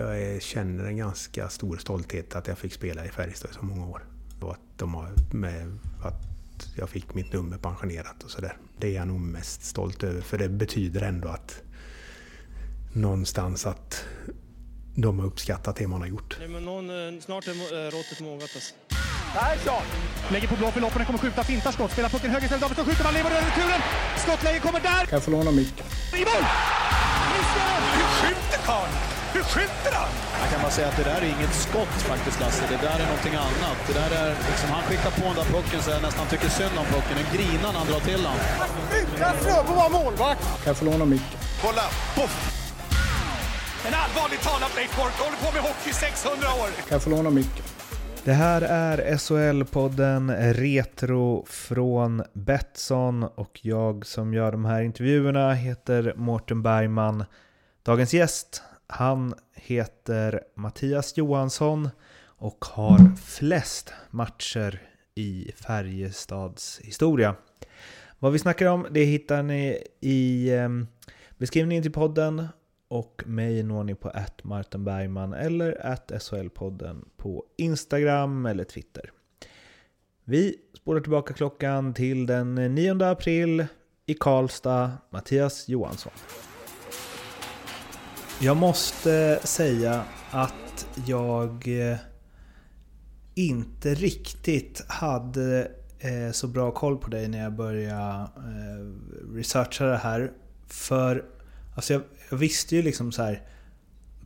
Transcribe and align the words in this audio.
jag 0.00 0.42
känner 0.42 0.84
en 0.84 0.96
ganska 0.96 1.48
stor 1.48 1.76
stolthet 1.76 2.36
att 2.36 2.46
jag 2.46 2.58
fick 2.58 2.72
spela 2.72 3.04
i 3.04 3.08
Färjestad 3.08 3.50
i 3.50 3.54
så 3.54 3.64
många 3.64 3.86
år. 3.86 4.02
Och 4.40 4.52
att, 4.52 4.60
de 4.76 4.94
har 4.94 5.12
med, 5.32 5.78
att 6.02 6.30
jag 6.76 6.88
fick 6.88 7.14
mitt 7.14 7.32
nummer 7.32 7.58
pensionerat 7.58 8.22
och 8.24 8.30
sådär. 8.30 8.56
Det 8.78 8.86
är 8.86 8.94
jag 8.94 9.08
nog 9.08 9.20
mest 9.20 9.64
stolt 9.64 10.02
över 10.02 10.20
för 10.20 10.38
det 10.38 10.48
betyder 10.48 11.02
ändå 11.02 11.28
att 11.28 11.62
någonstans 12.92 13.66
att 13.66 14.04
de 14.94 15.18
har 15.18 15.26
uppskattat 15.26 15.76
det 15.76 15.88
man 15.88 16.00
har 16.00 16.08
gjort. 16.08 16.36
Nej, 16.38 16.48
men 16.48 16.64
någon, 16.64 16.90
eh, 16.90 17.20
snart 17.20 17.48
är 17.48 17.50
eh, 17.50 17.90
råttet 17.90 18.20
mogat 18.20 18.50
alltså. 18.54 18.74
Persson! 19.34 19.82
Lägger 20.30 20.48
på 20.48 20.56
blå 20.56 20.70
för 20.70 20.80
loppen, 20.80 21.04
kommer 21.04 21.18
skjuta, 21.18 21.44
fintar 21.44 21.72
skott, 21.72 21.92
spelar 21.92 22.08
pucken 22.08 22.30
höger 22.30 22.44
istället, 22.44 22.62
Davidsson 22.62 22.84
skjuter, 22.84 23.04
man 23.04 23.14
lever 23.14 23.30
över 23.30 23.46
returen! 23.46 23.80
Skottläge 24.18 24.58
kommer 24.58 24.80
där! 24.80 25.06
Kan 25.06 25.16
jag 25.16 25.22
få 25.22 25.30
låna 25.30 25.50
micken? 25.50 25.86
I 26.14 26.18
mål! 26.18 26.44
Missar! 27.32 27.80
Hur 27.96 28.28
skjuter 28.28 28.58
karln? 28.66 29.19
Hur 29.34 29.44
skjuter 29.52 29.92
han? 30.00 30.10
Jag 30.42 30.48
kan 30.52 30.60
bara 30.64 30.74
säga 30.78 30.88
att 30.88 30.98
det 31.00 31.06
där 31.10 31.20
är 31.26 31.30
inget 31.36 31.54
skott 31.64 31.96
faktiskt 32.10 32.40
Lasse. 32.40 32.64
Det 32.74 32.80
där 32.86 32.98
är 33.02 33.06
någonting 33.12 33.34
annat. 33.48 33.78
Det 33.88 33.94
där 34.02 34.10
är 34.22 34.28
liksom, 34.50 34.68
han 34.76 34.82
skickar 34.88 35.10
på 35.20 35.24
den 35.30 35.36
där 35.40 35.48
pucken 35.56 35.78
så 35.82 35.90
jag 35.90 36.02
nästan 36.08 36.26
tycker 36.32 36.48
synd 36.48 36.76
om 36.82 36.86
pucken. 36.94 37.14
Den 37.20 37.28
grinar 37.34 37.70
när 37.72 37.78
han 37.82 37.88
drar 37.92 38.02
till 38.10 38.22
den. 38.28 38.38
Utan 39.00 39.34
Fröbo 39.42 39.72
var 39.82 39.90
målvakt! 39.98 40.42
Kan 40.62 40.70
jag 40.72 40.76
få 40.76 40.84
låna 40.84 41.04
micken? 41.14 41.38
Kolla! 41.64 41.86
Poff! 42.16 42.34
En 43.86 43.94
allvarligt 44.02 44.42
talat 44.42 44.72
Leif 44.76 44.96
Boork 44.96 45.16
håller 45.24 45.38
på 45.44 45.48
med 45.56 45.62
hockey 45.62 45.90
i 45.90 45.92
600 45.92 46.46
år. 46.62 46.68
Kan 46.76 46.96
jag 46.96 47.02
få 47.02 47.10
låna 47.10 47.30
micken? 47.30 47.64
Det 48.24 48.32
här 48.32 48.62
är 48.62 49.16
SHL-podden 49.16 50.52
Retro 50.54 51.46
från 51.48 52.22
Betsson 52.32 53.22
och 53.22 53.60
jag 53.62 54.06
som 54.06 54.34
gör 54.34 54.52
de 54.52 54.64
här 54.64 54.82
intervjuerna 54.82 55.52
heter 55.54 56.12
Mårten 56.16 56.62
Bergman. 56.62 57.24
Dagens 57.82 58.14
gäst, 58.14 58.62
han 58.92 59.34
heter 59.54 60.40
Mattias 60.54 61.16
Johansson 61.16 61.88
och 62.22 62.64
har 62.64 63.16
flest 63.16 63.92
matcher 64.10 64.82
i 65.14 65.52
Färjestads 65.56 66.80
historia. 66.82 67.34
Vad 68.18 68.32
vi 68.32 68.38
snackar 68.38 68.66
om 68.66 68.86
det 68.90 69.04
hittar 69.04 69.42
ni 69.42 69.84
i 70.00 70.50
ehm, 70.50 70.86
beskrivningen 71.38 71.82
till 71.82 71.92
podden 71.92 72.48
och 72.88 73.22
mig 73.26 73.62
når 73.62 73.84
ni 73.84 73.94
på 73.94 74.08
att 74.08 74.44
Martin 74.44 74.84
Bergman 74.84 75.32
eller 75.32 75.86
att 75.86 76.10
SHL-podden 76.10 77.04
på 77.16 77.44
Instagram 77.56 78.46
eller 78.46 78.64
Twitter. 78.64 79.10
Vi 80.24 80.56
spolar 80.74 81.00
tillbaka 81.00 81.34
klockan 81.34 81.94
till 81.94 82.26
den 82.26 82.54
9 82.54 83.04
april 83.04 83.66
i 84.06 84.14
Karlstad, 84.14 84.92
Mattias 85.10 85.68
Johansson. 85.68 86.12
Jag 88.42 88.56
måste 88.56 89.40
säga 89.44 90.04
att 90.30 90.86
jag 91.06 91.68
eh, 91.90 91.96
inte 93.34 93.94
riktigt 93.94 94.84
hade 94.88 95.70
eh, 95.98 96.32
så 96.32 96.46
bra 96.46 96.70
koll 96.70 96.98
på 96.98 97.10
dig 97.10 97.28
när 97.28 97.42
jag 97.42 97.52
började 97.52 98.28
eh, 98.36 99.34
researcha 99.34 99.84
det 99.84 99.96
här. 99.96 100.32
För 100.66 101.24
alltså 101.74 101.92
jag, 101.92 102.02
jag 102.30 102.36
visste 102.36 102.76
ju 102.76 102.82
liksom 102.82 103.12
så 103.12 103.22
här 103.22 103.42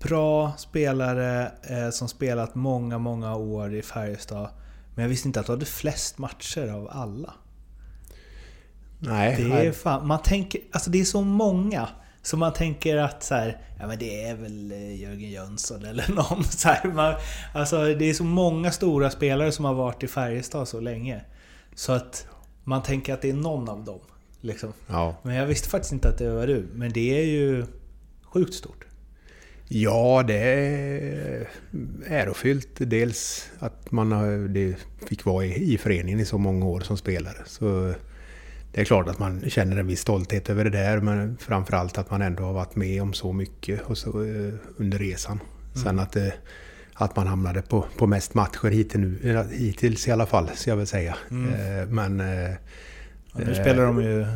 bra 0.00 0.52
spelare 0.58 1.52
som 1.92 2.08
spelat 2.08 2.54
många, 2.54 2.98
många 2.98 3.36
år 3.36 3.74
i 3.74 3.82
Färjestad. 3.82 4.48
Men 4.94 5.02
jag 5.02 5.08
visste 5.08 5.28
inte 5.28 5.40
att 5.40 5.46
du 5.46 5.52
hade 5.52 5.66
flest 5.66 6.18
matcher 6.18 6.68
av 6.68 6.88
alla. 6.90 7.34
Nej, 8.98 9.36
Det 9.36 9.66
är 9.66 9.72
fan, 9.72 10.06
man 10.06 10.22
tänker, 10.22 10.60
alltså 10.72 10.90
det 10.90 11.00
är 11.00 11.04
så 11.04 11.22
många. 11.22 11.88
Så 12.24 12.36
man 12.36 12.52
tänker 12.52 12.96
att 12.96 13.22
så 13.22 13.34
här, 13.34 13.58
ja 13.80 13.86
men 13.86 13.98
det 13.98 14.24
är 14.24 14.34
väl 14.34 14.72
eh, 14.72 15.00
Jörgen 15.00 15.30
Jönsson 15.30 15.84
eller 15.84 16.08
någon. 16.14 16.44
Så 16.44 16.68
här, 16.68 16.92
man, 16.92 17.14
alltså 17.54 17.94
det 17.94 18.10
är 18.10 18.14
så 18.14 18.24
många 18.24 18.72
stora 18.72 19.10
spelare 19.10 19.52
som 19.52 19.64
har 19.64 19.74
varit 19.74 20.02
i 20.02 20.08
Färjestad 20.08 20.68
så 20.68 20.80
länge. 20.80 21.24
Så 21.74 21.92
att 21.92 22.26
man 22.64 22.82
tänker 22.82 23.14
att 23.14 23.22
det 23.22 23.30
är 23.30 23.34
någon 23.34 23.68
av 23.68 23.84
dem. 23.84 24.00
Liksom. 24.40 24.72
ja. 24.86 25.16
Men 25.22 25.34
jag 25.34 25.46
visste 25.46 25.68
faktiskt 25.68 25.92
inte 25.92 26.08
att 26.08 26.18
det 26.18 26.30
var 26.30 26.46
du. 26.46 26.66
Men 26.74 26.92
det 26.92 27.18
är 27.20 27.24
ju 27.24 27.66
sjukt 28.22 28.54
stort. 28.54 28.84
Ja, 29.68 30.24
det 30.26 30.38
är 30.38 31.48
ärofyllt. 32.06 32.68
Dels 32.76 33.50
att 33.58 33.92
man 33.92 34.12
har, 34.12 34.48
det 34.48 34.76
fick 35.08 35.24
vara 35.24 35.44
i, 35.44 35.74
i 35.74 35.78
föreningen 35.78 36.20
i 36.20 36.24
så 36.24 36.38
många 36.38 36.66
år 36.66 36.80
som 36.80 36.96
spelare. 36.96 37.42
Så 37.46 37.94
det 38.74 38.80
är 38.80 38.84
klart 38.84 39.08
att 39.08 39.18
man 39.18 39.50
känner 39.50 39.76
en 39.76 39.86
viss 39.86 40.00
stolthet 40.00 40.50
över 40.50 40.64
det 40.64 40.70
där, 40.70 41.00
men 41.00 41.36
framförallt 41.40 41.98
att 41.98 42.10
man 42.10 42.22
ändå 42.22 42.42
har 42.42 42.52
varit 42.52 42.76
med 42.76 43.02
om 43.02 43.12
så 43.12 43.32
mycket 43.32 43.80
och 43.82 43.98
så, 43.98 44.08
eh, 44.24 44.54
under 44.76 44.98
resan. 44.98 45.40
Sen 45.82 45.98
att, 45.98 46.12
det, 46.12 46.32
att 46.94 47.16
man 47.16 47.26
hamnade 47.26 47.62
på, 47.62 47.84
på 47.98 48.06
mest 48.06 48.34
matcher 48.34 48.68
hittills, 48.70 49.22
nu, 49.22 49.44
hittills 49.52 50.08
i 50.08 50.10
alla 50.10 50.26
fall, 50.26 50.50
ska 50.54 50.70
jag 50.70 50.76
väl 50.76 50.86
säga. 50.86 51.16
Eh, 51.30 51.88
Men... 51.88 52.20
eh, 52.20 52.50
Ja, 53.36 53.40
nu 53.46 53.54
spelar 53.54 53.84
de 53.86 54.02
ju 54.02 54.26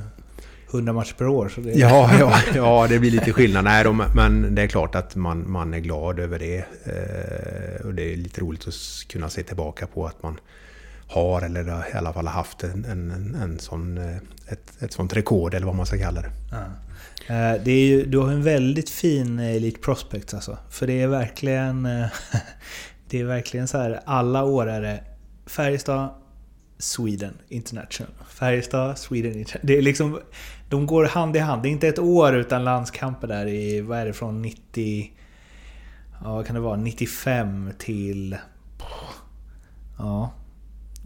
100 0.70 0.92
matcher 0.92 1.14
per 1.18 1.26
år. 1.28 1.48
Så 1.48 1.60
det. 1.60 1.72
Ja, 1.72 2.10
ja, 2.20 2.38
ja, 2.54 2.86
det 2.88 2.98
blir 2.98 3.10
lite 3.10 3.32
skillnad. 3.32 3.64
Nej, 3.64 3.84
de, 3.84 4.02
men 4.14 4.54
det 4.54 4.62
är 4.62 4.66
klart 4.66 4.94
att 4.94 5.16
man, 5.16 5.50
man 5.50 5.74
är 5.74 5.78
glad 5.78 6.18
över 6.18 6.38
det. 6.38 6.56
Eh, 6.58 7.86
och 7.86 7.94
det 7.94 8.12
är 8.12 8.16
lite 8.16 8.40
roligt 8.40 8.68
att 8.68 8.74
kunna 9.08 9.28
se 9.28 9.42
tillbaka 9.42 9.86
på 9.86 10.06
att 10.06 10.22
man 10.22 10.40
har, 11.08 11.42
eller 11.42 11.88
i 11.94 11.96
alla 11.96 12.12
fall 12.12 12.26
har 12.26 12.34
haft, 12.34 12.64
en, 12.64 12.84
en, 12.84 13.34
en, 13.34 13.58
sån, 13.58 13.98
eh, 13.98 14.16
ett, 14.48 14.82
ett 14.82 14.92
sånt 14.92 15.16
rekord, 15.16 15.54
eller 15.54 15.66
vad 15.66 15.74
man 15.74 15.86
ska 15.86 15.98
kalla 15.98 16.20
det. 16.20 16.30
Ja. 16.50 16.64
Eh, 17.34 17.62
det 17.64 17.70
är 17.70 17.86
ju, 17.86 18.06
du 18.06 18.18
har 18.18 18.32
en 18.32 18.42
väldigt 18.42 18.90
fin 18.90 19.38
Elite 19.38 19.80
Prospects 19.80 20.34
alltså. 20.34 20.58
För 20.70 20.86
det 20.86 21.02
är 21.02 21.06
verkligen... 21.06 21.86
Eh, 21.86 22.06
det 23.08 23.20
är 23.20 23.24
verkligen 23.24 23.68
så 23.68 23.78
här, 23.78 24.00
alla 24.04 24.44
år 24.44 24.68
är 24.68 24.82
det 24.82 25.00
Färjestad, 25.46 26.08
Sweden 26.78 27.34
International. 27.48 28.12
Färjestad, 28.28 28.98
Sweden 28.98 29.32
International. 29.32 29.66
Det 29.66 29.78
är 29.78 29.82
liksom... 29.82 30.20
De 30.68 30.86
går 30.86 31.04
hand 31.04 31.36
i 31.36 31.38
hand. 31.38 31.62
Det 31.62 31.68
är 31.68 31.70
inte 31.70 31.88
ett 31.88 31.98
år 31.98 32.36
utan 32.36 32.64
landskamper 32.64 33.26
där 33.26 33.46
i... 33.46 33.80
Vad 33.80 33.98
är 33.98 34.06
det? 34.06 34.12
Från 34.12 34.42
90... 34.42 35.12
Ja, 36.22 36.34
vad 36.34 36.46
kan 36.46 36.54
det 36.54 36.60
vara? 36.60 36.76
95 36.76 37.70
till... 37.78 38.36
Ja. 39.98 40.32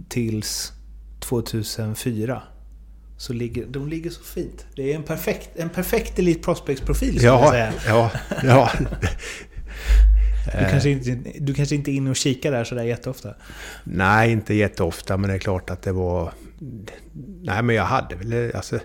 Tills 0.09 0.73
2004. 1.21 2.43
Så 3.19 3.33
ligger, 3.33 3.67
de 3.67 3.89
ligger 3.89 4.11
så 4.11 4.23
fint. 4.23 4.67
Det 4.77 4.93
är 4.93 4.97
en 4.97 5.03
perfekt, 5.03 5.51
en 5.57 5.69
perfekt 5.71 6.19
Elite 6.19 6.41
Prospects-profil 6.43 7.09
skulle 7.19 7.27
jag 7.27 7.43
Ja, 7.43 7.51
säga. 7.51 7.73
ja, 7.87 8.11
ja. 8.43 8.71
Du 10.59 10.67
kanske, 10.71 10.91
inte, 10.91 11.33
du 11.41 11.55
kanske 11.55 11.75
inte 11.75 11.91
är 11.91 11.93
inne 11.93 12.11
och 12.11 12.17
kikar 12.17 12.53
där 12.53 12.65
sådär 12.65 12.83
jätteofta? 12.83 13.35
Nej, 13.85 14.33
inte 14.33 14.55
jätteofta, 14.55 15.17
men 15.17 15.29
det 15.31 15.35
är 15.37 15.39
klart 15.39 15.71
att 15.71 15.83
det 15.83 15.93
var... 15.93 16.33
Nej, 17.43 17.63
men 17.63 17.77
jag 17.77 17.85
hade 17.85 18.15
väl, 18.15 18.57
alltså, 18.57 18.79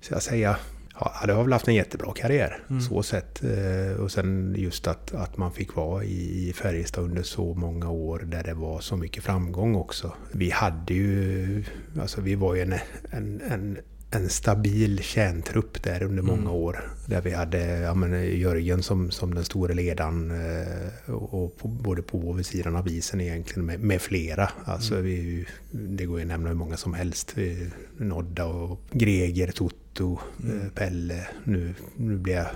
ska 0.00 0.14
jag 0.14 0.22
säga... 0.22 0.56
Ja, 1.00 1.14
jag 1.26 1.34
har 1.34 1.42
väl 1.44 1.52
haft 1.52 1.68
en 1.68 1.74
jättebra 1.74 2.12
karriär, 2.12 2.62
så 2.88 3.02
sett. 3.02 3.42
Eh, 3.44 4.00
Och 4.00 4.10
sen 4.12 4.54
just 4.58 4.86
att, 4.86 5.14
att 5.14 5.36
man 5.36 5.52
fick 5.52 5.74
vara 5.76 6.04
i 6.04 6.48
i 6.48 6.52
Färjestad 6.52 7.04
under 7.04 7.22
så 7.22 7.54
många 7.54 7.90
år 7.90 8.18
där 8.26 8.42
det 8.42 8.54
var 8.54 8.80
så 8.80 8.96
mycket 8.96 9.24
framgång 9.24 9.74
också. 9.74 10.12
Vi 10.32 10.50
hade 10.50 10.94
ju... 10.94 11.64
Alltså 12.00 12.20
vi 12.20 12.34
var 12.34 12.54
ju 12.54 12.62
en, 12.62 12.74
en, 13.10 13.40
en, 13.50 13.78
en 14.10 14.28
stabil 14.28 14.98
kärntrupp 15.02 15.82
där 15.82 16.02
under 16.02 16.22
många 16.22 16.50
år. 16.50 16.90
Där 17.06 17.20
vi 17.20 17.30
hade 17.30 17.78
ja, 17.78 17.94
men, 17.94 18.38
Jörgen 18.38 18.82
som, 18.82 19.10
som 19.10 19.34
den 19.34 19.44
stora 19.44 19.74
ledaren 19.74 20.30
eh, 20.30 21.14
och, 21.14 21.56
på, 21.56 21.68
både 21.68 22.02
på 22.02 22.18
och 22.18 22.38
vid 22.38 22.46
sidan 22.46 22.76
av 22.76 22.88
isen 22.88 23.20
egentligen 23.20 23.66
med, 23.66 23.80
med 23.80 24.00
flera. 24.00 24.50
Alltså 24.64 24.96
vi, 24.96 25.46
det 25.70 26.04
går 26.06 26.18
ju 26.18 26.22
att 26.22 26.28
nämna 26.28 26.48
hur 26.48 26.56
många 26.56 26.76
som 26.76 26.94
helst. 26.94 27.34
Nodda 27.96 28.44
och 28.46 28.80
Greger, 28.92 29.52
Toto, 29.52 29.76
eh, 30.04 30.72
Pelle. 30.74 31.26
Nu, 31.44 31.74
nu 31.96 32.16
blir 32.16 32.34
jag 32.34 32.46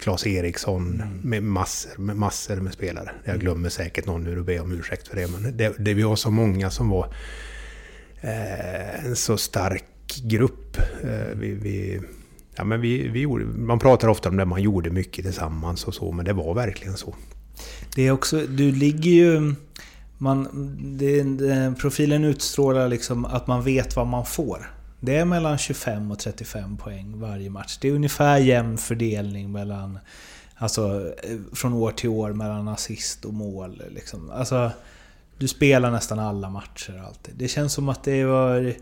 Claes 0.00 0.26
Eriksson 0.26 1.02
med 1.22 1.42
massor, 1.42 2.00
med 2.00 2.16
massor 2.16 2.56
med 2.56 2.72
spelare. 2.72 3.10
Jag 3.24 3.40
glömmer 3.40 3.68
säkert 3.68 4.06
någon 4.06 4.24
nu 4.24 4.38
och 4.38 4.44
ber 4.44 4.60
om 4.60 4.72
ursäkt 4.72 5.08
för 5.08 5.16
det. 5.16 5.30
Men 5.30 5.56
det, 5.56 5.74
det 5.78 6.04
var 6.04 6.16
så 6.16 6.30
många 6.30 6.70
som 6.70 6.88
var 6.88 7.14
eh, 8.20 9.04
en 9.04 9.16
så 9.16 9.36
stark 9.36 9.84
grupp. 10.24 10.78
Eh, 11.02 11.38
vi, 11.38 11.54
vi, 11.54 12.00
ja, 12.56 12.64
men 12.64 12.80
vi, 12.80 13.08
vi 13.08 13.20
gjorde, 13.20 13.44
man 13.44 13.78
pratar 13.78 14.08
ofta 14.08 14.28
om 14.28 14.36
det, 14.36 14.44
man 14.44 14.62
gjorde 14.62 14.90
mycket 14.90 15.24
tillsammans 15.24 15.84
och 15.84 15.94
så, 15.94 16.12
men 16.12 16.24
det 16.24 16.32
var 16.32 16.54
verkligen 16.54 16.96
så. 16.96 17.14
Det 17.94 18.06
är 18.06 18.10
också, 18.10 18.46
du 18.46 18.72
ligger 18.72 19.10
ju... 19.10 19.54
Man, 20.18 20.48
det, 20.98 21.22
det, 21.22 21.74
profilen 21.80 22.24
utstrålar 22.24 22.88
liksom 22.88 23.24
att 23.24 23.46
man 23.46 23.62
vet 23.62 23.96
vad 23.96 24.06
man 24.06 24.26
får. 24.26 24.70
Det 25.04 25.16
är 25.16 25.24
mellan 25.24 25.58
25 25.58 26.10
och 26.10 26.18
35 26.18 26.76
poäng 26.76 27.20
varje 27.20 27.50
match. 27.50 27.78
Det 27.80 27.88
är 27.88 27.92
ungefär 27.92 28.38
jämn 28.38 28.78
fördelning 28.78 29.52
mellan... 29.52 29.98
Alltså 30.54 31.12
eh, 31.22 31.38
från 31.52 31.72
år 31.72 31.90
till 31.90 32.08
år 32.08 32.32
mellan 32.32 32.68
assist 32.68 33.24
och 33.24 33.34
mål. 33.34 33.82
Liksom. 33.90 34.30
Alltså, 34.30 34.70
du 35.38 35.48
spelar 35.48 35.90
nästan 35.90 36.18
alla 36.18 36.50
matcher 36.50 37.02
alltid. 37.06 37.34
Det 37.36 37.48
känns 37.48 37.72
som 37.72 37.88
att 37.88 38.04
det 38.04 38.24
var... 38.24 38.74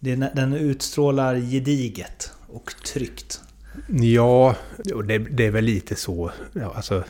Det, 0.00 0.14
den 0.14 0.54
utstrålar 0.54 1.36
gediget 1.36 2.32
och 2.46 2.74
tryggt. 2.84 3.40
Ja, 3.88 4.56
och 4.94 5.04
det, 5.04 5.18
det 5.18 5.46
är 5.46 5.50
väl 5.50 5.64
lite 5.64 5.94
så. 5.94 6.30
Ja, 6.52 6.72
alltså, 6.76 7.04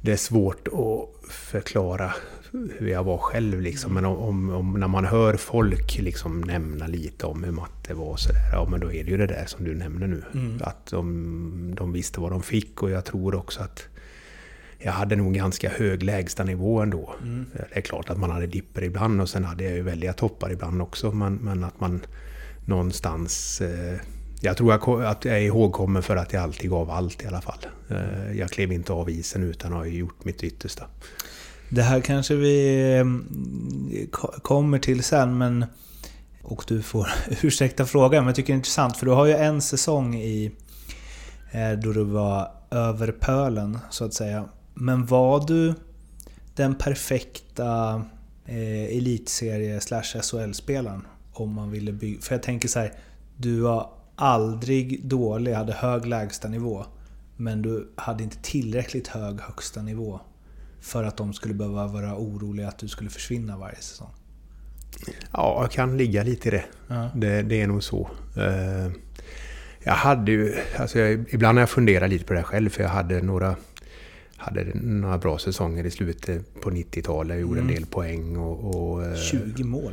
det 0.00 0.12
är 0.12 0.16
svårt 0.16 0.68
att 0.68 1.30
förklara 1.30 2.14
hur 2.52 2.88
jag 2.88 3.04
var 3.04 3.18
själv 3.18 3.60
liksom. 3.60 3.94
Men 3.94 4.04
om, 4.04 4.16
om, 4.18 4.50
om 4.50 4.72
när 4.80 4.88
man 4.88 5.04
hör 5.04 5.36
folk 5.36 5.98
liksom 5.98 6.40
nämna 6.40 6.86
lite 6.86 7.26
om 7.26 7.44
hur 7.44 7.52
matte 7.52 7.94
var 7.94 8.06
och 8.06 8.20
sådär. 8.20 8.40
Ja 8.52 8.68
men 8.70 8.80
då 8.80 8.92
är 8.92 9.04
det 9.04 9.10
ju 9.10 9.16
det 9.16 9.26
där 9.26 9.44
som 9.46 9.64
du 9.64 9.74
nämner 9.74 10.06
nu. 10.06 10.22
Att 10.60 10.86
de, 10.86 11.74
de 11.76 11.92
visste 11.92 12.20
vad 12.20 12.30
de 12.30 12.42
fick 12.42 12.82
och 12.82 12.90
jag 12.90 13.04
tror 13.04 13.34
också 13.34 13.62
att 13.62 13.88
jag 14.78 14.92
hade 14.92 15.16
nog 15.16 15.34
ganska 15.34 15.70
hög 15.70 16.02
lägstanivå 16.02 16.80
ändå. 16.80 17.14
Det 17.54 17.76
är 17.76 17.80
klart 17.80 18.10
att 18.10 18.18
man 18.18 18.30
hade 18.30 18.46
dipper 18.46 18.84
ibland 18.84 19.20
och 19.20 19.28
sen 19.28 19.44
hade 19.44 19.64
jag 19.64 19.72
ju 19.72 19.82
väldiga 19.82 20.12
toppar 20.12 20.52
ibland 20.52 20.82
också. 20.82 21.12
Men, 21.12 21.34
men 21.34 21.64
att 21.64 21.80
man 21.80 22.00
någonstans... 22.64 23.60
Eh, 23.60 23.98
jag 24.40 24.56
tror 24.56 24.72
jag, 24.72 25.04
att 25.04 25.24
jag 25.24 25.36
är 25.36 25.40
ihågkommen 25.40 26.02
för 26.02 26.16
att 26.16 26.32
jag 26.32 26.42
alltid 26.42 26.70
gav 26.70 26.90
allt 26.90 27.22
i 27.22 27.26
alla 27.26 27.40
fall. 27.40 27.66
Eh, 27.88 28.38
jag 28.38 28.50
klev 28.50 28.72
inte 28.72 28.92
av 28.92 29.10
isen 29.10 29.42
utan 29.42 29.72
att 29.72 29.78
ha 29.78 29.86
gjort 29.86 30.24
mitt 30.24 30.44
yttersta. 30.44 30.86
Det 31.68 31.82
här 31.82 32.00
kanske 32.00 32.34
vi 32.34 32.92
mm, 33.00 33.26
kommer 34.42 34.78
till 34.78 35.02
sen, 35.02 35.38
men... 35.38 35.64
Och 36.42 36.64
du 36.68 36.82
får 36.82 37.08
ursäkta 37.42 37.86
frågan, 37.86 38.24
men 38.24 38.26
jag 38.26 38.36
tycker 38.36 38.52
det 38.52 38.54
är 38.54 38.58
intressant 38.58 38.96
för 38.96 39.06
du 39.06 39.12
har 39.12 39.26
ju 39.26 39.32
en 39.32 39.62
säsong 39.62 40.14
i... 40.14 40.52
Eh, 41.50 41.72
då 41.72 41.92
du 41.92 42.04
var 42.04 42.50
över 42.70 43.12
pölen, 43.12 43.78
så 43.90 44.04
att 44.04 44.14
säga. 44.14 44.44
Men 44.74 45.06
var 45.06 45.46
du 45.46 45.74
den 46.54 46.74
perfekta 46.74 48.04
eh, 48.46 48.96
elitserie 48.96 49.80
slash 49.80 50.22
SHL-spelaren? 50.22 51.06
Om 51.32 51.52
man 51.52 51.70
ville 51.70 51.92
bygga... 51.92 52.20
För 52.20 52.34
jag 52.34 52.42
tänker 52.42 52.68
så 52.68 52.78
här, 52.78 52.92
du 53.36 53.60
var 53.60 53.90
aldrig 54.16 55.06
dålig, 55.06 55.52
hade 55.52 55.72
hög 55.72 56.06
lägsta 56.06 56.48
nivå 56.48 56.84
Men 57.36 57.62
du 57.62 57.92
hade 57.96 58.24
inte 58.24 58.36
tillräckligt 58.42 59.08
hög 59.08 59.40
högsta 59.40 59.82
nivå 59.82 60.20
för 60.86 61.04
att 61.04 61.16
de 61.16 61.32
skulle 61.32 61.54
behöva 61.54 61.86
vara 61.86 62.16
oroliga 62.16 62.68
att 62.68 62.78
du 62.78 62.88
skulle 62.88 63.10
försvinna 63.10 63.56
varje 63.56 63.76
säsong. 63.76 64.10
Ja, 65.32 65.58
jag 65.62 65.70
kan 65.70 65.96
ligga 65.96 66.22
lite 66.22 66.48
i 66.48 66.50
det. 66.50 66.64
Ja. 66.88 67.10
Det, 67.14 67.42
det 67.42 67.60
är 67.62 67.66
nog 67.66 67.82
så. 67.82 68.10
Eh, 68.36 68.92
Jag 69.84 69.92
hade 69.92 70.32
ju... 70.32 70.54
Alltså 70.78 70.98
jag, 70.98 71.24
ibland 71.28 71.58
har 71.58 71.62
jag 71.62 71.70
funderat 71.70 72.10
lite 72.10 72.24
på 72.24 72.32
det 72.32 72.38
här 72.38 72.44
själv, 72.46 72.70
för 72.70 72.82
jag 72.82 72.90
hade 72.90 73.22
några... 73.22 73.56
Hade 74.36 74.64
några 74.74 75.18
bra 75.18 75.38
säsonger 75.38 75.84
i 75.86 75.90
slutet 75.90 76.60
på 76.60 76.70
90-talet. 76.70 77.34
Jag 77.36 77.40
gjorde 77.40 77.60
en 77.60 77.66
del 77.68 77.86
poäng 77.86 78.36
och... 78.36 78.74
och 78.92 79.04
eh, 79.04 79.14
20 79.16 79.64
mål. 79.64 79.92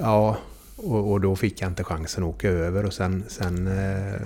Ja, 0.00 0.38
och, 0.76 1.12
och 1.12 1.20
då 1.20 1.36
fick 1.36 1.62
jag 1.62 1.70
inte 1.70 1.84
chansen 1.84 2.24
att 2.24 2.28
åka 2.28 2.48
över 2.48 2.84
och 2.86 2.92
sen... 2.92 3.24
sen 3.28 3.66
eh, 3.66 4.20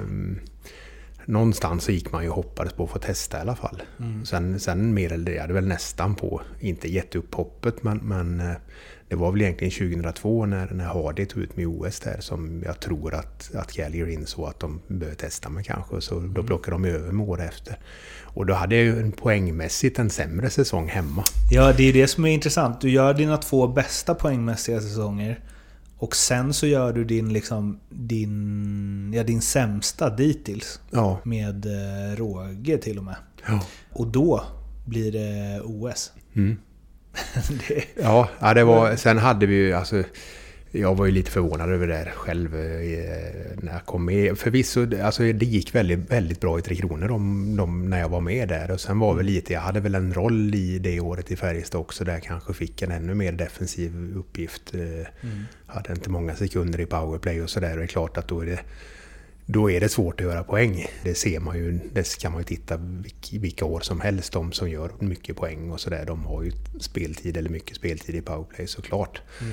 någonstans 1.26 1.84
så 1.84 1.93
gick 1.93 2.12
man 2.12 2.23
ju 2.23 2.28
och 2.28 2.37
hoppades 2.37 2.73
på 2.73 2.84
att 2.84 2.90
få 2.90 2.99
testa 2.99 3.38
i 3.38 3.40
alla 3.40 3.56
fall. 3.56 3.82
Sen, 4.25 4.61
sen 4.61 4.99
jag 5.26 5.40
hade 5.40 5.52
väl 5.52 5.67
nästan 5.67 6.14
på, 6.14 6.43
inte 6.61 6.88
gett 6.93 7.14
upp 7.14 7.34
hoppet, 7.34 7.82
men, 7.82 7.99
men 7.99 8.40
eh, 8.40 8.56
det 9.08 9.17
var 9.17 9.32
väl 9.32 9.43
egentligen 9.43 9.70
2002 9.70 10.46
när, 10.46 10.70
när 10.70 10.84
Hardy 10.84 11.26
tog 11.26 11.43
ut 11.43 11.58
i 11.58 11.67
OS 11.67 12.00
där 12.00 12.17
som 12.20 12.62
jag 12.67 12.81
tror 12.81 13.14
att, 13.14 13.55
att 13.55 13.73
Gallagher 13.73 14.08
insåg 14.08 14.49
att 14.49 14.61
de 14.61 14.81
behöver 14.87 15.17
testa 15.17 15.49
mig 15.49 15.64
kanske. 15.64 16.00
Så 16.00 16.20
då 16.20 16.43
plockade 16.43 16.75
de 16.75 16.84
över 16.84 17.12
mig 17.12 17.26
år 17.26 17.43
efter. 17.43 17.79
Och 18.22 18.46
då 18.46 18.55
hade 18.55 18.76
jag 18.76 18.84
ju 18.84 19.00
en 19.00 19.12
poängmässigt 19.12 19.99
en 19.99 20.11
sämre 20.11 20.50
säsong 20.50 20.88
hemma. 20.88 21.25
Ja, 21.50 21.72
det 21.76 21.88
är 21.88 21.93
det 21.93 22.08
som 22.08 22.25
är 22.25 22.31
intressant. 22.31 22.81
Du 22.81 22.90
gör 22.90 23.14
dina 23.14 23.37
två 23.37 23.67
bästa 23.67 24.14
poängmässiga 24.14 24.81
säsonger. 24.81 25.40
Och 25.98 26.16
sen 26.16 26.54
så 26.54 26.66
gör 26.66 26.93
du 26.93 27.04
din, 27.04 27.32
liksom, 27.32 27.81
din, 27.88 29.12
ja, 29.16 29.25
din 29.25 29.40
sämsta 29.40 30.10
dittills. 30.10 30.81
Ja. 30.90 31.20
Med 31.25 31.66
eh, 31.66 32.16
råge 32.16 32.78
till 32.78 32.98
och 32.98 33.04
med. 33.04 33.16
Ja. 33.48 33.60
Och 33.93 34.06
då 34.06 34.44
blir 34.84 35.12
det 35.12 35.60
OS. 35.60 36.12
Mm. 36.34 36.56
det, 37.69 37.84
Ja, 38.02 38.54
det 38.54 38.64
var, 38.64 38.96
sen 38.96 39.19
hade 39.19 39.46
vi 39.46 39.54
ju 39.54 39.72
alltså... 39.72 40.02
Jag 40.81 40.94
var 40.94 41.06
ju 41.06 41.12
lite 41.12 41.31
förvånad 41.31 41.70
över 41.70 41.87
det 41.87 41.93
där 41.93 42.12
själv 42.17 42.55
eh, 42.55 43.56
när 43.62 43.73
jag 43.73 43.84
kom 43.87 44.05
med. 44.05 44.38
Förvisso, 44.38 44.87
alltså 45.02 45.23
det 45.23 45.46
gick 45.46 45.75
väldigt, 45.75 45.99
väldigt 46.11 46.40
bra 46.40 46.58
i 46.58 46.62
Tre 46.62 46.76
Kronor 46.76 47.08
de, 47.08 47.56
de, 47.56 47.90
när 47.90 48.00
jag 48.00 48.08
var 48.08 48.20
med 48.20 48.49
där. 48.49 48.70
Och 48.70 48.81
sen 48.81 48.99
var 48.99 49.14
väl 49.14 49.26
lite, 49.26 49.52
jag 49.52 49.61
hade 49.61 49.81
väl 49.81 49.94
en 49.94 50.14
roll 50.14 50.55
i 50.55 50.78
det 50.78 51.00
året 51.00 51.31
i 51.31 51.37
Färjestad 51.37 51.81
också 51.81 52.05
där 52.05 52.12
jag 52.12 52.23
kanske 52.23 52.52
fick 52.55 52.82
en 52.82 52.90
ännu 52.90 53.14
mer 53.14 53.32
defensiv 53.32 54.17
uppgift. 54.17 54.75
Eh, 54.75 55.06
Hade 55.67 55.93
inte 55.93 56.11
många 56.11 56.34
sekunder 56.34 56.81
i 56.81 56.87
powerplay 56.87 57.43
och 57.43 57.50
sådär. 57.50 57.70
Och 57.72 57.76
det 57.79 57.82
är 57.84 57.87
klart 57.87 58.17
att 58.17 58.29
då 58.29 58.40
är 58.40 58.46
det 58.46 58.61
då 59.49 59.70
är 59.70 59.81
det 59.81 59.88
svårt 59.88 60.20
att 60.20 60.26
göra 60.26 60.44
poäng. 60.44 60.87
Det 61.02 61.14
ser 61.14 61.40
man 61.40 61.58
ju, 61.58 61.79
det 61.93 62.19
kan 62.19 62.32
man 62.32 62.40
ju 62.40 62.44
titta 62.44 62.76
vilk- 62.76 63.38
vilka 63.40 63.64
år 63.64 63.81
som 63.81 64.00
helst. 64.00 64.32
De 64.32 64.52
som 64.52 64.70
gör 64.70 64.90
mycket 64.99 65.37
poäng 65.37 65.70
och 65.70 65.81
sådär, 65.81 66.05
de 66.06 66.25
har 66.25 66.43
ju 66.43 66.52
speltid 66.81 67.37
eller 67.37 67.50
mycket 67.50 67.76
speltid 67.76 68.14
i 68.14 68.20
powerplay 68.20 68.67
såklart. 68.67 69.20
Eh, 69.40 69.46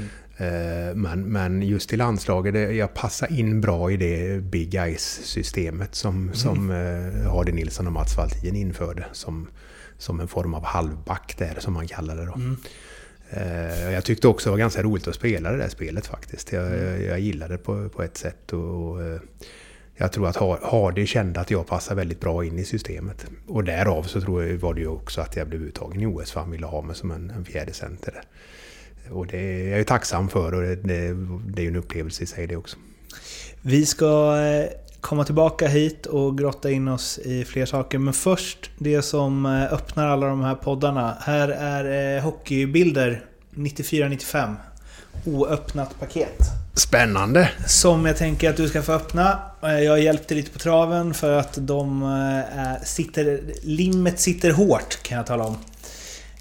Men, 0.96 1.22
men 1.32 1.62
just 1.62 1.94
i 1.94 1.98
landslaget, 1.98 2.76
jag 2.76 2.94
passar 2.94 3.32
in 3.40 3.62
bra 3.62 3.92
i 3.92 3.98
det 3.98 4.42
Big 4.44 4.74
Ice-systemet 4.96 5.96
som, 5.96 6.30
som 6.34 6.72
eh, 6.72 7.32
Hardy 7.32 7.52
Nilsson 7.52 7.88
och 7.88 7.94
Mats 7.94 8.18
Valtin 8.18 8.56
införde. 8.56 9.06
Som, 9.12 9.48
som 9.98 10.20
en 10.20 10.28
form 10.28 10.54
av 10.54 10.64
halvback 10.66 11.36
där, 11.38 11.56
som 11.60 11.74
man 11.74 11.88
kallar 11.88 12.16
det 12.16 12.26
då. 12.26 12.36
Eh, 13.30 13.92
Jag 13.94 14.06
tyckte 14.06 14.28
också 14.28 14.50
det 14.50 14.52
var 14.52 14.58
ganska 14.58 14.84
roligt 14.84 15.08
att 15.08 15.16
spela 15.16 15.52
det 15.52 15.58
där 15.58 15.70
spelet 15.70 16.06
faktiskt. 16.08 16.52
Jag, 16.52 16.66
jag, 16.78 17.02
jag 17.04 17.20
gillade 17.20 17.54
det 17.54 17.58
på, 17.58 17.90
på 17.90 18.04
ett 18.04 18.18
sätt. 18.18 18.54
Och, 18.54 19.02
eh, 19.04 19.20
jag 19.96 20.12
tror 20.12 20.28
att 20.28 20.36
Har- 20.36 20.60
Hardy 20.64 21.06
kände 21.06 21.40
att 21.40 21.52
jag 21.52 21.68
passade 21.68 21.96
väldigt 21.96 22.20
bra 22.20 22.46
in 22.46 22.60
i 22.60 22.66
systemet. 22.66 23.26
Och 23.48 23.64
därav 23.64 24.04
så 24.04 24.22
tror 24.22 24.44
jag 24.44 24.58
var 24.58 24.74
det 24.74 24.82
ju 24.82 24.88
också 24.88 25.22
att 25.22 25.36
jag 25.36 25.48
blev 25.48 25.62
uttagen 25.62 26.02
i 26.02 26.06
OS 26.06 26.32
för 26.32 26.40
han 26.40 26.52
ville 26.52 26.66
ha 26.66 26.82
mig 26.82 26.96
som 26.96 27.12
en, 27.12 27.30
en 27.30 27.46
fjärde 27.46 27.74
center. 27.74 28.12
där. 28.12 28.24
Och 29.12 29.28
det 29.28 29.38
är 29.38 29.70
jag 29.70 29.78
ju 29.78 29.84
tacksam 29.84 30.30
för 30.30 30.54
och 30.54 30.62
det, 30.62 30.76
det, 30.76 31.14
det 31.48 31.62
är 31.62 31.64
ju 31.64 31.68
en 31.68 31.76
upplevelse 31.76 32.24
i 32.24 32.26
sig 32.26 32.48
det 32.48 32.56
också. 32.56 32.78
Vi 33.62 33.86
ska 33.86 34.38
eh, 34.38 34.70
komma 35.02 35.24
tillbaka 35.24 35.68
hit 35.68 36.06
och 36.06 36.38
grotta 36.38 36.72
in 36.72 36.88
oss 36.88 37.20
i 37.20 37.46
fler 37.46 37.66
saker. 37.66 37.98
Men 37.98 38.14
först 38.14 38.72
det 38.78 39.02
som 39.02 39.46
eh, 39.46 39.74
öppnar 39.74 40.08
alla 40.08 40.28
de 40.28 40.42
här 40.42 40.56
poddarna. 40.56 41.18
Här 41.22 41.48
är 41.50 42.16
eh, 42.18 42.24
hockeybilder 42.24 43.26
94-95. 43.52 44.56
Oöppnat 45.26 46.00
paket. 46.00 46.40
Spännande! 46.74 47.50
Som 47.68 48.06
jag 48.06 48.18
tänker 48.18 48.50
att 48.50 48.58
du 48.58 48.68
ska 48.68 48.82
få 48.82 48.92
öppna. 48.92 49.40
Jag 49.62 49.92
har 49.92 49.98
hjälpt 49.98 50.28
dig 50.28 50.38
lite 50.38 50.52
på 50.52 50.60
traven 50.60 51.14
för 51.14 51.38
att 51.38 51.58
de 51.62 52.44
sitter... 52.84 53.42
Limmet 53.62 54.20
sitter 54.20 54.52
hårt 54.52 55.04
kan 55.04 55.18
jag 55.18 55.26
tala 55.26 55.44
om. 55.44 55.58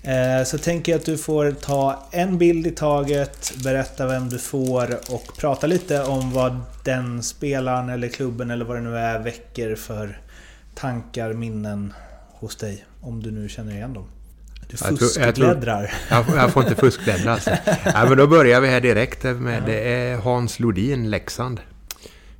Eh, 0.02 0.44
Så 0.44 0.58
tänker 0.58 0.92
jag 0.92 0.98
att 0.98 1.04
du 1.06 1.18
får 1.18 1.50
ta 1.50 2.08
en 2.10 2.38
bild 2.38 2.66
i 2.66 2.70
taget, 2.70 3.52
berätta 3.64 4.06
vem 4.06 4.28
du 4.28 4.38
får 4.38 4.94
och 5.14 5.26
prata 5.38 5.66
lite 5.66 6.02
om 6.02 6.32
vad 6.32 6.60
den 6.84 7.22
spelaren 7.22 7.88
eller 7.88 8.08
klubben 8.08 8.50
eller 8.50 8.64
vad 8.64 8.76
det 8.76 8.80
nu 8.82 8.96
är 8.98 9.18
väcker 9.18 9.74
för 9.76 10.20
tankar, 10.74 11.32
minnen 11.32 11.92
hos 12.32 12.56
dig. 12.56 12.84
Om 13.00 13.22
du 13.22 13.30
nu 13.30 13.48
känner 13.48 13.72
igen 13.72 13.92
dem. 13.94 14.04
Du 14.70 14.76
tror- 14.76 14.90
jag 14.90 14.98
tror- 14.98 15.08
fuskbläddrar. 15.08 15.92
Jag, 16.10 16.26
får- 16.26 16.36
jag 16.36 16.50
får 16.50 16.62
inte 16.62 16.74
fuskbläddra 16.74 17.32
alltså. 17.32 17.50
ja, 17.84 18.04
men 18.08 18.18
då 18.18 18.26
börjar 18.26 18.60
vi 18.60 18.68
här 18.68 18.80
direkt 18.80 19.24
med 19.24 19.62
det 19.66 19.94
är 19.94 20.16
Hans 20.16 20.60
Lodin, 20.60 21.10
Leksand. 21.10 21.60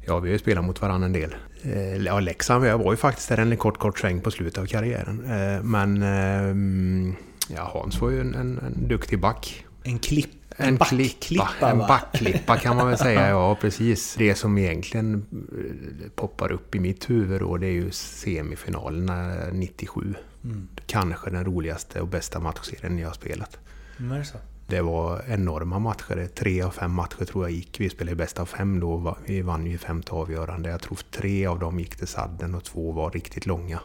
Ja, 0.07 0.19
vi 0.19 0.28
har 0.28 0.33
ju 0.33 0.38
spelat 0.38 0.64
mot 0.64 0.81
varandra 0.83 1.07
en 1.07 1.12
del. 1.12 1.35
Eh, 1.62 1.97
Ja, 1.97 2.21
Leksand, 2.21 2.66
jag 2.66 2.78
var 2.78 2.92
ju 2.92 2.97
faktiskt 2.97 3.28
där 3.28 3.38
en 3.38 3.57
kort, 3.57 3.78
kort 3.78 3.99
sväng 3.99 4.21
på 4.21 4.31
slutet 4.31 4.59
av 4.59 4.66
karriären. 4.66 5.25
Eh, 5.25 5.62
Men 5.62 6.02
ehm, 6.02 7.16
ja, 7.56 7.71
Hans 7.75 8.00
var 8.00 8.11
ju 8.11 8.21
en, 8.21 8.35
en, 8.35 8.59
en 8.59 8.88
duktig 8.88 9.21
back. 9.21 9.66
En 9.82 9.99
klipp. 9.99 10.30
En 10.56 10.76
backklippa, 10.76 11.18
klippa, 11.21 11.71
en 11.71 11.78
backklippa 11.78 12.56
kan 12.56 12.76
man 12.76 12.88
väl 12.88 12.99
säga, 12.99 13.28
ja 13.28 13.56
precis. 13.61 14.14
Det 14.18 14.35
som 14.35 14.59
egentligen 14.59 15.26
eh, 15.32 16.11
poppar 16.14 16.52
upp 16.52 16.75
i 16.75 16.80
mitt 16.80 17.11
huvud 17.11 17.40
då, 17.40 17.56
det 17.56 17.66
är 17.66 17.73
ju 17.73 17.90
semifinalerna 17.90 19.35
97. 19.52 20.14
Mm. 20.44 20.68
Kanske 20.87 21.30
den 21.30 21.44
roligaste 21.44 22.00
och 22.00 22.09
bästa 22.09 22.40
matchserien 22.40 22.99
jag 22.99 23.09
har 23.09 23.14
spelat. 23.14 23.59
Mm, 23.99 24.18
det? 24.18 24.25
Det 24.66 24.82
var 24.82 25.23
enorma 25.28 25.78
matcher. 25.78 26.28
Tre 26.35 26.62
av 26.62 26.71
fem 26.71 26.92
matcher 26.92 27.25
tror 27.25 27.44
jag 27.44 27.50
gick. 27.50 27.80
Vi 27.80 27.90
spelade 27.90 28.16
bäst 28.16 28.40
av 28.40 28.47
fem 28.47 28.80
då. 28.80 29.16
Vi 29.26 29.42
vann 29.42 29.66
ju 29.66 29.78
femte 29.78 30.12
avgörande. 30.12 30.71
Jag 30.71 30.80
tror 30.80 30.99
tre 31.11 31.47
av 31.47 31.59
dem 31.59 31.78
gick 31.78 31.97
till 31.97 32.06
sadden 32.06 32.54
och 32.54 32.64
två 32.64 32.92
var 32.92 33.11
riktigt 33.11 33.47
långa. 33.47 33.80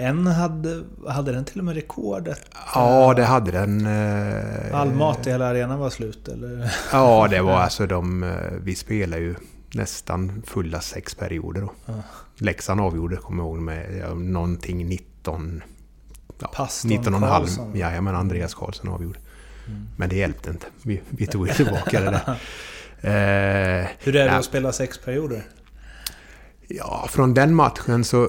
En 0.00 0.26
hade, 0.26 0.82
hade 1.08 1.32
den 1.32 1.44
till 1.44 1.58
och 1.58 1.64
med 1.64 1.74
rekordet? 1.74 2.40
Ja, 2.74 3.14
det 3.16 3.24
hade 3.24 3.50
den. 3.50 3.86
eh, 3.86 4.80
All 4.80 4.94
mat 4.94 5.26
i 5.26 5.30
hela 5.30 5.46
arenan 5.46 5.78
var 5.78 5.90
slut 5.90 6.28
eller? 6.28 6.74
Ja, 6.92 7.26
det 7.30 7.40
var 7.42 7.56
alltså 7.60 7.86
de... 7.86 8.22
eh, 8.22 8.30
Vi 8.62 8.74
spelade 8.74 9.22
ju 9.22 9.34
nästan 9.74 10.42
fulla 10.46 10.80
sex 10.80 11.14
perioder 11.14 11.60
då. 11.60 11.72
Ja. 11.86 11.92
Leksand 12.38 12.80
avgjorde, 12.80 13.16
kommer 13.16 13.42
jag 13.42 13.48
ihåg, 13.50 13.58
med 13.62 14.16
någonting 14.16 14.88
19... 14.88 15.62
Ja, 16.40 16.50
Pastorn 16.54 16.88
19 16.90 17.14
och 17.14 17.20
halv. 17.20 17.46
Jajamän, 17.74 18.14
Andreas 18.14 18.54
Karlsson 18.54 18.88
avgjorde. 18.88 19.18
Men 19.96 20.08
det 20.08 20.16
hjälpte 20.16 20.50
inte. 20.50 20.66
Vi, 20.82 21.00
vi 21.08 21.26
tog 21.26 21.48
ju 21.48 21.54
tillbaka 21.54 22.00
det 22.00 22.10
där. 22.10 22.40
Eh, 23.02 23.86
Hur 23.98 24.16
är 24.16 24.24
det 24.24 24.32
ja. 24.32 24.38
att 24.38 24.44
spela 24.44 24.72
sex 24.72 24.98
perioder? 24.98 25.42
Ja, 26.68 27.06
från 27.10 27.34
den 27.34 27.54
matchen 27.54 28.04
så... 28.04 28.28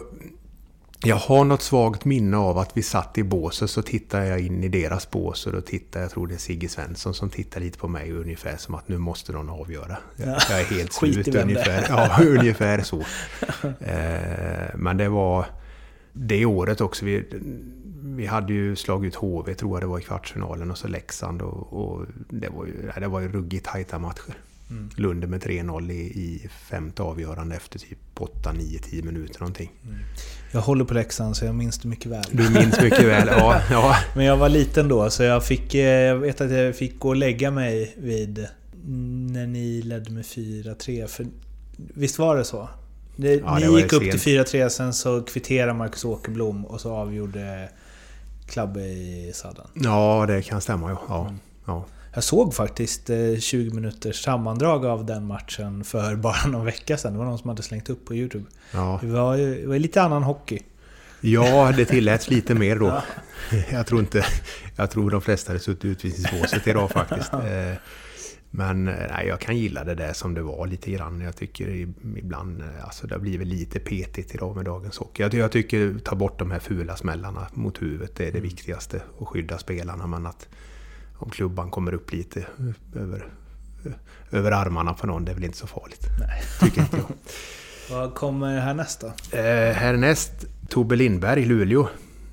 Jag 1.04 1.16
har 1.16 1.44
något 1.44 1.62
svagt 1.62 2.06
minne 2.06 2.38
av 2.38 2.58
att 2.58 2.78
vi 2.78 2.84
satt 2.84 3.18
i 3.18 3.24
båset 3.24 3.70
så 3.70 3.82
tittade 3.82 4.28
jag 4.28 4.40
in 4.40 4.64
i 4.64 4.68
deras 4.68 5.12
bås 5.12 5.46
och 5.46 5.54
då 5.54 5.62
tittade 5.62 6.06
jag 6.06 6.12
tror 6.12 6.28
det 6.28 6.34
är 6.34 6.38
Sigge 6.38 6.70
Svensson 6.70 7.14
som 7.14 7.30
tittar 7.30 7.62
lite 7.62 7.78
på 7.78 7.88
mig 7.88 8.12
ungefär 8.12 8.58
som 8.58 8.76
att 8.76 8.88
nu 8.88 8.98
måste 8.98 9.32
någon 9.32 9.50
avgöra. 9.50 9.98
Jag, 10.16 10.28
jag 10.50 10.62
är 10.62 10.66
helt 10.66 10.94
slut 11.14 11.36
ungefär. 11.36 11.86
Ja, 11.90 12.24
ungefär 12.24 12.82
så. 12.82 13.04
Eh, 13.80 14.76
men 14.76 14.98
det 14.98 15.10
var 15.10 15.46
det 16.14 16.46
året 16.46 16.82
också. 16.82 17.06
Vi, 17.06 17.26
vi 18.04 18.26
hade 18.26 18.54
ju 18.54 18.76
slagit 18.76 19.14
ut 19.14 19.16
HV 19.16 19.54
tror 19.54 19.76
jag 19.76 19.82
det 19.82 19.88
var 19.88 20.00
i 20.00 20.04
kvartsfinalen 20.04 20.72
och 20.72 20.78
så 20.78 20.88
Leksand 20.88 21.42
och, 21.42 21.74
och 21.74 22.06
det 22.30 22.50
var 22.50 22.66
ju, 22.66 22.92
det 23.00 23.08
var 23.08 23.20
ju 23.20 23.32
ruggigt 23.32 23.66
tajta 23.66 24.00
matcher. 24.00 24.38
Mm. 24.70 24.90
Lunden 24.96 25.30
med 25.30 25.44
3-0 25.44 25.92
i, 25.92 25.96
i 25.96 26.50
femte 26.50 27.04
avgörande 27.04 27.56
efter 27.56 27.80
typ 27.80 28.00
8, 28.14 28.52
9, 28.52 28.80
10 28.80 29.04
minuter 29.04 29.40
någonting. 29.40 29.72
Jag 30.52 30.62
håller 30.62 30.86
på 30.86 30.94
Leksand 30.94 31.38
så 31.38 31.46
jag 31.46 31.56
minns 31.56 31.78
det 31.80 31.88
mycket 31.88 32.12
väl. 32.12 32.24
Du 32.32 32.50
minns 32.50 32.82
mycket 32.82 33.06
väl, 33.08 33.28
ja. 33.28 33.62
ja. 33.72 33.96
Men 34.16 34.26
jag 34.26 34.38
var 34.38 34.50
liten 34.50 34.88
då 34.88 35.10
så 35.10 35.24
jag 35.24 35.46
fick... 35.46 35.76
eh, 35.76 35.82
Jag 35.82 36.16
vet 36.16 36.42
att 36.42 36.52
jag 36.52 36.76
fick 36.76 37.00
gå 37.00 37.10
och 37.10 37.16
lägga 37.16 37.52
mig 37.52 37.96
vid... 37.98 38.48
När 39.32 39.48
ni 39.48 39.82
ledde 39.82 40.12
med 40.12 40.24
4-3. 40.24 41.08
För 41.08 41.26
visst 41.78 42.20
var 42.20 42.36
det 42.38 42.44
så? 42.46 42.70
Det, 43.16 43.34
Ja, 43.36 43.56
ni 43.60 43.66
det 43.66 43.82
gick 43.82 43.94
upp 43.94 44.04
sent. 44.04 44.22
till 44.22 44.40
4-3, 44.44 44.70
sen 44.70 44.94
så 44.94 45.22
kvitterade 45.22 45.74
Marcus 45.74 46.06
Åkerblom 46.06 46.66
och 46.66 46.82
så 46.82 46.94
avgjorde 46.94 47.70
Klabbe 48.48 48.82
i 48.82 49.32
sadden. 49.36 49.68
Ja, 49.74 50.26
det 50.28 50.42
kan 50.42 50.62
stämma 50.62 50.90
ja. 51.10 51.34
ja. 51.66 51.86
Ja. 52.12 52.16
Jag 52.16 52.24
såg 52.24 52.54
faktiskt 52.54 53.10
eh, 53.10 53.36
20 53.40 53.74
minuters 53.74 54.24
sammandrag 54.24 54.86
av 54.86 55.06
den 55.06 55.26
matchen 55.26 55.84
för 55.84 56.16
bara 56.26 56.48
någon 56.48 56.66
vecka 56.66 56.98
sedan. 56.98 57.14
Det 57.14 57.20
var 57.20 57.26
någon 57.26 57.38
som 57.40 57.50
hade 57.50 57.64
slängt 57.64 57.90
upp 57.90 58.06
på 58.06 58.16
Youtube. 58.16 58.46
ja. 58.74 59.00
Det 59.02 59.08
var, 59.08 59.38
det 59.38 59.68
var 59.68 59.80
lite 59.80 60.02
annan 60.02 60.24
hockey. 60.24 60.60
Ja, 61.22 61.72
det 61.78 61.86
tilläts 61.86 62.30
lite 62.30 62.56
mer 62.56 62.76
då. 62.80 63.02
Jag 63.72 63.88
tror 63.88 64.00
inte... 64.00 64.26
Jag 64.76 64.92
tror 64.92 65.12
de 65.12 65.22
flesta 65.22 65.50
hade 65.50 65.60
suttit 65.60 65.86
i 65.86 65.88
utvisningsbåset 65.88 66.68
idag 66.68 66.92
faktiskt. 66.92 67.34
Eh, 67.34 67.74
Men 68.54 68.88
eh, 68.88 68.94
nej, 69.12 69.28
jag 69.28 69.40
kan 69.40 69.58
gilla 69.58 69.84
det 69.84 69.96
där 69.96 70.14
som 70.14 70.34
det 70.34 70.42
var 70.42 70.68
lite 70.68 70.92
grann. 70.92 71.22
Jag 71.22 71.36
tycker 71.36 71.70
ibland... 72.18 72.62
eh, 72.62 72.68
Alltså 72.84 73.08
det 73.08 73.16
har 73.16 73.20
blivit 73.20 73.48
lite 73.48 73.80
petigt 73.80 74.36
idag 74.36 74.56
med 74.56 74.66
dagens 74.66 74.98
hockey. 74.98 75.24
Jag, 75.24 75.34
jag 75.34 75.52
tycker 75.52 75.96
ta 76.04 76.16
bort 76.16 76.40
de 76.40 76.52
här 76.52 76.60
fula 76.60 76.96
smällarna 76.96 77.48
mot 77.54 77.82
huvudet. 77.82 78.16
Det 78.16 78.28
är 78.28 78.32
det 78.32 78.40
viktigaste. 78.40 79.02
Att 79.22 79.28
skydda 79.28 79.58
spelarna. 79.58 80.08
Men 80.08 80.26
att 80.26 80.48
om 81.22 81.30
klubban 81.30 81.72
kommer 81.72 81.94
upp 81.94 82.12
lite 82.12 82.46
över, 82.96 83.26
över 84.32 84.52
armarna 84.52 84.94
på 84.94 85.08
någon, 85.08 85.26
det 85.26 85.32
är 85.32 85.36
väl 85.36 85.44
inte 85.44 85.58
så 85.58 85.68
farligt. 85.68 86.08
Nej. 86.20 86.42
Tycker 86.60 86.82
inte 86.82 86.98
jag. 86.98 87.06
Vad 87.98 88.14
kommer 88.16 88.60
härnäst 88.60 89.02
då? 89.02 89.38
Eh, 89.38 89.74
härnäst 89.74 90.32
Tobbe 90.70 90.96
Lindberg, 90.96 91.46
Luleå. 91.46 91.88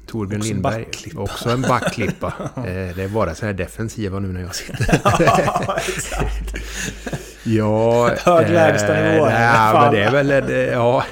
Torbjörn 0.06 0.40
Också 0.40 0.48
en 0.50 0.54
Lindberg. 0.54 0.84
backklippa. 0.84 1.20
Också 1.20 1.50
en 1.50 1.62
backklippa. 1.62 2.26
eh, 2.56 2.62
det 2.64 3.02
är 3.02 3.08
bara 3.08 3.34
så 3.34 3.46
här 3.46 3.52
defensiva 3.52 4.18
nu 4.18 4.28
när 4.28 4.40
jag 4.40 4.54
sitter. 4.54 5.00
ja, 7.44 8.10
Hög 8.24 8.50
lägstanivå 8.50 9.24
här. 9.24 9.72
Nej, 9.74 9.82
men 9.82 9.92
det 9.92 10.04
är 10.04 10.12
väl... 10.12 10.26
Det, 10.46 10.66
ja, 10.66 11.04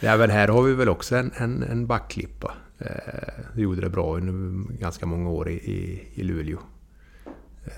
ja, 0.00 0.16
men 0.16 0.30
här 0.30 0.48
har 0.48 0.62
vi 0.62 0.74
väl 0.74 0.88
också 0.88 1.16
en, 1.16 1.30
en, 1.36 1.62
en 1.62 1.86
backklippa. 1.86 2.54
Eh, 2.78 3.60
gjorde 3.60 3.80
det 3.80 3.88
bra 3.88 4.16
under 4.16 4.32
ganska 4.80 5.06
många 5.06 5.30
år 5.30 5.48
i, 5.48 5.54
i, 5.54 6.08
i 6.14 6.22
Luleå. 6.22 6.58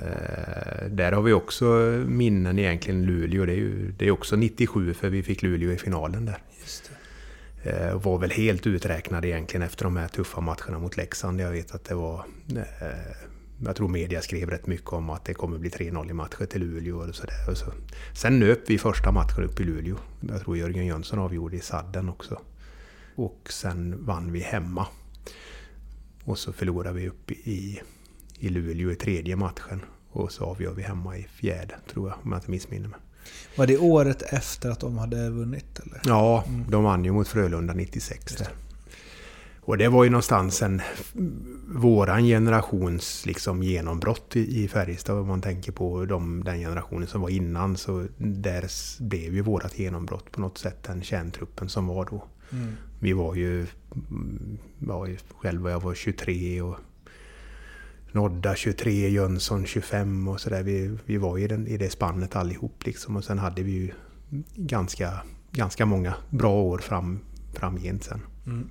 Eh, 0.00 0.87
där 0.90 1.12
har 1.12 1.22
vi 1.22 1.32
också 1.32 1.64
minnen 2.06 2.58
egentligen 2.58 3.06
Luleå. 3.06 3.46
Det 3.46 3.52
är 3.52 3.56
ju 3.56 3.92
det 3.99 4.06
är 4.06 4.11
också 4.11 4.37
97 4.37 4.94
för 4.94 5.11
vi 5.11 5.22
fick 5.22 5.42
Luleå 5.42 5.72
i 5.72 5.78
finalen 5.78 6.26
där. 6.26 6.38
Just 6.61 6.90
det. 6.90 7.70
Eh, 7.70 8.00
var 8.00 8.18
väl 8.18 8.30
helt 8.30 8.66
uträknad 8.66 9.25
egentligen 9.25 9.62
efter 9.62 9.84
de 9.84 9.96
här 9.96 10.08
tuffa 10.08 10.40
matcherna 10.40 10.78
mot 10.78 10.96
Leksand. 10.96 11.40
Jag 11.40 11.50
vet 11.50 11.75
att 11.75 11.84
det 11.84 11.94
var... 11.94 12.25
Eh, 12.56 12.87
jag 13.64 13.76
tror 13.76 13.88
media 13.88 14.22
skrev 14.22 14.50
rätt 14.50 14.66
mycket 14.66 14.92
om 14.92 15.11
att 15.11 15.25
det 15.25 15.34
kommer 15.34 15.58
bli 15.58 15.70
3-0 15.70 16.11
i 16.11 16.12
matcher 16.12 16.46
till 16.46 16.61
Luleå 16.61 16.96
och 16.96 17.14
sådär. 17.14 17.54
Så. 17.54 17.72
Sen 18.14 18.38
nöp 18.38 18.61
vi 18.66 18.78
första 18.78 19.12
matchen 19.12 19.44
upp 19.44 19.61
i 19.61 19.64
Luleå. 19.64 19.96
Jag 20.20 20.40
tror 20.40 20.56
Jörgen 20.56 20.87
Jönsson 20.87 21.18
avgjorde 21.18 21.56
i 21.56 21.61
sadden 21.61 22.08
också. 22.08 22.40
Och 23.14 23.49
sen 23.50 24.04
vann 24.04 24.32
vi 24.32 24.40
hemma. 24.40 24.87
Och 26.25 26.38
så 26.38 26.52
förlorade 26.52 26.99
vi 26.99 27.08
upp 27.08 27.30
i, 27.30 27.80
i 28.42 28.49
Luleå 28.49 28.90
i 28.90 28.94
tredje 28.94 29.37
matchen. 29.37 29.80
Och 30.11 30.32
så 30.32 30.44
avgör 30.44 30.72
vi 30.72 30.82
hemma 30.82 31.16
i 31.16 31.22
fjärde, 31.22 31.75
tror 31.92 32.08
jag, 32.08 32.18
om 32.22 32.32
jag 32.32 32.38
inte 32.38 32.50
missminner 32.50 32.88
mig. 32.88 32.99
Var 33.56 33.66
det 33.66 33.78
året 33.78 34.22
efter 34.22 34.70
att 34.70 34.80
de 34.80 34.99
hade 34.99 35.30
vunnit 35.30 35.80
eller? 35.80 36.00
Ja, 36.04 36.44
de 36.68 36.84
vann 36.84 37.04
ju 37.04 37.12
mot 37.12 37.28
Frölunda 37.28 37.75
96 37.75 38.37
där. 38.37 38.49
Och 39.61 39.78
det 39.78 39.88
var 39.88 40.04
ju 40.04 40.11
någonstans 40.11 40.62
en 40.62 40.82
våran 41.68 42.25
generations 42.25 43.26
liksom 43.26 43.62
genombrott 43.62 44.37
i, 44.37 44.64
i 44.64 44.68
Färjestad. 44.68 45.18
Om 45.18 45.26
man 45.26 45.42
tänker 45.42 45.72
på 45.72 46.04
de, 46.04 46.44
den 46.44 46.58
generationen 46.58 47.08
som 47.08 47.20
var 47.20 47.28
innan 47.28 47.76
så 47.76 48.06
där 48.18 48.66
blev 49.02 49.34
ju 49.34 49.42
vårat 49.42 49.78
genombrott 49.78 50.32
på 50.32 50.40
något 50.40 50.58
sätt. 50.58 50.82
Den 50.82 51.02
kärntruppen 51.02 51.68
som 51.68 51.87
var 51.87 52.04
då. 52.04 52.25
Mm. 52.52 52.72
Vi 53.00 53.12
var 53.12 53.34
ju, 53.34 53.66
mm, 54.11 54.58
var 54.78 55.06
ju 55.06 55.18
själv 55.38 55.68
jag 55.68 55.82
var 55.82 55.94
23 55.94 56.62
och 56.62 56.76
Nodda 58.12 58.54
23, 58.54 59.09
Jönsson 59.09 59.66
25 59.66 60.28
och 60.28 60.40
sådär. 60.40 60.62
Vi, 60.62 60.97
vi 61.04 61.16
var 61.16 61.38
i, 61.38 61.47
den, 61.47 61.66
i 61.66 61.76
det 61.76 61.90
spannet 61.90 62.37
allihop 62.37 62.87
liksom. 62.87 63.16
Och 63.16 63.25
sen 63.25 63.38
hade 63.38 63.62
vi 63.62 63.73
ju 63.73 63.92
ganska, 64.54 65.23
ganska 65.52 65.87
många 65.87 66.14
bra 66.31 66.54
år 66.62 66.78
fram, 66.78 67.21
framgent 67.54 68.04
sen. 68.04 68.21
Mm. 68.47 68.69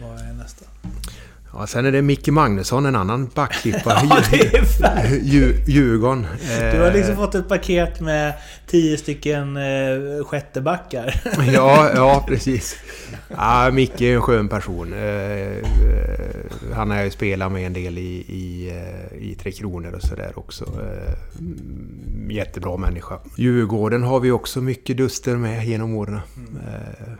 Vad 0.00 0.18
är 0.18 0.32
nästa? 0.32 0.66
Ja, 1.52 1.66
sen 1.66 1.86
är 1.86 1.92
det 1.92 2.02
Micke 2.02 2.28
Magnusson, 2.28 2.86
en 2.86 2.96
annan 2.96 3.30
backklippa. 3.34 4.02
Ja, 4.10 4.20
det 4.30 4.54
är 4.56 5.68
Djurgården. 5.70 6.26
Du 6.72 6.78
har 6.80 6.86
Eh, 6.86 6.92
liksom 6.94 7.16
fått 7.16 7.34
ett 7.34 7.48
paket 7.48 8.00
med 8.00 8.32
tio 8.66 8.96
stycken 8.96 9.56
eh, 9.56 10.24
sjättebackar. 10.24 11.20
Ja, 11.52 11.90
ja 11.94 12.24
precis. 12.28 12.76
Ja, 13.28 13.70
Micke 13.72 14.00
är 14.00 14.14
en 14.14 14.20
skön 14.22 14.48
person. 14.48 14.92
Eh, 14.92 15.00
eh, 15.00 15.54
Han 16.74 16.90
har 16.90 16.96
jag 16.96 17.04
ju 17.04 17.10
spelat 17.10 17.52
med 17.52 17.66
en 17.66 17.72
del 17.72 17.98
i, 17.98 18.24
i, 18.28 18.70
eh, 18.70 19.18
i 19.30 19.34
Tre 19.34 19.52
Kronor 19.52 19.92
och 19.94 20.02
sådär 20.02 20.32
också. 20.34 20.64
Eh, 20.64 21.14
mm, 21.38 22.30
Jättebra 22.30 22.76
människa. 22.76 23.18
Djurgården 23.36 24.02
har 24.02 24.20
vi 24.20 24.30
också 24.30 24.60
mycket 24.60 24.96
duster 24.96 25.36
med 25.36 25.66
genom 25.66 25.94
åren. 25.94 26.20
Eh, 26.66 27.12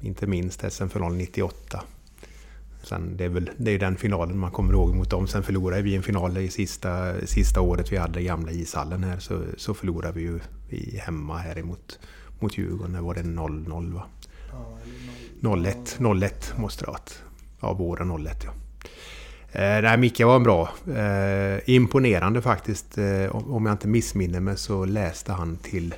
Inte 0.00 0.26
minst 0.26 0.72
SM-final 0.72 1.14
98. 1.14 1.82
Sen 2.88 3.16
det 3.16 3.24
är 3.24 3.28
väl 3.28 3.50
det 3.56 3.70
är 3.70 3.78
den 3.78 3.96
finalen 3.96 4.38
man 4.38 4.50
kommer 4.50 4.72
ihåg 4.72 4.94
mot 4.94 5.10
dem. 5.10 5.26
Sen 5.26 5.42
förlorade 5.42 5.82
vi 5.82 5.96
en 5.96 6.02
final 6.02 6.38
i 6.38 6.48
sista, 6.48 7.20
sista 7.26 7.60
året 7.60 7.92
vi 7.92 7.96
hade 7.96 8.22
gamla 8.22 8.52
ishallen 8.52 9.04
här. 9.04 9.18
Så, 9.18 9.42
så 9.56 9.74
förlorade 9.74 10.12
vi 10.12 10.20
ju 10.20 10.40
i 10.68 10.96
hemma 10.96 11.38
här 11.38 11.58
emot 11.58 11.98
mot 12.40 12.58
Djurgården. 12.58 12.92
Där 12.92 13.00
var 13.00 13.14
det 13.14 13.22
0-0 13.22 13.94
va? 13.94 14.04
0-1, 15.40 16.24
01 16.24 16.54
måste 16.56 16.84
det 16.84 16.86
ha 16.86 16.92
varit. 16.92 17.22
Ja, 17.60 17.72
våren 17.72 18.26
01 18.26 18.44
ja. 18.44 18.52
Eh, 19.52 19.82
nej, 19.82 19.98
Micke 19.98 20.20
var 20.20 20.36
en 20.36 20.42
bra. 20.42 20.68
Eh, 20.96 21.70
imponerande 21.70 22.42
faktiskt. 22.42 22.98
Eh, 22.98 23.36
om 23.36 23.66
jag 23.66 23.74
inte 23.74 23.88
missminner 23.88 24.40
mig 24.40 24.56
så 24.56 24.84
läste 24.84 25.32
han 25.32 25.56
till... 25.56 25.94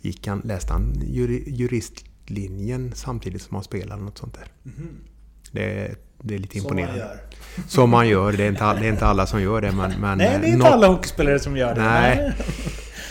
Gick 0.00 0.26
han, 0.26 0.40
läste 0.44 0.72
han 0.72 0.92
juri, 1.02 1.44
juristlinjen 1.46 2.92
samtidigt 2.94 3.42
som 3.42 3.54
han 3.54 3.64
spelade 3.64 4.02
något 4.02 4.18
sånt 4.18 4.34
där. 4.34 4.48
Det, 5.52 5.94
det 6.24 6.34
är 6.34 6.38
lite 6.38 6.58
imponerande. 6.58 7.18
Som 7.68 7.90
man 7.90 8.08
gör. 8.08 8.32
Det 8.32 8.44
är 8.44 8.48
inte, 8.48 8.64
all- 8.64 8.80
det 8.80 8.86
är 8.86 8.92
inte 8.92 9.06
alla 9.06 9.26
som 9.26 9.42
gör 9.42 9.60
det 9.60 9.72
men... 9.72 10.00
men 10.00 10.18
Nej, 10.18 10.26
det 10.28 10.34
är 10.34 10.40
eh, 10.42 10.46
inte 10.48 10.58
något- 10.58 10.72
alla 10.72 10.86
hockeyspelare 10.86 11.38
som 11.38 11.56
gör 11.56 11.74
det. 11.74 11.80
Nej. 11.80 12.32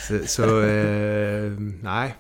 Så, 0.07 0.19
så 0.27 0.61
eh, 0.61 1.51
nej. 1.81 2.15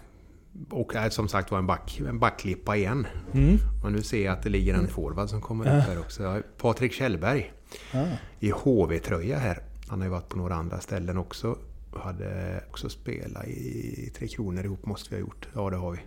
Och 0.69 0.95
eh, 0.95 1.09
som 1.09 1.27
sagt 1.27 1.51
var 1.51 1.59
en, 1.59 1.67
back, 1.67 2.01
en 2.07 2.19
backklippa 2.19 2.75
igen. 2.75 3.07
Mm. 3.33 3.57
Och 3.83 3.91
nu 3.91 4.01
ser 4.01 4.25
jag 4.25 4.33
att 4.33 4.43
det 4.43 4.49
ligger 4.49 4.73
en 4.73 4.87
forward 4.87 5.29
som 5.29 5.41
kommer 5.41 5.65
upp 5.65 5.83
här 5.87 5.99
också. 5.99 6.41
Patrik 6.57 6.93
Kjellberg. 6.93 7.53
Ah. 7.93 8.03
I 8.39 8.49
HV-tröja 8.49 9.37
här. 9.39 9.59
Han 9.87 9.99
har 9.99 10.05
ju 10.05 10.11
varit 10.11 10.29
på 10.29 10.37
några 10.37 10.55
andra 10.55 10.79
ställen 10.79 11.17
också. 11.17 11.57
Hade 11.95 12.61
också 12.69 12.89
spelat 12.89 13.45
i 13.47 14.11
Tre 14.17 14.27
Kronor 14.27 14.63
ihop 14.65 14.85
måste 14.85 15.09
vi 15.09 15.15
ha 15.15 15.21
gjort. 15.21 15.47
Ja, 15.53 15.69
det 15.69 15.77
har 15.77 15.91
vi. 15.91 15.99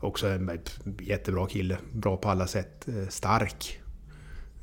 Också 0.00 0.28
en 0.28 0.50
jättebra 1.00 1.46
kille. 1.46 1.76
Bra 1.92 2.16
på 2.16 2.28
alla 2.28 2.46
sätt. 2.46 2.88
Eh, 2.88 3.08
Stark. 3.08 3.80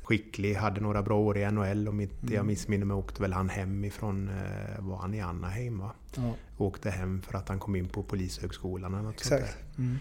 Skicklig. 0.04 0.54
Hade 0.54 0.80
några 0.80 1.02
bra 1.02 1.18
år 1.18 1.38
i 1.38 1.50
NHL. 1.50 1.88
Om 1.88 2.00
inte 2.00 2.14
Mm. 2.22 2.34
jag 2.34 2.46
missminner 2.46 2.86
mig 2.86 2.94
åkte 2.96 3.22
väl 3.22 3.32
han 3.32 3.48
hem 3.48 3.84
ifrån... 3.84 4.28
eh, 4.28 4.80
Var 4.84 4.96
han 4.96 5.14
i 5.14 5.20
Anaheim 5.20 5.78
va? 5.78 5.92
Ja, 6.16 6.34
Åkte 6.58 6.90
hem 6.90 7.22
för 7.22 7.38
att 7.38 7.48
han 7.48 7.58
kom 7.58 7.76
in 7.76 7.88
på 7.88 8.02
Polishögskolan 8.02 8.94
eller 8.94 9.02
något 9.02 9.20
sånt 9.20 9.40
exakt. 9.42 9.58
där. 9.76 9.82
Mm. 9.84 9.98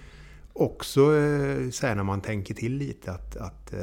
Också 0.55 1.15
eh, 1.17 1.69
så 1.69 1.87
här 1.87 1.95
när 1.95 2.03
man 2.03 2.21
tänker 2.21 2.53
till 2.53 2.73
lite 2.77 3.11
att, 3.11 3.35
att 3.37 3.73
eh, 3.73 3.79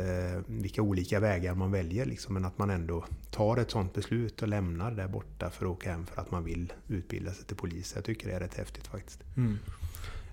vilka 0.46 0.82
olika 0.82 1.20
vägar 1.20 1.54
man 1.54 1.70
väljer 1.70 2.04
liksom, 2.06 2.34
men 2.34 2.44
att 2.44 2.58
man 2.58 2.70
ändå 2.70 3.04
tar 3.30 3.56
ett 3.56 3.70
sånt 3.70 3.94
beslut 3.94 4.42
och 4.42 4.48
lämnar 4.48 4.90
där 4.90 5.08
borta 5.08 5.50
för 5.50 5.66
att 5.66 5.72
åka 5.72 5.90
hem 5.92 6.06
för 6.06 6.20
att 6.22 6.30
man 6.30 6.44
vill 6.44 6.72
utbilda 6.88 7.32
sig 7.32 7.44
till 7.44 7.56
polis. 7.56 7.92
Jag 7.94 8.04
tycker 8.04 8.28
det 8.28 8.34
är 8.34 8.40
rätt 8.40 8.54
häftigt 8.54 8.86
faktiskt. 8.86 9.20
Mm. 9.36 9.58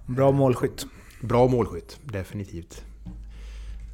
Bra 0.06 0.32
målskytt. 0.32 0.86
Bra 1.22 1.48
målskytt, 1.48 2.00
definitivt. 2.03 2.86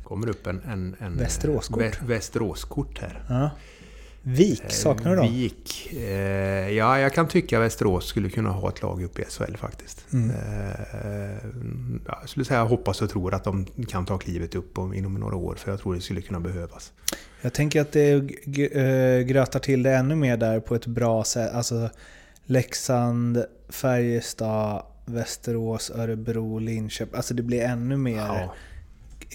Kommer 0.03 0.29
upp 0.29 0.47
en... 0.47 0.61
en, 0.67 0.95
en 0.99 1.17
Västeråskort. 1.17 1.81
Vä- 1.83 2.05
Västeråskort 2.07 2.99
här. 2.99 3.23
Ja. 3.29 3.49
Vik, 4.25 4.63
saknar 4.67 5.11
du 5.11 5.17
dem? 5.17 5.27
Vik. 5.33 5.93
Eh, 5.93 6.69
ja, 6.69 6.99
jag 6.99 7.13
kan 7.13 7.27
tycka 7.27 7.59
Västerås 7.59 8.05
skulle 8.05 8.29
kunna 8.29 8.49
ha 8.49 8.69
ett 8.69 8.81
lag 8.81 9.03
uppe 9.03 9.21
i 9.21 9.25
SHL 9.25 9.55
faktiskt. 9.57 10.05
Mm. 10.13 10.29
Eh, 10.29 11.37
ja, 12.07 12.17
jag 12.21 12.29
skulle 12.29 12.45
säga 12.45 12.63
hoppas 12.63 13.01
och 13.01 13.09
tror 13.09 13.33
att 13.33 13.43
de 13.43 13.65
kan 13.87 14.05
ta 14.05 14.17
klivet 14.17 14.55
upp 14.55 14.77
om, 14.77 14.93
inom 14.93 15.13
några 15.13 15.35
år, 15.35 15.55
för 15.55 15.71
jag 15.71 15.79
tror 15.79 15.95
det 15.95 16.01
skulle 16.01 16.21
kunna 16.21 16.39
behövas. 16.39 16.91
Jag 17.41 17.53
tänker 17.53 17.81
att 17.81 17.91
det 17.91 18.11
eh, 18.11 19.25
grötar 19.25 19.59
till 19.59 19.83
det 19.83 19.91
ännu 19.95 20.15
mer 20.15 20.37
där 20.37 20.59
på 20.59 20.75
ett 20.75 20.85
bra 20.85 21.23
sätt. 21.23 21.53
Alltså 21.53 21.89
Leksand, 22.45 23.45
Färjestad, 23.69 24.83
Västerås, 25.05 25.91
Örebro, 25.95 26.59
Linköping. 26.59 27.15
Alltså 27.15 27.33
det 27.33 27.43
blir 27.43 27.61
ännu 27.61 27.97
mer 27.97 28.17
Ja. 28.17 28.53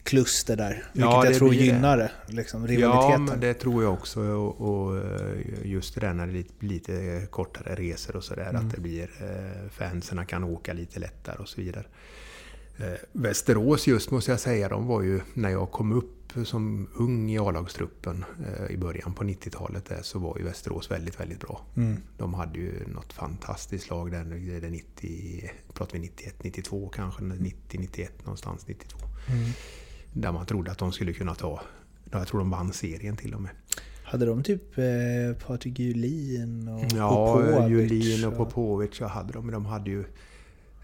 Kluster 0.05 0.57
där. 0.57 0.73
Vilket 0.93 1.11
Ja, 1.11 1.25
jag 1.27 1.35
tror 1.35 1.55
gynnar 1.55 1.97
det. 1.97 2.11
Liksom, 2.27 2.63
Ja, 2.63 2.69
rivaliteten. 2.69 3.25
men 3.25 3.41
det 3.41 3.55
tror 3.55 3.83
jag 3.83 3.93
också. 3.93 4.21
Och, 4.21 4.61
och 4.61 4.97
eh, 4.97 5.39
just 5.65 5.95
det 5.95 6.01
där 6.01 6.15
när 6.15 6.27
det 6.27 6.33
är 6.33 6.35
lite, 6.35 6.67
lite 6.67 7.27
kortare 7.31 7.75
resor 7.75 8.17
och 8.17 8.25
sådär. 8.25 8.51
Mm. 8.51 8.67
Att 8.67 8.75
det 8.75 8.81
blir... 8.81 9.11
Eh, 9.21 9.71
fansen 9.71 10.27
kan 10.27 10.45
åka 10.45 10.73
lite 10.73 11.01
lättare 11.01 11.37
och 11.39 11.49
så 11.49 11.61
vidare. 11.61 11.85
Eh, 12.79 12.93
Västerås 13.13 13.87
just 13.87 14.11
måste 14.11 14.31
jag 14.31 14.41
säga, 14.41 14.69
de 14.69 14.87
var 14.87 15.03
ju... 15.03 15.21
När 15.35 15.51
jag 15.51 15.71
kom 15.71 15.93
upp 15.93 16.15
som 16.45 16.89
ung 16.95 17.31
i 17.31 17.39
A-lagstruppen 17.39 18.25
i 18.71 18.77
början 18.77 19.15
på 19.15 19.25
90-talet 19.25 19.85
där, 19.85 20.03
så 20.03 20.19
var 20.19 20.39
ju 20.39 20.45
Västerås 20.45 20.91
väldigt, 20.91 21.21
väldigt 21.21 21.41
bra. 21.41 21.67
Mm. 21.77 21.97
De 22.19 22.35
hade 22.35 22.59
ju 22.59 22.87
något 22.87 23.13
fantastiskt 23.13 23.91
lag 23.91 24.11
där, 24.11 24.25
det 24.61 24.67
är 24.67 24.71
90, 24.71 25.51
pratar 25.73 25.93
vi 25.93 25.99
91, 25.99 26.35
92 26.45 26.89
kanske, 26.89 27.23
90, 27.23 27.81
91 27.81 28.13
någonstans, 28.25 28.67
92. 28.69 28.99
Mm. 29.29 29.51
Där 30.13 30.33
man 30.33 30.47
trodde 30.47 30.71
att 30.71 30.79
de 30.79 30.93
skulle 30.93 31.13
kunna 31.13 31.35
ta, 31.35 31.61
jag 32.11 32.27
tror 32.27 32.41
de 32.41 32.51
vann 32.51 32.73
serien 32.73 33.17
till 33.17 33.35
och 33.35 33.41
med. 33.43 33.51
Hade 34.05 34.27
de 34.27 34.43
typ 34.43 34.79
eh, 34.79 35.47
Patrik 35.47 35.79
Julin 35.79 36.69
och 36.69 36.85
Ja, 36.97 37.09
Popovic 37.35 37.71
Julin 37.71 38.25
och 38.25 38.37
Popovic 38.37 39.01
jag 39.01 39.09
hade 39.09 39.33
de, 39.33 39.47
men 39.47 39.53
de 39.53 39.67
hade 39.67 39.91
ju 39.91 40.05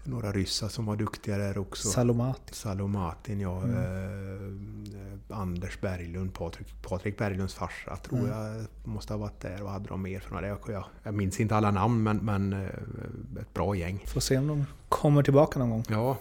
några 0.03 0.31
ryssar 0.31 0.67
som 0.67 0.85
var 0.85 0.95
duktiga 0.95 1.37
där 1.37 1.57
också. 1.57 1.87
Salomat. 1.87 2.41
Salomatin, 2.51 3.39
ja. 3.39 3.63
Mm. 3.63 4.83
Eh, 5.29 5.37
Anders 5.39 5.81
Berglund, 5.81 6.33
Patrik, 6.33 6.81
Patrik 6.81 7.17
Berglunds 7.17 7.53
farsa 7.53 7.95
tror 7.95 8.19
Mm. 8.19 8.31
jag 8.31 8.65
måste 8.83 9.13
ha 9.13 9.17
varit 9.17 9.39
där. 9.39 9.63
Och 9.63 9.69
hade 9.69 9.87
de 9.87 10.01
mer 10.01 10.23
några? 10.31 10.47
Jag, 10.47 10.57
jag, 10.67 10.85
jag 11.03 11.13
minns 11.13 11.39
inte 11.39 11.55
alla 11.55 11.71
namn, 11.71 12.03
men, 12.03 12.17
men 12.17 12.53
eh, 12.53 12.69
ett 13.41 13.53
bra 13.53 13.75
gäng. 13.75 14.03
Får 14.07 14.21
se 14.21 14.37
om 14.37 14.47
de 14.47 14.65
kommer 14.89 15.23
tillbaka 15.23 15.59
någon 15.59 15.69
gång. 15.69 15.83
Ja, 15.89 16.17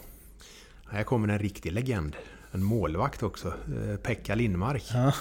här 0.91 1.03
kommer 1.03 1.29
en 1.29 1.39
riktig 1.39 1.73
legend. 1.73 2.17
En 2.55 2.63
målvakt 2.63 3.23
också. 3.23 3.49
Eh, 3.49 3.97
Pekka 3.97 4.35
Lindmark. 4.35 4.85
Ja. 4.95 5.13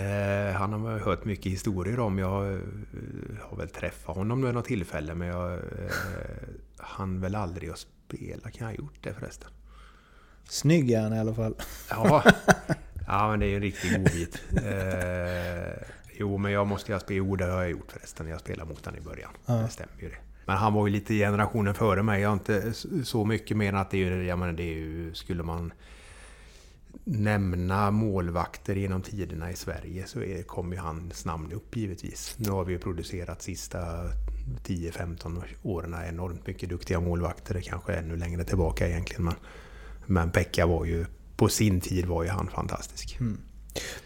Eh, 0.00 0.54
han 0.54 0.72
har 0.72 0.78
man 0.78 1.00
hört 1.00 1.24
mycket 1.24 1.52
historier 1.52 2.00
om. 2.00 2.18
Jag 2.18 2.52
eh, 2.52 2.58
har 3.40 3.56
väl 3.56 3.68
träffat 3.68 4.16
honom 4.16 4.42
vid 4.42 4.54
något 4.54 4.64
tillfälle 4.64 5.14
men 5.14 5.28
jag 5.28 5.60
han 6.76 7.20
väl 7.20 7.34
aldrig 7.34 7.70
att 7.70 7.78
spela. 7.78 8.50
Kan 8.50 8.66
jag 8.66 8.66
ha 8.66 8.72
gjort 8.72 8.98
det 9.00 9.14
förresten? 9.14 9.50
Snygg 10.44 10.90
är 10.90 11.02
han 11.02 11.14
i 11.14 11.18
alla 11.18 11.34
fall. 11.34 11.54
Ja, 11.90 12.24
ja 13.06 13.30
men 13.30 13.40
det 13.40 13.46
är 13.46 13.48
ju 13.48 13.56
en 13.56 13.62
riktig 13.62 13.96
godbit. 13.96 14.42
Eh, 14.56 15.86
jo, 16.18 16.38
men 16.38 16.52
jag 16.52 16.66
måste 16.66 16.92
ju 16.92 17.00
spela. 17.00 17.18
Jo, 17.18 17.36
det 17.36 17.44
har 17.44 17.62
jag 17.62 17.70
gjort 17.70 17.92
förresten. 17.92 18.28
Jag 18.28 18.40
spelade 18.40 18.68
mot 18.68 18.86
honom 18.86 19.00
i 19.00 19.04
början. 19.04 19.30
Ja. 19.46 19.54
Det 19.54 19.68
stämmer 19.68 20.02
ju 20.02 20.08
det. 20.08 20.18
Men 20.46 20.56
han 20.56 20.74
var 20.74 20.86
ju 20.86 20.92
lite 20.92 21.14
generationen 21.14 21.74
före 21.74 22.02
mig. 22.02 22.20
Jag 22.20 22.28
har 22.28 22.34
inte 22.34 22.72
så 23.04 23.24
mycket 23.24 23.56
mer 23.56 23.68
än 23.68 23.76
att 23.76 23.90
det 23.90 23.96
är 23.96 24.10
ju, 24.10 24.26
jag 24.26 24.38
menar, 24.38 24.52
det 24.52 24.62
är 24.62 24.74
ju, 24.74 25.14
skulle 25.14 25.42
man 25.42 25.72
nämna 27.04 27.90
målvakter 27.90 28.74
genom 28.74 29.02
tiderna 29.02 29.50
i 29.50 29.56
Sverige 29.56 30.06
så 30.06 30.20
kommer 30.46 30.76
ju 30.76 30.82
hans 30.82 31.24
namn 31.24 31.52
upp 31.52 31.76
givetvis. 31.76 32.34
Nu 32.36 32.50
har 32.50 32.64
vi 32.64 32.72
ju 32.72 32.78
producerat 32.78 33.42
sista 33.42 33.78
10-15 34.66 35.42
åren 35.62 35.96
enormt 36.08 36.46
mycket 36.46 36.68
duktiga 36.68 37.00
målvakter. 37.00 37.60
Kanske 37.60 37.94
ännu 37.94 38.16
längre 38.16 38.44
tillbaka 38.44 38.88
egentligen. 38.88 39.24
Men, 39.24 39.34
men 40.06 40.30
Pekka 40.30 40.66
var 40.66 40.84
ju, 40.84 41.06
på 41.36 41.48
sin 41.48 41.80
tid 41.80 42.06
var 42.06 42.22
ju 42.22 42.28
han 42.28 42.48
fantastisk. 42.48 43.18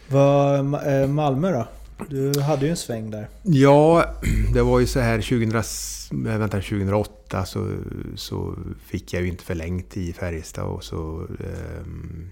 Vad, 0.09 0.59
Ma- 0.59 1.01
eh, 1.01 1.07
Malmö 1.07 1.51
då? 1.51 1.67
Du 2.09 2.41
hade 2.41 2.65
ju 2.65 2.71
en 2.71 2.77
sväng 2.77 3.11
där. 3.11 3.27
Ja, 3.43 4.05
det 4.53 4.61
var 4.61 4.79
ju 4.79 4.87
så 4.87 4.99
här 4.99 5.21
2000, 5.21 6.27
eh, 6.27 6.37
vänta, 6.37 6.57
2008 6.61 7.45
så, 7.45 7.77
så 8.15 8.55
fick 8.85 9.13
jag 9.13 9.21
ju 9.23 9.27
inte 9.27 9.43
förlängt 9.43 9.97
i 9.97 10.13
Färjestad 10.13 10.65
och 10.65 10.83
så 10.83 11.27
ehm, 11.39 12.31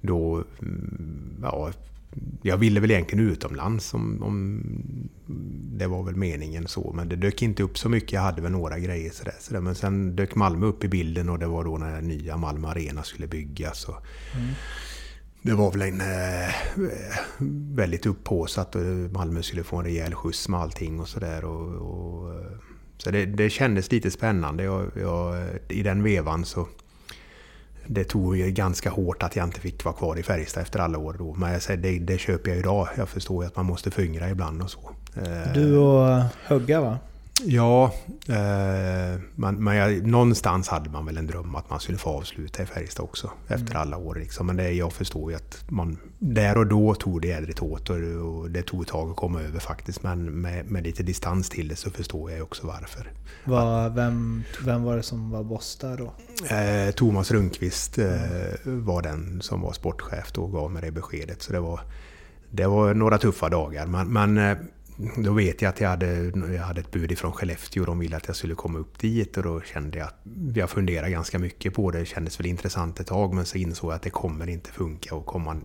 då, 0.00 0.44
mm, 0.62 1.34
ja, 1.42 1.72
jag 2.42 2.56
ville 2.56 2.80
väl 2.80 2.90
egentligen 2.90 3.28
utomlands 3.28 3.94
om, 3.94 4.22
om 4.22 4.62
det 5.78 5.86
var 5.86 6.02
väl 6.02 6.16
meningen 6.16 6.68
så, 6.68 6.92
men 6.92 7.08
det 7.08 7.16
dök 7.16 7.42
inte 7.42 7.62
upp 7.62 7.78
så 7.78 7.88
mycket. 7.88 8.12
Jag 8.12 8.20
hade 8.20 8.42
väl 8.42 8.52
några 8.52 8.78
grejer 8.78 9.10
sådär, 9.10 9.34
sådär. 9.40 9.60
men 9.60 9.74
sen 9.74 10.16
dök 10.16 10.34
Malmö 10.34 10.66
upp 10.66 10.84
i 10.84 10.88
bilden 10.88 11.28
och 11.28 11.38
det 11.38 11.46
var 11.46 11.64
då 11.64 11.78
när 11.78 12.02
nya 12.02 12.36
Malmö 12.36 12.68
Arena 12.68 13.02
skulle 13.02 13.26
byggas. 13.26 13.84
Och, 13.84 14.06
det 15.42 15.54
var 15.54 15.72
väl 15.72 15.82
en 15.82 16.00
eh, 16.00 16.54
väldigt 17.76 18.06
upphaussat 18.06 18.74
och 18.74 18.82
Malmö 19.12 19.42
skulle 19.42 19.64
få 19.64 19.76
en 19.76 19.84
rejäl 19.84 20.14
skjuts 20.14 20.48
med 20.48 20.60
allting 20.60 21.00
och 21.00 21.08
sådär. 21.08 21.44
Och, 21.44 21.74
och, 21.74 22.34
eh, 22.34 22.50
så 22.96 23.10
det, 23.10 23.26
det 23.26 23.50
kändes 23.50 23.92
lite 23.92 24.10
spännande. 24.10 24.62
Jag, 24.62 24.90
jag, 24.96 25.48
I 25.68 25.82
den 25.82 26.02
vevan 26.02 26.44
så... 26.44 26.68
Det 27.92 28.04
tog 28.04 28.36
ju 28.36 28.50
ganska 28.50 28.90
hårt 28.90 29.22
att 29.22 29.36
jag 29.36 29.46
inte 29.46 29.60
fick 29.60 29.84
vara 29.84 29.94
kvar 29.94 30.18
i 30.18 30.22
Färjestad 30.22 30.62
efter 30.62 30.78
alla 30.78 30.98
år 30.98 31.16
då. 31.18 31.34
Men 31.34 31.52
jag 31.52 31.62
säger, 31.62 31.82
det, 31.82 31.98
det 31.98 32.18
köper 32.18 32.50
jag 32.50 32.58
idag. 32.58 32.88
Jag 32.96 33.08
förstår 33.08 33.44
ju 33.44 33.48
att 33.48 33.56
man 33.56 33.66
måste 33.66 33.90
fungra 33.90 34.30
ibland 34.30 34.62
och 34.62 34.70
så. 34.70 34.90
Du 35.54 35.76
och 35.78 36.22
Hugga 36.48 36.80
va? 36.80 36.98
Ja, 37.44 37.92
eh, 38.28 39.20
men, 39.34 39.64
men 39.64 39.76
jag, 39.76 40.06
någonstans 40.06 40.68
hade 40.68 40.90
man 40.90 41.06
väl 41.06 41.16
en 41.16 41.26
dröm 41.26 41.54
att 41.54 41.70
man 41.70 41.80
skulle 41.80 41.98
få 41.98 42.10
avsluta 42.10 42.62
i 42.62 42.66
Färjestad 42.66 43.04
också 43.04 43.30
efter 43.48 43.76
alla 43.76 43.96
år. 43.96 44.14
Liksom. 44.14 44.46
Men 44.46 44.56
det, 44.56 44.72
jag 44.72 44.92
förstår 44.92 45.30
ju 45.30 45.36
att 45.36 45.64
man 45.68 45.98
där 46.18 46.58
och 46.58 46.66
då 46.66 46.94
tog 46.94 47.22
det 47.22 47.28
jädrigt 47.28 47.62
åt 47.62 47.90
och, 47.90 47.96
och 47.96 48.50
det 48.50 48.62
tog 48.62 48.82
ett 48.82 48.88
tag 48.88 49.10
att 49.10 49.16
komma 49.16 49.40
över 49.40 49.60
faktiskt. 49.60 50.02
Men 50.02 50.40
med, 50.40 50.70
med 50.70 50.82
lite 50.82 51.02
distans 51.02 51.50
till 51.50 51.68
det 51.68 51.76
så 51.76 51.90
förstår 51.90 52.30
jag 52.30 52.42
också 52.42 52.66
varför. 52.66 53.12
Var, 53.44 53.90
vem, 53.90 54.42
vem 54.64 54.82
var 54.82 54.96
det 54.96 55.02
som 55.02 55.30
var 55.30 55.44
boss 55.44 55.78
där 55.80 55.96
då? 55.96 56.12
Eh, 56.54 56.90
Thomas 56.90 57.30
Rundqvist 57.30 57.98
eh, 57.98 58.06
var 58.64 59.02
den 59.02 59.42
som 59.42 59.60
var 59.60 59.72
sportchef 59.72 60.32
då 60.32 60.42
och 60.42 60.52
gav 60.52 60.70
mig 60.70 60.82
det 60.82 60.90
beskedet. 60.90 61.42
Så 61.42 61.52
det 61.52 61.60
var, 61.60 61.80
det 62.50 62.66
var 62.66 62.94
några 62.94 63.18
tuffa 63.18 63.48
dagar. 63.48 63.86
Men, 63.86 64.12
men 64.12 64.38
eh, 64.38 64.58
då 65.16 65.32
vet 65.32 65.62
jag 65.62 65.68
att 65.68 65.80
jag 65.80 65.88
hade, 65.88 66.32
jag 66.54 66.62
hade 66.62 66.80
ett 66.80 66.90
bud 66.90 67.12
ifrån 67.12 67.32
Skellefteå 67.32 67.82
och 67.82 67.86
de 67.86 67.98
ville 67.98 68.16
att 68.16 68.26
jag 68.26 68.36
skulle 68.36 68.54
komma 68.54 68.78
upp 68.78 68.98
dit. 68.98 69.36
Och 69.36 69.42
då 69.42 69.60
kände 69.60 69.98
jag 69.98 70.06
att 70.06 70.56
jag 70.56 70.70
funderade 70.70 71.10
ganska 71.10 71.38
mycket 71.38 71.74
på 71.74 71.90
det. 71.90 71.98
Det 71.98 72.06
kändes 72.06 72.40
väl 72.40 72.46
intressant 72.46 73.00
ett 73.00 73.06
tag 73.06 73.34
men 73.34 73.46
så 73.46 73.58
insåg 73.58 73.90
jag 73.90 73.96
att 73.96 74.02
det 74.02 74.10
kommer 74.10 74.48
inte 74.48 74.70
funka 74.70 75.16
att 75.16 75.26
komma 75.26 75.60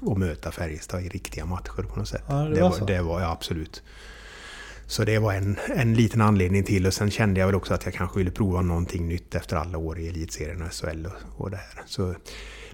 och 0.00 0.18
möta 0.18 0.52
Färjestad 0.52 1.02
i 1.02 1.08
riktiga 1.08 1.46
matcher 1.46 1.82
på 1.82 1.98
något 1.98 2.08
sätt. 2.08 2.22
Ja, 2.28 2.34
det 2.34 2.60
var 2.60 2.86
det 2.86 3.02
var 3.02 3.20
ja, 3.20 3.30
absolut. 3.30 3.82
Så 4.86 5.04
det 5.04 5.18
var 5.18 5.32
en, 5.32 5.56
en 5.76 5.94
liten 5.94 6.20
anledning 6.20 6.64
till 6.64 6.86
och 6.86 6.94
sen 6.94 7.10
kände 7.10 7.40
jag 7.40 7.46
väl 7.46 7.54
också 7.54 7.74
att 7.74 7.84
jag 7.84 7.94
kanske 7.94 8.18
ville 8.18 8.30
prova 8.30 8.62
någonting 8.62 9.08
nytt 9.08 9.34
efter 9.34 9.56
alla 9.56 9.78
år 9.78 9.98
i 9.98 10.08
elitserien 10.08 10.62
och 10.62 10.72
SHL 10.72 11.06
och, 11.06 11.44
och 11.44 11.50
det 11.50 11.56
här. 11.56 11.82
Så, 11.86 12.14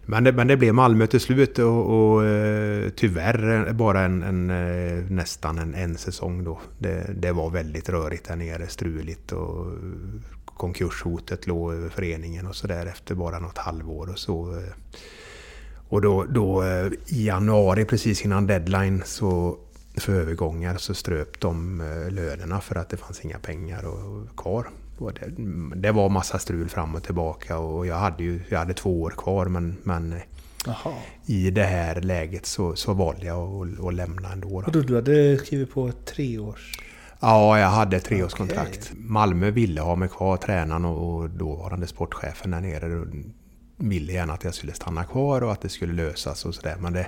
men, 0.06 0.24
det, 0.24 0.32
men 0.32 0.46
det 0.46 0.56
blev 0.56 0.74
Malmö 0.74 1.06
till 1.06 1.20
slut 1.20 1.58
och, 1.58 2.12
och 2.12 2.24
eh, 2.24 2.88
tyvärr 2.96 3.72
bara 3.72 4.00
en, 4.00 4.22
en, 4.22 4.50
eh, 4.50 5.04
nästan 5.10 5.58
en, 5.58 5.74
en 5.74 5.96
säsong 5.98 6.44
då. 6.44 6.60
Det, 6.78 7.10
det 7.16 7.32
var 7.32 7.50
väldigt 7.50 7.88
rörigt 7.88 8.28
där 8.28 8.36
nere, 8.36 8.66
struligt 8.66 9.32
och 9.32 9.66
konkurshotet 10.44 11.46
låg 11.46 11.72
över 11.72 11.88
föreningen 11.88 12.46
och 12.46 12.56
sådär 12.56 12.86
efter 12.86 13.14
bara 13.14 13.38
något 13.38 13.58
halvår 13.58 14.10
och 14.10 14.18
så. 14.18 14.56
Eh. 14.56 14.72
Och 15.88 16.02
då, 16.02 16.24
då 16.24 16.64
i 17.06 17.26
januari 17.26 17.84
precis 17.84 18.24
innan 18.24 18.46
deadline 18.46 19.02
så 19.04 19.58
för 19.96 20.12
övergångar 20.12 20.76
så 20.76 20.94
ströp 20.94 21.40
de 21.40 21.78
lönerna 22.10 22.60
för 22.60 22.76
att 22.76 22.88
det 22.88 22.96
fanns 22.96 23.24
inga 23.24 23.38
pengar 23.38 23.84
och, 23.86 24.36
kvar. 24.36 24.70
Det, 25.08 25.32
det 25.76 25.92
var 25.92 26.08
massa 26.08 26.38
strul 26.38 26.68
fram 26.68 26.94
och 26.94 27.02
tillbaka 27.02 27.58
och 27.58 27.86
jag 27.86 27.96
hade 27.96 28.22
ju 28.22 28.40
jag 28.48 28.58
hade 28.58 28.74
två 28.74 29.02
år 29.02 29.10
kvar 29.10 29.46
men, 29.46 29.76
men 29.82 30.14
Jaha. 30.66 30.94
i 31.26 31.50
det 31.50 31.64
här 31.64 32.00
läget 32.00 32.46
så, 32.46 32.76
så 32.76 32.94
valde 32.94 33.26
jag 33.26 33.38
att, 33.38 33.84
att 33.84 33.94
lämna 33.94 34.32
ändå. 34.32 34.48
Då. 34.48 34.66
Och 34.66 34.72
då, 34.72 34.80
du 34.80 34.94
hade 34.94 35.38
skrivit 35.38 35.74
på 35.74 35.88
ett 35.88 36.06
treårs... 36.06 36.80
Ja, 37.20 37.58
jag 37.58 37.68
hade 37.68 37.96
ett 37.96 38.04
treårskontrakt. 38.04 38.92
Malmö 38.94 39.50
ville 39.50 39.80
ha 39.80 39.96
mig 39.96 40.08
kvar, 40.08 40.36
tränaren 40.36 40.84
och, 40.84 41.16
och 41.16 41.30
dåvarande 41.30 41.86
sportchefen 41.86 42.50
där 42.50 42.60
nere 42.60 43.06
ville 43.76 44.12
gärna 44.12 44.32
att 44.32 44.44
jag 44.44 44.54
skulle 44.54 44.72
stanna 44.72 45.04
kvar 45.04 45.42
och 45.42 45.52
att 45.52 45.60
det 45.60 45.68
skulle 45.68 45.92
lösas 45.92 46.44
och 46.44 46.54
sådär. 46.54 46.76
Men 46.80 46.92
det, 46.92 47.06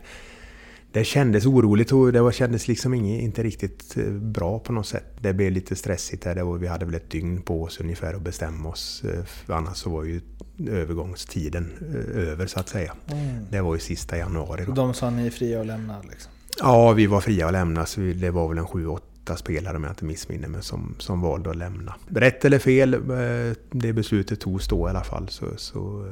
det 0.93 1.05
kändes 1.05 1.47
oroligt 1.47 1.93
och 1.93 2.13
det 2.13 2.21
var, 2.21 2.33
kändes 2.33 2.69
liksom 2.69 2.95
inget, 2.95 3.23
inte 3.23 3.43
riktigt 3.43 3.97
eh, 3.97 4.05
bra 4.13 4.59
på 4.59 4.73
något 4.73 4.87
sätt. 4.87 5.05
Det 5.21 5.33
blev 5.33 5.53
lite 5.53 5.77
stressigt 5.77 6.23
där. 6.23 6.43
Var, 6.43 6.59
vi 6.59 6.67
hade 6.67 6.85
väl 6.85 6.95
ett 6.95 7.11
dygn 7.11 7.43
på 7.43 7.63
oss 7.63 7.81
ungefär 7.81 8.15
att 8.15 8.23
bestämma 8.23 8.69
oss. 8.69 9.05
eh, 9.05 9.25
för 9.25 9.55
Annars 9.55 9.77
så 9.77 9.91
var 9.91 10.05
ju 10.05 10.21
övergångstiden 10.69 11.73
eh, 11.95 12.29
över 12.29 12.47
så 12.47 12.61
att 12.61 12.69
säga. 12.69 12.95
Det 13.51 13.61
var 13.61 13.75
ju 13.75 13.81
sista 13.81 14.19
januari. 14.19 14.65
Då. 14.67 14.73
de 14.73 14.95
sa 14.95 15.11
ni 15.11 15.27
är 15.27 15.31
fria 15.31 15.61
att 15.61 15.67
lämna 15.67 16.03
liksom? 16.11 16.33
Ja, 16.59 16.93
vi 16.93 17.07
var 17.07 17.21
fria 17.21 17.47
att 17.47 17.53
lämna. 17.53 17.87
Så 17.87 18.01
det 18.01 18.31
var 18.31 18.49
väl 18.49 18.59
en 18.59 18.67
sju, 18.67 18.87
åtta 18.87 19.37
spelare 19.37 19.77
om 19.77 19.85
jag 19.85 19.93
inte 19.93 20.05
missminner 20.05 20.49
mig 20.49 20.63
som, 20.63 20.95
som 20.99 21.21
valde 21.21 21.51
att 21.51 21.57
lämna. 21.57 21.95
Rätt 22.09 22.45
eller 22.45 22.59
fel, 22.59 22.91
det 23.71 23.93
beslutet 23.93 24.41
togs 24.41 24.69
då 24.69 24.87
i 24.87 24.91
alla 24.91 25.05
fall. 25.05 25.29
Så, 25.29 25.47
så, 25.57 26.09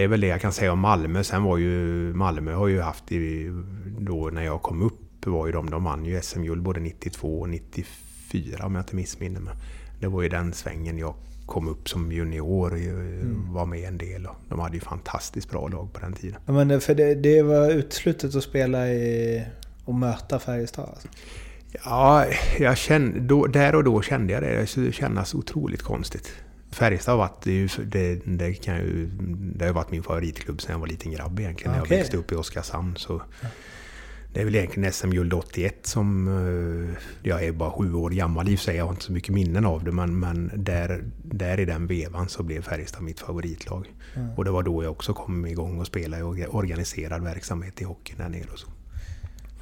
det 0.00 0.04
är 0.04 0.08
väl 0.08 0.20
det 0.20 0.26
jag 0.26 0.40
kan 0.40 0.52
säga 0.52 0.72
om 0.72 0.78
Malmö. 0.78 1.24
Sen 1.24 1.42
var 1.42 1.58
ju 1.58 1.74
Malmö 2.14 2.52
har 2.52 2.68
ju 2.68 2.80
haft, 2.80 3.12
i, 3.12 3.50
då 3.98 4.30
när 4.32 4.42
jag 4.42 4.62
kom 4.62 4.82
upp, 4.82 5.26
var 5.26 5.46
ju 5.46 5.52
de, 5.52 5.70
de 5.70 5.84
vann 5.84 6.04
ju 6.04 6.20
SM-guld 6.22 6.62
både 6.62 6.80
92 6.80 7.40
och 7.40 7.48
94 7.48 8.66
om 8.66 8.74
jag 8.74 8.82
inte 8.82 8.96
missminner 8.96 9.40
mig. 9.40 9.54
Det 10.00 10.06
var 10.06 10.22
ju 10.22 10.28
den 10.28 10.52
svängen 10.52 10.98
jag 10.98 11.14
kom 11.46 11.68
upp 11.68 11.88
som 11.88 12.12
junior 12.12 12.72
och 12.72 12.78
var 13.54 13.66
med 13.66 13.88
en 13.88 13.98
del. 13.98 14.28
De 14.48 14.58
hade 14.58 14.74
ju 14.74 14.80
fantastiskt 14.80 15.50
bra 15.50 15.68
lag 15.68 15.92
på 15.92 16.00
den 16.00 16.12
tiden. 16.12 16.40
Ja, 16.46 16.52
men 16.52 16.80
för 16.80 16.94
det, 16.94 17.14
det 17.14 17.42
var 17.42 17.70
utslutet 17.70 18.34
att 18.34 18.44
spela 18.44 18.88
i 18.88 19.44
och 19.84 19.94
möta 19.94 20.38
Färjestad 20.38 20.88
alltså. 20.88 21.08
Ja, 21.84 22.26
jag 22.58 22.76
kände, 22.76 23.20
då, 23.20 23.46
där 23.46 23.74
och 23.74 23.84
då 23.84 24.02
kände 24.02 24.32
jag 24.32 24.42
det. 24.42 24.60
Det 24.60 24.66
skulle 24.66 24.92
kännas 24.92 25.34
otroligt 25.34 25.82
konstigt. 25.82 26.32
Färjestad 26.72 27.12
har 27.12 27.18
varit, 27.18 27.42
det, 27.42 27.52
ju, 27.52 27.68
det, 27.86 28.14
det, 28.24 28.54
kan 28.54 28.76
ju, 28.76 29.08
det 29.56 29.64
har 29.66 29.72
varit 29.72 29.90
min 29.90 30.02
favoritklubb 30.02 30.60
sedan 30.60 30.72
jag 30.72 30.78
var 30.78 30.86
liten 30.86 31.12
grabb 31.12 31.40
egentligen. 31.40 31.72
När 31.72 31.78
jag 31.78 31.86
växte 31.98 32.16
upp 32.16 32.32
i 32.32 32.34
Oskarshamn. 32.34 32.96
Så 32.96 33.22
det 34.34 34.40
är 34.40 34.44
väl 34.44 34.54
egentligen 34.54 34.92
SM-guld 34.92 35.32
81 35.34 35.86
som... 35.86 36.28
eh, 36.88 37.02
Jag 37.22 37.44
är 37.44 37.52
bara 37.52 37.70
sju 37.70 37.94
år 37.94 38.10
gammal 38.10 38.48
i 38.48 38.54
och 38.54 38.58
för 38.58 38.64
sig, 38.64 38.76
jag 38.76 38.84
har 38.84 38.90
inte 38.90 39.04
så 39.04 39.12
mycket 39.12 39.34
minnen 39.34 39.66
av 39.66 39.84
det. 39.84 39.92
Men, 39.92 40.18
men 40.20 40.50
där, 40.54 41.04
där 41.22 41.60
i 41.60 41.64
den 41.64 41.86
vevan 41.86 42.28
så 42.28 42.42
blev 42.42 42.62
Färjestad 42.62 43.02
mitt 43.02 43.20
favoritlag. 43.20 43.86
Och 44.36 44.44
det 44.44 44.50
var 44.50 44.62
då 44.62 44.84
jag 44.84 44.92
också 44.92 45.14
kom 45.14 45.46
igång 45.46 45.80
och 45.80 45.86
spelade 45.86 46.22
i 46.22 46.24
orga- 46.24 46.48
organiserad 46.48 47.22
verksamhet 47.24 47.80
i 47.80 47.84
hockey 47.84 48.14
där 48.16 48.28
nere 48.28 48.46
och 48.52 48.58
så. 48.58 48.66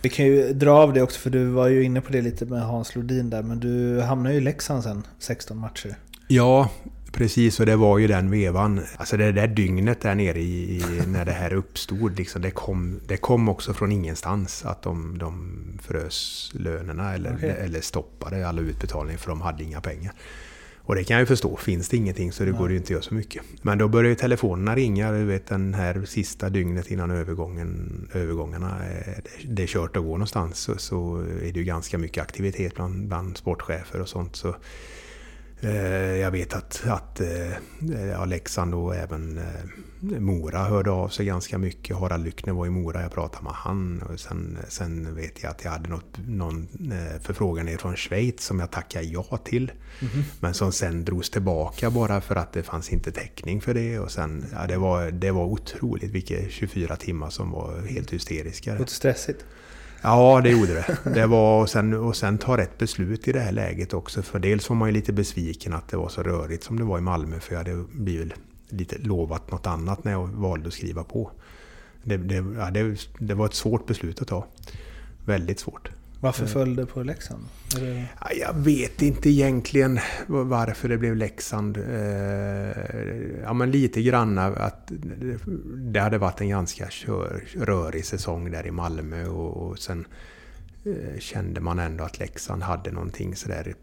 Vi 0.03 0.09
kan 0.09 0.27
ju 0.27 0.53
dra 0.53 0.71
av 0.71 0.93
det 0.93 1.03
också 1.03 1.21
för 1.21 1.31
du 1.31 1.45
var 1.45 1.69
ju 1.69 1.83
inne 1.83 2.01
på 2.01 2.13
det 2.13 2.23
lite 2.23 2.47
med 2.47 2.63
Hans 2.63 2.97
Lodin 2.97 3.31
där 3.31 3.43
men 3.43 3.61
du 3.61 4.01
hamnade 4.01 4.35
ju 4.35 4.41
i 4.41 4.45
Leksand 4.45 4.83
sen, 4.83 5.03
16 5.19 5.59
matcher. 5.59 5.97
Ja, 6.29 6.71
precis. 7.19 7.61
Och 7.61 7.67
det 7.67 7.77
var 7.77 7.99
ju 7.99 8.07
den 8.07 8.31
vevan. 8.31 8.81
Alltså 8.97 9.17
det 9.17 9.33
där 9.33 9.47
dygnet 9.47 10.01
där 10.01 10.15
nere 10.15 10.41
i, 10.41 10.83
när 11.07 11.25
det 11.25 11.33
här 11.33 11.53
uppstod. 11.53 12.19
Liksom, 12.19 12.43
det, 12.43 12.51
kom, 12.51 13.01
det 13.07 13.17
kom 13.17 13.49
också 13.49 13.75
från 13.75 13.93
ingenstans 13.93 14.65
att 14.65 14.83
de, 14.83 15.19
de 15.19 15.63
frös 15.83 16.51
lönerna 16.55 17.15
eller, 17.15 17.35
Okej. 17.37 17.51
eller 17.51 17.81
stoppade 17.81 18.49
alla 18.49 18.61
utbetalningar 18.61 19.19
för 19.19 19.29
de 19.29 19.41
hade 19.41 19.65
inga 19.65 19.81
pengar. 19.81 20.13
Och 20.77 20.95
det 20.95 21.05
kan 21.05 21.15
jag 21.15 21.23
ju 21.23 21.27
förstå. 21.27 21.57
Finns 21.57 21.89
det 21.89 21.97
ingenting 21.97 22.33
så 22.33 22.45
det 22.45 22.51
går 22.51 22.71
ju 22.71 22.77
inte 22.77 22.87
att 22.87 22.91
göra 22.91 23.03
så 23.03 23.15
mycket. 23.15 23.43
Men 23.63 23.79
då 23.79 23.89
började 23.89 24.09
ju 24.09 24.15
telefonerna 24.15 24.77
ringa. 24.77 25.13
Du 25.13 25.25
vet 25.25 25.47
den 25.47 25.75
här 25.75 26.05
sista 26.05 26.49
dygnet 26.51 26.91
innan 26.91 27.11
övergången, 27.11 28.09
övergångarna 28.15 28.85
är, 28.85 29.23
det 29.49 29.63
är 29.63 29.67
kört 29.67 29.97
att 29.97 30.03
gå 30.03 30.11
någonstans. 30.11 30.59
Så, 30.59 30.79
så 30.79 31.17
är 31.17 31.53
det 31.53 31.59
ju 31.59 31.65
ganska 31.65 31.99
mycket 31.99 32.23
aktivitet 32.23 32.75
bland, 32.75 33.09
bland 33.09 33.37
sportchefer 33.37 34.01
och 34.01 34.09
sånt. 34.09 34.37
Så 34.37 34.49
Eh, 34.49 34.57
Jag 35.61 36.31
vet 36.31 36.55
att, 36.55 36.83
att 36.87 37.21
eh, 37.21 37.53
ja, 38.13 38.25
Leksand 38.25 38.75
och 38.75 38.97
även 38.97 39.39
eh, 39.39 40.21
Mora 40.21 40.65
hörde 40.65 40.91
av 40.91 41.09
sig 41.09 41.27
ganska 41.27 41.59
mycket. 41.59 41.97
Harald 41.97 42.25
Lyckner 42.25 42.53
var 42.53 42.67
i 42.67 42.71
Mora, 42.71 43.03
jag 43.03 43.13
pratade 43.13 43.45
med 43.45 43.53
han. 43.53 44.03
Och 44.03 44.21
sen, 44.21 44.59
sen 44.69 45.15
vet 45.15 45.43
jag 45.43 45.51
att 45.51 45.65
jag 45.65 45.71
hade 45.71 45.89
något, 45.89 46.19
någon 46.27 46.69
eh, 46.93 47.21
förfrågan 47.21 47.79
från 47.79 47.97
Schweiz 47.97 48.45
som 48.45 48.61
jag 48.61 48.71
tackade 48.71 49.05
ja 49.05 49.39
till. 49.45 49.73
Men 50.41 50.55
som 50.55 50.73
sen 50.73 51.05
drogs 51.05 51.31
tillbaka 51.31 51.91
bara 51.91 52.21
för 52.21 52.37
att 52.37 52.53
det 52.53 52.63
fanns 52.63 52.93
inte 52.93 53.13
täckning 53.13 53.61
för 53.61 53.75
det. 53.75 53.99
Och 53.99 54.11
sen, 54.11 54.45
ja, 54.53 54.67
det, 54.67 54.77
var, 54.77 55.11
det 55.11 55.31
var 55.31 55.45
otroligt 55.45 56.11
vilka 56.11 56.35
24 56.49 56.97
timmar 56.97 57.31
som 57.31 57.51
var 57.51 57.81
helt 57.81 58.13
hysteriska. 58.13 58.75
Låter 58.75 58.93
stressigt. 58.93 59.45
Ja, 60.03 60.41
det 60.41 60.51
gjorde 60.51 60.75
det. 60.75 61.11
det 61.15 61.27
var, 61.27 61.63
och, 61.63 61.69
sen, 61.69 61.95
och 61.95 62.17
sen 62.17 62.39
ta 62.39 62.57
rätt 62.57 62.79
beslut 62.79 63.29
i 63.29 63.33
det 63.33 63.41
här 63.41 63.53
läget 63.53 63.95
också. 63.95 64.23
För 64.23 64.39
dels 64.39 64.69
var 64.69 64.77
man 64.77 64.89
ju 64.89 64.93
lite 64.93 65.13
besviken 65.13 65.73
att 65.73 65.89
det 65.89 65.97
var 65.97 66.09
så 66.09 66.23
rörigt 66.23 66.65
som 66.65 66.79
det 66.79 66.85
var 66.85 66.99
i 66.99 67.01
Malmö. 67.01 67.41
För 67.41 67.53
jag 67.53 67.59
hade 67.59 67.85
blivit 67.93 68.33
lite 68.69 68.99
lovat 68.99 69.51
något 69.51 69.67
annat 69.67 70.05
när 70.05 70.13
jag 70.13 70.27
valde 70.27 70.69
att 70.69 70.75
skriva 70.75 71.05
på. 71.05 71.31
Det, 72.03 72.17
det, 72.17 72.35
ja, 72.35 72.71
det, 72.71 73.09
det 73.19 73.35
var 73.35 73.47
ett 73.47 73.55
svårt 73.55 73.87
beslut 73.87 74.23
att 74.23 74.29
ta. 74.29 74.47
Väldigt 75.25 75.61
svårt. 75.61 75.91
Varför 76.21 76.47
föll 76.47 76.77
det 76.77 76.87
på 76.87 77.03
Leksand? 77.03 77.45
Det... 77.75 78.05
Ja, 78.21 78.27
Jag 78.41 78.55
vet 78.55 79.03
inte 79.03 79.31
egentligen 79.31 79.99
varför 80.27 80.89
det 80.89 80.99
blev 80.99 81.17
Leksand. 81.17 81.77
Eh, 81.77 83.09
Ja, 83.43 83.53
men 83.53 83.71
lite 83.71 84.03
grann 84.03 84.39
att 84.39 84.93
det 85.93 86.01
hade 86.01 86.19
varit 86.19 86.41
en 86.41 86.49
ganska 86.49 86.89
rörig 87.55 88.05
säsong 88.05 88.51
där 88.51 88.67
i 88.67 88.71
Malmö 88.71 89.27
och, 89.27 89.79
sen 89.79 90.07
eh, 90.85 91.19
kände 91.19 91.61
man 91.61 91.79
ändå 91.79 92.05
att 92.05 92.19
Leksand 92.19 92.63
hade 92.63 92.93
någonting 92.93 93.37
sådär 93.37 93.75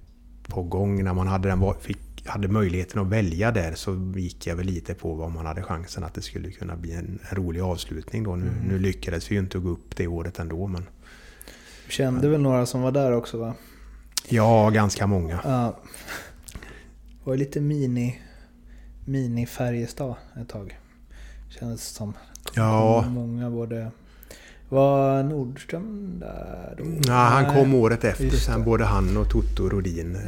på 0.48 0.63
gång. 0.63 1.04
När 1.04 1.13
man 1.13 1.28
hade, 1.28 1.50
den, 1.50 1.74
fick, 1.82 2.28
hade 2.28 2.48
möjligheten 2.48 3.02
att 3.02 3.08
välja 3.08 3.52
där 3.52 3.74
så 3.76 4.13
gick 4.15 4.48
jag 4.48 4.56
väl 4.56 4.65
lite 4.65 4.93
på 4.93 5.13
vad 5.13 5.32
man 5.32 5.45
hade 5.45 5.62
chansen 5.62 6.04
att 6.04 6.13
det 6.13 6.21
skulle 6.21 6.52
kunna 6.52 6.76
bli 6.76 6.91
en, 6.91 7.19
rolig 7.30 7.62
avslutning 7.62 8.24
då. 8.24 8.36
Nu, 8.36 8.52
nu 8.69 8.80
lyckades 8.80 9.32
vi 9.32 9.36
ju 9.36 9.41
inte 9.41 9.58
gå 9.58 9.69
upp 9.69 9.95
det 9.95 10.08
året 10.08 10.39
ändå 10.39 10.67
men 10.67 10.86
kände 11.89 12.30
väl 12.30 12.41
några 12.41 12.65
som 12.65 12.82
var 12.82 12.91
där 12.91 13.12
också 13.12 13.38
va? 13.38 13.54
ja, 14.30 14.69
ganska 14.69 15.08
många. 15.08 15.39
Ja. 15.43 15.80
Det 17.24 17.30
var 17.30 17.38
lite 17.38 17.62
mini, 17.62 18.21
mini 19.06 19.45
Färjestad 19.45 20.15
ett 20.41 20.50
tag. 20.50 20.80
Kändes 21.50 21.88
som. 21.88 22.13
Ja. 22.54 23.06
Många 23.10 23.50
både... 23.50 23.91
Var 24.69 25.24
Nordström 25.24 26.19
där 26.19 26.76
då? 26.78 26.84
Ja, 27.08 27.13
han 27.13 27.54
kom 27.54 27.74
året 27.74 28.04
efter. 28.04 28.30
Sen 28.30 28.63
både 28.63 28.86
han 28.86 29.17
och 29.17 29.30
Toto 29.30 29.69
Rodin. 29.69 30.15
Eh, 30.15 30.21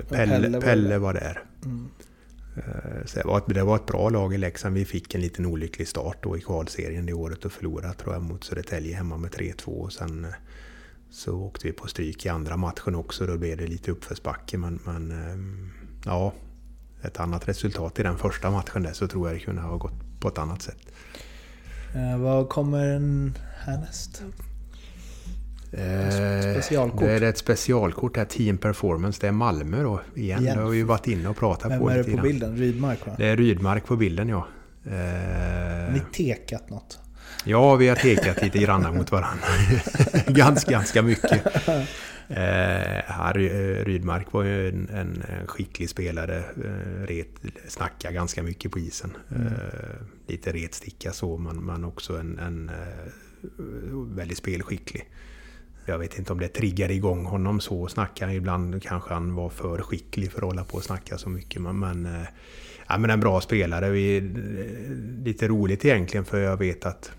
Och 0.00 0.08
Pelle, 0.08 0.34
Pelle 0.40 0.60
Pelle, 0.60 0.98
var 0.98 0.98
var, 0.98 1.20
där. 1.20 1.42
Mm. 1.64 1.88
Eh, 2.56 3.06
Så 3.06 3.18
det, 3.18 3.24
var 3.26 3.38
ett, 3.38 3.44
det 3.46 3.62
var 3.62 3.76
ett 3.76 3.86
bra 3.86 4.08
lag 4.08 4.34
i 4.34 4.38
Leksand. 4.38 4.74
Vi 4.74 4.84
fick 4.84 5.14
en 5.14 5.20
liten 5.20 5.46
olycklig 5.46 5.88
start 5.88 6.18
då 6.22 6.36
i 6.36 6.40
kvalserien 6.40 7.06
det 7.06 7.12
året 7.12 7.44
och 7.44 7.52
förlorade 7.52 7.94
tror 7.94 8.14
jag 8.14 8.22
mot 8.22 8.44
Södertälje 8.44 8.96
hemma 8.96 9.16
med 9.16 9.30
3-2. 9.30 9.64
Och 9.64 9.92
sen 9.92 10.24
eh, 10.24 10.30
så 11.14 11.34
åkte 11.34 11.66
vi 11.66 11.72
på 11.72 11.86
stryk 11.88 12.26
i 12.26 12.28
andra 12.28 12.56
matchen 12.56 12.94
också. 12.94 13.26
Då 13.26 13.38
blev 13.38 13.56
det 13.56 13.66
lite 13.66 13.90
uppförsbacke. 13.90 14.58
Men, 14.58 14.78
men 14.84 15.10
eh, 15.10 15.36
ja, 16.04 16.32
ett 17.02 17.20
annat 17.20 17.48
resultat 17.48 17.98
i 17.98 18.02
den 18.02 18.18
första 18.18 18.50
matchen 18.50 18.82
där 18.82 18.92
så 18.92 19.08
tror 19.08 19.28
jag 19.28 19.36
det 19.36 19.40
kunde 19.40 19.62
ha 19.62 19.76
gått 19.76 20.20
på 20.20 20.28
ett 20.28 20.38
annat 20.38 20.62
sätt. 20.62 20.92
Eh, 21.94 22.18
vad 22.18 22.48
kommer 22.48 22.86
en 22.86 23.38
härnäst? 23.58 24.22
Eh, 25.72 26.52
specialkort. 26.52 27.00
Det 27.00 27.12
är 27.12 27.22
ett 27.22 27.38
specialkort 27.38 28.16
här, 28.16 28.24
Team 28.24 28.58
Performance. 28.58 29.20
Det 29.20 29.28
är 29.28 29.32
Malmö 29.32 29.82
då 29.82 30.00
igen. 30.14 30.42
Igen. 30.42 30.56
Det 30.56 30.62
har 30.62 30.70
vi 30.70 30.76
ju 30.76 30.84
varit 30.84 31.06
inne 31.06 31.28
och 31.28 31.36
pratat 31.36 31.72
Vem 31.72 31.80
på 31.80 31.88
är 31.90 31.98
det 31.98 32.16
på 32.16 32.22
bilden? 32.22 32.56
Rydmark 32.56 33.06
va? 33.06 33.14
Det 33.18 33.26
är 33.26 33.36
Rydmark 33.36 33.86
på 33.86 33.96
bilden 33.96 34.28
ja. 34.28 34.46
Har 34.84 34.92
Eh, 34.92 35.92
ni 35.92 36.00
tekat 36.12 36.70
något? 36.70 36.98
Ja, 37.44 37.76
vi 37.76 37.88
har 37.88 37.96
tekat 37.96 38.42
lite 38.42 38.58
granna 38.58 38.92
mot 38.92 39.12
varandra. 39.12 39.46
ganska, 40.26 40.70
ganska 40.70 41.02
mycket. 41.02 41.42
Eh, 42.28 43.04
Harry 43.06 43.46
eh, 43.46 43.84
Rydmark 43.84 44.32
var 44.32 44.42
ju 44.42 44.68
en, 44.68 44.88
en, 44.88 45.22
skicklig 45.46 45.90
spelare. 45.90 46.38
Eh, 46.38 47.06
ret, 47.06 47.28
snackar 47.68 48.12
ganska 48.12 48.42
mycket 48.42 48.72
på 48.72 48.78
isen. 48.78 49.16
Mm. 49.30 49.46
Eh, 49.46 49.52
lite 50.26 50.52
retsticka 50.52 51.12
så, 51.12 51.36
men, 51.36 51.56
men 51.56 51.84
också 51.84 52.18
en, 52.18 52.38
en 52.38 52.68
eh, 52.68 53.12
väldigt 54.16 54.38
spelskicklig. 54.38 55.10
Jag 55.86 55.98
vet 55.98 56.18
inte 56.18 56.32
om 56.32 56.38
det 56.38 56.48
triggar 56.48 56.90
igång 56.90 57.24
honom 57.24 57.60
så. 57.60 57.88
Snackar 57.88 58.26
han 58.26 58.34
ibland 58.34 58.82
kanske 58.82 59.14
han 59.14 59.34
var 59.34 59.50
för 59.50 59.82
skicklig 59.82 60.32
för 60.32 60.38
att 60.38 60.44
hålla 60.44 60.64
på 60.64 60.76
och 60.76 60.84
snacka 60.84 61.18
så 61.18 61.28
mycket. 61.28 61.62
Men, 61.62 61.78
men, 61.78 62.06
eh, 62.06 62.28
ja, 62.88 62.98
men 62.98 63.10
en 63.10 63.20
bra 63.20 63.40
spelare. 63.40 63.90
Vi, 63.90 64.16
eh, 64.16 65.24
lite 65.24 65.48
roligt 65.48 65.84
egentligen 65.84 66.24
för 66.24 66.38
jag 66.38 66.56
vet 66.56 66.86
att 66.86 67.12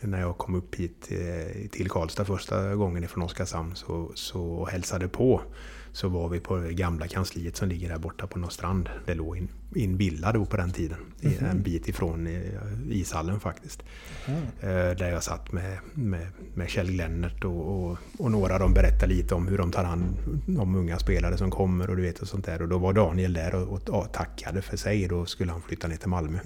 när 0.00 0.20
jag 0.20 0.38
kom 0.38 0.54
upp 0.54 0.74
hit 0.74 1.08
eh, 1.10 1.68
till 1.70 1.88
Karlstad 1.90 2.24
första 2.24 2.74
gången 2.74 3.04
ifrån 3.04 3.22
Oskarshamn 3.24 3.76
så, 3.76 4.12
så 4.14 4.68
hälsade 4.72 5.08
på. 5.08 5.40
Så 5.92 6.08
var 6.08 6.28
vi 6.28 6.40
på 6.40 6.56
det 6.56 6.72
gamla 6.72 7.08
kansliet 7.08 7.56
som 7.56 7.68
ligger 7.68 7.88
där 7.88 7.98
borta 7.98 8.26
på 8.26 8.38
någon 8.38 8.50
strand. 8.50 8.88
Det 9.06 9.14
låg 9.14 9.36
en, 9.36 9.48
i 9.74 9.84
en 9.84 9.96
villa 9.96 10.32
då 10.32 10.44
på 10.46 10.56
den 10.56 10.70
tiden. 10.72 10.98
i 11.20 11.36
En 11.50 11.62
bit 11.62 11.88
ifrån 11.88 12.26
eh, 12.26 12.42
ishallen 12.90 13.40
faktiskt. 13.40 13.82
Eh, 14.60 14.68
Där 14.70 15.10
jag 15.10 15.22
satt 15.22 15.52
med, 15.52 15.78
med, 15.94 16.26
med 16.54 16.68
Kjell 16.68 16.90
Glennert 16.90 17.44
och, 17.44 17.84
och, 17.90 17.98
och 18.18 18.30
några 18.30 18.58
de 18.58 18.74
berättade 18.74 19.14
lite 19.14 19.34
om 19.34 19.48
hur 19.48 19.58
de 19.58 19.72
tar 19.72 19.84
hand 19.84 20.04
om 20.58 20.74
unga 20.74 20.98
spelare 20.98 21.36
som 21.38 21.50
kommer 21.50 21.90
och 21.90 21.96
du 21.96 22.02
vet 22.02 22.18
och 22.18 22.28
sånt 22.28 22.46
där. 22.46 22.62
Och 22.62 22.68
då 22.68 22.78
var 22.78 22.92
Daniel 22.92 23.32
där 23.32 23.54
och, 23.54 23.68
och, 23.68 23.88
och 23.88 24.12
tackade 24.12 24.62
för 24.62 24.76
sig. 24.76 25.08
Då 25.08 25.26
skulle 25.26 25.52
han 25.52 25.62
flytta 25.62 25.88
ner 25.88 25.96
till 25.96 26.08
Malmö. 26.08 26.38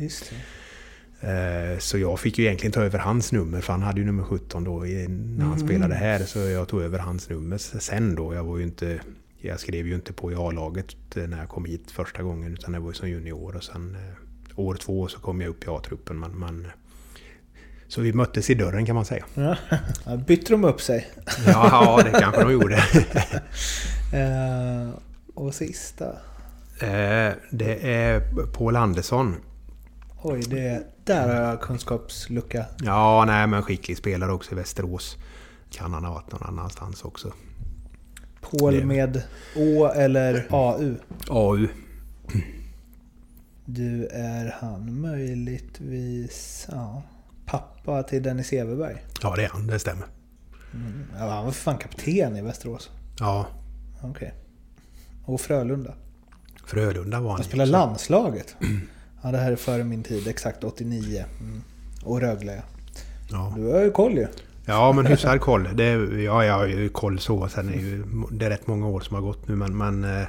Eh, 1.23 1.79
Så 1.79 1.99
jag 1.99 2.21
fick 2.21 2.39
ju 2.39 2.45
egentligen 2.45 2.73
ta 2.73 2.83
över 2.83 2.99
hans 2.99 3.33
nummer, 3.33 3.61
för 3.61 3.73
han 3.73 3.83
hade 3.83 4.01
ju 4.01 4.07
nummer 4.07 4.25
17 4.25 4.65
då 4.65 4.79
när 4.81 5.45
han 5.45 5.59
spelade 5.59 5.95
här. 5.95 6.19
Så 6.19 6.39
jag 6.39 6.69
tog 6.69 6.83
över 6.83 6.99
hans 6.99 7.29
nummer 7.29 7.59
sen 7.59 8.15
då. 8.15 8.35
Jag 8.35 8.45
var 8.45 8.57
ju 8.59 8.63
inte... 8.63 9.01
Jag 9.45 9.61
skrev 9.61 9.87
ju 9.87 9.95
inte 9.95 10.13
på 10.13 10.33
i 10.33 10.35
A-laget 10.35 11.17
eh, 11.17 11.23
när 11.23 11.39
jag 11.39 11.49
kom 11.49 11.65
hit 11.65 11.91
första 11.91 12.23
gången, 12.23 12.53
utan 12.53 12.73
det 12.73 12.79
var 12.79 12.89
ju 12.89 12.95
som 12.95 13.09
junior. 13.09 13.57
Och 13.57 13.65
sen 13.65 13.97
eh, 13.97 14.59
år 14.61 14.75
två 14.75 15.09
så 15.09 15.19
kom 15.21 15.41
jag 15.41 15.51
upp 15.51 15.65
i 15.65 15.67
A-truppen. 15.71 16.21
Men, 16.21 16.39
men, 16.39 16.67
så 17.89 18.01
vi 18.01 18.13
möttes 18.13 18.51
i 18.51 18.55
dörren 18.55 18.87
kan 18.87 18.95
man 18.95 19.05
säga. 19.05 19.25
Ja. 19.35 19.57
Bytte 20.27 20.53
de 20.53 20.65
upp 20.65 20.81
sig? 20.81 21.11
Ja, 21.47 22.01
det 22.05 22.21
kanske 22.21 22.43
de 22.43 22.53
gjorde. 22.53 22.83
Och 25.35 25.55
sista? 25.55 26.13
Det 27.51 27.93
är 27.93 28.21
Paul 28.53 28.77
Andersson. 28.77 29.37
Oj, 30.23 30.41
det, 30.41 30.83
där 31.05 31.29
har 31.29 31.51
jag 31.51 31.61
kunskapslucka. 31.61 32.67
Ja, 32.83 33.25
nej 33.27 33.47
men 33.47 33.62
skicklig 33.62 33.97
spelare 33.97 34.33
också 34.33 34.53
i 34.53 34.55
Västerås. 34.55 35.17
Kan 35.71 35.95
han 35.95 36.05
ha 36.05 36.15
varit 36.15 36.33
någon 36.33 36.43
annanstans 36.43 37.05
också. 37.05 37.33
Paul 38.41 38.85
med 38.85 39.23
Å 39.57 39.87
eller 39.87 40.47
AU? 40.51 40.97
AU. 41.29 41.69
Du, 43.65 44.07
är 44.07 44.57
han 44.61 45.01
möjligtvis 45.01 46.67
ja, 46.71 47.03
pappa 47.47 48.03
till 48.03 48.23
Dennis 48.23 48.53
Everberg? 48.53 49.03
Ja, 49.23 49.37
det 49.37 49.45
är 49.45 49.49
han. 49.49 49.67
Det 49.67 49.79
stämmer. 49.79 50.07
Ja, 51.19 51.29
han 51.29 51.45
var 51.45 51.53
för 51.53 51.61
fan 51.61 51.79
kapten 51.79 52.37
i 52.37 52.43
Västerås. 52.43 52.91
Ja, 53.19 53.47
Okej. 54.03 54.35
Och 55.25 55.41
Frölunda. 55.41 55.95
Frölunda 56.67 57.21
var 57.21 57.31
han 57.31 57.37
Han 57.37 57.45
spelade 57.45 57.71
landslaget. 57.71 58.57
Ja, 59.23 59.31
det 59.31 59.39
här 59.39 59.53
är 59.53 59.57
före 59.57 59.85
min 59.85 60.03
tid. 60.03 60.29
Exakt 60.29 60.65
89. 60.65 61.25
Mm. 61.41 61.63
Och 62.05 62.21
Rögle. 62.21 62.63
ja. 63.31 63.53
Du 63.57 63.67
har 63.67 63.81
ju 63.81 63.91
koll 63.91 64.13
ju. 64.13 64.27
ja, 64.67 64.93
men 64.93 65.07
hyfsad 65.07 65.41
koll. 65.41 65.69
Det, 65.75 65.93
ja, 66.23 66.45
jag 66.45 66.55
har 66.55 66.67
ju 66.67 66.89
koll 66.89 67.19
så. 67.19 67.49
Sen 67.49 67.69
är 67.69 67.79
ju, 67.79 68.05
det 68.31 68.47
är 68.47 68.51
rätt 68.51 68.67
många 68.67 68.87
år 68.87 69.01
som 69.01 69.15
har 69.15 69.23
gått 69.23 69.49
nu, 69.49 69.57
men... 69.57 69.77
men 69.77 70.05
eh, 70.05 70.27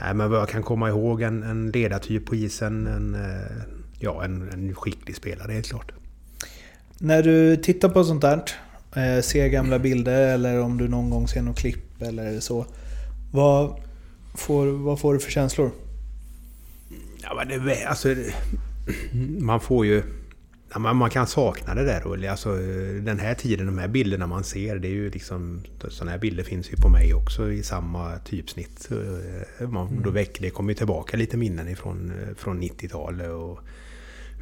nej, 0.00 0.14
men 0.14 0.30
vad 0.30 0.40
jag 0.40 0.48
kan 0.48 0.62
komma 0.62 0.88
ihåg 0.88 1.22
en, 1.22 1.42
en 1.42 1.70
ledartyp 1.70 2.26
på 2.26 2.34
isen. 2.34 2.86
En, 2.86 3.14
eh, 3.14 3.62
ja, 3.98 4.24
en, 4.24 4.50
en 4.52 4.74
skicklig 4.74 5.16
spelare 5.16 5.52
helt 5.52 5.68
klart. 5.68 5.92
När 6.98 7.22
du 7.22 7.56
tittar 7.56 7.88
på 7.88 8.04
sånt 8.04 8.22
där, 8.22 8.42
eh, 8.96 9.22
ser 9.22 9.48
gamla 9.48 9.78
bilder 9.78 10.34
eller 10.34 10.60
om 10.60 10.78
du 10.78 10.88
någon 10.88 11.10
gång 11.10 11.28
ser 11.28 11.42
något 11.42 11.58
klipp 11.58 12.02
eller 12.02 12.40
så. 12.40 12.66
Vad 13.32 13.80
får, 14.34 14.66
vad 14.66 15.00
får 15.00 15.14
du 15.14 15.20
för 15.20 15.30
känslor? 15.30 15.70
Ja, 17.28 17.34
men 17.34 17.66
det, 17.66 17.84
alltså, 17.84 18.14
man 19.40 19.60
får 19.60 19.86
ju... 19.86 20.02
Man, 20.76 20.96
man 20.96 21.10
kan 21.10 21.26
sakna 21.26 21.74
det 21.74 21.84
där 21.84 22.06
Ulli. 22.06 22.26
Alltså, 22.28 22.56
den 23.00 23.18
här 23.18 23.34
tiden, 23.34 23.66
de 23.66 23.78
här 23.78 23.88
bilderna 23.88 24.26
man 24.26 24.44
ser, 24.44 24.76
det 24.78 24.88
är 24.88 24.92
ju 24.92 25.10
liksom... 25.10 25.60
Sådana 25.88 26.10
här 26.10 26.18
bilder 26.18 26.44
finns 26.44 26.72
ju 26.72 26.76
på 26.76 26.88
mig 26.88 27.14
också 27.14 27.52
i 27.52 27.62
samma 27.62 28.18
typsnitt. 28.18 28.88
Eh, 29.60 29.68
Man, 29.68 30.02
då 30.04 30.10
väcker, 30.10 30.42
det 30.42 30.50
kommer 30.50 30.70
ju 30.70 30.74
tillbaka 30.74 31.16
lite 31.16 31.36
minnen 31.36 31.68
ifrån 31.68 32.12
från 32.36 32.62
90-talet 32.62 33.30
och 33.30 33.58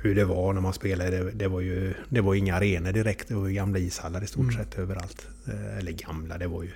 hur 0.03 0.15
det 0.15 0.25
var 0.25 0.53
när 0.53 0.61
man 0.61 0.73
spelade. 0.73 1.31
Det, 1.31 1.49
var 1.49 1.61
ju 1.61 1.95
det 2.09 2.21
var 2.21 2.35
inga 2.35 2.55
arenor 2.55 2.93
direkt, 2.93 3.29
det 3.29 3.35
var 3.35 3.49
ju 3.49 3.55
gamla 3.55 3.79
ishallar 3.79 4.25
i 4.25 4.27
stort 4.27 4.53
sett 4.55 4.79
överallt. 4.79 5.29
Eh, 5.47 5.79
Eller 5.79 5.93
gamla, 5.93 6.39
det 6.39 6.47
var 6.47 6.63
ju... 6.63 6.71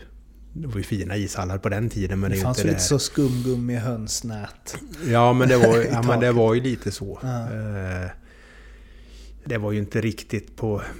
Det 0.52 0.66
var 0.66 0.76
ju 0.76 0.82
fina 0.82 1.16
ishallar 1.16 1.58
på 1.58 1.68
den 1.68 1.88
tiden 1.88 2.20
men 2.20 2.30
det, 2.30 2.34
Det 2.34 2.38
ju 2.38 2.42
fanns 2.44 2.62
det 2.62 2.68
inte 2.68 2.80
så 2.80 2.98
skumgummi 2.98 3.74
hönsnät? 3.74 4.76
Ja, 5.06 5.32
men 5.32 5.48
det 5.48 5.56
var, 5.56 5.78
ja, 5.92 6.02
men 6.02 6.20
det 6.20 6.32
var 6.32 6.54
ju 6.54 6.60
lite 6.70 6.90
så. 6.92 7.18
Ja. 7.22 7.52
Eh, 7.52 8.10
Det 9.44 9.58
var 9.58 9.72
ju 9.72 9.78
inte 9.78 10.00
riktigt 10.00 10.56
på... 10.56 10.82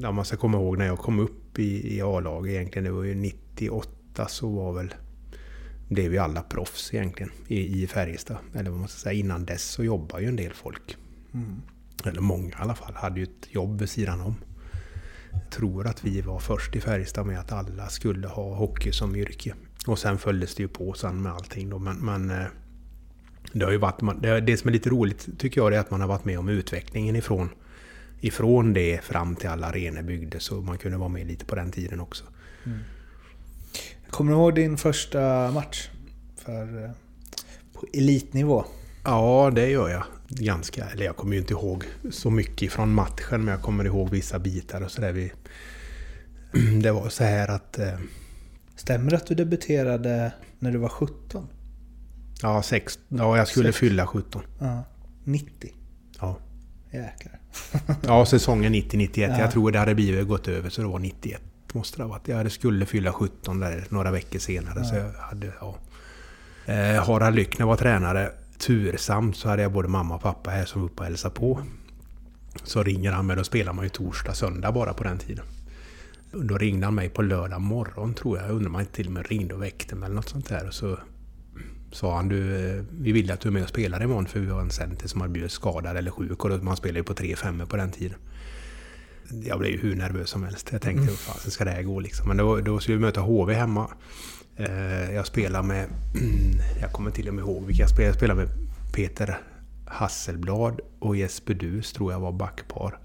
Ja, 0.00 0.12
man 0.12 0.24
ska 0.24 0.36
komma 0.36 0.58
ihåg 0.58 0.78
när 0.78 0.86
jag 0.86 0.98
kom 0.98 1.18
upp 1.18 1.58
i, 1.58 1.96
i 1.96 2.02
A-laget 2.02 2.50
egentligen. 2.52 2.84
Det 2.84 2.90
var 2.90 3.04
ju 3.04 3.14
98 3.14 4.28
så 4.28 4.48
var 4.48 4.72
väl... 4.72 4.94
Blev 5.88 6.12
ju 6.12 6.18
alla 6.18 6.42
proffs 6.42 6.94
egentligen 6.94 7.32
i, 7.46 7.82
i 7.82 7.86
Färjestad. 7.86 8.36
Eller 8.54 8.70
vad 8.70 8.78
man 8.78 8.88
ska 8.88 8.98
säga. 8.98 9.12
Innan 9.12 9.44
dess 9.44 9.62
så 9.64 9.84
jobbade 9.84 10.22
ju 10.22 10.28
en 10.28 10.36
del 10.36 10.52
folk. 10.52 10.96
Eller 12.04 12.20
många 12.20 12.48
i 12.48 12.52
alla 12.58 12.74
fall. 12.74 12.92
Hade 12.94 13.20
ju 13.20 13.24
ett 13.24 13.46
jobb 13.54 13.80
vid 13.80 13.88
sidan 13.88 14.20
om. 14.20 14.34
Tror 15.50 15.86
att 15.86 16.04
vi 16.04 16.20
var 16.20 16.38
först 16.38 16.76
i 16.76 16.80
Färjestad 16.80 17.26
med 17.26 17.40
att 17.40 17.52
alla 17.52 17.88
skulle 17.88 18.28
ha 18.28 18.54
hockey 18.54 18.92
som 18.92 19.16
yrke. 19.16 19.54
Och 19.86 19.98
sen 19.98 20.18
följdes 20.18 20.54
det 20.54 20.62
ju 20.62 20.68
på 20.68 20.92
sen 20.92 21.22
med 21.22 21.32
allting 21.32 21.70
då. 21.70 21.78
Men, 21.78 21.96
men 21.96 22.30
eh, 22.30 22.46
det 23.52 23.64
har 23.64 23.72
ju 23.72 23.78
varit... 23.78 24.22
Det, 24.46 24.56
som 24.56 24.68
är 24.68 24.72
lite 24.72 24.90
roligt 24.90 25.28
tycker 25.38 25.60
jag 25.60 25.74
är 25.74 25.78
att 25.78 25.90
man 25.90 26.00
har 26.00 26.08
varit 26.08 26.24
med 26.24 26.38
om 26.38 26.48
utvecklingen 26.48 27.16
ifrån, 27.16 27.48
ifrån 28.20 28.72
det 28.72 29.04
fram 29.04 29.36
till 29.36 29.48
alla 29.48 29.66
arenor 29.66 30.02
byggdes. 30.02 30.42
Så 30.42 30.54
man 30.54 30.78
kunde 30.78 30.98
vara 30.98 31.08
med 31.08 31.26
lite 31.26 31.44
på 31.44 31.54
den 31.54 31.70
tiden 31.70 32.00
också. 32.00 32.24
Kommer 34.10 34.32
du 34.32 34.38
ihåg 34.38 34.54
din 34.54 34.76
första 34.76 35.50
match? 35.50 35.88
För, 36.36 36.84
eh, 36.84 36.90
på 37.72 37.86
elitnivå? 37.92 38.64
Ja, 39.04 39.50
det 39.54 39.70
gör 39.70 39.88
jag. 39.88 40.04
Ganska. 40.28 40.84
Eller 40.84 41.04
jag 41.04 41.16
kommer 41.16 41.32
ju 41.32 41.38
inte 41.40 41.52
ihåg 41.52 41.84
så 42.10 42.30
mycket 42.30 42.72
från 42.72 42.92
matchen, 42.94 43.44
men 43.44 43.48
jag 43.48 43.62
kommer 43.62 43.84
ihåg 43.84 44.10
vissa 44.10 44.38
bitar 44.38 44.80
och 44.80 44.90
sådär. 44.90 45.12
Vi, 45.12 45.32
det 46.82 46.92
var 46.92 47.08
så 47.08 47.24
här 47.24 47.48
att... 47.48 47.78
eh, 47.78 47.94
Stämmer 48.76 49.10
det 49.10 49.16
att 49.16 49.26
du 49.26 49.34
debuterade 49.34 50.32
när 50.58 50.72
du 50.72 50.78
var 50.78 50.88
17? 50.88 51.48
Ja, 52.42 52.62
sex, 52.62 52.98
ja 53.08 53.36
jag 53.36 53.48
skulle 53.48 53.68
Sex. 53.68 53.78
fylla 53.78 54.06
17. 54.06 54.42
Ja. 54.60 54.84
90? 55.24 55.70
Ja. 56.20 56.38
Jäklar. 56.92 57.38
Ja, 58.06 58.26
säsongen 58.26 58.74
90-91. 58.74 59.10
Ja. 59.28 59.38
Jag 59.38 59.50
tror 59.50 59.70
det 59.70 59.78
hade 59.78 59.94
blivit 59.94 60.28
gått 60.28 60.48
över 60.48 60.70
så 60.70 60.82
det 60.82 60.88
var 60.88 60.98
91. 60.98 61.40
Måste 61.72 61.96
det 61.98 62.02
ha 62.02 62.08
varit. 62.10 62.28
Jag 62.28 62.52
skulle 62.52 62.86
fylla 62.86 63.12
17 63.12 63.60
där 63.60 63.84
några 63.88 64.10
veckor 64.10 64.38
senare. 64.38 64.84
Så 64.84 64.94
jag 64.96 65.12
hade, 65.12 65.52
ja. 65.60 65.76
eh, 66.72 67.04
Harald 67.04 67.36
Lyckner 67.36 67.66
var 67.66 67.76
tränare. 67.76 68.30
Tursamt 68.58 69.36
så 69.36 69.48
hade 69.48 69.62
jag 69.62 69.72
både 69.72 69.88
mamma 69.88 70.14
och 70.14 70.22
pappa 70.22 70.50
här 70.50 70.64
som 70.64 70.80
var 70.80 70.88
uppe 70.88 71.00
och 71.00 71.04
hälsade 71.04 71.34
på. 71.34 71.62
Så 72.64 72.82
ringer 72.82 73.12
han 73.12 73.26
mig, 73.26 73.36
då 73.36 73.44
spelar 73.44 73.72
man 73.72 73.84
ju 73.84 73.88
torsdag, 73.88 74.34
söndag 74.34 74.72
bara 74.72 74.94
på 74.94 75.04
den 75.04 75.18
tiden. 75.18 75.44
Då 76.32 76.58
ringde 76.58 76.86
han 76.86 76.94
mig 76.94 77.08
på 77.08 77.22
lördag 77.22 77.60
morgon 77.60 78.14
tror 78.14 78.38
jag. 78.38 78.46
Jag 78.46 78.54
undrar 78.54 78.68
om 78.68 78.74
han 78.74 78.86
till 78.86 79.06
och 79.06 79.12
med 79.12 79.26
ringde 79.26 79.54
och 79.54 79.62
väckte 79.62 79.94
mig 79.94 80.06
eller 80.06 80.16
något 80.16 80.28
sånt 80.28 80.48
där. 80.48 80.66
Och 80.66 80.74
så 80.74 80.98
sa 81.92 82.16
han 82.16 82.28
du, 82.28 82.70
eh, 82.70 82.84
vi 82.90 83.12
vill 83.12 83.30
att 83.30 83.40
du 83.40 83.48
är 83.48 83.52
med 83.52 83.62
och 83.62 83.68
spelar 83.68 84.02
imorgon 84.02 84.26
för 84.26 84.40
vi 84.40 84.50
har 84.50 84.60
en 84.60 84.70
center 84.70 85.08
som 85.08 85.20
har 85.20 85.28
blivit 85.28 85.52
skadad 85.52 85.96
eller 85.96 86.10
sjuk 86.10 86.44
och 86.44 86.64
man 86.64 86.76
spelade 86.76 86.98
ju 86.98 87.04
på 87.04 87.14
3-5 87.14 87.66
på 87.66 87.76
den 87.76 87.90
tiden. 87.90 88.18
Jag 89.44 89.58
blev 89.58 89.72
ju 89.72 89.78
hur 89.78 89.96
nervös 89.96 90.30
som 90.30 90.44
helst. 90.44 90.68
Jag 90.72 90.82
tänkte 90.82 91.04
hur 91.04 91.16
fasen 91.16 91.50
ska 91.50 91.64
det 91.64 91.70
här 91.70 91.82
gå 91.82 92.00
liksom. 92.00 92.28
Men 92.28 92.36
då, 92.36 92.60
då 92.60 92.78
skulle 92.78 92.96
vi 92.96 93.04
möta 93.04 93.20
HV 93.20 93.54
hemma. 93.54 93.90
Eh, 94.58 95.14
Jag 95.14 95.26
spelar 95.26 95.62
med, 95.62 95.86
jag 96.80 96.92
kommer 96.92 97.10
till 97.10 97.28
och 97.28 97.34
med 97.34 97.42
ihåg 97.42 97.64
vilka 97.66 97.82
jag 97.82 97.90
spelade. 97.90 98.08
Jag 98.08 98.16
spelade 98.16 98.40
med 98.40 98.50
Peter 98.92 99.38
Hasselblad 99.86 100.80
och 100.98 101.16
Jesper 101.16 101.54
Dus 101.54 101.92
tror 101.92 102.12
jag 102.12 102.20
var 102.20 102.32
backpar. 102.32 102.98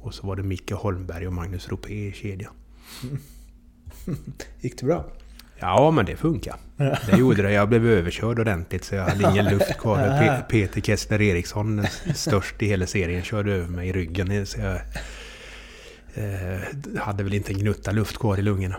Och 0.00 0.14
så 0.14 0.26
var 0.26 0.36
det 0.36 0.42
Micke 0.42 0.70
Holmberg 0.72 1.26
och 1.26 1.32
Magnus 1.32 1.68
Ropé 1.68 1.94
i 2.08 2.12
kedjan. 2.12 2.52
Gick 4.60 4.78
det 4.80 4.86
bra? 4.86 5.04
Ja, 5.58 5.90
men 5.90 6.06
det 6.06 6.16
funkar. 6.16 6.56
Det 7.10 7.16
gjorde 7.18 7.42
det. 7.42 7.52
Jag 7.52 7.68
blev 7.68 7.86
överkörd 7.86 8.38
ordentligt 8.38 8.84
så 8.84 8.94
jag 8.94 9.04
hade 9.04 9.30
ingen 9.30 9.44
luft 9.44 9.78
kvar. 9.78 9.98
Pe- 9.98 10.42
Peter 10.48 10.80
Kessler 10.80 11.22
Eriksson, 11.22 11.86
störst 12.14 12.62
i 12.62 12.66
hela 12.66 12.86
serien, 12.86 13.22
körde 13.22 13.52
över 13.52 13.68
mig 13.68 13.88
i 13.88 13.92
ryggen. 13.92 14.46
Så 14.46 14.60
jag 14.60 14.80
eh, 16.14 16.60
hade 16.98 17.24
väl 17.24 17.34
inte 17.34 17.52
en 17.52 17.58
gnutta 17.58 17.92
luft 17.92 18.18
kvar 18.18 18.38
i 18.38 18.42
lungorna. 18.42 18.76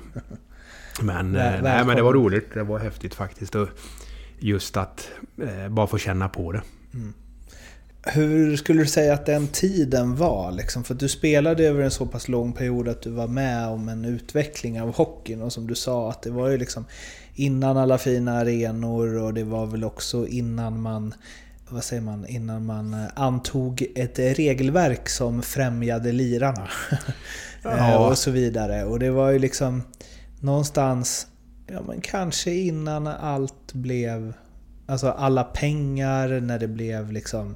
Men, 1.01 1.35
eh, 1.35 1.61
nej, 1.61 1.85
men 1.85 1.95
det 1.95 2.01
var 2.03 2.13
roligt. 2.13 2.53
Det 2.53 2.63
var 2.63 2.79
häftigt 2.79 3.15
faktiskt. 3.15 3.55
Och 3.55 3.67
just 4.39 4.77
att 4.77 5.09
eh, 5.41 5.69
bara 5.69 5.87
få 5.87 5.97
känna 5.97 6.29
på 6.29 6.51
det. 6.51 6.61
Hur 8.07 8.57
skulle 8.57 8.81
du 8.81 8.87
säga 8.87 9.13
att 9.13 9.25
den 9.25 9.47
tiden 9.47 10.15
var? 10.15 10.51
Liksom? 10.51 10.83
För 10.83 10.93
att 10.93 10.99
du 10.99 11.09
spelade 11.09 11.63
över 11.67 11.83
en 11.83 11.91
så 11.91 12.05
pass 12.05 12.27
lång 12.27 12.53
period 12.53 12.87
att 12.87 13.01
du 13.01 13.09
var 13.09 13.27
med 13.27 13.67
om 13.67 13.89
en 13.89 14.05
utveckling 14.05 14.81
av 14.81 14.95
hockeyn. 14.95 15.41
Och 15.41 15.53
som 15.53 15.67
du 15.67 15.75
sa, 15.75 16.09
att 16.09 16.21
det 16.21 16.29
var 16.31 16.49
ju 16.49 16.57
liksom 16.57 16.85
innan 17.35 17.77
alla 17.77 17.97
fina 17.97 18.37
arenor 18.37 19.15
och 19.17 19.33
det 19.33 19.43
var 19.43 19.65
väl 19.65 19.83
också 19.83 20.27
innan 20.27 20.81
man 20.81 21.13
vad 21.69 21.83
säger 21.83 22.01
man, 22.01 22.25
innan 22.27 22.65
man 22.65 22.93
eh, 22.93 22.99
antog 23.15 23.85
ett 23.95 24.19
regelverk 24.19 25.09
som 25.09 25.41
främjade 25.41 26.11
lirarna. 26.11 26.67
Eh, 27.65 27.71
Ja. 27.77 28.09
och 28.09 28.17
så 28.17 28.31
vidare. 28.31 28.83
Och 28.85 28.99
det 28.99 29.11
var 29.11 29.31
ju 29.31 29.39
liksom 29.39 29.83
någonstans, 30.45 31.27
ja 31.67 31.81
men 31.87 32.01
kanske 32.01 32.51
innan 32.51 33.07
allt 33.07 33.73
blev, 33.73 34.33
alltså 34.85 35.09
alla 35.09 35.43
pengar, 35.43 36.39
när 36.39 36.59
det 36.59 36.67
blev 36.67 37.11
liksom 37.11 37.55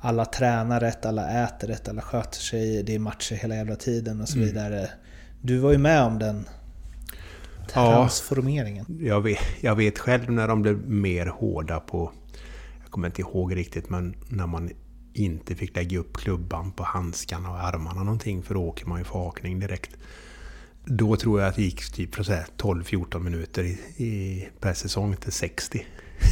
alla 0.00 0.24
tränar 0.24 0.80
rätt, 0.80 1.06
alla 1.06 1.44
äter 1.44 1.68
rätt, 1.68 1.88
alla 1.88 2.02
sköter 2.02 2.38
sig, 2.38 2.82
det 2.82 2.94
är 2.94 2.98
matcher 2.98 3.34
hela 3.34 3.54
jävla 3.54 3.76
tiden 3.76 4.20
och 4.20 4.28
så 4.28 4.38
vidare. 4.38 4.90
Du 5.42 5.58
var 5.58 5.72
ju 5.72 5.78
med 5.78 6.02
om 6.02 6.18
den 6.18 6.48
Ja. 7.74 7.92
transformeringen. 7.92 8.98
Jag 9.00 9.20
vet, 9.20 9.38
jag 9.60 9.76
vet 9.76 9.98
själv 9.98 10.32
när 10.32 10.48
de 10.48 10.62
blev 10.62 10.88
mer 10.88 11.26
hårda 11.26 11.80
på... 11.80 12.12
Jag 12.82 12.90
kommer 12.90 13.08
inte 13.08 13.20
ihåg 13.20 13.56
riktigt, 13.56 13.90
men 13.90 14.14
när 14.28 14.46
man 14.46 14.70
inte 15.14 15.54
fick 15.54 15.76
lägga 15.76 15.98
upp 15.98 16.16
klubban 16.16 16.72
på 16.72 16.82
handskarna 16.84 17.50
och 17.50 17.64
armarna 17.64 18.02
någonting 18.02 18.42
för 18.42 18.54
då 18.54 18.62
åker 18.62 18.86
man 18.86 18.98
ju 18.98 19.04
för 19.04 19.18
hakning 19.18 19.60
direkt. 19.60 19.96
Då 20.90 21.16
tror 21.16 21.40
jag 21.40 21.48
att 21.48 21.56
det 21.56 21.62
gick 21.62 21.92
typ 21.92 22.14
från 22.14 22.24
så 22.24 22.32
här 22.32 22.46
12-14 22.56 23.18
minuter 23.18 23.62
i, 23.64 23.78
i, 24.04 24.48
per 24.60 24.74
säsong 24.74 25.16
till 25.16 25.32
60. 25.32 25.86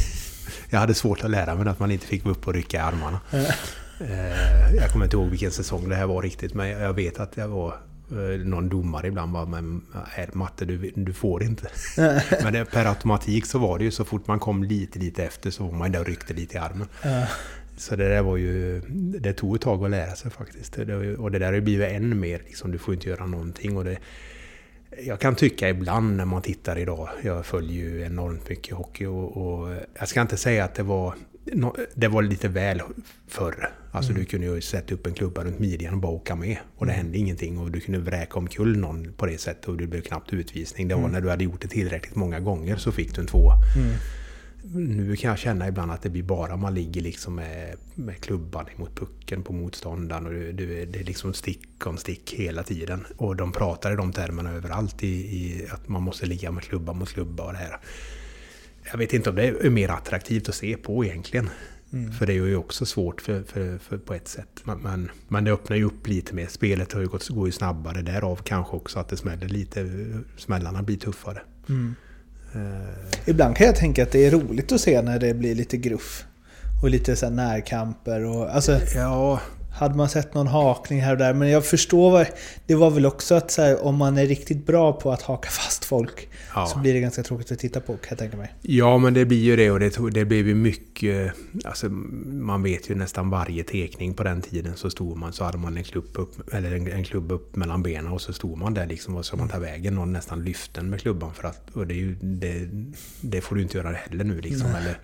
Jag 0.69 0.79
hade 0.79 0.93
svårt 0.93 1.23
att 1.23 1.31
lära 1.31 1.55
mig 1.55 1.67
att 1.67 1.79
man 1.79 1.91
inte 1.91 2.05
fick 2.05 2.23
vara 2.23 2.31
upp 2.31 2.47
och 2.47 2.53
rycka 2.53 2.77
i 2.77 2.79
armarna. 2.79 3.19
Eh, 3.99 4.75
jag 4.75 4.91
kommer 4.91 5.05
inte 5.05 5.17
ihåg 5.17 5.29
vilken 5.29 5.51
säsong 5.51 5.89
det 5.89 5.95
här 5.95 6.05
var 6.05 6.21
riktigt 6.21 6.53
men 6.53 6.69
jag 6.69 6.93
vet 6.93 7.19
att 7.19 7.37
jag 7.37 7.47
var 7.47 7.73
eh, 8.11 8.39
någon 8.45 8.69
domare 8.69 9.07
ibland 9.07 9.31
bara 9.31 9.45
men 9.45 9.81
äh, 10.17 10.25
Matte 10.33 10.65
du, 10.65 10.91
du 10.95 11.13
får 11.13 11.43
inte. 11.43 11.67
men 12.43 12.53
det, 12.53 12.65
per 12.65 12.85
automatik 12.85 13.45
så 13.45 13.59
var 13.59 13.77
det 13.77 13.83
ju 13.83 13.91
så 13.91 14.05
fort 14.05 14.27
man 14.27 14.39
kom 14.39 14.63
lite 14.63 14.99
lite 14.99 15.23
efter 15.23 15.51
så 15.51 15.63
var 15.63 15.71
man 15.71 15.91
där 15.91 15.99
och 15.99 16.05
ryckte 16.05 16.33
lite 16.33 16.55
i 16.55 16.59
armen. 16.59 16.87
Så 17.77 17.95
det 17.95 18.09
där 18.09 18.21
var 18.21 18.37
ju... 18.37 18.81
Det 19.19 19.33
tog 19.33 19.55
ett 19.55 19.61
tag 19.61 19.85
att 19.85 19.91
lära 19.91 20.15
sig 20.15 20.31
faktiskt. 20.31 20.73
Det, 20.73 21.15
och 21.15 21.31
det 21.31 21.39
där 21.39 21.45
har 21.45 21.53
ju 21.53 21.61
blivit 21.61 21.91
än 21.91 22.19
mer 22.19 22.41
liksom, 22.45 22.71
du 22.71 22.77
får 22.77 22.93
inte 22.93 23.09
göra 23.09 23.25
någonting. 23.25 23.77
Och 23.77 23.83
det, 23.83 23.97
jag 25.05 25.19
kan 25.19 25.35
tycka 25.35 25.69
ibland 25.69 26.17
när 26.17 26.25
man 26.25 26.41
tittar 26.41 26.77
idag, 26.77 27.09
jag 27.23 27.45
följer 27.45 27.83
ju 27.83 28.01
enormt 28.01 28.49
mycket 28.49 28.75
hockey 28.75 29.05
och, 29.05 29.37
och 29.37 29.75
jag 29.99 30.07
ska 30.07 30.21
inte 30.21 30.37
säga 30.37 30.65
att 30.65 30.75
det 30.75 30.83
var 30.83 31.13
det 31.93 32.07
var 32.07 32.21
lite 32.21 32.47
väl 32.47 32.81
förr. 33.27 33.69
Alltså 33.91 34.11
mm. 34.11 34.23
du 34.23 34.29
kunde 34.29 34.47
ju 34.47 34.61
sätta 34.61 34.93
upp 34.93 35.07
en 35.07 35.13
klubba 35.13 35.43
runt 35.43 35.59
midjan 35.59 35.93
och 35.93 35.99
bara 35.99 36.11
åka 36.11 36.35
med. 36.35 36.57
Och 36.77 36.85
det 36.85 36.91
mm. 36.91 37.05
hände 37.05 37.17
ingenting. 37.17 37.57
Och 37.57 37.71
du 37.71 37.79
kunde 37.79 37.99
vräka 37.99 38.39
omkull 38.39 38.77
någon 38.77 39.13
på 39.13 39.25
det 39.25 39.37
sättet 39.37 39.65
och 39.65 39.77
det 39.77 39.87
blev 39.87 40.01
knappt 40.01 40.33
utvisning. 40.33 40.87
Det 40.87 40.95
var 40.95 41.01
mm. 41.01 41.11
när 41.11 41.21
du 41.21 41.29
hade 41.29 41.43
gjort 41.43 41.61
det 41.61 41.67
tillräckligt 41.67 42.15
många 42.15 42.39
gånger 42.39 42.75
så 42.75 42.91
fick 42.91 43.15
du 43.15 43.21
en 43.21 43.27
tvåa. 43.27 43.53
Mm 43.75 43.89
nu 44.73 45.15
kan 45.15 45.29
jag 45.29 45.39
känna 45.39 45.67
ibland 45.67 45.91
att 45.91 46.01
det 46.01 46.09
blir 46.09 46.23
bara 46.23 46.57
man 46.57 46.73
ligger 46.73 47.01
liksom 47.01 47.35
med, 47.35 47.75
med 47.95 48.21
klubban 48.21 48.65
mot 48.75 48.95
pucken 48.95 49.43
på 49.43 49.53
motståndaren 49.53 50.25
och 50.25 50.33
det, 50.33 50.51
det, 50.51 50.85
det 50.85 50.99
är 50.99 51.03
liksom 51.03 51.33
stick 51.33 51.87
om 51.87 51.97
stick 51.97 52.33
hela 52.33 52.63
tiden. 52.63 53.05
Och 53.17 53.35
de 53.35 53.51
pratar 53.51 53.93
i 53.93 53.95
de 53.95 54.11
termerna 54.13 54.51
överallt 54.51 55.03
i, 55.03 55.07
i 55.07 55.67
att 55.71 55.87
man 55.87 56.03
måste 56.03 56.25
ligga 56.25 56.51
med 56.51 56.63
klubba 56.63 56.93
mot 56.93 57.09
klubba 57.09 57.43
och 57.43 57.53
det 57.53 57.59
här. 57.59 57.79
Jag 58.91 58.97
vet 58.97 59.13
inte 59.13 59.29
om 59.29 59.35
det 59.35 59.47
är 59.47 59.69
mer 59.69 59.89
attraktivt 59.89 60.49
att 60.49 60.55
se 60.55 60.77
på 60.77 61.05
egentligen. 61.05 61.49
Mm. 61.93 62.11
För 62.11 62.25
det 62.25 62.33
är 62.33 62.35
ju 62.35 62.55
också 62.55 62.85
svårt 62.85 63.21
för, 63.21 63.43
för, 63.43 63.77
för 63.77 63.97
på 63.97 64.13
ett 64.13 64.27
sätt. 64.27 64.61
Men, 64.63 65.11
men 65.27 65.43
det 65.43 65.51
öppnar 65.51 65.77
ju 65.77 65.83
upp 65.83 66.07
lite 66.07 66.35
mer. 66.35 66.47
Spelet 66.47 66.93
har 66.93 67.01
ju 67.01 67.07
gått, 67.07 67.27
går 67.27 67.47
ju 67.47 67.51
snabbare 67.51 68.01
därav 68.01 68.35
kanske 68.35 68.75
också 68.75 68.99
att 68.99 69.09
det 69.09 69.17
smäller 69.17 69.47
lite. 69.47 69.89
Smällarna 70.37 70.83
blir 70.83 70.97
tuffare. 70.97 71.41
Mm. 71.69 71.95
Eh, 72.57 73.29
ibland 73.29 73.55
kan 73.55 73.67
jag 73.67 73.75
tänka 73.75 74.03
att 74.03 74.11
det 74.11 74.25
är 74.25 74.31
roligt 74.31 74.71
att 74.71 74.81
se 74.81 75.01
när 75.01 75.19
det 75.19 75.33
blir 75.33 75.55
lite 75.55 75.77
gruff. 75.77 76.25
Och 76.83 76.89
lite 76.89 77.15
så 77.15 77.29
närkamper 77.29 78.25
och... 78.25 78.55
Alltså, 78.55 78.79
ja, 78.95 79.39
hade 79.77 79.95
man 79.95 80.09
sett 80.09 80.33
någon 80.33 80.47
hakning 80.47 81.01
här 81.01 81.11
och 81.11 81.17
där. 81.17 81.33
Men 81.33 81.49
jag 81.49 81.65
förstår 81.65 82.11
vad... 82.11 82.27
Det 82.65 82.75
var 82.75 82.89
väl 82.89 83.05
också 83.05 83.35
att 83.35 83.51
så 83.51 83.61
här, 83.61 83.85
om 83.85 83.95
man 83.95 84.17
är 84.17 84.25
riktigt 84.25 84.65
bra 84.65 84.93
på 84.93 85.11
att 85.11 85.21
haka 85.21 85.49
fast 85.49 85.85
folk 85.85 86.29
ja. 86.55 86.65
så 86.65 86.79
blir 86.79 86.93
det 86.93 86.99
ganska 86.99 87.23
tråkigt 87.23 87.51
att 87.51 87.59
titta 87.59 87.79
på 87.79 87.93
kan 87.93 88.07
jag 88.09 88.17
tänka 88.17 88.37
mig. 88.37 88.55
Ja, 88.61 88.97
men 88.97 89.13
det 89.13 89.25
blir 89.25 89.43
ju 89.43 89.55
det 89.55 89.71
och 89.71 89.79
det, 89.79 90.11
det 90.11 90.25
blev 90.25 90.47
ju 90.47 90.55
mycket... 90.55 91.33
Alltså, 91.65 91.89
man 91.89 92.63
vet 92.63 92.89
ju 92.89 92.95
nästan 92.95 93.29
varje 93.29 93.63
tekning 93.63 94.13
på 94.13 94.23
den 94.23 94.41
tiden 94.41 94.75
så 94.75 94.89
stod 94.89 95.17
man 95.17 95.33
så 95.33 95.43
hade 95.43 95.57
man 95.57 95.77
en 95.77 95.83
klubb 95.83 96.09
upp, 96.13 96.53
eller 96.53 96.71
en, 96.71 96.91
en 96.91 97.03
klubb 97.03 97.31
upp 97.31 97.55
mellan 97.55 97.83
benen 97.83 98.11
och 98.11 98.21
så 98.21 98.33
stod 98.33 98.57
man 98.57 98.73
där 98.73 98.85
liksom 98.85 99.15
och 99.15 99.25
så 99.25 99.37
man 99.37 99.49
tar 99.49 99.59
vägen 99.59 99.97
och 99.97 100.07
nästan 100.07 100.43
lyften 100.43 100.89
med 100.89 101.01
klubban 101.01 101.33
för 101.33 101.47
att... 101.47 101.69
Och 101.73 101.87
det, 101.87 101.93
är 101.93 101.97
ju, 101.97 102.15
det, 102.21 102.69
det 103.21 103.41
får 103.41 103.55
du 103.55 103.61
inte 103.61 103.77
göra 103.77 103.91
heller 103.91 104.23
nu 104.23 104.41
liksom. 104.41 104.69
Eller, 104.69 104.99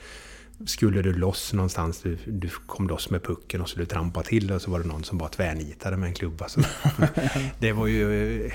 skulle 0.65 1.01
du 1.01 1.13
loss 1.13 1.53
någonstans, 1.53 2.01
du, 2.01 2.17
du 2.25 2.49
kom 2.65 2.87
loss 2.87 3.09
med 3.09 3.23
pucken 3.23 3.61
och 3.61 3.69
skulle 3.69 3.85
trampa 3.85 4.23
till 4.23 4.51
och 4.51 4.61
så 4.61 4.71
var 4.71 4.79
det 4.79 4.87
någon 4.87 5.03
som 5.03 5.17
bara 5.17 5.29
tvärnitade 5.29 5.97
med 5.97 6.07
en 6.07 6.13
klubba. 6.13 6.49
Så 6.49 6.61
det 7.59 7.71
var 7.71 7.87
ju... 7.87 8.49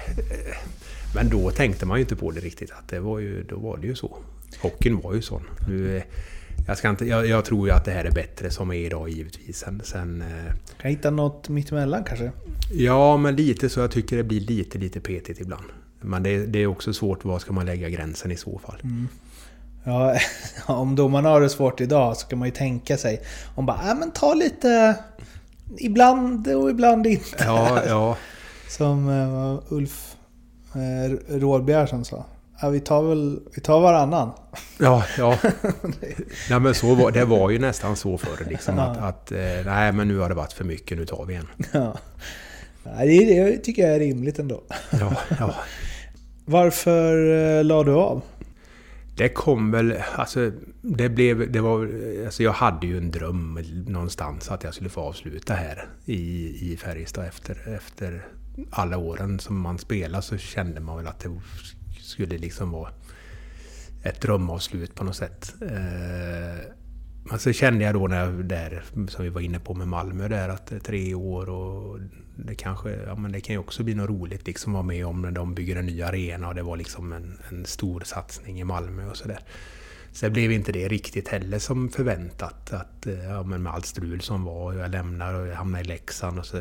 Men 1.15 1.29
då 1.29 1.51
tänkte 1.51 1.87
man 1.87 1.99
ju 1.99 2.03
inte 2.03 2.17
på 2.17 2.31
det 2.31 2.41
riktigt. 2.41 2.71
Att 2.71 2.89
det 2.89 3.01
var 3.01 3.19
ju, 3.19 3.43
då 3.43 3.59
var 3.59 3.77
det 3.77 3.87
ju 3.87 3.95
så. 3.95 4.19
Hockeyn 4.61 5.01
var 5.01 5.15
ju 5.15 5.23
sån. 5.23 5.43
Nu, 5.69 6.03
jag, 6.67 6.79
ska 6.79 6.91
inte, 6.91 7.05
jag, 7.05 7.27
jag, 7.27 7.45
tror 7.45 7.69
ju 7.69 7.75
att 7.75 7.85
det 7.85 7.91
här 7.91 8.05
är 8.05 8.11
bättre 8.11 8.51
som 8.51 8.71
är 8.71 8.75
idag 8.75 9.09
givetvis. 9.09 9.59
Sen, 9.59 9.81
sen, 9.85 10.25
kan 10.81 10.91
jag 10.91 10.91
hitta 10.91 11.11
något 11.11 11.49
mittemellan 11.49 12.05
kanske? 12.05 12.33
Ja, 12.73 13.17
men 13.17 13.37
lite 13.37 13.69
så. 13.69 13.81
Jag 13.81 13.91
tycker 13.91 14.17
det 14.17 14.25
blir 14.25 14.41
lite, 14.41 14.79
lite 14.79 15.01
petigt 15.01 15.41
ibland. 15.41 15.65
Men 16.01 16.23
det, 16.23 16.47
det 16.47 16.59
är 16.59 16.67
också 16.67 16.93
svårt, 16.93 17.25
var 17.25 17.39
ska 17.39 17.53
man 17.53 17.67
lägga 17.67 17.89
gränsen 17.89 18.33
i 18.33 18.37
så 18.37 18.59
fall? 18.59 18.81
Mm. 18.83 19.09
Ja, 20.67 20.75
om 20.75 20.97
domarna 20.97 21.29
har 21.29 21.41
det 21.41 21.51
svårt 21.51 21.81
idag 21.81 22.17
så 22.17 22.27
kan 22.27 22.39
man 22.39 22.49
ju 22.49 22.55
tänka 22.55 22.97
sig 22.97 23.23
om 23.55 23.67
bara, 23.67 23.91
äh, 23.91 23.99
men 23.99 24.11
ta 24.11 24.35
lite 24.35 24.95
ibland 25.79 26.49
och 26.49 26.71
ibland 26.71 27.07
inte. 27.07 27.45
Ja, 27.45 27.83
ja. 27.87 28.17
Som 28.69 29.09
uh, 29.09 29.61
Ulf 29.69 30.17
uh, 30.77 31.39
Rådbjer 31.39 32.05
sa. 32.05 32.25
Ja, 32.61 32.69
vi 32.69 32.81
tar 32.81 33.03
väl 33.03 33.41
vi 33.55 33.61
tar 33.61 33.81
varannan. 33.81 34.31
Ja, 34.79 35.05
ja. 35.19 35.39
nej, 36.51 36.61
men 36.61 36.75
så 36.75 36.95
var, 36.95 37.11
det 37.11 37.25
var 37.25 37.51
ju 37.51 37.59
nästan 37.59 37.97
så 37.97 38.19
förr. 38.19 38.47
Liksom, 38.51 38.79
ja. 38.79 38.85
att, 38.85 38.99
att, 38.99 39.33
eh, 39.33 39.65
nej, 39.65 39.93
men 39.93 40.09
nu 40.09 40.19
har 40.19 40.29
det 40.29 40.35
varit 40.35 40.53
för 40.53 40.65
mycket, 40.65 40.99
nu 40.99 41.07
tar 41.07 41.25
vi 41.25 41.35
en. 41.35 41.49
Ja. 41.73 41.99
Nej, 42.83 43.27
det, 43.27 43.45
det 43.45 43.57
tycker 43.57 43.83
jag 43.83 43.95
är 43.95 43.99
rimligt 43.99 44.39
ändå. 44.39 44.63
Ja, 44.91 45.13
ja. 45.41 45.55
Varför 46.45 47.31
eh, 47.59 47.65
la 47.65 47.83
du 47.83 47.93
av? 47.93 48.23
Det 49.19 49.29
kom 49.29 49.71
väl, 49.71 49.95
alltså 50.15 50.53
det 50.83 51.09
blev, 51.09 51.53
det 51.53 51.61
var, 51.61 51.91
alltså 52.25 52.43
jag 52.43 52.53
hade 52.53 52.87
ju 52.87 52.99
en 52.99 53.11
dröm 53.11 53.59
någonstans 53.87 54.51
att 54.51 54.65
jag 54.65 54.75
skulle 54.75 54.91
få 54.91 55.01
avsluta 55.01 55.55
här 55.55 55.89
i, 56.05 56.73
i 56.73 56.77
Färjestad 56.77 57.27
efter, 57.27 57.75
efter 57.75 58.27
alla 58.71 58.99
åren 58.99 59.39
som 59.39 59.61
man 59.61 59.79
spelade 59.79 60.23
så 60.23 60.37
kände 60.37 60.81
man 60.81 60.97
väl 60.97 61.07
att 61.07 61.21
det 61.21 61.41
skulle 62.01 62.39
liksom 62.39 62.71
vara 62.71 62.91
ett 64.03 64.21
drömavslut 64.21 64.95
på 64.95 65.05
något 65.05 65.17
sätt. 65.17 65.55
Eh, 65.63 66.73
men 67.25 67.39
så 67.39 67.53
kände 67.53 67.85
jag 67.85 67.95
då 67.95 68.09
när 68.09 68.25
jag 68.25 68.45
där, 68.45 68.83
som 69.09 69.25
vi 69.25 69.29
var 69.31 69.41
inne 69.41 69.61
på 69.61 69.75
med 69.75 69.89
Malmö 69.89 70.29
där, 70.29 70.49
att 70.49 70.73
tre 70.85 71.15
år 71.15 71.49
och 71.49 72.01
det 72.37 72.55
kanske, 72.55 72.91
ja 72.91 73.15
men 73.15 73.33
det 73.33 73.41
kan 73.41 73.55
ju 73.55 73.59
också 73.59 73.85
bli 73.85 73.95
något 73.95 74.11
roligt 74.11 74.47
liksom 74.47 74.73
vara 74.73 74.83
med 74.83 75.07
om 75.07 75.23
när 75.23 75.31
de 75.31 75.55
bygger 75.55 75.77
en 75.77 75.87
ny 75.87 76.03
arena 76.03 76.49
och 76.49 76.55
det 76.55 76.63
var 76.63 76.77
liksom 76.77 77.13
en, 77.13 77.39
en 77.49 77.67
stor 77.67 78.01
satsning 78.01 78.61
i 78.61 78.65
Malmö 78.65 79.11
och 79.11 79.17
sådär. 79.17 79.41
Sen 80.13 80.33
blev 80.33 80.53
inte 80.53 80.73
det 80.73 80.89
riktigt 80.89 81.29
heller 81.29 81.59
som 81.59 81.89
förväntat. 81.89 82.73
Att, 82.73 83.07
eh, 83.07 83.25
ja, 83.25 83.43
men 83.43 83.63
med 83.63 83.73
allt 83.73 83.87
strul 83.87 84.21
som 84.21 84.45
var, 84.45 84.75
jag 84.75 84.91
lämnar 84.91 85.35
och 85.35 85.47
jag 85.47 85.55
hamnar 85.55 85.81
i 85.81 85.85
Leksand 85.85 86.39
och 86.39 86.47
så. 86.47 86.57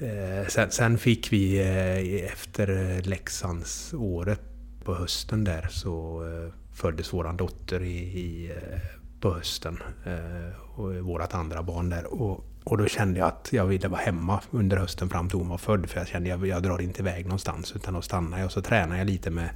Eh, 0.00 0.46
sen, 0.48 0.70
sen, 0.70 0.98
fick 0.98 1.32
vi 1.32 1.58
eh, 1.58 2.32
efter 2.32 3.02
Leksands 3.02 3.94
året 3.94 4.40
på 4.84 4.94
hösten 4.94 5.44
där 5.44 5.66
så 5.70 6.22
föddes 6.74 7.12
våran 7.12 7.36
dotter 7.36 7.82
i, 7.82 7.98
i 7.98 8.52
på 9.20 9.34
hösten. 9.34 9.82
Eh, 10.06 10.78
och 10.80 10.94
vårat 10.94 11.34
andra 11.34 11.62
barn 11.62 11.90
där. 11.90 12.22
Och, 12.22 12.44
och 12.64 12.78
då 12.78 12.86
kände 12.86 13.18
jag 13.18 13.28
att 13.28 13.48
jag 13.52 13.66
ville 13.66 13.88
vara 13.88 14.00
hemma 14.00 14.40
under 14.50 14.76
hösten 14.76 15.10
fram 15.10 15.28
till 15.28 15.38
hon 15.38 15.48
var 15.48 15.58
född. 15.58 15.90
För 15.90 15.98
jag 15.98 16.08
kände 16.08 16.34
att 16.34 16.40
jag, 16.40 16.48
jag 16.48 16.62
drar 16.62 16.80
inte 16.80 17.02
iväg 17.02 17.24
någonstans 17.24 17.72
utan 17.76 17.94
då 17.94 18.02
stannar 18.02 18.38
jag. 18.38 18.46
Och 18.46 18.52
så 18.52 18.62
tränar 18.62 18.98
jag 18.98 19.06
lite 19.06 19.30
med, 19.30 19.50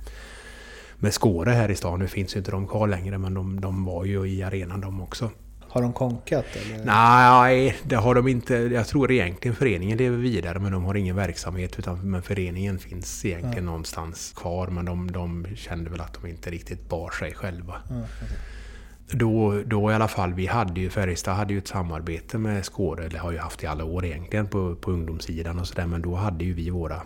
med 0.97 1.15
Skåre 1.15 1.51
här 1.51 1.71
i 1.71 1.75
stan. 1.75 1.99
Nu 1.99 2.09
finns 2.09 2.35
ju 2.35 2.39
inte 2.39 2.51
de 2.51 2.69
kvar 2.69 2.89
längre 2.89 3.19
men 3.19 3.35
de, 3.35 3.61
de 3.61 3.85
var 3.85 4.05
ju 4.05 4.27
i 4.27 4.43
arenan 4.43 4.81
de 4.81 5.01
också. 5.01 5.31
Har 5.69 5.83
de 5.83 5.93
konkat 5.93 6.45
eller? 6.53 6.85
Nej, 6.85 7.77
det 7.83 7.97
har 7.97 8.15
de 8.15 8.29
inte. 8.29 8.55
Jag 8.55 8.87
tror 8.87 9.13
egentligen 9.13 9.57
föreningen 9.57 9.99
lever 9.99 10.17
vidare 10.17 10.59
men 10.59 10.73
de 10.73 10.85
har 10.85 10.95
ingen 10.95 11.17
verksamhet. 11.17 11.79
Utan, 11.79 12.11
men 12.11 12.23
föreningen 12.23 12.79
finns 12.79 13.25
egentligen 13.25 13.57
ja. 13.57 13.63
någonstans 13.63 14.33
kvar. 14.37 14.67
Men 14.69 14.85
de, 14.85 15.13
de 15.13 15.47
kände 15.57 15.91
väl 15.91 16.01
att 16.01 16.15
de 16.15 16.29
inte 16.29 16.51
riktigt 16.51 16.89
bar 16.89 17.11
sig 17.11 17.35
själva. 17.35 17.75
Ja, 17.89 17.97
okay 17.97 18.37
då, 19.11 19.63
då 19.67 19.91
i 19.91 19.95
alla 19.95 20.09
fall, 20.09 20.35
vi 20.35 20.47
hade 20.47 20.81
ju, 20.81 20.91
Färjestad 20.91 21.37
hade 21.37 21.53
ju 21.53 21.59
ett 21.59 21.69
samarbete 21.69 22.39
med 22.39 22.65
Skåre, 22.65 23.05
eller 23.05 23.19
har 23.19 23.33
ju 23.33 23.39
haft 23.39 23.65
i 23.65 23.67
alla 23.67 23.85
år 23.85 24.05
egentligen 24.05 24.47
på, 24.47 24.77
på 24.77 24.91
ungdomssidan 24.91 25.59
och 25.59 25.69
sådär, 25.69 25.87
men 25.87 26.03
då 26.03 26.15
hade 26.15 26.45
ju 26.45 26.53
vi 26.53 26.71
våra, 26.71 27.03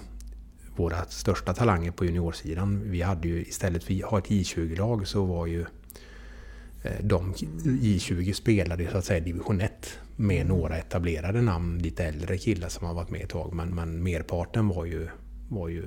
våra 0.77 1.05
största 1.05 1.55
talanger 1.55 1.91
på 1.91 2.05
juniorsidan. 2.05 2.91
Vi 2.91 3.03
hade 3.03 3.29
ju 3.29 3.43
istället 3.43 3.85
för 3.85 3.95
att 3.95 4.11
ha 4.11 4.19
ett 4.19 4.29
J20-lag 4.29 5.09
så 5.09 5.25
var 5.25 5.47
ju 5.47 5.61
eh, 6.83 7.01
de 7.01 7.35
J20 7.65 8.33
spelade 8.33 8.91
så 8.91 8.99
att 8.99 9.05
säga 9.05 9.21
division 9.21 9.61
1 9.61 9.99
med 10.17 10.41
mm. 10.41 10.49
några 10.49 10.77
etablerade 10.77 11.43
namn, 11.43 11.79
lite 11.79 12.05
äldre 12.05 12.39
killar 12.39 12.69
som 12.69 12.87
har 12.87 12.95
varit 12.95 13.11
med 13.11 13.21
ett 13.21 13.31
tag, 13.31 13.55
men, 13.55 13.75
men 13.75 14.03
merparten 14.03 14.69
var 14.69 14.85
ju, 14.85 15.09
var 15.49 15.69
ju 15.69 15.85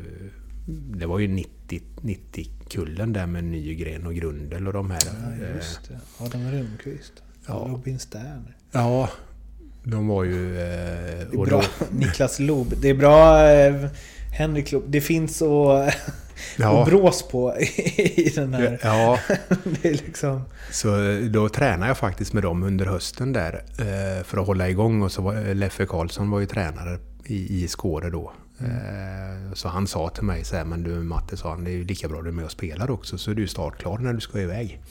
det 0.69 1.05
var 1.05 1.19
ju 1.19 1.27
90, 1.27 1.81
90 2.01 2.49
kullen 2.69 3.13
där 3.13 3.25
med 3.25 3.43
Nygren 3.43 4.05
och 4.05 4.15
Grundel 4.15 4.67
och 4.67 4.73
de 4.73 4.91
här. 4.91 5.01
Ja, 5.05 5.45
just 5.55 5.79
det. 5.87 5.99
Adam 6.17 6.51
Rundqvist. 6.51 7.13
Ja. 7.47 7.67
Robin 7.69 7.99
Stern. 7.99 8.53
Ja, 8.71 9.09
de 9.83 10.07
var 10.07 10.23
ju... 10.23 10.59
Eh, 10.59 11.27
det 11.31 11.37
är 11.37 11.45
bra. 11.45 11.63
Niklas 11.91 12.39
Lob. 12.39 12.73
Det 12.81 12.89
är 12.89 12.93
bra... 12.93 13.49
Eh, 13.49 13.87
Henrik 14.31 14.71
Lob. 14.71 14.83
Det 14.87 15.01
finns 15.01 15.41
och... 15.41 15.91
Ja. 16.57 16.69
och 16.79 16.85
brås 16.85 17.27
på 17.27 17.55
i 18.15 18.31
den 18.35 18.53
här... 18.53 18.79
Ja, 18.83 19.19
Det 19.81 19.89
är 19.89 19.93
liksom... 19.93 20.41
så 20.71 20.87
då 21.29 21.49
tränade 21.49 21.87
jag 21.87 21.97
faktiskt 21.97 22.33
med 22.33 22.43
dem 22.43 22.63
under 22.63 22.85
hösten 22.85 23.33
där 23.33 23.63
eh, 23.79 24.23
för 24.23 24.37
att 24.37 24.47
hålla 24.47 24.69
igång. 24.69 25.01
Och 25.01 25.11
så 25.11 25.21
var 25.21 25.53
Leffe 25.53 25.85
Karlsson 25.85 26.29
var 26.29 26.39
ju 26.39 26.45
tränare 26.45 26.99
i, 27.25 27.63
i 27.63 27.67
Skåre 27.67 28.09
då. 28.09 28.31
Eh, 28.61 29.53
Så 29.53 29.67
han 29.67 29.87
sa 29.87 30.09
till 30.09 30.23
mig 30.23 30.43
så 30.43 30.55
här, 30.55 30.65
men 30.65 30.83
du 30.83 30.89
Matte, 31.03 31.37
sa 31.37 31.49
han, 31.49 31.63
det 31.63 31.71
är 31.71 31.75
ju 31.75 31.83
lika 31.83 32.07
bra 32.07 32.21
du 32.21 32.27
är 32.27 32.33
med 32.33 32.45
och 32.45 32.51
spelar 32.51 32.91
också 32.91 33.17
så 33.17 33.31
är 33.31 33.35
du 33.35 33.47
startklar 33.47 33.97
när 33.97 34.13
du 34.13 34.19
ska 34.19 34.39
iväg. 34.41 34.81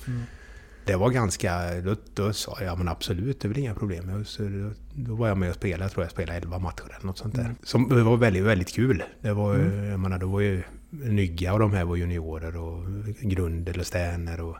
Det 0.84 0.96
var 0.96 1.10
ganska, 1.10 1.80
då, 1.80 1.96
då 2.14 2.32
sa 2.32 2.56
jag, 2.60 2.66
ja 2.68 2.76
men 2.76 2.88
absolut, 2.88 3.40
det 3.40 3.46
är 3.46 3.48
väl 3.48 3.58
inga 3.58 3.74
problem. 3.74 4.24
Så 4.24 4.42
då, 4.42 4.70
då 4.94 5.14
var 5.14 5.28
jag 5.28 5.36
med 5.38 5.48
och 5.50 5.54
spelade, 5.54 5.84
jag 5.84 5.92
tror 5.92 6.04
jag 6.04 6.10
spelade 6.10 6.38
11 6.38 6.58
matcher 6.58 6.84
eller 6.96 7.06
något 7.06 7.18
sånt 7.18 7.34
där. 7.34 7.54
Som, 7.62 7.88
det 7.88 8.02
var 8.02 8.16
väldigt, 8.16 8.42
väldigt 8.44 8.74
kul. 8.74 9.02
Det 9.20 9.32
var, 9.32 9.54
ju- 9.56 9.84
jag 9.90 10.00
menar, 10.00 10.18
då 10.18 10.26
var 10.28 10.40
ju 10.40 10.62
Nygga 10.90 11.52
och 11.52 11.58
de 11.58 11.72
här 11.72 11.84
var 11.84 11.96
juniorer 11.96 12.56
och 12.56 12.84
Grundel 13.20 13.80
och 13.80 13.86
Sterner 13.86 14.40
och 14.40 14.56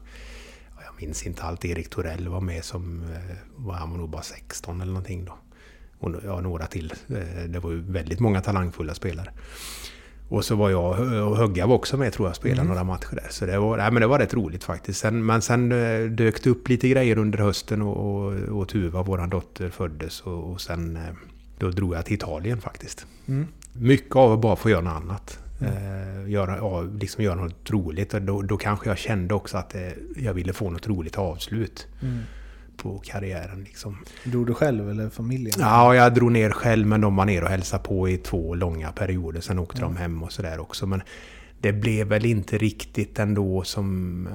ja, 0.76 0.82
jag 0.84 0.94
minns 1.06 1.26
inte 1.26 1.42
allt. 1.42 1.64
Erik 1.64 1.90
Torell 1.90 2.28
var 2.28 2.40
med 2.40 2.64
som, 2.64 3.02
eh, 3.02 3.36
var, 3.56 3.74
han 3.74 3.90
var 3.90 3.98
nog 3.98 4.09
bara 4.11 4.22
16 4.22 4.80
eller 4.80 4.92
någonting 4.92 5.24
då. 5.24 5.38
Och 5.99 6.14
ja, 6.24 6.40
några 6.40 6.66
till. 6.66 6.92
Eh, 7.09 7.44
Det 7.49 7.59
var 7.59 7.70
ju 7.70 7.80
väldigt 7.80 8.20
många 8.20 8.40
talangfulla 8.40 8.94
spelare. 8.94 9.30
Och 10.28 10.44
så 10.44 10.57
var 10.57 10.70
jag 10.70 11.01
och 11.28 11.36
Högga 11.36 11.66
var 11.66 11.74
också 11.74 11.96
med 11.96 12.12
tror 12.12 12.28
jag 12.28 12.36
spelade 12.36 12.68
några 12.68 12.84
matcher 12.84 13.14
där. 13.14 13.26
Så 13.30 13.46
det 13.46 13.59
var, 13.59 13.76
nej, 13.76 13.90
men 13.92 14.01
det 14.01 14.07
var 14.07 14.18
rätt 14.18 14.34
roligt 14.34 14.64
faktiskt. 14.64 15.01
Sen, 15.01 15.26
men 15.26 15.42
sen 15.42 15.72
eh, 15.72 16.11
dök 16.11 16.42
det 16.44 16.51
upp 16.51 16.68
lite 16.68 16.88
grejer 16.88 17.18
under 17.18 17.38
hösten 17.38 17.82
och, 17.82 17.96
och, 18.26 18.32
och 18.32 18.68
Tuva, 18.68 19.03
våran 19.03 19.30
dotter, 19.30 19.70
föddes. 19.70 20.20
Och, 20.20 20.51
och 20.53 20.61
sen 20.61 20.96
eh, 20.96 21.03
då 21.59 21.70
drog 21.70 21.94
jag 21.94 22.05
till 22.05 22.14
Italien 22.14 22.61
faktiskt. 22.61 23.07
Mycket 23.72 24.16
av 24.16 24.32
att 24.32 24.40
bara 24.40 24.57
få 24.57 24.70
göra 24.70 24.80
något 24.80 24.96
annat. 25.03 25.38
Eh, 25.61 26.30
göra, 26.30 26.57
ja, 26.57 26.82
liksom 26.82 27.24
göra 27.24 27.34
något 27.34 27.70
roligt. 27.70 28.14
Och 28.14 28.22
då, 28.22 28.42
då 28.42 28.57
kanske 28.57 28.88
jag 28.88 28.99
kände 28.99 29.34
också 29.34 29.57
att 29.59 29.74
eh, 29.74 29.80
jag 30.16 30.34
ville 30.34 30.53
få 30.53 30.70
något 30.70 30.88
roligt 30.88 31.18
avslut 31.18 31.86
på 32.79 32.99
karriären. 32.99 33.64
Liksom. 33.64 33.97
Drog 34.24 34.47
du 34.47 34.55
själv 34.55 34.91
eller 34.91 35.11
familjen? 35.11 35.55
Ja, 35.59 35.95
jag 35.95 36.14
drog 36.14 36.33
ner 36.33 36.51
själv 36.51 36.87
men 36.87 37.01
de 37.01 37.16
var 37.16 37.24
ner 37.24 37.43
och 37.43 37.51
hälsade 37.51 37.83
på 37.83 38.09
i 38.09 38.18
två 38.18 38.55
långa 38.55 38.93
perioder. 38.93 39.41
Sen 39.41 39.59
åkte 39.59 39.81
de 39.81 39.97
hem 39.97 40.22
och 40.22 40.33
sådär 40.33 40.61
också. 40.61 40.87
Men 40.87 41.03
det 41.61 41.72
blev 41.72 42.07
väl 42.07 42.26
inte 42.26 42.59
riktigt 42.59 43.18
ändå 43.18 43.62
som... 43.62 44.26
Eh, 44.26 44.33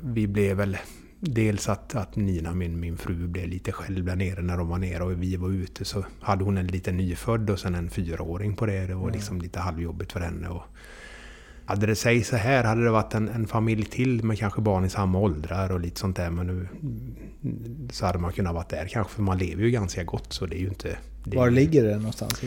vi 0.00 0.26
blev 0.26 0.56
väl... 0.56 0.76
Dels 1.20 1.68
att, 1.68 1.94
att 1.94 2.16
Nina, 2.16 2.54
min, 2.54 2.80
min 2.80 2.96
fru, 2.96 3.26
blev 3.26 3.48
lite 3.48 3.72
själv 3.72 4.04
där 4.04 4.16
nere 4.16 4.42
när 4.42 4.56
de 4.56 4.68
var 4.68 4.78
nere 4.78 5.02
och 5.02 5.22
vi 5.22 5.36
var 5.36 5.50
ute. 5.50 5.84
Så 5.84 6.04
hade 6.20 6.44
hon 6.44 6.58
en 6.58 6.66
liten 6.66 6.96
nyfödd 6.96 7.50
och 7.50 7.58
sen 7.58 7.74
en 7.74 7.90
fyraåring 7.90 8.56
på 8.56 8.66
det. 8.66 8.86
Det 8.86 8.94
var 8.94 9.10
liksom 9.10 9.40
lite 9.40 9.60
halvjobbigt 9.60 10.12
för 10.12 10.20
henne. 10.20 10.48
Och, 10.48 10.62
hade 11.68 11.86
det 11.86 11.96
sig 11.96 12.24
så 12.24 12.36
här, 12.36 12.64
hade 12.64 12.84
det 12.84 12.90
varit 12.90 13.14
en, 13.14 13.28
en 13.28 13.46
familj 13.46 13.84
till 13.84 14.24
med 14.24 14.38
kanske 14.38 14.60
barn 14.60 14.84
i 14.84 14.90
samma 14.90 15.18
åldrar 15.18 15.72
och 15.72 15.80
lite 15.80 16.00
sånt 16.00 16.16
där. 16.16 16.30
Men 16.30 16.46
nu 16.46 16.68
så 17.92 18.06
hade 18.06 18.18
man 18.18 18.32
kunnat 18.32 18.54
vara 18.54 18.64
där 18.70 18.88
kanske, 18.88 19.12
för 19.14 19.22
man 19.22 19.38
lever 19.38 19.62
ju 19.62 19.70
ganska 19.70 20.04
gott 20.04 20.32
så 20.32 20.46
det 20.46 20.56
är 20.56 20.60
ju 20.60 20.68
inte... 20.68 20.98
Det, 21.24 21.36
Var 21.36 21.50
ligger 21.50 21.84
det 21.84 21.96
någonstans? 21.96 22.40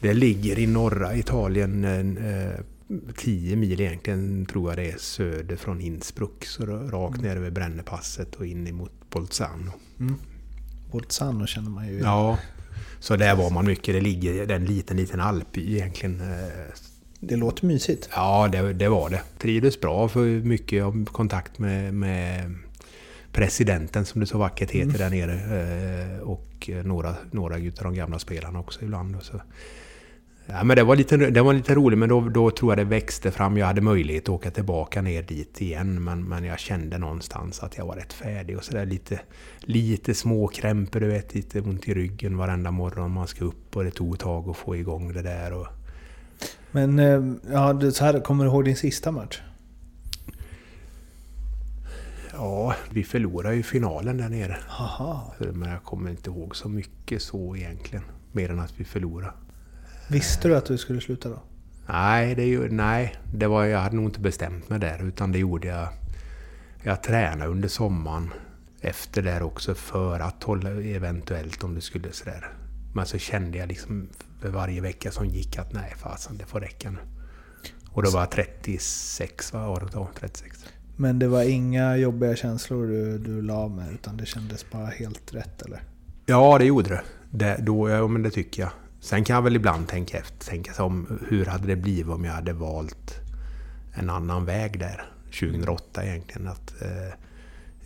det 0.00 0.14
ligger 0.14 0.58
i 0.58 0.66
norra 0.66 1.16
Italien, 1.16 1.84
eh, 2.16 2.60
10 3.16 3.56
mil 3.56 3.80
egentligen 3.80 4.46
tror 4.46 4.70
jag 4.70 4.78
det 4.78 4.90
är 4.90 4.98
söder 4.98 5.56
från 5.56 5.80
Innsbruck. 5.80 6.44
Så 6.44 6.66
rakt 6.66 7.20
ner 7.20 7.36
över 7.36 7.50
Brännepasset 7.50 8.34
och 8.34 8.46
in 8.46 8.66
emot 8.66 8.92
Bolzano. 9.10 9.72
Bolzano 10.90 11.46
känner 11.46 11.70
man 11.70 11.88
ju. 11.88 11.98
Ja, 11.98 12.38
så 13.00 13.16
där 13.16 13.36
var 13.36 13.50
man 13.50 13.66
mycket. 13.66 13.94
Det 13.94 14.00
ligger 14.00 14.50
en 14.50 14.64
liten, 14.64 14.96
liten 14.96 15.20
alpby 15.20 15.72
egentligen. 15.76 16.20
eh, 16.20 16.74
Det 17.20 17.36
låter 17.36 17.66
mysigt. 17.66 18.08
Ja, 18.14 18.48
det, 18.52 18.72
det 18.72 18.88
var 18.88 19.10
det. 19.10 19.22
Trivdes 19.38 19.80
bra 19.80 20.08
för 20.08 20.24
mycket 20.26 20.84
av 20.84 21.04
kontakt 21.04 21.58
med, 21.58 21.94
med 21.94 22.54
presidenten 23.32 24.04
som 24.04 24.20
det 24.20 24.26
så 24.26 24.38
vackert 24.38 24.70
heter 24.70 24.98
där 24.98 25.10
nere. 25.10 25.34
eh, 26.16 26.20
Och 26.20 26.70
några, 26.84 27.14
några 27.30 27.58
utav 27.58 27.84
de 27.84 27.94
gamla 27.94 28.18
spelarna 28.18 28.60
också 28.60 28.82
ibland. 28.84 29.16
Så. 29.22 29.40
Ja, 30.46 30.64
men 30.64 30.76
det 30.76 30.82
var 30.82 30.96
lite, 30.96 31.16
det 31.16 31.42
var 31.42 31.52
lite 31.52 31.74
roligt 31.74 31.98
men 31.98 32.08
då, 32.08 32.20
då 32.20 32.50
tror 32.50 32.70
jag 32.70 32.78
det 32.78 32.84
växte 32.84 33.30
fram. 33.30 33.56
Jag 33.56 33.66
hade 33.66 33.80
möjlighet 33.80 34.22
att 34.22 34.28
åka 34.28 34.50
tillbaka 34.50 35.02
ner 35.02 35.22
dit 35.22 35.60
igen 35.60 36.04
men, 36.04 36.24
men 36.24 36.44
jag 36.44 36.58
kände 36.58 36.98
någonstans 36.98 37.60
att 37.62 37.78
jag 37.78 37.86
var 37.86 37.96
rätt 37.96 38.12
färdig 38.12 38.56
och 38.56 38.64
sådär 38.64 38.86
lite, 38.86 39.20
lite 39.60 40.14
småkrämpor, 40.14 41.00
du 41.00 41.06
vet, 41.06 41.34
lite 41.34 41.60
ont 41.60 41.88
i 41.88 41.94
ryggen 41.94 42.36
varenda 42.36 42.70
morgon 42.70 43.10
man 43.10 43.26
ska 43.26 43.44
upp 43.44 43.76
och 43.76 43.84
det 43.84 43.90
tog 43.90 44.14
ett 44.14 44.20
tag 44.20 44.48
att 44.48 44.56
få 44.56 44.76
igång 44.76 45.12
det 45.12 45.22
där. 45.22 45.52
Och, 45.52 45.66
Men 46.70 46.98
eh, 46.98 47.52
ja, 47.52 47.90
så 47.90 48.04
här, 48.04 48.20
kommer 48.20 48.44
du 48.44 48.50
ihåg 48.50 48.64
din 48.64 48.76
sista 48.76 49.10
match? 49.10 49.40
Ja, 52.32 52.74
vi 52.90 53.04
förlorade 53.04 53.54
ju 53.54 53.62
finalen 53.62 54.16
där 54.16 54.28
nere. 54.28 54.56
Haha. 54.68 55.32
Men 55.38 55.70
jag 55.70 55.84
kommer 55.84 56.10
inte 56.10 56.30
ihåg 56.30 56.56
så 56.56 56.68
mycket 56.68 57.22
så 57.22 57.56
egentligen. 57.56 58.04
Mer 58.32 58.50
än 58.50 58.60
att 58.60 58.80
vi 58.80 58.84
förlorade. 58.84 59.32
Visste 60.08 60.48
du 60.48 60.56
att 60.56 60.66
du 60.66 60.78
skulle 60.78 61.00
sluta 61.00 61.28
då? 61.28 61.42
Nej, 61.86 62.34
det, 62.34 62.72
nej 62.72 63.14
det 63.34 63.46
var, 63.46 63.64
jag 63.64 63.80
hade 63.80 63.96
nog 63.96 64.04
inte 64.04 64.20
bestämt 64.20 64.68
mig 64.68 64.78
där. 64.78 65.02
Utan 65.02 65.32
det 65.32 65.38
gjorde 65.38 65.68
jag... 65.68 65.88
Jag 66.82 67.02
tränade 67.02 67.50
under 67.50 67.68
sommaren 67.68 68.30
efter 68.80 69.22
där 69.22 69.42
också 69.42 69.74
för 69.74 70.20
att 70.20 70.42
hålla 70.42 70.70
eventuellt 70.70 71.64
om 71.64 71.74
det 71.74 71.80
skulle 71.80 72.12
sådär. 72.12 72.48
Men 72.94 73.06
så 73.06 73.18
kände 73.18 73.58
jag 73.58 73.68
liksom 73.68 74.08
för 74.40 74.48
varje 74.48 74.80
vecka 74.80 75.10
som 75.10 75.26
gick 75.26 75.58
att 75.58 75.72
nej 75.72 75.94
fasen 75.98 76.38
det 76.38 76.44
får 76.44 76.60
räcka 76.60 76.90
nu. 76.90 76.98
Och 77.90 78.02
då 78.02 78.10
var 78.10 78.20
jag 78.20 78.30
36 78.30 79.52
va? 79.52 79.68
Året 79.68 79.92
då, 79.92 80.08
36. 80.20 80.64
Men 80.96 81.18
det 81.18 81.28
var 81.28 81.42
inga 81.42 81.96
jobbiga 81.96 82.36
känslor 82.36 82.86
du, 82.86 83.18
du 83.18 83.42
la 83.42 83.68
med 83.68 83.92
utan 83.92 84.16
det 84.16 84.26
kändes 84.26 84.70
bara 84.70 84.86
helt 84.86 85.34
rätt 85.34 85.62
eller? 85.62 85.82
Ja, 86.26 86.58
det 86.58 86.64
gjorde 86.64 86.88
det. 86.88 87.02
det 87.30 87.56
då, 87.62 87.88
ja, 87.88 88.06
men 88.06 88.22
det 88.22 88.30
tycker 88.30 88.62
jag. 88.62 88.70
Sen 89.00 89.24
kan 89.24 89.34
jag 89.34 89.42
väl 89.42 89.56
ibland 89.56 89.88
tänka 89.88 90.18
efter, 90.18 90.50
tänka 90.50 90.72
sig 90.72 90.84
om 90.84 91.18
hur 91.28 91.44
hade 91.46 91.66
det 91.66 91.76
blivit 91.76 92.12
om 92.12 92.24
jag 92.24 92.32
hade 92.32 92.52
valt 92.52 93.20
en 93.94 94.10
annan 94.10 94.44
väg 94.44 94.78
där 94.78 95.12
2008 95.24 96.04
egentligen. 96.04 96.48
Att, 96.48 96.82
eh, 96.82 97.14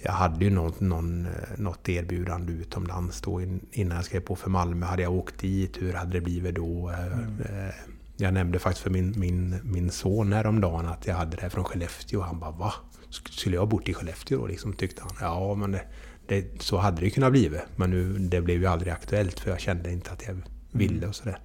jag 0.04 0.12
hade 0.12 0.44
ju 0.44 0.50
något, 0.50 0.80
någon, 0.80 1.26
eh, 1.26 1.32
något 1.58 1.88
erbjudande 1.88 2.52
utomlands 2.52 3.20
då 3.20 3.40
in- 3.42 3.66
innan 3.72 3.96
jag 3.96 4.04
skrev 4.04 4.20
på 4.20 4.36
för 4.36 4.50
Malmö. 4.50 4.86
Hade 4.86 5.02
jag 5.02 5.12
åkt 5.12 5.38
dit, 5.38 5.82
hur 5.82 5.92
hade 5.92 6.12
det 6.12 6.20
blivit 6.20 6.54
då? 6.54 6.90
Eh, 6.90 7.66
eh, 7.66 7.74
Jag 8.16 8.34
nämnde 8.34 8.58
faktiskt 8.58 8.82
för 8.82 8.90
min, 8.90 9.14
min, 9.16 9.56
min 9.64 9.90
son 9.90 10.32
häromdagen 10.32 10.86
att 10.86 11.06
jag 11.06 11.14
hade 11.14 11.36
det 11.36 11.42
här 11.42 11.48
från 11.48 11.64
Skellefteå. 11.64 12.20
Han 12.20 12.40
bara 12.40 12.50
va? 12.50 12.72
Sk- 13.10 13.30
Skulle 13.30 13.56
jag 13.56 13.62
ha 13.62 13.66
bott 13.66 13.88
i 13.88 13.94
Skellefteå 13.94 14.38
då? 14.38 14.46
Liksom, 14.46 14.72
tyckte 14.72 15.02
han. 15.02 15.12
Ja, 15.20 15.54
men 15.54 15.72
det, 15.72 15.82
det, 16.28 16.62
så 16.62 16.76
hade 16.78 17.00
det 17.00 17.10
kunnat 17.10 17.32
blivit. 17.32 17.60
Men 17.76 17.90
nu, 17.90 18.18
det 18.18 18.40
blev 18.40 18.60
ju 18.60 18.66
aldrig 18.66 18.92
aktuellt 18.92 19.40
för 19.40 19.50
jag 19.50 19.60
kände 19.60 19.92
inte 19.92 20.10
att 20.10 20.26
jag 20.26 20.36
ville 20.72 21.06
och 21.06 21.14
sådär. 21.14 21.38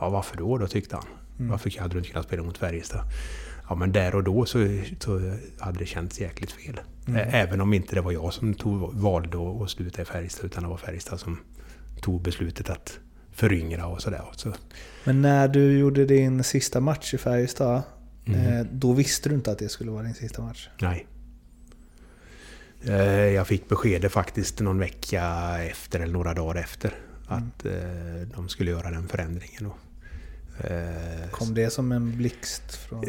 Ja, 0.00 0.08
varför 0.10 0.36
då? 0.36 0.58
Då 0.58 0.66
tyckte 0.66 0.96
han. 0.96 1.04
Varför 1.36 1.80
hade 1.80 1.94
du 1.94 1.98
inte 1.98 2.10
kunnat 2.10 2.26
spela 2.26 2.42
mot 2.42 2.58
Färjestad? 2.58 3.00
Ja, 3.68 3.74
men 3.74 3.92
där 3.92 4.14
och 4.14 4.24
då 4.24 4.44
så, 4.46 4.78
så 5.00 5.36
hade 5.58 5.78
det 5.78 5.86
känts 5.86 6.20
jäkligt 6.20 6.52
fel. 6.52 6.80
Ä- 7.08 7.28
Även 7.32 7.60
om 7.60 7.72
inte 7.74 7.94
det 7.94 8.00
var 8.00 8.12
jag 8.12 8.32
som 8.32 8.54
tog, 8.54 8.94
valde 8.94 9.38
att, 9.64 9.70
sluta 9.70 10.02
i 10.02 10.04
Färjestad 10.04 10.46
utan 10.46 10.62
det 10.62 10.68
var 10.68 10.76
Färjestad 10.76 11.20
som 11.20 11.38
tog 12.00 12.22
beslutet 12.22 12.70
att 12.70 12.98
föryngra 13.32 13.86
och 13.86 14.02
sådär. 14.02 14.22
Så, 14.36 14.52
Men 15.04 15.22
när 15.22 15.48
du 15.48 15.78
gjorde 15.78 16.04
din 16.04 16.44
sista 16.44 16.80
match 16.80 17.14
i 17.14 17.18
Färjestad, 17.18 17.82
eh, 18.26 18.66
då 18.72 18.92
visste 18.92 19.28
du 19.28 19.34
inte 19.34 19.52
att 19.52 19.58
det 19.58 19.68
skulle 19.68 19.90
vara 19.90 20.02
din 20.02 20.14
sista 20.14 20.42
match? 20.42 20.68
Nej. 20.80 21.06
Eh, 22.84 22.94
Jag 23.04 23.46
fick 23.46 23.68
beskedet 23.68 24.12
faktiskt 24.12 24.60
någon 24.60 24.78
vecka 24.78 25.24
efter, 25.70 26.00
eller 26.00 26.12
några 26.12 26.34
dagar 26.34 26.60
efter, 26.60 26.94
att 27.26 27.64
eh, 27.66 27.72
de 28.34 28.48
skulle 28.48 28.70
göra 28.70 28.90
den 28.90 29.08
förändringen. 29.08 29.66
Och, 29.66 29.78
Kom 31.30 31.54
det 31.54 31.70
som 31.70 31.92
en 31.92 32.16
blixt 32.16 32.76
från... 32.76 33.04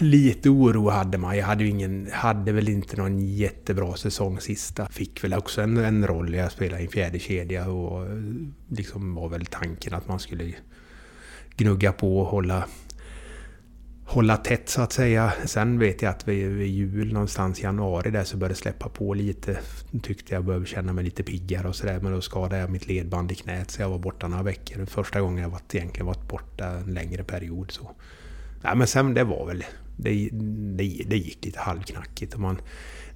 Lite 0.00 0.48
oro 0.50 0.88
hade 0.88 1.18
man. 1.18 1.36
Jag 1.36 1.46
hade, 1.46 1.64
ingen, 1.64 2.08
hade 2.12 2.52
väl 2.52 2.68
inte 2.68 2.96
någon 2.96 3.18
jättebra 3.18 3.96
säsong 3.96 4.40
sista. 4.40 4.86
Fick 4.86 5.24
väl 5.24 5.34
också 5.34 5.62
en, 5.62 5.76
en 5.76 6.06
roll. 6.06 6.34
Jag 6.34 6.52
spelade 6.52 6.82
i 6.82 6.84
en 6.84 6.90
fjärde 6.90 7.18
kedja 7.18 7.68
och 7.68 8.06
eh, 8.06 8.16
liksom 8.68 9.14
var 9.14 9.28
väl 9.28 9.46
tanken 9.46 9.94
att 9.94 10.08
man 10.08 10.18
skulle 10.18 10.54
gnugga 11.56 11.92
på 11.92 12.20
och 12.20 12.26
hålla, 12.26 12.64
hålla 14.12 14.36
tätt 14.36 14.68
så 14.68 14.82
att 14.82 14.92
säga. 14.92 15.32
Sen 15.44 15.78
vet 15.78 16.02
jag 16.02 16.10
att 16.10 16.28
vid, 16.28 16.48
vid 16.48 16.68
jul 16.68 17.12
någonstans 17.12 17.60
i 17.60 17.62
januari 17.62 18.10
där 18.10 18.24
så 18.24 18.36
började 18.36 18.54
det 18.54 18.58
släppa 18.58 18.88
på 18.88 19.14
lite. 19.14 19.58
Tyckte 20.02 20.34
jag 20.34 20.44
började 20.44 20.66
känna 20.66 20.92
mig 20.92 21.04
lite 21.04 21.22
piggare 21.22 21.68
och 21.68 21.76
sådär. 21.76 22.00
Men 22.02 22.12
då 22.12 22.20
skadade 22.20 22.58
jag 22.58 22.70
mitt 22.70 22.86
ledband 22.86 23.32
i 23.32 23.34
knät 23.34 23.70
så 23.70 23.82
jag 23.82 23.88
var 23.88 23.98
borta 23.98 24.28
några 24.28 24.42
veckor. 24.42 24.86
Första 24.86 25.20
gången 25.20 25.42
jag 25.42 25.50
varit, 25.50 25.74
egentligen 25.74 26.06
varit 26.06 26.28
borta 26.28 26.66
en 26.66 26.94
längre 26.94 27.24
period. 27.24 27.70
så. 27.70 27.90
Nej, 28.62 28.76
men 28.76 28.86
sen 28.86 29.14
det 29.14 29.24
var 29.24 29.46
väl... 29.46 29.64
Det, 29.96 30.28
det, 30.76 31.04
det 31.06 31.16
gick 31.16 31.44
lite 31.44 31.60
halvknackigt. 31.60 32.34
Och 32.34 32.40
man, 32.40 32.60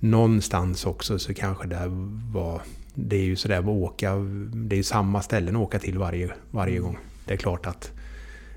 någonstans 0.01 0.87
också 0.87 1.19
så 1.19 1.35
kanske 1.35 1.69
det 1.69 1.87
var... 2.33 2.63
Det 2.95 3.17
är 3.17 3.25
ju 3.25 3.37
sådär 3.37 3.59
att 3.59 3.67
åka... 3.67 4.15
Det 4.55 4.75
är 4.75 4.79
ju 4.79 4.83
samma 4.83 5.23
ställen 5.23 5.57
att 5.57 5.63
åka 5.63 5.79
till 5.79 5.99
varje, 5.99 6.31
varje 6.51 6.79
gång. 6.79 6.99
Det 7.27 7.33
är 7.33 7.37
klart 7.37 7.67
att 7.67 7.93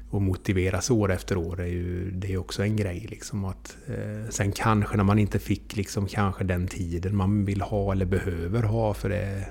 och 0.10 0.22
motiveras 0.22 0.90
år 0.90 1.12
efter 1.12 1.38
år 1.38 1.60
är 1.62 1.66
ju 1.66 2.12
det 2.12 2.34
är 2.34 2.38
också 2.38 2.64
en 2.64 2.76
grej. 2.76 3.08
Liksom 3.10 3.46
att, 3.46 3.78
eh, 3.88 4.30
sen 4.30 4.52
kanske 4.52 4.98
när 4.98 5.04
man 5.04 5.20
inte 5.20 5.40
fick 5.40 5.76
liksom, 5.76 6.08
kanske 6.08 6.44
den 6.44 6.68
tiden 6.68 7.16
man 7.16 7.46
vill 7.46 7.62
ha 7.62 7.92
eller 7.92 8.06
behöver 8.06 8.64
ha 8.64 8.94
för 8.94 9.10
det. 9.10 9.46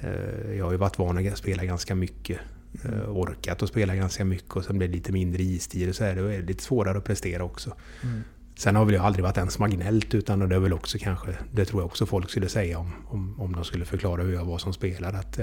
Eh, 0.00 0.56
jag 0.56 0.64
har 0.64 0.72
ju 0.72 0.78
varit 0.78 0.98
van 0.98 1.28
att 1.28 1.38
spela 1.38 1.64
ganska 1.64 1.94
mycket. 1.94 2.40
Eh, 2.84 3.10
orkat 3.10 3.62
att 3.62 3.68
spela 3.68 3.96
ganska 3.96 4.24
mycket 4.24 4.56
och 4.56 4.64
sen 4.64 4.78
blir 4.78 4.88
det 4.88 4.94
lite 4.94 5.12
mindre 5.12 5.42
istid 5.42 5.88
och 5.88 5.94
så 5.94 6.04
är 6.04 6.14
det, 6.14 6.20
är 6.20 6.40
det 6.40 6.46
lite 6.46 6.62
svårare 6.62 6.98
att 6.98 7.04
prestera 7.04 7.44
också. 7.44 7.74
Mm. 8.02 8.20
Sen 8.56 8.76
har 8.76 8.84
väl 8.84 8.94
jag 8.94 9.04
aldrig 9.04 9.22
varit 9.22 9.36
en 9.36 9.50
som 9.50 9.62
har 9.62 9.68
gnällt 9.68 10.14
utan 10.14 10.48
det 10.48 10.54
är 10.54 10.60
väl 10.60 10.72
också 10.72 10.98
kanske, 11.00 11.34
det 11.52 11.64
tror 11.64 11.82
jag 11.82 11.86
också 11.86 12.06
folk 12.06 12.30
skulle 12.30 12.48
säga 12.48 12.78
om, 12.78 12.92
om, 13.06 13.40
om 13.40 13.52
de 13.52 13.64
skulle 13.64 13.84
förklara 13.84 14.22
hur 14.22 14.34
jag 14.34 14.44
var 14.44 14.58
som 14.58 14.72
spelare. 14.72 15.16
Att 15.18 15.38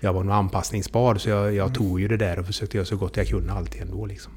jag, 0.00 0.12
var 0.12 0.24
nog 0.24 0.34
anpassningsbar 0.34 1.14
så 1.14 1.30
jag, 1.30 1.54
jag 1.54 1.74
tog 1.74 2.00
ju 2.00 2.08
det 2.08 2.16
där 2.16 2.38
och 2.38 2.46
försökte 2.46 2.76
göra 2.76 2.86
så 2.86 2.96
gott 2.96 3.16
jag 3.16 3.28
kunde 3.28 3.52
alltid 3.52 3.82
ändå. 3.82 4.06
Liksom. 4.06 4.32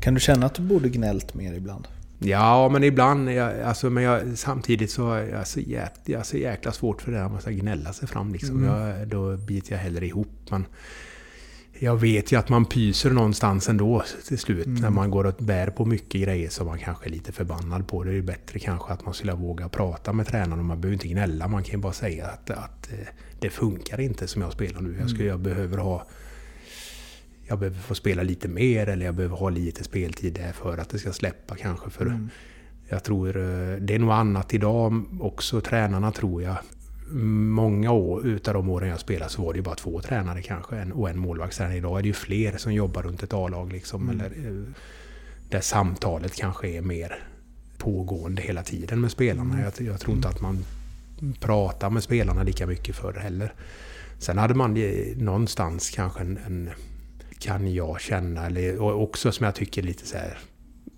Kan 0.00 0.14
du 0.14 0.20
känna 0.20 0.46
att 0.46 0.54
du 0.54 0.62
borde 0.62 0.88
gnällt 0.88 1.34
mer 1.34 1.52
ibland? 1.54 1.88
Ja, 2.18 2.68
men 2.68 2.84
ibland. 2.84 3.32
Jag, 3.32 3.60
alltså, 3.60 3.90
men 3.90 4.02
jag, 4.02 4.38
samtidigt 4.38 4.90
så 4.90 5.12
är 5.12 5.28
jag 5.28 5.46
så, 5.46 5.60
jä, 5.60 5.88
jag 6.04 6.26
så 6.26 6.36
jäkla 6.36 6.72
svårt 6.72 7.02
för 7.02 7.12
det 7.12 7.18
där 7.18 7.28
man 7.28 7.40
ska 7.40 7.50
gnälla 7.50 7.92
sig 7.92 8.08
fram. 8.08 8.32
Liksom. 8.32 8.64
Jag, 8.64 9.08
då 9.08 9.36
biter 9.36 9.72
jag 9.72 9.78
hellre 9.78 10.06
ihop. 10.06 10.28
Men 10.50 10.66
jag 11.78 11.96
vet 11.96 12.32
ju 12.32 12.38
att 12.38 12.48
man 12.48 12.64
pyser 12.64 13.10
någonstans 13.10 13.68
ändå 13.68 14.02
till 14.28 14.38
slut. 14.38 14.66
När 14.66 14.90
man 14.90 15.10
går 15.10 15.26
och 15.26 15.34
bär 15.38 15.66
på 15.66 15.84
mycket 15.84 16.20
grejer 16.20 16.48
som 16.48 16.66
man 16.66 16.78
kanske 16.78 17.06
är 17.06 17.10
lite 17.10 17.32
förbannad 17.32 17.88
på. 17.88 18.04
Det 18.04 18.10
är 18.10 18.14
ju 18.14 18.22
bättre 18.22 18.58
kanske 18.58 18.92
att 18.92 19.04
man 19.04 19.14
skulle 19.14 19.32
våga 19.32 19.68
prata 19.68 20.12
med 20.12 20.26
tränaren. 20.26 20.64
Man 20.64 20.80
behöver 20.80 20.92
inte 20.92 21.08
gnälla. 21.08 21.48
Man 21.48 21.62
kan 21.62 21.72
ju 21.72 21.78
bara 21.78 21.92
säga 21.92 22.26
att, 22.26 22.50
att 22.50 22.92
eh, 22.92 23.08
det 23.40 23.50
funkar 23.50 24.00
inte 24.00 24.26
som 24.26 24.42
jag 24.42 24.52
spelar 24.52 24.80
nu. 24.80 24.96
Jag, 25.00 25.10
skulle, 25.10 25.28
jag 25.28 25.40
behöver 25.40 25.78
ha 25.78 26.06
jag 27.48 27.58
behöver 27.58 27.78
få 27.78 27.94
spela 27.94 28.22
lite 28.22 28.48
mer 28.48 28.88
eller 28.88 29.06
jag 29.06 29.14
behöver 29.14 29.36
ha 29.36 29.50
lite 29.50 29.84
speltid 29.84 30.32
där 30.32 30.52
för 30.52 30.78
att 30.78 30.88
det 30.88 30.98
ska 30.98 31.12
släppa 31.12 31.56
kanske. 31.56 31.90
För 31.90 32.28
Jag 32.88 33.04
tror 33.04 33.28
eh, 33.28 33.76
det 33.80 33.94
är 33.94 33.98
nog 33.98 34.10
annat 34.10 34.54
idag 34.54 35.04
också. 35.20 35.60
Tränarna 35.60 36.12
tror 36.12 36.42
jag. 36.42 36.56
Många 37.10 37.92
år 37.92 38.26
utav 38.26 38.54
de 38.54 38.68
åren 38.68 38.88
jag 38.88 39.00
spelade 39.00 39.30
så 39.30 39.42
var 39.42 39.52
det 39.52 39.56
ju 39.56 39.62
bara 39.62 39.74
två 39.74 40.00
tränare 40.00 40.42
kanske 40.42 40.76
en, 40.76 40.92
och 40.92 41.10
en 41.10 41.18
målvaktstränare. 41.18 41.76
Idag 41.76 41.98
är 41.98 42.02
det 42.02 42.08
ju 42.08 42.14
fler 42.14 42.56
som 42.56 42.72
jobbar 42.72 43.02
runt 43.02 43.22
ett 43.22 43.32
A-lag 43.34 43.72
liksom. 43.72 44.10
Eller, 44.10 44.24
eh, 44.24 44.72
där 45.50 45.60
samtalet 45.60 46.34
kanske 46.34 46.68
är 46.68 46.82
mer 46.82 47.24
pågående 47.78 48.42
hela 48.42 48.62
tiden 48.62 49.00
med 49.00 49.10
spelarna. 49.10 49.60
Jag, 49.60 49.86
jag 49.86 50.00
tror 50.00 50.16
inte 50.16 50.28
att 50.28 50.40
man 50.40 50.64
pratar 51.40 51.90
med 51.90 52.02
spelarna 52.02 52.42
lika 52.42 52.66
mycket 52.66 52.96
förr 52.96 53.12
heller. 53.12 53.52
Sen 54.18 54.38
hade 54.38 54.54
man 54.54 54.76
ju 54.76 55.14
någonstans 55.18 55.90
kanske 55.90 56.20
en, 56.20 56.38
en 56.46 56.70
kan 57.38 57.74
jag 57.74 58.00
känna, 58.00 58.46
eller 58.46 58.80
också 58.80 59.32
som 59.32 59.44
jag 59.46 59.54
tycker 59.54 59.82
lite 59.82 60.06
så 60.06 60.16
här 60.16 60.38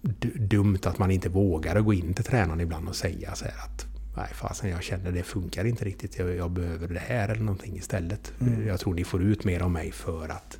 du- 0.03 0.39
dumt 0.39 0.79
att 0.85 0.99
man 0.99 1.11
inte 1.11 1.29
vågar 1.29 1.81
gå 1.81 1.95
in 1.95 2.15
till 2.15 2.25
tränaren 2.25 2.61
ibland 2.61 2.89
och 2.89 2.97
säga 2.97 3.35
så 3.35 3.45
här 3.45 3.55
att 3.65 3.87
Nej 4.17 4.29
fasen 4.35 4.71
jag 4.71 4.83
känner 4.83 5.13
det 5.13 5.23
funkar 5.23 5.65
inte 5.65 5.85
riktigt, 5.85 6.19
jag, 6.19 6.37
jag 6.37 6.51
behöver 6.51 6.89
det 6.89 7.01
här 7.01 7.29
eller 7.29 7.43
någonting 7.43 7.77
istället. 7.77 8.33
Jag 8.67 8.81
tror 8.81 8.95
ni 8.95 9.05
får 9.05 9.23
ut 9.23 9.45
mer 9.45 9.63
av 9.63 9.71
mig 9.71 9.93
för 9.93 10.29
att 10.29 10.59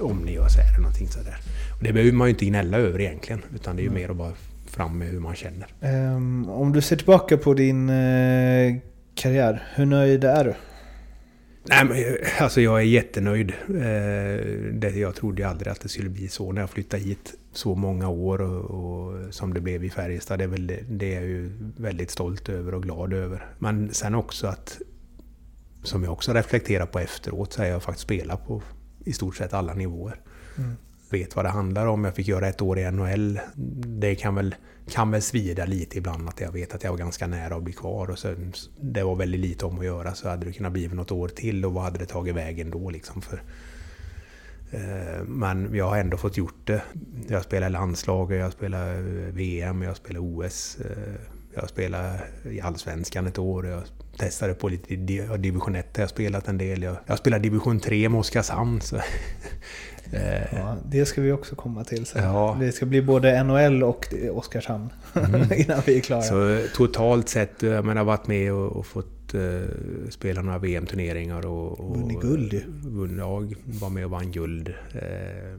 om 0.00 0.18
ni 0.18 0.32
gör 0.34 0.48
så 0.48 0.60
här 0.60 0.68
eller 0.68 0.82
någonting 0.82 1.08
sådär. 1.08 1.36
Och 1.78 1.84
det 1.84 1.92
behöver 1.92 2.12
man 2.12 2.28
ju 2.28 2.30
inte 2.30 2.44
gnälla 2.44 2.78
över 2.78 3.00
egentligen, 3.00 3.42
utan 3.54 3.76
det 3.76 3.82
är 3.82 3.84
ju 3.84 3.90
mer 3.90 4.08
att 4.08 4.16
bara 4.16 4.32
fram 4.66 4.98
med 4.98 5.08
hur 5.08 5.20
man 5.20 5.34
känner. 5.34 5.66
Ehm, 5.80 6.48
om 6.48 6.72
du 6.72 6.80
ser 6.80 6.96
tillbaka 6.96 7.36
på 7.36 7.54
din 7.54 7.88
eh, 7.88 8.76
karriär, 9.14 9.62
hur 9.74 9.86
nöjd 9.86 10.24
är 10.24 10.44
du? 10.44 10.54
Nej, 11.64 11.84
men, 11.84 11.96
eh, 11.96 12.42
alltså 12.42 12.60
jag 12.60 12.78
är 12.78 12.84
jättenöjd. 12.84 13.50
Eh, 13.50 14.44
det, 14.72 14.92
jag 14.96 15.14
trodde 15.14 15.48
aldrig 15.48 15.72
att 15.72 15.80
det 15.80 15.88
skulle 15.88 16.10
bli 16.10 16.28
så 16.28 16.52
när 16.52 16.60
jag 16.60 16.70
flyttade 16.70 17.02
hit 17.02 17.34
så 17.52 17.74
många 17.74 18.08
år 18.08 18.40
och, 18.40 18.64
och 18.64 19.34
som 19.34 19.54
det 19.54 19.60
blev 19.60 19.84
i 19.84 19.90
Färjestad. 19.90 20.38
Det 20.38 20.44
är, 20.44 20.48
väl, 20.48 20.66
det 20.88 21.14
är 21.14 21.20
jag 21.20 21.28
ju 21.28 21.52
väldigt 21.76 22.10
stolt 22.10 22.48
över 22.48 22.74
och 22.74 22.82
glad 22.82 23.12
över. 23.12 23.46
Men 23.58 23.94
sen 23.94 24.14
också 24.14 24.46
att, 24.46 24.80
som 25.82 26.02
jag 26.02 26.12
också 26.12 26.32
reflekterar 26.32 26.86
på 26.86 26.98
efteråt, 26.98 27.52
så 27.52 27.62
har 27.62 27.66
jag 27.66 27.82
faktiskt 27.82 28.02
spelat 28.02 28.46
på 28.46 28.62
i 29.04 29.12
stort 29.12 29.36
sett 29.36 29.52
alla 29.52 29.74
nivåer. 29.74 30.20
Vet 31.10 31.36
vad 31.36 31.44
det 31.44 31.48
handlar 31.48 31.86
om. 31.86 32.04
Jag 32.04 32.14
fick 32.14 32.28
göra 32.28 32.48
ett 32.48 32.62
år 32.62 32.78
i 32.78 32.90
NHL. 32.90 33.40
Det 34.00 34.14
kan 34.14 34.34
väl, 34.34 34.54
kan 34.90 35.10
väl 35.10 35.22
svida 35.22 35.64
lite 35.64 35.98
ibland 35.98 36.28
att 36.28 36.40
jag 36.40 36.52
vet 36.52 36.74
att 36.74 36.84
jag 36.84 36.90
var 36.90 36.98
ganska 36.98 37.26
nära 37.26 37.56
att 37.56 37.62
bli 37.62 37.72
kvar. 37.72 38.10
Och 38.10 38.18
sen, 38.18 38.52
det 38.80 39.02
var 39.02 39.16
väldigt 39.16 39.40
lite 39.40 39.66
om 39.66 39.78
att 39.78 39.84
göra 39.84 40.14
så 40.14 40.28
hade 40.28 40.46
det 40.46 40.52
kunnat 40.52 40.72
bli 40.72 40.88
något 40.88 41.12
år 41.12 41.28
till 41.28 41.64
och 41.64 41.72
vad 41.72 41.84
hade 41.84 41.98
det 41.98 42.06
tagit 42.06 42.34
vägen 42.34 42.70
då 42.70 42.90
liksom? 42.90 43.22
För, 43.22 43.42
men 45.26 45.74
jag 45.74 45.88
har 45.88 45.96
ändå 45.98 46.16
fått 46.16 46.36
gjort 46.36 46.60
det. 46.64 46.82
Jag 47.28 47.42
spelar 47.42 47.70
landslaget, 47.70 48.40
jag 48.40 48.52
spelar 48.52 48.94
eh, 48.94 49.00
VM, 49.34 49.82
jag 49.82 49.96
spelar 49.96 50.20
OS. 50.20 50.78
eh, 50.80 51.14
Jag 51.54 51.68
spelar 51.68 52.20
i 52.50 52.60
Allsvenskan 52.60 53.26
ett 53.26 53.38
år. 53.38 53.66
Jag 53.66 53.82
testade 54.18 54.54
på 54.54 54.68
lite 54.68 54.96
di- 54.96 55.28
division 55.38 55.74
1 55.74 55.96
har 55.96 56.02
jag 56.02 56.10
spelat 56.10 56.48
en 56.48 56.58
del. 56.58 56.82
Jag, 56.82 56.96
jag 57.06 57.18
spelar 57.18 57.38
division 57.38 57.80
3 57.80 58.08
med 58.08 58.20
Oskarshamn. 58.20 58.80
Så. 58.80 58.96
Eh, 60.14 60.42
Ja, 60.52 60.76
det 60.86 61.06
ska 61.06 61.20
vi 61.20 61.32
också 61.32 61.54
komma 61.56 61.84
till 61.84 62.06
sen. 62.06 62.24
Ja. 62.24 62.56
Det 62.60 62.72
ska 62.72 62.86
bli 62.86 63.02
både 63.02 63.42
NHL 63.44 63.82
och 63.82 64.14
Oskarshamn 64.32 64.88
innan 65.56 65.80
vi 65.86 65.96
är 65.96 66.00
klara. 66.00 66.22
Så 66.22 66.60
totalt 66.74 67.28
sett, 67.28 67.62
jag 67.62 67.84
menar, 67.84 68.04
varit 68.04 68.26
med 68.26 68.52
och, 68.52 68.72
och 68.76 68.86
fått 68.86 69.21
eh, 69.34 70.10
spela 70.10 70.42
några 70.42 70.58
VM-turneringar 70.58 71.46
och... 71.46 71.80
och 71.80 71.96
Vunnit 71.96 72.20
guld 72.20 72.52
ju. 72.52 72.62
Vunn, 72.68 73.18
ja, 73.18 73.42
var 73.80 73.90
med 73.90 74.04
och 74.04 74.10
vann 74.10 74.32
guld. 74.32 74.74
Eh, 74.94 75.58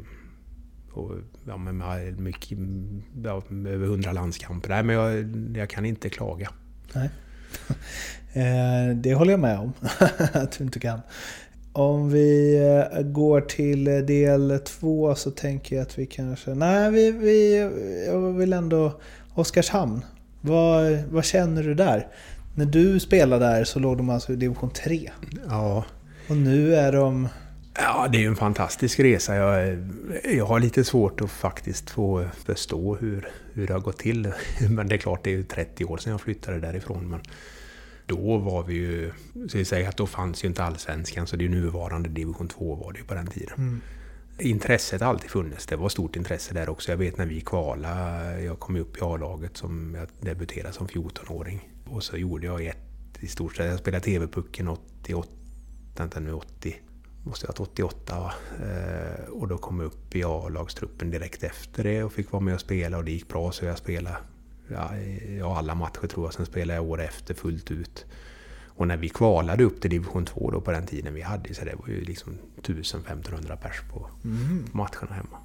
och, 0.92 1.12
ja, 1.48 1.58
med 1.58 2.20
mycket, 2.20 2.58
ja, 3.24 3.44
över 3.50 3.88
hundra 3.88 4.12
landskamper. 4.12 4.70
Nej, 4.70 4.84
men 4.84 4.96
jag, 4.96 5.34
jag 5.58 5.70
kan 5.70 5.86
inte 5.86 6.10
klaga. 6.10 6.50
Nej. 6.94 7.10
Eh, 8.36 8.96
det 8.96 9.14
håller 9.14 9.32
jag 9.32 9.40
med 9.40 9.60
om 9.60 9.74
att 10.34 10.58
du 10.58 10.64
inte 10.64 10.80
kan. 10.80 11.00
Om 11.74 12.10
vi 12.10 12.58
eh, 12.96 13.02
går 13.02 13.42
till 13.42 13.84
del 13.84 14.60
två 14.66 15.16
så 15.16 15.32
tänker 15.32 15.76
jag 15.76 15.84
att 15.84 16.00
vi 16.00 16.06
kanske... 16.06 16.54
Nej, 16.56 16.92
vi, 16.92 17.12
vi, 17.12 17.60
jag 18.08 18.34
vill 18.34 18.54
ändå... 18.54 19.02
Oskarshamn. 19.34 20.06
Vad, 20.42 21.04
vad 21.12 21.26
känner 21.26 21.64
du 21.64 21.74
där? 21.74 22.08
När 22.56 22.66
du 22.66 23.00
spelade 23.00 23.46
där 23.46 23.64
så 23.64 23.80
låg 23.80 23.98
de 23.98 24.10
alltså 24.10 24.34
i 24.34 24.36
division 24.36 24.70
3. 24.70 25.12
Ja, 25.50 25.86
Och 26.28 26.38
nu 26.38 26.76
är 26.76 26.92
de... 26.92 27.28
Ja, 27.76 28.08
det 28.12 28.18
är 28.18 28.22
ju 28.22 28.28
en 28.28 28.36
fantastisk 28.36 29.00
resa. 29.00 29.36
Jag, 29.36 29.78
jag 30.24 30.46
har 30.46 30.60
lite 30.60 30.84
svårt 30.84 31.22
att 31.22 31.32
faktiskt 31.32 31.90
få 31.90 32.26
förstå 32.46 32.96
hur, 32.96 33.28
hur 33.54 33.68
det 33.68 33.74
har 33.74 33.80
gått 33.80 33.98
till. 33.98 34.32
Men 34.70 34.88
det 34.88 34.96
är 34.96 34.98
klart, 34.98 35.24
det 35.24 35.30
är 35.30 35.36
ju 35.36 35.44
30 35.44 35.86
år 35.86 35.98
sedan 35.98 36.12
jag 36.12 36.22
flyttade 36.22 36.60
därifrån. 36.60 37.10
Men 37.10 37.20
då 38.06 38.38
var 38.38 38.64
vi 38.64 38.74
ju... 38.74 39.12
Så 39.50 39.58
vi 39.58 39.66
säger 39.66 39.90
att 39.90 39.98
då 39.98 40.08
fanns 40.08 40.44
ju 40.44 40.48
inte 40.48 40.64
allsvenskan, 40.64 41.28
så 41.28 41.36
det 41.36 41.44
är 41.44 41.50
ju 41.50 41.56
nuvarande 41.56 42.10
division 42.10 42.48
2 42.48 42.76
var 42.76 42.94
det 42.94 43.00
ju 43.00 43.06
på 43.06 43.14
den 43.14 43.28
tiden. 43.28 43.82
Intresset 44.40 45.02
har 45.02 45.10
alltid 45.10 45.30
funnits. 45.30 45.66
Det 45.66 45.76
var 45.76 45.90
stort 45.90 46.16
intresse 46.16 46.54
där 46.54 46.70
också. 46.70 46.92
Jag 46.92 46.98
vet 46.98 47.18
när 47.18 47.26
vi 47.26 47.42
kvalade, 47.42 48.42
jag 48.42 48.60
kom 48.60 48.76
upp 48.76 48.98
i 48.98 49.00
A-laget 49.02 49.58
som 49.58 49.96
jag 50.00 50.08
debuterade 50.30 50.74
som 50.74 50.88
14-åring. 50.88 51.70
Och 51.94 52.04
så 52.04 52.18
gjorde 52.18 52.46
jag 52.46 52.66
ett 52.66 52.78
i 53.20 53.28
stort 53.28 53.56
sett. 53.56 53.66
Jag 53.66 53.80
spelade 53.80 54.04
TV-pucken 54.04 54.68
88, 54.68 55.30
vänta 55.98 56.20
nu 56.20 56.34
80, 56.34 56.76
måste 57.24 57.46
jag 57.46 57.54
ha 57.54 57.60
varit 57.60 57.72
88 57.72 58.20
va? 58.20 58.34
Eh, 58.66 59.30
och 59.30 59.48
då 59.48 59.58
kom 59.58 59.80
jag 59.80 59.86
upp 59.86 60.16
i 60.16 60.24
A-lagstruppen 60.24 61.12
direkt 61.12 61.44
efter 61.44 61.84
det 61.84 62.04
och 62.04 62.14
fick 62.14 62.32
vara 62.32 62.44
med 62.44 62.54
och 62.54 62.60
spela 62.60 62.98
och 62.98 63.04
det 63.04 63.12
gick 63.12 63.28
bra 63.28 63.52
så 63.52 63.66
jag 63.66 63.78
spelade 63.78 64.18
ja, 65.40 65.58
alla 65.58 65.76
matcher 65.76 66.08
tror 66.08 66.26
jag. 66.26 66.34
Sen 66.34 66.46
spelade 66.46 66.74
jag 66.74 66.90
år 66.90 67.02
efter 67.02 67.34
fullt 67.34 67.72
ut. 67.72 68.06
Och 68.68 68.88
när 68.88 68.98
vi 68.98 69.10
kvalade 69.10 69.64
upp 69.64 69.82
till 69.82 69.90
division 69.90 70.26
2 70.26 70.52
då 70.52 70.62
på 70.62 70.72
den 70.72 70.86
tiden 70.86 71.14
vi 71.14 71.22
hade 71.22 71.54
så 71.54 71.66
det 71.66 71.76
var 71.76 71.88
ju 71.88 72.02
liksom 72.02 72.38
1500 72.58 73.58
pers 73.58 73.82
på 73.94 74.10
matcherna 74.72 75.14
hemma. 75.16 75.38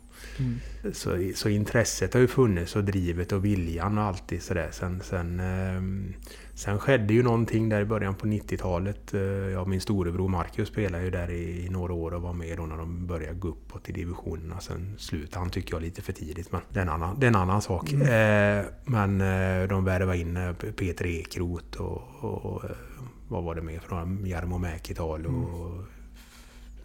Så, 0.92 1.30
så 1.34 1.48
intresset 1.48 2.14
har 2.14 2.20
ju 2.20 2.28
funnits 2.28 2.76
och 2.76 2.84
drivet 2.84 3.32
och 3.32 3.44
viljan 3.44 3.98
och 3.98 4.04
alltid 4.04 4.42
sådär. 4.42 4.68
Sen, 4.72 5.00
sen, 5.04 5.40
ehm, 5.40 6.14
sen 6.54 6.78
skedde 6.78 7.14
ju 7.14 7.22
någonting 7.22 7.68
där 7.68 7.80
i 7.80 7.84
början 7.84 8.14
på 8.14 8.26
90-talet. 8.26 9.14
Eh, 9.14 9.20
Ja, 9.20 9.64
min 9.64 9.80
storebror 9.80 10.28
Marcus 10.28 10.68
spelade 10.68 11.04
ju 11.04 11.10
där 11.10 11.30
i, 11.30 11.68
några 11.70 11.92
år 11.92 12.14
och 12.14 12.22
var 12.22 12.32
med 12.32 12.56
då 12.56 12.66
när 12.66 12.76
de 12.76 13.06
började 13.06 13.34
gå 13.38 13.48
uppåt 13.48 13.88
i 13.88 13.92
divisionerna. 13.92 14.60
Sen 14.60 14.94
slutade 14.98 15.38
han 15.38 15.50
tycker 15.50 15.74
jag 15.74 15.82
lite 15.82 16.02
för 16.02 16.12
tidigt, 16.12 16.52
men 16.52 16.60
det 16.72 16.78
är 16.78 16.82
en 16.82 16.88
annan, 16.88 17.20
det 17.20 17.26
är 17.26 17.28
en 17.28 17.36
annan 17.36 17.62
sak. 17.62 17.92
Eh, 17.92 18.64
men 18.84 19.20
eh, 19.20 19.68
de 19.68 19.84
värvade 19.84 20.18
in 20.18 20.54
Peter 20.76 21.06
Ekroth 21.06 21.80
och, 21.80 22.02
och 22.24 22.62
vad 23.28 23.44
var 23.44 23.54
det 23.54 23.62
mer 23.62 23.78
för 23.78 23.90
några? 23.96 24.28
Jarmo 24.28 24.58
Mäkital 24.58 25.26
och 25.26 25.84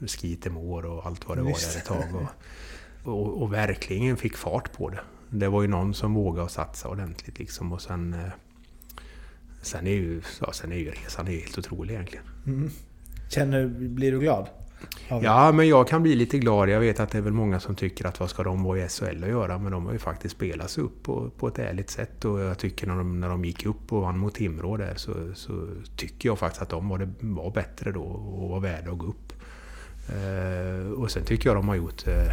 Skitemår 0.09 0.85
och 0.85 1.05
allt 1.05 1.27
vad 1.27 1.37
det 1.37 1.41
var 1.41 1.49
där 1.51 1.77
ett 1.77 1.85
tag. 1.85 2.15
Och, 2.15 2.27
och, 3.03 3.41
och 3.41 3.53
verkligen 3.53 4.17
fick 4.17 4.37
fart 4.37 4.71
på 4.77 4.89
det. 4.89 4.99
Det 5.29 5.47
var 5.47 5.61
ju 5.61 5.67
någon 5.67 5.93
som 5.93 6.13
vågade 6.13 6.49
satsa 6.49 6.87
ordentligt 6.89 7.39
liksom 7.39 7.73
och 7.73 7.81
sen... 7.81 8.13
eh, 8.13 8.19
Sen 9.61 9.87
är 9.87 9.91
ju, 9.91 10.21
ja, 10.41 10.51
sen 10.53 10.71
är 10.71 10.75
ju 10.77 10.91
resan 10.91 11.27
helt 11.27 11.57
otrolig 11.57 11.93
egentligen. 11.93 12.25
Känner, 13.29 13.67
blir 13.67 14.11
du 14.11 14.19
glad? 14.19 14.47
Ja, 15.09 15.51
men 15.51 15.67
jag 15.67 15.87
kan 15.87 16.03
bli 16.03 16.15
lite 16.15 16.37
glad. 16.39 16.69
Jag 16.69 16.79
vet 16.79 16.99
att 16.99 17.09
det 17.09 17.17
är 17.17 17.21
väl 17.21 17.33
många 17.33 17.59
som 17.59 17.75
tycker 17.75 18.05
att 18.07 18.19
vad 18.19 18.29
ska 18.29 18.43
de 18.43 18.63
vara 18.63 18.79
i 18.79 18.89
SHL 18.89 19.23
att 19.23 19.29
göra? 19.29 19.57
Men 19.57 19.71
de 19.71 19.85
har 19.85 19.93
ju 19.93 19.99
faktiskt 19.99 20.35
spelat 20.35 20.69
sig 20.69 20.83
upp 20.83 21.03
på, 21.03 21.29
på 21.37 21.47
ett 21.47 21.59
ärligt 21.59 21.89
sätt. 21.89 22.25
Och 22.25 22.39
jag 22.39 22.57
tycker 22.57 22.87
när 22.87 22.95
de, 22.95 23.19
när 23.19 23.29
de 23.29 23.45
gick 23.45 23.65
upp 23.65 23.93
och 23.93 24.01
vann 24.01 24.17
mot 24.17 24.35
Timrå 24.35 24.77
där 24.77 24.93
så, 24.95 25.13
så 25.35 25.67
tycker 25.95 26.29
jag 26.29 26.39
faktiskt 26.39 26.61
att 26.61 26.69
de 26.69 26.89
var, 26.89 26.97
det, 26.97 27.09
var 27.19 27.51
bättre 27.51 27.91
då 27.91 28.01
och 28.03 28.49
var 28.49 28.59
värda 28.59 28.91
att 28.91 28.97
gå 28.97 29.05
upp. 29.05 29.33
Eh, 30.09 30.91
och 30.91 31.11
sen 31.11 31.25
tycker 31.25 31.49
jag 31.49 31.55
de 31.57 31.67
har 31.67 31.75
gjort 31.75 32.07
eh, 32.07 32.31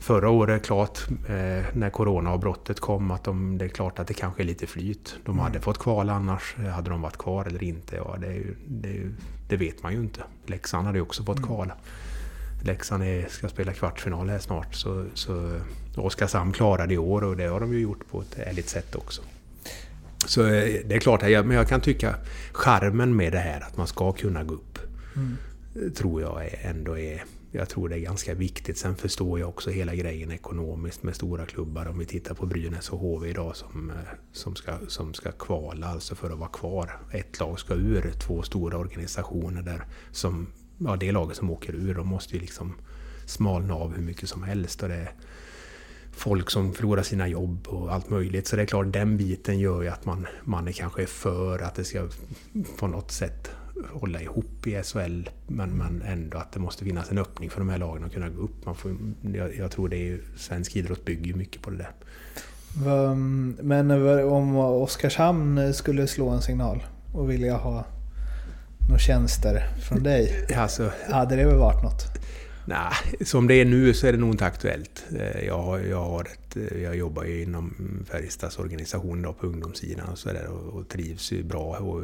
Förra 0.00 0.30
året, 0.30 0.64
klart, 0.66 0.98
eh, 1.28 1.64
när 1.72 1.90
coronaavbrottet 1.90 2.80
kom, 2.80 3.10
att 3.10 3.24
de, 3.24 3.58
det 3.58 3.64
är 3.64 3.68
klart 3.68 3.98
att 3.98 4.06
det 4.06 4.14
kanske 4.14 4.42
är 4.42 4.44
lite 4.44 4.66
flyt. 4.66 5.16
De 5.24 5.38
hade 5.38 5.60
fått 5.60 5.78
kval 5.78 6.10
annars. 6.10 6.56
Hade 6.74 6.90
de 6.90 7.02
varit 7.02 7.16
kvar 7.16 7.44
eller 7.44 7.62
inte? 7.62 7.96
Ja, 7.96 8.16
det, 8.20 8.34
ju, 8.34 8.54
det, 8.68 8.88
ju, 8.88 9.12
det 9.48 9.56
vet 9.56 9.82
man 9.82 9.92
ju 9.92 9.98
inte. 9.98 10.20
Leksand 10.46 10.86
hade 10.86 10.98
ju 10.98 11.02
också 11.02 11.24
fått 11.24 11.42
kvala. 11.42 11.74
Leksand 12.64 13.02
är, 13.02 13.26
ska 13.28 13.48
spela 13.48 13.72
kvartsfinal 13.72 14.28
här 14.28 14.38
snart. 14.38 14.74
Så, 14.74 15.04
så 15.14 15.60
Oskarshamn 15.96 16.52
klarade 16.52 16.94
i 16.94 16.98
år 16.98 17.24
och 17.24 17.36
det 17.36 17.44
har 17.46 17.60
de 17.60 17.72
ju 17.72 17.80
gjort 17.80 18.08
på 18.10 18.20
ett 18.20 18.38
ärligt 18.38 18.68
sätt 18.68 18.94
också. 18.94 19.22
Så 20.26 20.46
eh, 20.46 20.80
det 20.84 20.94
är 20.94 21.00
klart, 21.00 21.28
jag, 21.28 21.46
men 21.46 21.56
jag 21.56 21.68
kan 21.68 21.80
tycka 21.80 22.14
charmen 22.52 23.16
med 23.16 23.32
det 23.32 23.38
här 23.38 23.60
att 23.60 23.76
man 23.76 23.86
ska 23.86 24.12
kunna 24.12 24.44
gå 24.44 24.54
upp. 24.54 24.78
eh, 25.76 25.92
Tror 25.92 26.22
jag 26.22 26.50
ändå 26.62 26.98
är... 26.98 27.24
Jag 27.50 27.68
tror 27.68 27.88
det 27.88 27.96
är 27.96 28.00
ganska 28.00 28.34
viktigt. 28.34 28.78
Sen 28.78 28.96
förstår 28.96 29.40
jag 29.40 29.48
också 29.48 29.70
hela 29.70 29.94
grejen 29.94 30.30
ekonomiskt 30.30 31.02
med 31.02 31.16
stora 31.16 31.46
klubbar. 31.46 31.86
Om 31.86 31.98
vi 31.98 32.06
tittar 32.06 32.34
på 32.34 32.46
Brynäs 32.46 32.90
och 32.90 32.98
HV 32.98 33.28
idag 33.28 33.56
som, 33.56 33.90
eh, 33.90 33.96
som, 34.32 34.56
ska, 34.56 34.78
som 34.88 35.14
ska 35.14 35.32
kvala, 35.32 35.86
alltså 35.86 36.14
för 36.14 36.30
att 36.30 36.38
vara 36.38 36.48
kvar. 36.48 36.98
Ett 37.12 37.40
lag 37.40 37.58
ska 37.58 37.74
ur, 37.74 38.12
två 38.26 38.42
stora 38.42 38.78
organisationer 38.78 39.62
där 39.62 39.84
som... 40.12 40.46
Ja, 40.78 40.96
det 40.96 41.12
laget 41.12 41.36
som 41.36 41.50
åker 41.50 41.74
ur, 41.74 41.94
de 41.94 42.08
måste 42.08 42.34
ju 42.34 42.40
liksom 42.40 42.74
smalna 43.26 43.74
av 43.74 43.94
hur 43.94 44.02
mycket 44.02 44.28
som 44.28 44.42
helst. 44.42 44.82
Och 44.82 44.88
det, 44.88 44.94
är 44.94 45.12
folk 46.16 46.50
som 46.50 46.74
förlorar 46.74 47.02
sina 47.02 47.28
jobb 47.28 47.66
och 47.68 47.94
allt 47.94 48.10
möjligt. 48.10 48.46
Så 48.46 48.56
det 48.56 48.62
är 48.62 48.66
klart, 48.66 48.92
den 48.92 49.16
biten 49.16 49.58
gör 49.58 49.82
ju 49.82 49.88
att 49.88 50.04
man, 50.04 50.26
man 50.44 50.68
är 50.68 50.72
kanske 50.72 51.02
är 51.02 51.06
för 51.06 51.58
att 51.58 51.74
det 51.74 51.84
ska 51.84 52.08
på 52.78 52.86
något 52.86 53.12
sätt 53.12 53.50
hålla 53.92 54.20
ihop 54.20 54.66
i 54.66 54.82
SHL. 54.82 55.28
Men, 55.46 55.70
men 55.70 56.02
ändå 56.02 56.38
att 56.38 56.52
det 56.52 56.60
måste 56.60 56.84
finnas 56.84 57.10
en 57.10 57.18
öppning 57.18 57.50
för 57.50 57.58
de 57.58 57.68
här 57.68 57.78
lagen 57.78 58.04
att 58.04 58.12
kunna 58.12 58.28
gå 58.28 58.42
upp. 58.42 58.66
Man 58.66 58.74
får, 58.74 58.96
jag, 59.34 59.56
jag 59.56 59.70
tror 59.70 59.88
det 59.88 59.96
är 59.96 60.04
ju, 60.04 60.22
svensk 60.36 60.76
idrott 60.76 61.04
bygger 61.04 61.26
ju 61.26 61.34
mycket 61.34 61.62
på 61.62 61.70
det 61.70 61.76
där. 61.76 61.90
Men 63.62 63.90
om 64.22 64.56
Oskarshamn 64.56 65.74
skulle 65.74 66.06
slå 66.06 66.28
en 66.28 66.42
signal 66.42 66.82
och 67.12 67.30
vilja 67.30 67.56
ha 67.56 67.84
några 68.88 68.98
tjänster 68.98 69.68
från 69.88 70.02
dig, 70.02 70.46
Alltså, 70.56 70.90
hade 71.10 71.36
det 71.36 71.44
väl 71.44 71.58
varit 71.58 71.82
något? 71.82 72.15
Nej, 72.68 73.24
som 73.26 73.46
det 73.46 73.54
är 73.54 73.64
nu 73.64 73.94
så 73.94 74.06
är 74.06 74.12
det 74.12 74.18
nog 74.18 74.30
inte 74.34 74.44
aktuellt. 74.46 75.04
Eh, 75.18 75.44
Jag, 75.46 75.62
har, 75.62 75.78
jag, 75.78 76.04
har 76.04 76.20
ett, 76.24 76.56
eh, 76.56 76.82
jag 76.82 76.96
jobbar 76.96 77.24
ju 77.24 77.42
inom 77.42 77.74
Färjestads 78.10 78.58
organisation 78.58 79.22
då 79.22 79.32
på 79.32 79.46
ungdomssidan 79.46 80.08
och, 80.08 80.18
så 80.18 80.28
där, 80.32 80.46
och, 80.46 80.78
och 80.80 80.88
trivs 80.88 81.32
ju 81.32 81.42
bra. 81.42 81.76
Och 81.76 82.02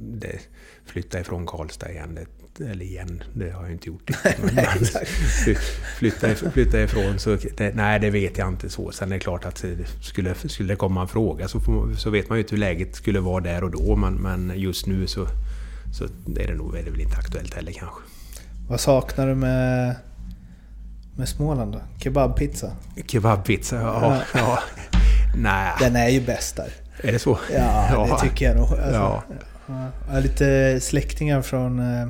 det, 0.00 0.38
flytta 0.86 1.20
ifrån 1.20 1.46
Karlstad 1.46 1.90
igen, 1.90 2.14
det, 2.14 2.64
eller 2.70 2.84
igen, 2.84 3.22
det 3.34 3.50
har 3.50 3.62
jag 3.62 3.72
inte 3.72 3.86
gjort. 3.88 4.10
Men, 4.24 4.54
men 4.54 4.64
fly- 5.44 5.54
flytta, 5.98 6.34
flytta 6.34 6.82
ifrån, 6.82 7.18
så 7.18 7.36
det, 7.56 7.74
nej 7.74 8.00
det 8.00 8.10
vet 8.10 8.38
jag 8.38 8.48
inte 8.48 8.70
så. 8.70 8.92
Sen 8.92 9.08
är 9.12 9.14
det 9.16 9.20
klart 9.20 9.44
att 9.44 9.64
skulle, 10.02 10.34
skulle 10.34 10.72
det 10.72 10.76
komma 10.76 11.02
en 11.02 11.08
fråga 11.08 11.48
så, 11.48 11.60
får, 11.60 11.94
så 11.94 12.10
vet 12.10 12.28
man 12.28 12.38
ju 12.38 12.42
inte 12.42 12.54
hur 12.54 12.60
läget 12.60 12.94
skulle 12.96 13.20
vara 13.20 13.40
där 13.44 13.64
och 13.64 13.70
då. 13.70 13.96
Men, 13.96 14.14
men 14.14 14.52
just 14.56 14.86
nu 14.86 15.06
så, 15.06 15.26
så 15.98 16.04
är 16.04 16.46
det 16.46 16.54
nog 16.54 16.76
är 16.76 16.82
det 16.82 16.90
väl 16.90 17.00
inte 17.00 17.16
aktuellt 17.16 17.54
heller 17.54 17.72
kanske. 17.72 18.00
Vad 18.68 18.80
saknar 18.80 19.26
du 19.26 19.34
med, 19.34 19.94
med 21.16 21.28
Småland 21.28 21.72
då? 21.72 21.80
Kebabpizza? 21.98 22.70
Kebabpizza, 23.06 23.76
ja. 23.76 24.16
ja. 24.34 24.58
Nej, 25.36 25.72
Den 25.80 25.96
är 25.96 26.08
ju 26.08 26.20
bäst 26.20 26.56
där. 26.56 26.68
är 27.02 27.12
det 27.12 27.18
så? 27.18 27.38
Ja, 27.54 28.06
det 28.10 28.28
tycker 28.28 28.46
jag 28.46 28.56
nog. 28.56 28.64
Alltså, 28.64 28.84
Ja. 28.92 29.22
ja. 29.66 29.74
Jag 30.06 30.14
har 30.14 30.20
lite 30.20 30.78
släktingar 30.80 31.42
från, 31.42 31.78
eh, 31.78 32.06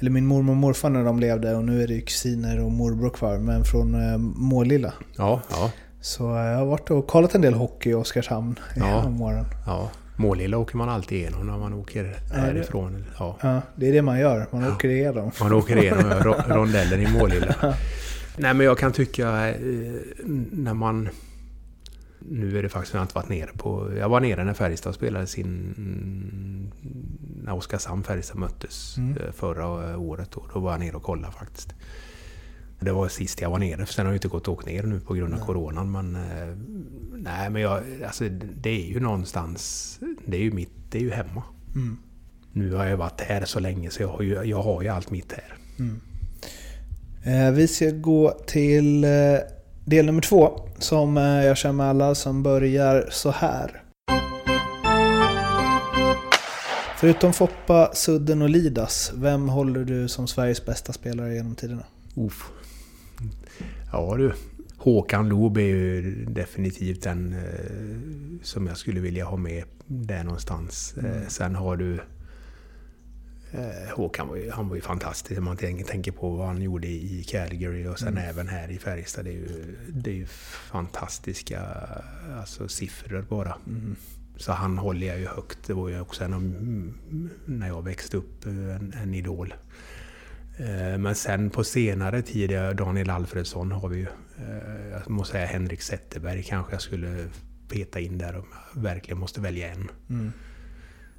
eller 0.00 0.10
min 0.10 0.26
mormor 0.26 0.52
och 0.52 0.56
morfar 0.56 0.90
när 0.90 1.04
de 1.04 1.20
levde 1.20 1.54
och 1.54 1.64
nu 1.64 1.82
är 1.82 1.86
det 1.88 1.94
ju 1.94 2.00
kusiner 2.00 2.60
och 2.64 2.72
morbror 2.72 3.10
kvar, 3.10 3.38
men 3.38 3.64
från 3.64 4.10
eh, 4.12 4.18
Målilla. 4.18 4.92
Ja, 5.16 5.40
ja, 5.50 5.70
Så 6.00 6.36
eh, 6.36 6.42
jag 6.44 6.58
har 6.58 6.66
varit 6.66 6.90
och 6.90 7.06
kollat 7.06 7.34
en 7.34 7.40
del 7.40 7.54
hockey 7.54 7.90
i 7.90 7.94
Oskarshamn 7.94 8.58
Ja. 8.76 9.02
om 9.06 9.12
morgonen. 9.12 9.46
ja. 9.66 9.90
Målilla 10.16 10.58
åker 10.58 10.76
man 10.76 10.88
alltid 10.88 11.18
igenom 11.18 11.46
när 11.46 11.58
man 11.58 11.72
åker 11.72 12.16
härifrån. 12.32 13.04
Ja. 13.18 13.36
Ja, 13.42 13.60
det 13.76 13.88
är 13.88 13.92
det 13.92 14.02
man 14.02 14.18
gör. 14.20 14.46
Man 14.52 14.72
åker 14.72 14.88
igenom. 14.88 15.30
Man 15.40 15.52
åker 15.52 15.76
igenom 15.82 16.10
ro- 16.22 16.34
rondellen 16.48 17.00
i 17.00 17.12
Målilla. 17.12 17.54
Nej 18.36 18.54
men 18.54 18.66
jag 18.66 18.78
kan 18.78 18.92
tycka 18.92 19.48
eh, 19.48 19.54
när 20.50 20.74
man... 20.74 21.08
Nu 22.28 22.58
är 22.58 22.62
det 22.62 22.68
faktiskt, 22.68 22.94
jag 22.94 23.02
inte 23.04 23.14
varit 23.14 23.28
nere 23.28 23.50
på... 23.56 23.92
Jag 23.98 24.08
var 24.08 24.20
nere 24.20 24.44
när 24.44 24.54
Färjestad 24.54 24.94
spelade 24.94 25.26
sin... 25.26 25.74
När 27.44 27.54
Oskarshamn 27.54 28.02
Färjestad 28.02 28.38
möttes 28.38 28.96
Mm. 28.98 29.16
eh, 29.16 29.32
förra 29.32 29.90
eh, 29.90 30.00
året. 30.02 30.30
Då, 30.30 30.42
då 30.54 30.60
var 30.60 30.70
jag 30.70 30.80
nere 30.80 30.96
och 30.96 31.02
kollade 31.02 31.32
faktiskt. 31.32 31.74
Det 32.80 32.92
var 32.92 33.08
sist 33.08 33.40
jag 33.40 33.50
var 33.50 33.58
nere, 33.58 33.86
för 33.86 33.92
sen 33.92 34.06
har 34.06 34.12
jag 34.12 34.16
inte 34.16 34.28
gått 34.28 34.48
och 34.48 34.54
åkt 34.54 34.66
ner 34.66 34.82
nu 34.82 35.00
på 35.00 35.14
grund 35.14 35.34
av 35.34 35.38
coronan. 35.38 35.92
Men, 35.92 36.16
eh, 36.16 36.56
nej, 37.12 37.50
men 37.50 37.62
jag, 37.62 37.82
alltså, 38.06 38.28
det 38.62 38.70
är 38.70 38.86
ju 38.86 39.00
någonstans... 39.00 40.00
Det 40.26 40.36
är 40.36 40.40
ju 40.40 40.52
mitt... 40.52 40.72
Det 40.90 40.98
är 40.98 41.02
ju 41.02 41.10
hemma. 41.10 41.42
Mm. 41.74 41.96
Nu 42.52 42.74
har 42.74 42.84
jag 42.84 42.96
varit 42.96 43.20
här 43.20 43.44
så 43.44 43.60
länge 43.60 43.90
så 43.90 44.02
jag 44.02 44.08
har 44.08 44.22
ju, 44.22 44.42
jag 44.44 44.62
har 44.62 44.82
ju 44.82 44.88
allt 44.88 45.10
mitt 45.10 45.32
här. 45.32 45.56
Eh, 47.24 47.52
Vi 47.52 47.68
ska 47.68 47.90
gå 47.90 48.30
till 48.46 49.04
eh, 49.04 49.10
del 49.84 50.06
nummer 50.06 50.22
två 50.22 50.60
som 50.78 51.16
eh, 51.16 51.22
jag 51.22 51.56
kör 51.56 51.72
med 51.72 51.86
alla 51.86 52.14
som 52.14 52.42
börjar 52.42 53.08
så 53.10 53.30
här. 53.30 53.82
Förutom 56.98 57.32
Foppa, 57.32 57.90
Sudden 57.94 58.42
och 58.42 58.50
Lidas, 58.50 59.12
vem 59.14 59.48
håller 59.48 59.84
du 59.84 60.08
som 60.08 60.26
Sveriges 60.26 60.66
bästa 60.66 60.92
spelare 60.92 61.34
genom 61.34 61.54
tiderna? 61.54 61.84
Uff. 62.14 62.50
Ja 63.96 64.16
du. 64.16 64.32
Håkan 64.76 65.28
Loob 65.28 65.56
är 65.56 65.62
ju 65.62 66.24
definitivt 66.24 67.02
den 67.02 67.32
eh, 67.32 68.42
som 68.42 68.66
jag 68.66 68.76
skulle 68.76 69.00
vilja 69.00 69.24
ha 69.24 69.36
med 69.36 69.64
där 69.86 70.24
någonstans. 70.24 70.96
Eh, 70.96 71.28
sen 71.28 71.54
har 71.54 71.76
du... 71.76 71.94
Eh, 73.52 73.94
Håkan 73.94 74.28
var 74.28 74.36
ju, 74.36 74.50
han 74.50 74.68
var 74.68 74.76
ju 74.76 74.82
fantastisk 74.82 75.38
om 75.38 75.44
man 75.44 75.56
tänker, 75.56 76.12
på 76.12 76.30
vad 76.30 76.46
han 76.46 76.62
gjorde 76.62 76.86
i 76.86 77.24
Calgary 77.28 77.86
och 77.86 77.98
sen 77.98 78.18
även 78.18 78.48
här 78.48 78.70
i 78.70 78.78
Färjestad. 78.78 79.24
Det 79.24 79.30
är 79.30 79.34
ju, 79.34 79.76
det 79.88 80.10
är 80.10 80.14
ju 80.14 80.26
fantastiska 80.70 81.62
alltså, 82.40 82.68
siffror 82.68 83.26
bara. 83.28 83.58
Så 84.36 84.52
han 84.52 84.78
håller 84.78 85.06
jag 85.06 85.18
ju 85.18 85.26
högt. 85.26 85.58
Det 85.66 85.74
var 85.74 85.88
ju 85.88 86.00
också 86.00 86.24
en 86.24 86.32
av, 86.32 86.40
mm, 86.40 87.30
när 87.44 87.66
jag 87.66 87.84
växte 87.84 88.16
upp, 88.16 88.46
eh, 88.46 88.76
en, 88.76 88.94
en 89.02 89.14
idol. 89.14 89.54
Eh, 90.56 90.98
Men 90.98 91.14
sen 91.14 91.50
på 91.50 91.64
senare 91.64 92.22
tid, 92.22 92.50
ja, 92.50 92.72
Daniel 92.72 93.10
Alfredsson 93.10 93.72
har 93.72 93.88
vi 93.88 93.96
ju. 93.96 94.06
eh, 94.38 94.88
Jag 94.92 95.10
måste 95.10 95.32
säga 95.32 95.46
Henrik 95.46 95.82
Zetterberg 95.82 96.42
kanske 96.42 96.72
jag 96.72 96.82
skulle 96.82 97.28
peta 97.68 98.00
in 98.00 98.18
där 98.18 98.36
om 98.36 98.44
jag 98.74 98.82
verkligen 98.82 99.18
måste 99.18 99.40
välja 99.40 99.70
en. 99.72 99.90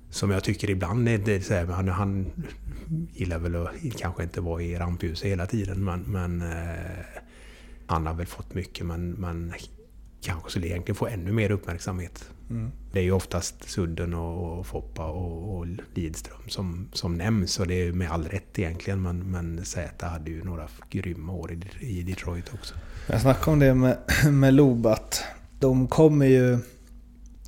Som 0.09 0.31
jag 0.31 0.43
tycker 0.43 0.69
ibland 0.69 1.09
är 1.09 1.17
det 1.17 1.41
så 1.41 1.53
här, 1.53 1.65
han, 1.65 1.87
han 1.87 2.31
gillar 3.13 3.39
väl 3.39 3.55
att 3.55 3.69
kanske 3.97 4.23
inte 4.23 4.41
vara 4.41 4.61
i 4.61 4.75
rampljuset 4.75 5.27
hela 5.27 5.45
tiden 5.45 5.83
men, 5.85 5.99
men 6.01 6.41
eh, 6.41 7.05
han 7.87 8.07
har 8.07 8.13
väl 8.13 8.25
fått 8.27 8.53
mycket 8.53 8.85
men, 8.85 9.11
men 9.11 9.53
kanske 10.21 10.49
skulle 10.49 10.67
egentligen 10.67 10.95
få 10.95 11.07
ännu 11.07 11.31
mer 11.31 11.51
uppmärksamhet. 11.51 12.29
Det 12.91 12.99
är 12.99 13.03
ju 13.03 13.11
oftast 13.11 13.69
Sudden 13.69 14.13
och, 14.13 14.59
och 14.59 14.67
Foppa 14.67 15.05
och, 15.05 15.57
och 15.57 15.67
Lidström 15.93 16.49
som, 16.49 16.89
som 16.93 17.17
nämns 17.17 17.59
och 17.59 17.67
det 17.67 17.73
är 17.73 17.91
med 17.91 18.11
all 18.11 18.23
rätt 18.23 18.59
egentligen 18.59 19.01
men, 19.01 19.31
men 19.31 19.65
Zäta 19.65 20.07
hade 20.07 20.31
ju 20.31 20.43
några 20.43 20.67
grymma 20.89 21.33
år 21.33 21.51
i, 21.51 21.85
i 21.99 22.03
Detroit 22.03 22.53
också. 22.53 22.75
Jag 23.07 23.21
snackade 23.21 23.51
om 23.51 23.59
det 23.59 23.73
med, 23.73 23.97
med 24.31 24.53
Loob 24.53 24.85
att 24.85 25.23
de 25.59 25.87
kommer 25.87 26.25
ju... 26.25 26.57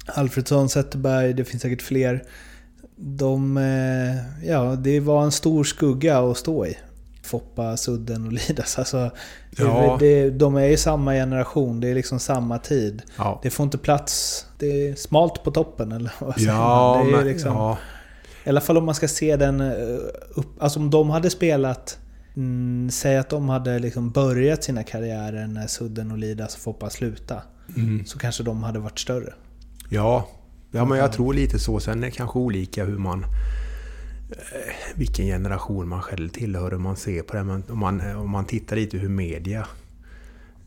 Alfredsson, 0.05 0.69
Zetterberg, 0.69 1.33
det 1.33 1.45
finns 1.45 1.61
säkert 1.61 1.81
fler. 1.81 2.23
De... 2.95 3.57
Eh, 3.57 4.47
ja, 4.49 4.75
det 4.75 4.99
var 4.99 5.23
en 5.23 5.31
stor 5.31 5.63
skugga 5.63 6.19
att 6.19 6.37
stå 6.37 6.65
i. 6.65 6.77
Foppa, 7.29 7.77
Sudden 7.77 8.25
och 8.25 8.33
Lidas. 8.33 8.77
Alltså, 8.79 9.11
Ja. 9.57 9.97
det, 9.99 10.29
de 10.29 10.55
är 10.55 10.67
i 10.69 10.77
samma 10.77 11.13
generation, 11.13 11.79
det 11.79 11.87
är 11.89 11.95
liksom 11.95 12.19
samma 12.19 12.57
tid. 12.57 13.01
Ja, 13.17 13.39
Det 13.43 13.49
får 13.49 13.63
inte 13.63 13.77
plats. 13.77 14.45
Det 14.57 14.87
är 14.89 14.95
smalt 14.95 15.43
på 15.43 15.51
toppen 15.51 15.91
eller 15.91 16.11
vad 16.19 16.33
säger 16.35 16.47
ja, 16.47 16.95
man? 16.97 17.05
Det 17.07 17.11
är 17.13 17.17
men, 17.17 17.27
liksom, 17.27 17.53
ja, 17.55 17.77
I 18.45 18.49
alla 18.49 18.61
fall 18.61 18.77
om 18.77 18.85
man 18.85 18.95
ska 18.95 19.07
se 19.07 19.35
den 19.35 19.61
eh, 19.61 19.97
upp... 20.35 20.47
Alltså 20.59 20.79
om 20.79 20.89
de 20.89 21.09
hade 21.09 21.29
spelat... 21.29 21.97
Mm, 22.35 22.89
säg 22.91 23.17
att 23.17 23.29
de 23.29 23.49
hade 23.49 23.79
liksom 23.79 24.09
börjat 24.11 24.63
sina 24.63 24.83
karriärer 24.83 25.47
när 25.47 25.67
Sudden 25.67 26.11
och 26.11 26.17
Lidas 26.17 26.55
och 26.55 26.61
Foppa 26.61 26.89
slutade. 26.89 27.41
mm. 27.77 28.05
Så 28.05 28.19
kanske 28.19 28.43
de 28.43 28.63
hade 28.63 28.79
varit 28.79 28.99
större. 28.99 29.33
Ja, 29.89 30.27
ja 30.71 30.85
men 30.85 30.97
jag 30.97 31.13
tror 31.13 31.33
lite 31.33 31.59
så. 31.59 31.79
Sen 31.79 31.99
är 32.03 32.05
det 32.05 32.11
kanske 32.11 32.39
olika 32.39 32.85
hur 32.85 32.97
man... 32.97 33.25
eh, 34.31 34.73
vilken 34.95 35.25
generation 35.25 35.87
man 35.87 36.01
själv 36.01 36.29
tillhör 36.29 36.73
och 36.73 36.81
man 36.81 36.95
ser 36.97 37.21
på 37.21 37.33
det. 37.35 37.43
Men 37.43 37.63
om, 37.69 37.79
man, 37.79 38.15
om 38.15 38.29
man 38.29 38.45
tittar 38.45 38.75
lite 38.75 38.97
hur 38.97 39.09
media 39.09 39.67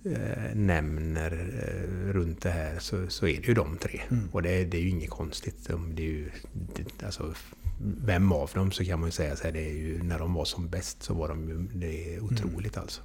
eh, 0.05 0.55
nämner 0.55 1.33
eh, 1.63 2.13
runt 2.13 2.41
det 2.43 2.51
här 2.51 2.79
så, 2.79 3.07
så 3.09 3.27
är 3.27 3.37
det 3.41 3.49
ju 3.49 3.55
de 3.55 3.77
tre. 3.77 4.01
Mm. 4.11 4.29
Och 4.33 4.43
det, 4.43 4.65
det 4.65 4.77
är 4.77 4.83
ju 4.83 4.89
inget 4.89 5.11
konstigt. 5.11 5.69
De- 5.69 5.95
Det 5.95 6.03
är 6.03 6.07
ju, 6.07 6.31
det, 6.53 7.07
alltså, 7.07 7.35
vem 8.05 8.33
av 8.33 8.51
dem 8.55 8.71
så 8.73 8.85
kan 8.85 9.01
man 9.01 9.09
ju 9.09 9.13
säga 9.13 9.37
så 9.37 9.45
här, 9.45 9.53
det 9.53 9.67
är 9.71 9.73
ju 9.75 10.03
när 10.03 10.19
de 10.19 10.35
var 10.35 10.45
som 10.45 10.69
bäst 10.69 11.03
så 11.03 11.15
var 11.15 11.29
de 11.29 11.49
ju, 11.49 11.59
det 11.79 12.15
är 12.15 12.21
otroligt 12.25 12.77
alltså. 12.77 13.01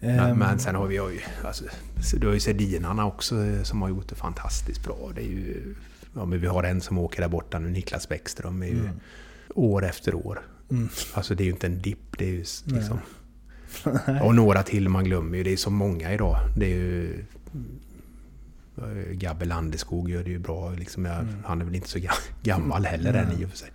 Men, 0.00 0.18
Ehm, 0.20 0.38
men 0.38 0.58
sen 0.58 0.74
har 0.74 0.86
vi 0.86 0.94
ju, 0.94 1.20
alltså, 1.44 1.64
så 2.02 2.16
du 2.16 2.26
har 2.26 2.34
ju 2.34 2.40
Sedinarna 2.40 3.06
också 3.06 3.44
eh, 3.44 3.62
som 3.62 3.82
har 3.82 3.88
gjort 3.88 4.08
det 4.08 4.14
fantastiskt 4.14 4.84
bra. 4.84 5.10
Det 5.14 5.20
är 5.20 5.24
ju, 5.26 5.74
ja, 6.14 6.24
men 6.24 6.40
vi 6.40 6.46
har 6.46 6.64
en 6.64 6.80
som 6.80 6.98
åker 6.98 7.20
där 7.22 7.28
borta 7.28 7.58
nu, 7.58 7.70
Niklas 7.70 8.08
Bäckström, 8.08 8.62
är 8.62 8.66
ju 8.66 8.88
år 9.54 9.84
efter 9.84 10.14
år. 10.14 10.40
Mm. 10.70 10.88
Alltså 11.14 11.34
det 11.34 11.42
är 11.42 11.44
ju 11.44 11.50
inte 11.50 11.66
en 11.66 11.82
dipp, 11.82 12.18
det 12.18 12.24
är 12.24 12.28
ju 12.30 12.42
s- 12.42 12.64
liksom... 12.66 12.98
och 14.22 14.34
några 14.34 14.62
till 14.62 14.88
man 14.88 15.04
glömmer 15.04 15.38
ju, 15.38 15.44
det 15.44 15.52
är 15.52 15.56
så 15.56 15.70
många 15.70 16.12
idag. 16.12 16.36
Det 16.56 16.64
är 16.66 16.76
ju... 16.76 17.24
eh, 18.78 19.12
Gabbe 19.12 19.44
Landeskog 19.44 20.10
gör 20.10 20.22
det 20.24 20.30
ju 20.30 20.38
bra. 20.38 20.70
Liksom, 20.70 21.04
jag, 21.04 21.26
Han 21.44 21.60
är 21.60 21.64
väl 21.64 21.74
inte 21.74 21.88
så 21.88 21.98
ga- 21.98 22.30
gammal 22.42 22.84
heller 22.86 23.14
än 23.14 23.40
i 23.42 23.44
och 23.44 23.50
för 23.50 23.56
sig. 23.56 23.68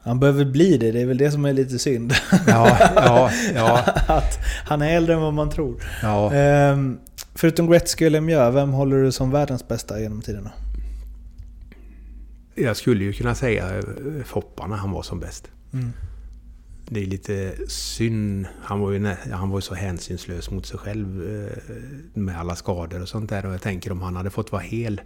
Han 0.00 0.20
behöver 0.20 0.44
bli 0.44 0.76
det, 0.78 0.92
det 0.92 1.00
är 1.00 1.06
väl 1.06 1.18
det 1.18 1.30
som 1.30 1.44
är 1.44 1.52
lite 1.52 1.78
synd. 1.78 2.14
Ja, 2.46 2.76
ja, 2.96 3.30
ja. 3.54 3.78
att 4.06 4.38
han 4.64 4.82
är 4.82 4.96
äldre 4.96 5.14
än 5.14 5.20
vad 5.20 5.34
man 5.34 5.50
tror. 5.50 5.82
ja. 6.02 6.32
Ehm, 6.34 6.98
förutom 7.34 7.70
Gretzky 7.70 8.06
och 8.06 8.10
Lemieux, 8.10 8.54
vem 8.54 8.70
håller 8.70 8.96
du 9.02 9.12
som 9.12 9.30
världens 9.30 9.68
bästa 9.68 10.00
genom 10.00 10.22
tiderna? 10.22 10.50
Jag 12.60 12.76
skulle 12.76 13.04
ju 13.04 13.12
kunna 13.12 13.34
säga 13.34 13.78
eh, 13.78 13.84
Foppa 14.24 14.66
när 14.66 14.76
han 14.76 14.90
var 14.90 15.02
som 15.02 15.20
bäst. 15.20 15.50
Mm. 15.72 15.90
Det 16.90 17.02
är 17.02 17.06
lite 17.06 17.56
synd. 17.68 18.46
Han 18.62 18.80
var 18.80 18.92
ju, 18.92 18.98
nä- 18.98 19.32
han 19.32 19.50
var 19.50 19.58
ju 19.58 19.62
så 19.62 19.74
hänsynslös 19.74 20.50
mot 20.50 20.66
sig 20.66 20.78
själv 20.78 21.22
eh, 21.30 21.74
med 22.14 22.38
alla 22.40 22.56
skador 22.56 23.02
och 23.02 23.08
sånt 23.08 23.30
där. 23.30 23.46
Och 23.46 23.52
jag 23.52 23.62
tänker 23.62 23.92
om 23.92 24.02
han 24.02 24.16
hade 24.16 24.30
fått 24.30 24.52
vara 24.52 24.62
hel 24.62 25.00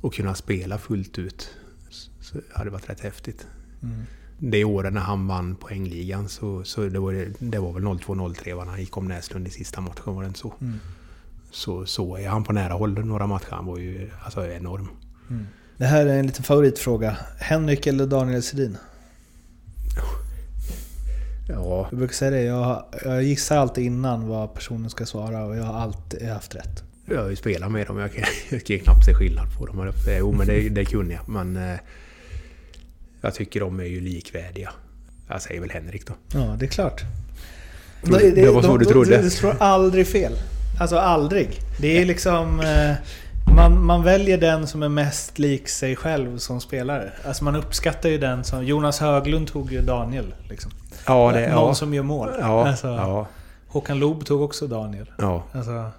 och 0.00 0.14
kunna 0.14 0.34
spela 0.34 0.78
fullt 0.78 1.18
ut 1.18 1.50
så 2.20 2.40
hade 2.52 2.64
det 2.70 2.72
varit 2.72 2.90
rätt 2.90 3.00
häftigt. 3.00 3.46
Mm. 3.82 4.02
Det 4.38 4.64
året 4.64 4.92
när 4.92 5.00
han 5.00 5.26
vann 5.26 5.56
poängligan 5.56 6.28
så, 6.28 6.64
så 6.64 6.88
det, 6.88 6.98
var, 6.98 7.26
det 7.38 7.58
var 7.58 7.72
väl 7.72 7.82
02-03 7.82 8.54
va, 8.54 8.64
när 8.64 8.70
han 8.70 8.80
gick 8.80 8.96
om 8.96 9.08
Näslund 9.08 9.46
i 9.46 9.50
sista 9.50 9.80
matchen, 9.80 10.14
var 10.14 10.22
det 10.22 10.26
inte 10.28 10.40
så? 10.40 10.54
Mm. 10.60 10.78
Så, 11.50 11.86
så 11.86 12.16
är 12.16 12.28
han 12.28 12.44
på 12.44 12.52
nära 12.52 12.72
håll 12.72 13.04
några 13.04 13.26
matcher. 13.26 13.50
Han 13.50 13.66
var 13.66 13.78
ju 13.78 14.10
alltså, 14.24 14.46
enorm. 14.46 14.88
Det 15.82 15.88
här 15.88 16.06
är 16.06 16.18
en 16.18 16.26
liten 16.26 16.42
favoritfråga. 16.44 17.16
Henrik 17.38 17.86
eller 17.86 18.06
Daniel 18.06 18.42
Sedin? 18.42 18.76
Ja, 21.48 21.88
Jag 21.90 21.98
brukar 21.98 22.14
säga 22.14 22.30
det, 22.30 22.42
jag, 22.42 22.84
jag 23.04 23.22
gissar 23.22 23.56
alltid 23.56 23.84
innan 23.84 24.28
vad 24.28 24.54
personen 24.54 24.90
ska 24.90 25.06
svara 25.06 25.44
och 25.44 25.56
jag 25.56 25.64
har 25.64 25.80
alltid 25.80 26.28
haft 26.28 26.54
rätt. 26.54 26.82
Jag 27.06 27.22
har 27.22 27.30
ju 27.30 27.36
spelat 27.36 27.70
med 27.72 27.86
dem, 27.86 27.98
jag 27.98 28.12
kan, 28.12 28.24
jag 28.50 28.64
kan 28.64 28.78
knappt 28.78 29.04
se 29.04 29.14
skillnad 29.14 29.46
på 29.58 29.66
dem. 29.66 29.92
Jo, 30.18 30.32
men 30.32 30.46
det, 30.46 30.68
det 30.68 30.84
kunde 30.84 31.14
jag. 31.14 31.28
Men 31.28 31.56
eh, 31.56 31.78
jag 33.20 33.34
tycker 33.34 33.60
de 33.60 33.80
är 33.80 33.84
ju 33.84 34.00
likvärdiga. 34.00 34.70
Jag 35.28 35.42
säger 35.42 35.60
väl 35.60 35.70
Henrik 35.70 36.06
då. 36.06 36.14
Ja, 36.34 36.56
det 36.58 36.64
är 36.66 36.70
klart. 36.70 37.02
Trodde- 38.04 38.30
det 38.30 38.50
var 38.50 38.62
så 38.62 38.76
du 38.76 38.84
trodde. 38.84 39.22
Det 39.22 39.30
slår 39.30 39.56
aldrig 39.60 40.06
fel. 40.06 40.32
Alltså 40.80 40.96
aldrig. 40.96 41.60
Det 41.80 41.98
är 41.98 42.04
liksom... 42.04 42.60
eh, 43.52 43.56
Man, 43.56 43.84
man 43.84 44.02
väljer 44.02 44.38
den 44.38 44.66
som 44.66 44.82
är 44.82 44.88
mest 44.88 45.38
lik 45.38 45.68
sig 45.68 45.96
själv 45.96 46.38
som 46.38 46.60
spelare. 46.60 47.12
Alltså 47.26 47.44
man 47.44 47.56
uppskattar 47.56 48.08
ju 48.08 48.18
den 48.18 48.44
som... 48.44 48.66
Jonas 48.66 49.00
Höglund 49.00 49.48
tog 49.48 49.72
ju 49.72 49.80
Daniel. 49.82 50.34
Liksom. 50.48 50.72
Ja, 51.06 51.32
det, 51.32 51.40
Någon 51.40 51.68
ja. 51.68 51.74
som 51.74 51.94
gör 51.94 52.02
mål. 52.02 52.30
Ja, 52.40 52.68
alltså, 52.68 52.86
ja, 52.86 53.26
Håkan 53.66 53.98
Loob 53.98 54.24
tog 54.24 54.42
också 54.42 54.66
Daniel. 54.66 55.10
ja. 55.18 55.44
Alltså, 55.52 55.90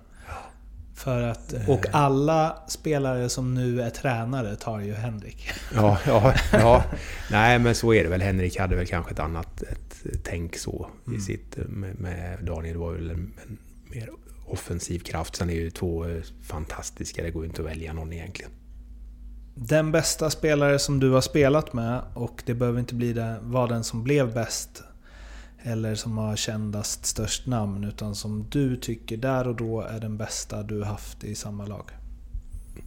för 0.95 1.21
att, 1.21 1.53
och 1.67 1.85
alla 1.91 2.57
spelare 2.67 3.29
som 3.29 3.53
nu 3.53 3.81
är 3.81 3.89
tränare 3.89 4.55
tar 4.55 4.79
ju 4.79 4.93
Henrik. 4.93 5.49
Ja, 5.75 5.97
ja, 6.07 6.33
ja. 6.51 6.83
Nej, 7.31 7.59
men 7.59 7.75
så 7.75 7.93
är 7.93 8.03
det 8.03 8.09
väl. 8.09 8.21
Henrik 8.21 8.59
hade 8.59 8.75
väl 8.75 8.87
kanske 8.87 9.11
ett 9.11 9.19
annat 9.19 9.61
ett 9.61 10.23
tänk 10.23 10.57
så 10.57 10.87
i 11.17 11.19
sitt... 11.19 11.57
Med, 11.57 11.99
med 11.99 12.37
Daniel 12.41 12.77
var 12.77 12.91
väl 12.91 13.09
en, 13.09 13.33
en 13.45 13.57
mer 13.91 14.09
offensiv 14.47 14.99
kraft. 14.99 15.35
Sen 15.35 15.49
är 15.49 15.53
ju 15.53 15.69
två 15.69 16.05
eh, 16.05 16.21
fantastiska. 16.41 17.23
Det 17.23 17.31
går 17.31 17.43
ju 17.43 17.49
inte 17.49 17.61
att 17.61 17.67
välja 17.67 17.93
någon 17.93 18.13
egentligen. 18.13 18.51
Den 19.55 19.91
bästa 19.91 20.29
spelare 20.29 20.79
som 20.79 20.99
du 20.99 21.11
har 21.11 21.21
spelat 21.21 21.73
med, 21.73 22.01
och 22.13 22.43
det 22.45 22.53
behöver 22.53 22.79
inte 22.79 22.95
bli 22.95 23.13
det, 23.13 23.39
var 23.41 23.67
den 23.67 23.83
som 23.83 24.03
blev 24.03 24.33
bäst 24.33 24.83
eller 25.63 25.95
som 25.95 26.17
har 26.17 26.35
kändast 26.35 27.05
störst 27.05 27.47
namn, 27.47 27.83
utan 27.83 28.15
som 28.15 28.45
du 28.49 28.77
tycker 28.77 29.17
där 29.17 29.47
och 29.47 29.55
då 29.55 29.81
är 29.81 29.99
den 29.99 30.17
bästa 30.17 30.63
du 30.63 30.83
haft 30.83 31.23
i 31.23 31.35
samma 31.35 31.65
lag. 31.65 31.91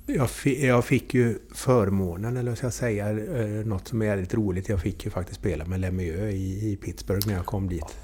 Jag 0.06 0.30
fick, 0.30 0.58
jag 0.58 0.84
fick 0.84 1.14
ju 1.14 1.38
förmånen, 1.54 2.36
eller 2.36 2.54
ska 2.54 2.66
jag 2.66 2.74
säga, 2.74 3.10
eh, 3.10 3.66
något 3.66 3.88
som 3.88 4.02
är 4.02 4.16
lite 4.16 4.36
roligt. 4.36 4.68
Jag 4.68 4.80
fick 4.80 5.04
ju 5.04 5.10
faktiskt 5.10 5.40
spela 5.40 5.64
med 5.64 5.80
Lemieux 5.80 6.34
i, 6.34 6.72
i 6.72 6.76
Pittsburgh 6.76 7.26
när 7.26 7.34
jag 7.34 7.46
kom 7.46 7.68
dit. 7.68 7.98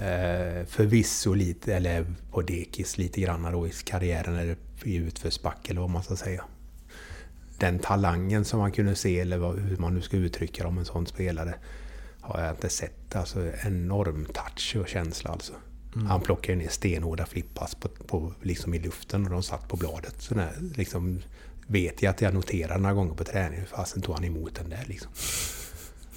Eh, 0.00 0.66
förvisso 0.66 1.34
lite, 1.34 1.74
eller 1.76 2.06
på 2.30 2.42
dekis 2.42 2.98
lite 2.98 3.20
grann 3.20 3.52
då 3.52 3.66
i 3.66 3.70
karriären, 3.84 4.36
eller 4.36 4.56
i 4.84 4.94
utförsbacke 4.96 5.70
eller 5.70 5.80
vad 5.80 5.90
man 5.90 6.02
ska 6.02 6.16
säga. 6.16 6.44
Den 7.58 7.78
talangen 7.78 8.44
som 8.44 8.58
man 8.58 8.72
kunde 8.72 8.94
se, 8.94 9.20
eller 9.20 9.38
vad, 9.38 9.58
hur 9.58 9.76
man 9.76 9.94
nu 9.94 10.00
ska 10.00 10.16
uttrycka 10.16 10.62
det 10.62 10.68
om 10.68 10.78
en 10.78 10.84
sån 10.84 11.06
spelare, 11.06 11.54
har 12.20 12.40
jag 12.40 12.50
inte 12.50 12.68
sett. 12.68 13.16
Alltså 13.16 13.52
enorm 13.64 14.24
touch 14.24 14.76
och 14.80 14.88
känsla 14.88 15.30
alltså. 15.30 15.52
Han 16.08 16.20
plockade 16.20 16.58
ner 16.58 16.68
stenhårda 16.68 17.26
flippas 17.26 17.74
på, 17.74 17.88
på, 17.88 18.34
liksom 18.42 18.74
i 18.74 18.78
luften 18.78 19.24
och 19.24 19.30
de 19.30 19.42
satt 19.42 19.68
på 19.68 19.76
bladet. 19.76 20.14
Så 20.18 20.34
där, 20.34 20.52
liksom, 20.74 21.22
vet 21.66 22.02
jag 22.02 22.10
att 22.10 22.20
jag 22.20 22.34
noterade 22.34 22.80
några 22.80 22.94
gånger 22.94 23.14
på 23.14 23.24
träning. 23.24 23.58
Hur 23.58 23.66
fasen 23.66 24.02
tog 24.02 24.14
han 24.14 24.24
emot 24.24 24.54
den 24.54 24.70
där 24.70 24.84
liksom. 24.86 25.12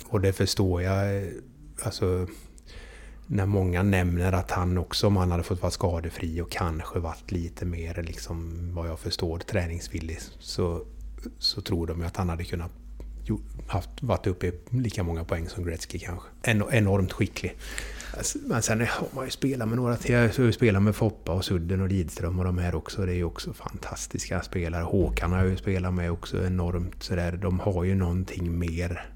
Och 0.05 0.21
det 0.21 0.33
förstår 0.33 0.81
jag. 0.81 1.17
eh, 1.17 1.29
Alltså, 1.81 2.27
när 3.28 3.45
många 3.45 3.84
nämner 3.84 4.32
att 4.32 4.51
han 4.51 4.78
också, 4.78 5.07
om 5.07 5.17
han 5.17 5.32
hade 5.32 5.43
fått 5.43 5.61
vara 5.61 5.71
skadefri 5.71 6.41
och 6.41 6.51
kanske 6.51 6.99
varit 6.99 7.32
lite 7.32 7.65
mer, 7.65 8.03
liksom, 8.03 8.69
vad 8.73 8.88
jag 8.89 8.99
förstår, 8.99 9.39
träningsvillig, 9.39 10.19
så, 10.39 10.86
så 11.38 11.61
tror 11.61 11.88
de 11.88 11.99
ju 11.99 12.05
att 12.05 12.17
han 12.17 12.30
hade 12.30 12.43
kunnat 12.43 12.71
haft, 13.67 13.89
varit 14.01 14.28
uppe 14.28 14.47
i 14.47 14.53
lika 14.69 15.03
många 15.03 15.23
poäng 15.23 15.49
som 15.49 15.65
Gretzky 15.65 15.99
kanske. 15.99 16.28
En, 16.41 16.63
enormt 16.71 17.13
skicklig. 17.13 17.57
Alltså, 18.17 18.38
men 18.45 18.61
sen 18.61 18.80
har 18.80 19.07
man 19.15 19.26
ju 19.26 19.32
spelat 19.32 19.67
med 19.67 19.78
några 19.78 19.97
till. 19.97 20.11
Jag 20.11 20.30
har 20.30 20.43
ju 20.43 20.51
spelat 20.51 20.84
med 20.84 20.95
Foppa 20.95 21.32
och 21.32 21.45
Sudden 21.45 21.82
och 21.82 21.88
Lidström 21.88 22.39
och 22.39 22.45
de 22.45 22.57
här 22.57 22.76
också. 22.76 23.05
Det 23.05 23.11
är 23.11 23.15
ju 23.15 23.23
också 23.23 23.53
fantastiska 23.53 24.41
spelare. 24.41 24.84
Håkan 24.84 25.32
har 25.32 25.39
jag 25.39 25.49
ju 25.49 25.57
spelat 25.57 25.93
med 25.93 26.11
också 26.11 26.45
enormt 26.45 27.03
sådär. 27.03 27.39
De 27.41 27.59
har 27.59 27.84
ju 27.84 27.95
någonting 27.95 28.59
mer 28.59 29.14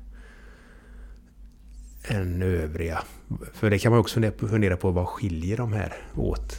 än 2.10 2.41
övriga. 2.41 3.03
För 3.53 3.70
det 3.70 3.80
kan 3.80 3.91
man 3.91 3.99
också 3.99 4.22
fundera 4.38 4.78
på, 4.78 4.91
vad 4.91 5.07
skiljer 5.07 5.57
de 5.57 5.74
här 5.74 5.93
åt? 6.16 6.57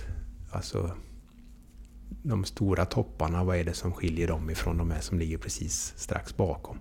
Alltså 0.51 0.90
de 2.22 2.44
stora 2.44 2.84
topparna, 2.84 3.44
vad 3.44 3.57
är 3.57 3.64
det 3.64 3.74
som 3.74 3.92
skiljer 3.92 4.28
dem 4.28 4.51
ifrån 4.51 4.78
de 4.78 4.90
här 4.90 5.01
som 5.01 5.18
ligger 5.18 5.38
precis 5.38 5.94
strax 5.96 6.36
bakom? 6.36 6.78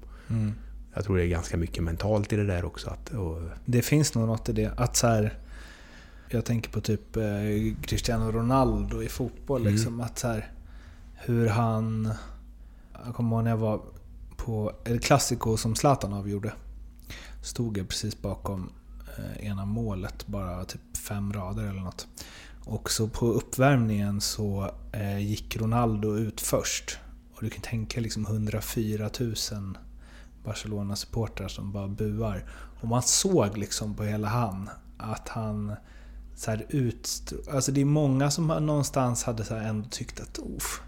Jag 0.94 1.04
tror 1.04 1.18
det 1.18 1.24
är 1.24 1.28
ganska 1.28 1.58
mycket 1.58 1.84
mentalt 1.84 2.34
i 2.34 2.36
det 2.36 2.46
där 2.46 2.66
också. 2.66 2.90
Att, 2.90 3.10
och, 3.10 3.42
Det 3.66 3.82
finns 3.82 4.16
nog 4.16 4.28
något 4.28 4.50
i 4.50 4.54
det. 4.54 4.74
Att 4.78 4.96
så 4.96 5.08
här, 5.08 5.38
jag 6.30 6.46
tänker 6.46 6.72
på 6.72 6.82
typ 6.82 7.18
eh, 7.18 7.24
Cristiano 7.82 8.32
Ronaldo 8.32 9.04
i 9.04 9.08
fotboll. 9.08 9.62
Mm. 9.62 9.74
Liksom, 9.74 10.02
att 10.02 10.20
så 10.20 10.28
här, 10.28 10.52
hur 11.16 11.48
han... 11.48 12.14
Jag 13.06 13.16
kommer 13.16 13.36
ihåg 13.36 13.44
när 13.44 13.52
jag 13.52 13.58
var 13.58 13.82
på 14.38 14.74
El 14.86 15.00
Clasico 15.00 15.58
som 15.58 15.76
Zlatan 15.76 16.14
avgjorde. 16.14 16.54
Stod 17.42 17.78
jag 17.78 17.90
precis 17.90 18.22
bakom 18.22 18.72
eh, 19.18 19.48
ena 19.48 19.66
målet, 19.66 20.28
bara 20.28 20.66
typ 20.66 20.98
fem 20.98 21.34
rader 21.34 21.64
eller 21.64 21.82
något. 21.82 22.08
Och 22.66 22.92
så 22.92 23.08
på 23.08 23.26
uppvärmningen 23.26 24.22
så 24.22 24.72
eh, 24.92 25.20
gick 25.20 25.58
Ronaldo 25.58 26.16
ut 26.16 26.42
först. 26.42 26.98
Och 27.34 27.44
du 27.44 27.50
kan 27.50 27.62
tänka 27.62 28.00
liksom 28.00 28.26
104 28.26 29.10
000 29.20 29.36
Barcelona-supportrar 30.44 31.48
som 31.48 31.72
bara 31.72 31.88
buar. 31.88 32.50
Och 32.82 32.88
man 32.88 33.02
såg 33.02 33.58
liksom 33.58 33.96
på 33.96 34.04
hela 34.04 34.28
han 34.28 34.70
att 34.98 35.30
han 35.30 35.76
så 36.36 36.52
här 36.52 36.66
ut... 36.70 37.34
Alltså 37.52 37.72
det 37.72 37.82
är 37.82 37.86
många 37.86 38.32
som 38.32 38.48
någonstans 38.48 39.24
hade 39.24 39.46
så 39.46 39.56
här 39.56 39.70
ändå 39.70 39.90
tyckt 39.90 40.20
att 40.20 40.40
Oof, 40.40 40.82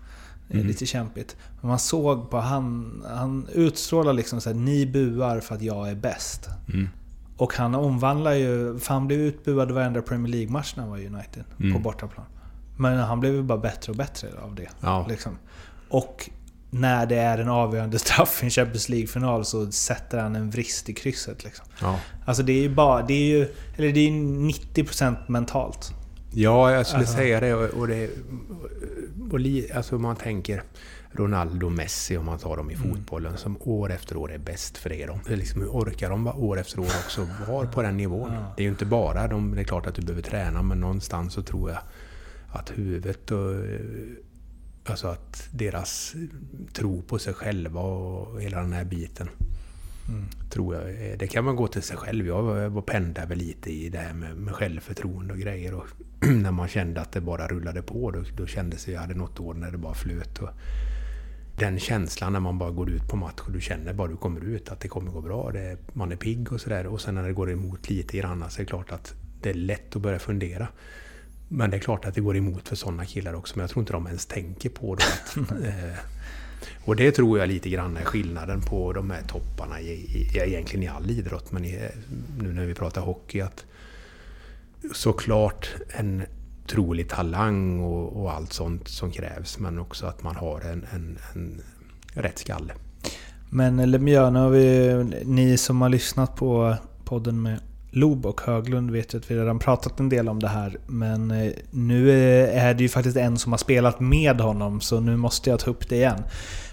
Mm. 0.56 0.68
lite 0.68 0.86
kämpigt. 0.86 1.36
Men 1.62 1.70
man 1.70 1.80
såg 1.80 2.30
på 2.30 2.38
han, 2.40 3.04
han 3.10 3.48
utstrålar 3.54 4.14
liksom 4.14 4.42
så 4.42 4.50
här, 4.50 4.56
ni 4.58 4.86
buar 4.86 5.40
för 5.40 5.56
att 5.56 5.62
jag 5.62 5.90
är 5.90 5.96
bäst. 5.96 6.50
mm. 6.74 6.90
Och 7.38 7.54
han 7.54 7.76
omvandlar 7.76 8.34
ju, 8.34 8.80
för 8.80 8.94
han 8.94 9.08
blev 9.08 9.20
utbuad 9.20 9.72
varenda 9.72 10.02
Premier 10.02 10.32
League-match 10.34 10.74
när 10.76 10.84
han 10.84 10.92
var 10.92 10.98
i 10.98 11.08
United. 11.08 11.44
På 11.58 11.64
Mm. 11.64 11.82
bortaplan. 11.82 12.26
Men 12.78 12.98
han 12.98 13.20
blev 13.20 13.34
ju 13.34 13.44
bara 13.44 13.58
bättre 13.58 13.92
och 13.92 13.98
bättre 13.98 14.28
av 14.44 14.56
det. 14.56 14.68
Ja. 14.82 15.06
Liksom. 15.10 15.38
Och 15.90 16.30
när 16.70 17.06
det 17.06 17.16
är 17.16 17.38
en 17.38 17.50
avgörande 17.50 18.00
straff 18.06 18.44
i 18.44 18.46
en 18.46 18.50
Champions 18.52 18.90
League-final 18.90 19.46
så 19.46 19.72
sätter 19.72 20.20
han 20.20 20.36
en 20.36 20.50
vrist 20.50 20.90
i 20.90 20.94
krysset. 20.94 21.44
Liksom. 21.44 21.66
Ja. 21.82 22.00
Alltså 22.26 22.44
det 22.44 22.54
är 22.54 22.62
ju 22.62 22.76
bara... 22.76 23.02
Det 23.02 23.14
är 23.14 23.38
ju... 23.38 23.48
Eller 23.78 23.92
det 23.94 24.00
är 24.00 24.10
ju 24.10 24.50
90% 24.50 25.16
mentalt. 25.28 25.94
Ja, 26.34 26.72
jag 26.72 26.86
skulle 26.88 27.00
Alltså. 27.00 27.16
säga 27.16 27.40
det. 27.40 27.54
Och, 27.54 27.88
det 27.88 28.10
och 29.32 29.40
li, 29.40 29.72
alltså 29.72 29.98
man 30.00 30.16
tänker 30.16 30.64
Ronaldo 31.12 31.66
och 31.66 31.72
Messi, 31.72 32.18
om 32.18 32.26
man 32.26 32.40
tar 32.40 32.58
dem 32.58 32.72
i 32.72 32.74
Mm. 32.74 32.90
fotbollen, 32.90 33.38
som 33.38 33.58
år 33.60 33.92
efter 33.92 34.18
år 34.18 34.32
är 34.32 34.38
bäst 34.38 34.78
för 34.78 34.90
det. 34.90 35.06
De, 35.06 35.36
liksom, 35.36 35.62
hur 35.62 35.70
orkar 35.70 36.10
de 36.10 36.24
va- 36.24 36.34
år 36.34 36.60
efter 36.60 36.80
år 36.80 36.86
också 37.06 37.28
vara 37.48 37.68
på 37.68 37.82
den 37.82 37.98
nivån? 37.98 38.32
Det 38.58 38.62
är 38.62 38.66
ju 38.66 38.70
inte 38.70 38.86
bara 38.86 39.28
de, 39.28 39.56
det 39.56 39.62
är 39.62 39.64
klart 39.64 39.88
att 39.88 39.96
du 39.96 40.02
behöver 40.02 40.22
träna, 40.22 40.64
men 40.64 40.80
någonstans 40.80 41.34
så 41.34 41.42
tror 41.42 41.70
jag 41.70 41.80
att 42.52 42.72
huvudet 42.78 43.32
och 43.32 43.56
Alltså 44.86 45.08
att 45.08 45.48
deras 45.52 46.16
tro 46.74 47.02
på 47.02 47.20
sig 47.20 47.34
själva 47.34 47.82
och 47.82 48.42
hela 48.42 48.62
den 48.62 48.74
här 48.74 48.84
biten. 48.86 49.30
Tror 50.50 50.76
jag. 50.76 51.20
Det 51.20 51.28
kan 51.28 51.44
man 51.46 51.56
gå 51.56 51.68
till 51.68 51.82
sig 51.82 51.98
själv. 51.98 52.28
Jag 52.28 52.86
pendlade 52.86 53.28
väl 53.28 53.38
lite 53.38 53.72
i 53.72 53.90
det 53.90 53.98
här 53.98 54.14
med, 54.14 54.38
med 54.38 54.54
självförtroende 54.56 55.34
och 55.34 55.40
grejer. 55.40 55.74
Och 55.74 55.86
när 56.44 56.52
man 56.52 56.68
kände 56.68 57.02
att 57.02 57.12
det 57.12 57.22
bara 57.22 57.48
rullade 57.48 57.82
på, 57.82 58.12
då, 58.12 58.24
då 58.38 58.48
kändes 58.48 58.86
det 58.86 58.92
jag 58.92 59.02
hade 59.02 59.14
något 59.14 59.40
år 59.40 59.54
när 59.54 59.72
det 59.72 59.78
bara 59.78 59.94
flöt. 59.94 60.40
Och 60.40 60.50
den 61.58 61.80
känslan 61.80 62.34
när 62.34 62.40
man 62.40 62.58
bara 62.58 62.72
går 62.72 62.90
ut 62.90 63.08
på 63.08 63.16
match 63.16 63.40
och 63.46 63.52
du 63.52 63.62
känner 63.62 63.94
bara 63.94 64.08
du 64.08 64.18
kommer 64.18 64.42
ut 64.42 64.70
att 64.70 64.80
det 64.80 64.88
kommer 64.88 65.12
gå 65.12 65.22
bra. 65.22 65.52
Det, 65.52 65.78
man 65.94 66.12
är 66.12 66.16
pigg 66.16 66.52
och 66.52 66.62
sådär. 66.62 66.88
Och 66.88 67.02
sen 67.02 67.16
när 67.16 67.28
det 67.28 67.34
går 67.34 67.52
emot 67.52 67.90
lite 67.90 68.18
grann 68.18 68.46
så 68.50 68.58
är 68.62 68.64
det 68.64 68.70
klart 68.70 68.92
att 68.92 69.14
det 69.42 69.50
är 69.50 69.54
lätt 69.54 69.96
att 69.96 70.02
börja 70.02 70.20
fundera. 70.20 70.68
Men 71.48 71.70
det 71.70 71.78
är 71.78 71.82
klart 71.82 72.06
att 72.06 72.16
det 72.16 72.22
går 72.22 72.38
emot 72.38 72.68
för 72.68 72.76
sådana 72.76 73.06
killar 73.06 73.34
också, 73.34 73.58
men 73.58 73.64
jag 73.64 73.70
tror 73.70 73.82
inte 73.82 73.94
de 73.94 74.08
ens 74.08 74.26
tänker 74.26 74.70
på 74.70 74.96
det. 74.96 75.04
Att, 75.04 75.52
eh, 75.66 75.98
och 76.86 76.96
det 76.96 77.12
tror 77.12 77.40
jag 77.40 77.50
lite 77.50 77.70
grann 77.70 77.98
är 77.98 78.04
skillnaden 78.04 78.62
på 78.62 78.94
de 78.94 79.12
här 79.12 79.22
topparna 79.22 79.82
i, 79.82 79.92
i, 79.92 80.38
egentligen 80.38 80.84
i 80.84 80.88
all 80.88 81.12
idrott, 81.12 81.52
men 81.52 81.66
i, 81.66 81.90
nu 82.40 82.54
när 82.54 82.66
vi 82.66 82.74
pratar 82.74 83.02
hockey, 83.02 83.42
att 83.42 83.66
såklart 84.94 85.70
en 85.90 86.24
otrolig 86.64 87.10
talang 87.10 87.80
och, 87.80 88.22
och 88.22 88.34
allt 88.34 88.54
sånt 88.54 88.88
som 88.88 89.12
krävs, 89.12 89.60
men 89.60 89.80
också 89.80 90.06
att 90.06 90.24
man 90.24 90.36
har 90.36 90.62
en, 90.62 90.86
en, 90.94 91.18
en 91.34 91.62
rätt 92.14 92.40
skalle. 92.40 92.74
Men 93.50 93.92
Lemieux, 93.92 94.34
nu 94.34 94.40
har 94.40 94.50
vi, 94.50 94.94
ni 95.26 95.58
som 95.58 95.82
har 95.82 95.90
lyssnat 95.90 96.36
på 96.36 96.76
podden 97.06 97.42
med 97.42 97.60
Lob 97.94 98.26
och 98.26 98.42
Höglund 98.42 98.92
vet 98.92 99.14
ju 99.14 99.18
att 99.18 99.32
vi 99.32 99.36
redan 99.36 99.60
pratat 99.60 100.00
en 100.00 100.10
del 100.10 100.30
om 100.30 100.40
det 100.40 100.48
här. 100.48 100.78
Men 100.88 101.32
eh, 101.32 101.52
nu 101.72 102.10
eh, 102.10 102.66
är 102.66 102.74
det 102.74 102.84
ju 102.84 102.90
faktiskt 102.90 103.18
en 103.18 103.38
som 103.38 103.52
har 103.52 103.58
spelat 103.58 104.00
med 104.00 104.42
honom, 104.42 104.82
så 104.82 105.00
nu 105.00 105.18
måste 105.18 105.50
jag 105.50 105.60
ta 105.60 105.72
upp 105.72 105.90
det 105.90 105.96
igen. 105.96 106.24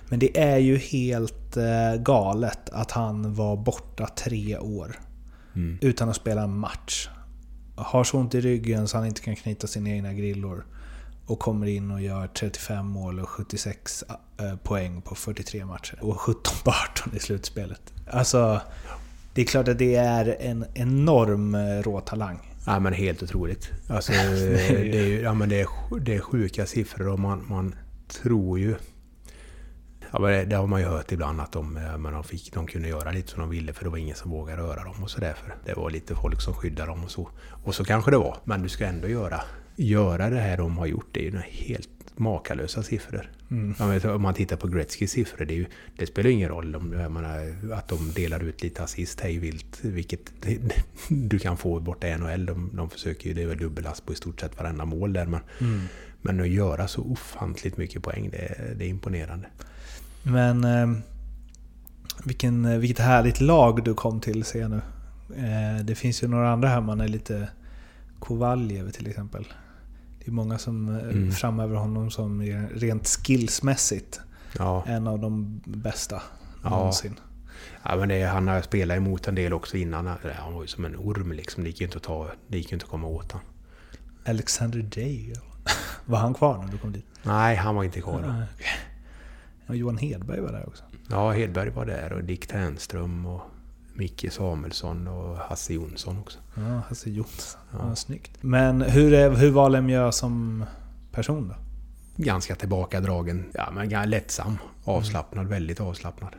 Men 0.09 0.19
det 0.19 0.41
är 0.41 0.59
ju 0.59 0.77
helt 0.77 1.57
eh, 1.57 2.03
galet 2.03 2.71
att 2.71 2.91
han 2.91 3.35
var 3.35 3.57
borta 3.57 4.07
tre 4.07 4.59
år 4.59 4.97
Mm. 5.55 5.79
utan 5.81 6.09
att 6.09 6.17
spela 6.17 6.43
en 6.43 6.59
match. 6.59 7.09
Har 7.79 8.05
så 8.05 8.19
ont 8.19 8.35
i 8.35 8.41
ryggen 8.41 8.89
så 8.89 8.97
han 8.97 9.07
inte 9.07 9.21
kan 9.21 9.37
knyta 9.37 9.67
sina 9.67 9.91
egna 9.91 10.13
grillor. 10.13 10.65
Och 11.27 11.39
kommer 11.39 11.67
in 11.67 11.91
och 11.91 12.01
gör 12.03 12.27
35 12.27 12.87
mål 12.87 13.21
och 13.21 13.29
76 13.29 14.05
eh, 14.41 14.57
poäng 14.57 15.03
på 15.03 15.15
43 15.15 15.65
matcher. 15.65 15.99
Och 16.01 16.21
17 16.21 16.43
på 16.65 16.71
18 16.71 17.17
i 17.17 17.19
slutspelet. 17.19 17.81
Alltså, 18.11 18.61
det 19.35 19.41
är 19.41 19.47
klart 19.47 19.69
att 19.69 19.79
det 19.79 19.95
är 19.95 20.37
en 20.41 20.65
enorm 20.75 21.55
eh, 21.55 21.83
rå 21.83 22.01
talang. 22.01 22.55
Ja 22.67 22.81
men 22.81 22.93
helt 22.93 23.23
otroligt. 23.23 23.71
Alltså, 23.89 24.13
Det 24.13 24.99
är 24.99 25.07
ju- 25.07 25.21
ja, 25.21 25.35
men 25.35 25.49
det, 25.49 25.61
är, 25.61 25.67
det 26.01 26.15
är 26.15 26.21
sjuka 26.21 26.67
siffror 26.67 27.09
och 27.09 27.19
man, 27.19 27.47
man 27.49 27.75
tror 28.23 28.59
ju... 28.59 28.75
Ja, 30.13 30.19
det, 30.19 30.57
har 30.57 30.67
man 30.67 30.81
ju 30.81 30.87
hört 30.87 31.13
ibland 31.13 31.41
att 31.41 31.53
de, 31.53 31.77
eh, 31.77 31.99
men 31.99 32.13
de, 32.13 32.25
fick, 32.25 32.53
de 32.53 32.67
kunde 32.67 32.89
göra 32.89 33.11
lite 33.11 33.31
som 33.31 33.41
de 33.41 33.51
ville 33.51 33.73
för 33.73 33.85
det 33.85 33.91
var 33.91 33.99
ingen 33.99 34.17
som 34.17 34.31
vågade 34.31 34.63
röra 34.63 34.85
dem 34.85 35.03
och 35.03 35.11
sådär. 35.11 35.37
Det 35.65 35.75
var 35.75 35.91
lite 35.91 36.15
folk 36.15 36.41
som 36.41 36.55
skyddade 36.55 36.91
dem 36.91 37.05
och 37.05 37.11
så. 37.11 37.29
Och 37.65 37.75
så 37.75 37.85
kanske 37.85 38.11
det 38.11 38.19
var. 38.19 38.37
Men 38.45 38.63
du 38.63 38.69
ska 38.69 38.87
ändå 38.87 39.09
göra, 39.09 39.41
göra 39.77 40.31
det 40.31 40.41
här 40.41 40.57
de 40.57 40.79
har 40.79 40.87
gjort. 40.87 41.07
Det 41.13 41.27
är 41.27 41.31
ju 41.31 41.39
helt 41.39 41.89
makalösa 42.17 42.83
siffror. 42.83 43.31
Ja, 43.79 43.87
men 43.87 44.11
om 44.11 44.23
man 44.23 44.35
tittar 44.35 44.57
på 44.57 44.69
Gretzkys 44.69 45.11
siffror, 45.11 45.45
det, 45.45 45.55
ju, 45.55 45.67
det 45.97 46.07
spelar 46.07 46.31
ju 46.31 46.37
ingen 46.37 46.49
roll 46.49 46.77
om, 46.77 46.89
menar, 46.89 47.55
att 47.73 47.89
de 47.89 48.13
delar 48.13 48.45
ut 48.45 48.63
lite 48.63 48.83
assist 48.83 49.21
hej 49.21 49.39
vilt, 49.39 49.79
vilket 49.85 50.33
du 51.09 51.39
kan 51.39 51.57
få 51.57 51.81
borta 51.81 52.09
i 52.09 52.19
NHL. 52.19 52.47
De, 52.47 52.71
de 52.75 52.91
försöker 52.91 53.29
ju, 53.29 53.35
det 53.35 53.43
är 53.43 53.47
väl 53.47 53.59
dubbellast 53.59 54.07
på 54.07 54.13
i 54.13 54.17
stort 54.17 54.41
sett 54.41 54.59
varenda 54.59 54.85
mål 54.85 55.13
där. 55.13 55.27
Men, 55.27 55.41
men 56.23 56.41
att 56.41 56.49
göra 56.49 56.89
så 56.89 57.03
ofantligt 57.03 57.77
mycket 57.77 58.03
poäng, 58.03 58.31
det, 58.31 58.75
det 58.77 58.85
är 58.85 58.89
imponerande. 58.89 59.49
Men 60.29 60.65
eh, 60.65 60.99
vilken, 62.25 62.65
eh, 62.65 62.79
vilket 62.79 62.99
härligt 63.05 63.41
lag 63.41 63.85
du 63.85 63.95
kom 63.95 64.21
till 64.21 64.45
ser 64.45 64.61
jag 64.61 64.71
nu. 64.71 64.81
Eh, 65.37 65.85
det 65.85 65.95
finns 65.95 66.23
ju 66.23 66.29
några 66.29 66.53
andra 66.53 66.69
här 66.69 66.81
man 66.81 67.01
är 67.01 67.09
lite... 67.09 67.49
Kovaljev 68.19 68.91
till 68.91 69.07
exempel. 69.07 69.45
Det 70.19 70.29
är 70.29 70.33
många 70.33 70.59
som 70.59 70.89
Mm. 70.89 71.33
framhäver 71.33 71.77
honom 71.77 72.11
som 72.11 72.43
rent 72.75 73.07
skillsmässigt 73.09 74.21
Ja, 74.59 74.85
en 74.87 75.07
av 75.07 75.19
de 75.19 75.61
bästa 75.65 76.23
Ja. 76.65 76.71
någonsin. 76.71 77.15
ja 77.83 77.97
men 77.97 78.09
det, 78.09 78.23
han 78.23 78.49
har 78.49 78.63
spelat 78.63 78.97
emot 78.97 79.29
en 79.29 79.35
del 79.35 79.53
också 79.53 79.77
innan. 79.77 80.07
Han 80.39 80.55
var 80.55 80.63
ju 80.63 80.69
som 80.69 80.85
en 80.85 80.97
orm 80.97 81.33
liksom. 81.33 81.63
Det 81.63 81.69
gick 81.71 81.81
ju 81.81 81.87
inte 81.87 81.97
att, 81.97 82.03
ta, 82.03 82.31
det 82.49 82.59
gick 82.59 82.73
inte 82.73 82.85
att 82.85 82.91
komma 82.91 83.07
åt 83.09 83.33
honom. 83.33 83.47
Alexander 84.27 84.83
Day. 84.83 85.33
Var 86.07 86.19
han 86.19 86.35
kvar 86.35 86.59
när 86.59 86.73
du 86.73 86.79
kom 86.79 86.93
dit? 86.93 87.05
Nej, 87.23 87.57
han 87.57 87.75
var 87.75 87.85
inte 87.85 88.01
kvar 88.01 88.45
Och 89.69 89.77
Johan 89.77 89.99
Hedberg 89.99 90.41
var 90.41 90.53
där 90.53 90.69
också. 90.69 90.85
Ja, 91.11 91.31
Hedberg 91.33 91.71
var 91.71 91.87
där 91.87 92.13
och 92.13 92.25
Dick 92.25 92.47
Ternström 92.47 93.27
och 93.27 93.41
Micke 93.95 94.33
Samuelsson 94.33 95.09
och 95.09 95.37
Hasse 95.37 95.75
Jonsson 95.75 96.19
också. 96.19 96.39
Ja, 96.55 96.83
Hasse 96.89 97.11
Jonsson. 97.11 97.61
Ja. 97.73 97.79
Ja. 97.89 97.97
snyggt. 97.97 98.33
Men 98.41 98.83
hur, 98.83 99.13
är, 99.15 99.31
hur 99.31 99.51
var 99.51 99.71
Lemieux 99.71 100.17
som 100.17 100.65
person 101.13 101.49
då? 101.49 101.55
Ganska 102.23 102.55
tillbakadragen, 102.55 103.45
ja 103.55 103.71
men 103.71 103.89
ganska 103.89 104.09
lättsam, 104.11 104.59
avslappnad, 104.85 105.47
väldigt 105.47 105.81
avslappnad. 105.81 106.37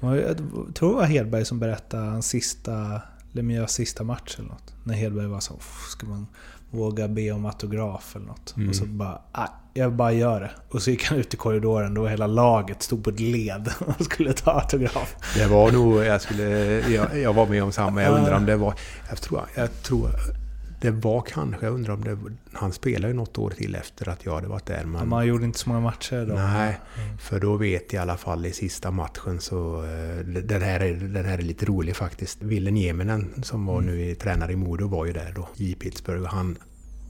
Jag 0.00 0.36
tror 0.74 0.90
det 0.90 0.96
var 0.96 1.04
Hedberg 1.04 1.44
som 1.44 1.58
berättade 1.58 2.02
hans 2.06 2.26
sista, 2.28 3.02
Lemieux 3.32 3.72
sista 3.72 4.04
match 4.04 4.34
eller 4.38 4.48
något. 4.48 4.74
När 4.84 4.94
Hedberg 4.94 5.26
var 5.26 5.40
så 5.40 5.54
"Uff, 5.54 5.86
ska 5.88 6.06
man 6.06 6.26
våga 6.70 7.08
be 7.08 7.30
om 7.30 7.46
autograf 7.46 8.16
eller 8.16 8.26
något? 8.26 8.54
Mm. 8.56 8.68
Och 8.68 8.76
så 8.76 8.86
bara, 8.86 9.20
"Ah, 9.32 9.48
jag 9.74 9.92
bara 9.92 10.12
gör 10.12 10.40
det. 10.40 10.50
Och 10.68 10.82
så 10.82 10.90
gick 10.90 11.04
han 11.04 11.18
ut 11.18 11.34
i 11.34 11.36
korridoren 11.36 11.94
då 11.94 12.06
hela 12.06 12.26
laget 12.26 12.82
stod 12.82 13.04
på 13.04 13.10
ett 13.10 13.20
led 13.20 13.68
och 13.98 14.04
skulle 14.04 14.32
ta 14.32 14.50
autograf. 14.50 15.14
Det 15.36 15.46
var 15.46 15.72
nog, 15.72 16.04
jag 16.04 16.20
skulle, 16.20 16.44
jag, 16.90 17.18
jag 17.18 17.32
var 17.32 17.46
med 17.46 17.62
om 17.62 17.72
samma, 17.72 18.02
jag 18.02 18.18
undrar 18.18 18.36
om 18.36 18.46
det 18.46 18.56
var, 18.56 18.74
jag 19.08 19.20
tror, 19.20 19.40
jag 19.54 19.82
tror 19.82 20.10
det 20.80 20.90
var 20.90 21.20
kanske, 21.20 21.66
jag 21.66 21.74
undrar 21.74 21.94
om 21.94 22.04
det 22.04 22.18
han 22.52 22.72
spelade 22.72 23.08
ju 23.08 23.14
något 23.14 23.38
år 23.38 23.50
till 23.50 23.74
efter 23.74 24.08
att 24.08 24.24
jag 24.26 24.34
hade 24.34 24.48
varit 24.48 24.66
där. 24.66 24.84
Men, 24.84 25.08
Man 25.08 25.26
gjorde 25.26 25.44
inte 25.44 25.58
så 25.58 25.68
många 25.68 25.80
matcher 25.80 26.26
då. 26.26 26.34
Nej, 26.34 26.80
för 27.18 27.40
då 27.40 27.56
vet 27.56 27.92
jag 27.92 28.00
i 28.00 28.02
alla 28.02 28.16
fall 28.16 28.46
i 28.46 28.52
sista 28.52 28.90
matchen 28.90 29.40
så... 29.40 29.84
eh, 29.84 30.24
Den 30.24 30.62
här 30.62 30.80
är, 30.80 30.94
den 30.94 31.24
här 31.24 31.38
är 31.38 31.42
lite 31.42 31.66
rolig 31.66 31.96
faktiskt. 31.96 32.42
Ville 32.42 32.70
Nieminen 32.70 33.42
som 33.42 33.66
var 33.66 33.80
nu 33.80 34.04
i, 34.04 34.14
tränare 34.14 34.52
i 34.52 34.56
Modo 34.56 34.88
var 34.88 35.06
ju 35.06 35.12
där 35.12 35.32
då 35.36 35.48
i 35.56 35.74
Pittsburgh. 35.74 36.24
Han, 36.26 36.56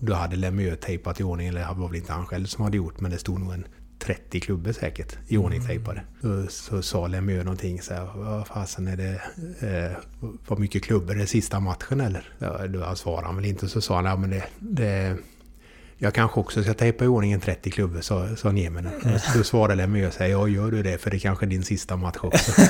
då 0.01 0.15
hade 0.15 0.37
Lemieux 0.37 0.81
tejpat 0.81 1.21
i 1.21 1.23
ordning, 1.23 1.49
eller 1.49 1.61
det 1.61 1.75
var 1.75 1.89
väl 1.89 1.97
inte 1.97 2.13
han 2.13 2.27
själv 2.27 2.47
som 2.47 2.65
hade 2.65 2.77
gjort, 2.77 3.01
men 3.01 3.11
det 3.11 3.19
stod 3.19 3.41
nog 3.41 3.53
en 3.53 3.65
30 4.01 4.41
klubbor 4.41 4.73
säkert 4.73 5.17
i 5.29 5.37
ordning 5.37 5.67
tejpade. 5.67 6.03
Så, 6.21 6.47
så 6.47 6.83
sa 6.83 7.07
Lemieux 7.07 7.45
någonting 7.45 7.83
så 7.83 7.95
här, 7.95 8.09
vad 8.15 8.47
fasen 8.47 8.89
är 8.89 8.97
det, 8.97 9.21
eh, 9.61 9.97
vad 10.47 10.59
mycket 10.59 10.85
klubbor 10.85 11.15
är 11.15 11.19
det 11.19 11.27
sista 11.27 11.61
matchen 11.61 12.01
eller? 12.01 12.29
Ja, 12.39 12.67
då 12.67 12.95
svarade 12.95 13.27
han 13.27 13.37
väl 13.37 13.45
inte, 13.45 13.69
så 13.69 13.81
sa 13.81 13.97
han, 13.97 14.05
ja 14.05 14.17
men 14.17 14.31
det, 14.31 14.45
det 14.59 15.17
jag 15.99 16.15
kanske 16.15 16.41
också 16.41 16.63
ska 16.63 16.75
tejpa 16.75 17.05
i 17.05 17.09
ordning 17.09 17.33
en 17.33 17.41
30 17.41 17.71
klubbor, 17.71 18.01
sa, 18.01 18.37
sa 18.37 18.53
Nieminen. 18.53 18.93
Då 19.35 19.45
svarade 19.45 19.75
Lemieux 19.75 20.17
här, 20.17 20.27
ja 20.27 20.49
gör 20.49 20.71
du 20.71 20.83
det 20.83 20.99
för 20.99 21.11
det 21.11 21.17
är 21.17 21.19
kanske 21.19 21.47
din 21.47 21.63
sista 21.63 21.97
match 21.97 22.19
också. 22.23 22.53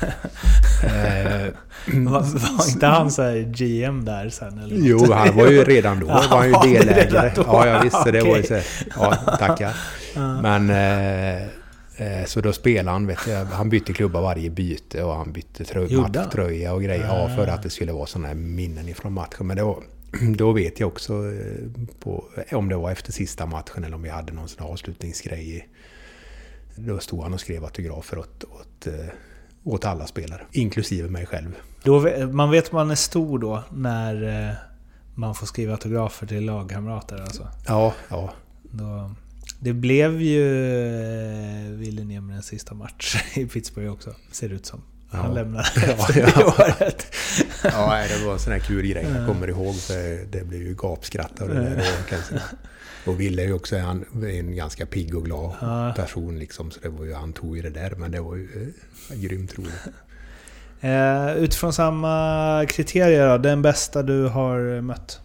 eh, 0.84 1.52
Var, 1.86 2.20
var 2.56 2.68
inte 2.72 2.86
han 2.86 3.10
så 3.10 3.22
här 3.22 3.36
GM 3.40 4.04
där 4.04 4.28
sen? 4.28 4.58
Eller 4.58 4.76
något? 4.76 4.86
jo, 4.86 5.12
han 5.12 5.36
var 5.36 5.50
ju 5.50 5.64
redan 5.64 6.00
då, 6.00 6.06
var 6.06 6.22
han 6.22 6.70
ju 6.70 6.78
delägare. 6.78 7.32
Ja, 7.36 7.66
jag 7.66 7.82
visste 7.82 8.10
det 8.10 8.20
var 8.20 8.36
ju 8.36 8.42
så. 8.42 8.60
Ja, 9.00 9.14
tackar. 9.38 9.76
Men... 10.42 10.70
Eh, 10.70 11.42
eh, 11.96 12.24
så 12.26 12.40
då 12.40 12.52
spelade 12.52 12.90
han, 12.90 13.06
vet 13.06 13.26
jag, 13.28 13.44
han 13.44 13.68
bytte 13.68 13.92
klubba 13.92 14.20
varje 14.20 14.50
byte 14.50 15.02
och 15.02 15.14
han 15.14 15.32
bytte 15.32 15.64
trö- 15.64 16.00
matchtröja 16.00 16.72
och 16.72 16.82
grejer. 16.82 17.06
Ja, 17.06 17.36
för 17.36 17.46
att 17.46 17.62
det 17.62 17.70
skulle 17.70 17.92
vara 17.92 18.06
sådana 18.06 18.28
här 18.28 18.34
minnen 18.34 18.88
ifrån 18.88 19.12
matchen. 19.12 19.46
Men 19.46 19.56
det 19.56 19.62
var, 19.62 19.82
då 20.36 20.52
vet 20.52 20.80
jag 20.80 20.86
också 20.86 21.12
eh, 21.12 21.84
på, 22.00 22.24
om 22.52 22.68
det 22.68 22.76
var 22.76 22.90
efter 22.90 23.12
sista 23.12 23.46
matchen 23.46 23.84
eller 23.84 23.94
om 23.96 24.02
vi 24.02 24.08
hade 24.08 24.32
någon 24.32 24.48
sån 24.48 24.66
avslutningsgrej. 24.66 25.68
Då 26.76 26.98
stod 26.98 27.22
han 27.22 27.34
och 27.34 27.40
skrev 27.40 27.64
autografer 27.64 28.18
åt, 28.18 28.44
åt, 28.44 28.86
åt 29.64 29.84
alla 29.84 30.06
spelare, 30.06 30.40
inklusive 30.52 31.08
mig 31.08 31.26
själv. 31.26 31.54
Då, 31.82 32.08
man 32.32 32.50
vet 32.50 32.72
man 32.72 32.90
är 32.90 32.94
stor 32.94 33.38
då 33.38 33.62
när 33.72 34.48
eh, 34.48 34.54
man 35.14 35.34
får 35.34 35.46
skriva 35.46 35.72
autografer 35.72 36.26
till 36.26 36.44
lagkamrater 36.44 37.16
alltså. 37.22 37.48
Ja, 37.66 37.94
ja. 38.08 38.32
Då, 38.62 39.10
Det 39.60 39.72
blev 39.72 40.20
ju 40.22 40.44
eh, 41.66 41.70
Ville 41.70 42.04
Nieminen 42.04 42.42
sista 42.42 42.74
match 42.74 43.16
i 43.36 43.46
Pittsburgh 43.46 43.92
också, 43.92 44.14
ser 44.32 44.48
det 44.48 44.54
ut 44.54 44.66
som. 44.66 44.82
Han 45.10 45.26
Ja. 45.26 45.32
lämnade 45.34 45.64
Ja, 45.76 45.82
efter 45.92 46.20
ja. 46.20 46.26
det 46.36 46.44
året. 46.44 47.06
Ja, 47.72 48.02
det 48.18 48.24
var 48.26 48.32
en 48.32 48.38
sån 48.38 48.52
här 48.52 48.60
kul 48.60 48.86
grej 48.86 49.06
jag 49.16 49.26
kommer 49.26 49.48
ihåg. 49.48 49.74
För 49.74 50.26
det 50.30 50.44
blev 50.44 50.62
ju 50.62 50.74
gapskratt 50.74 51.40
av 51.42 51.48
det 51.48 51.54
där. 51.54 51.82
Och, 53.06 53.20
Ville 53.20 53.42
är 53.42 53.46
ju 53.46 53.52
också 53.52 53.76
är 53.76 53.80
en 54.38 54.56
ganska 54.56 54.86
pigg 54.86 55.14
och 55.14 55.24
glad 55.24 55.52
Ja. 55.60 55.92
person. 55.96 56.38
Liksom, 56.38 56.70
så 56.70 56.80
det 56.80 56.88
var 56.88 57.04
ju, 57.04 57.14
han 57.14 57.32
tog 57.32 57.56
ju 57.56 57.62
det 57.62 57.70
där. 57.70 57.90
Men 57.96 58.10
det 58.10 58.20
var 58.20 58.36
ju 58.36 58.72
eh, 59.10 59.16
grymt 59.16 59.58
roligt. 59.58 59.72
Eh, 60.80 61.34
utifrån 61.36 61.72
samma 61.72 62.66
kriterier 62.68 63.28
då, 63.28 63.38
den 63.38 63.62
bästa 63.62 64.02
du 64.02 64.26
har 64.28 64.80
mött? 64.80 65.20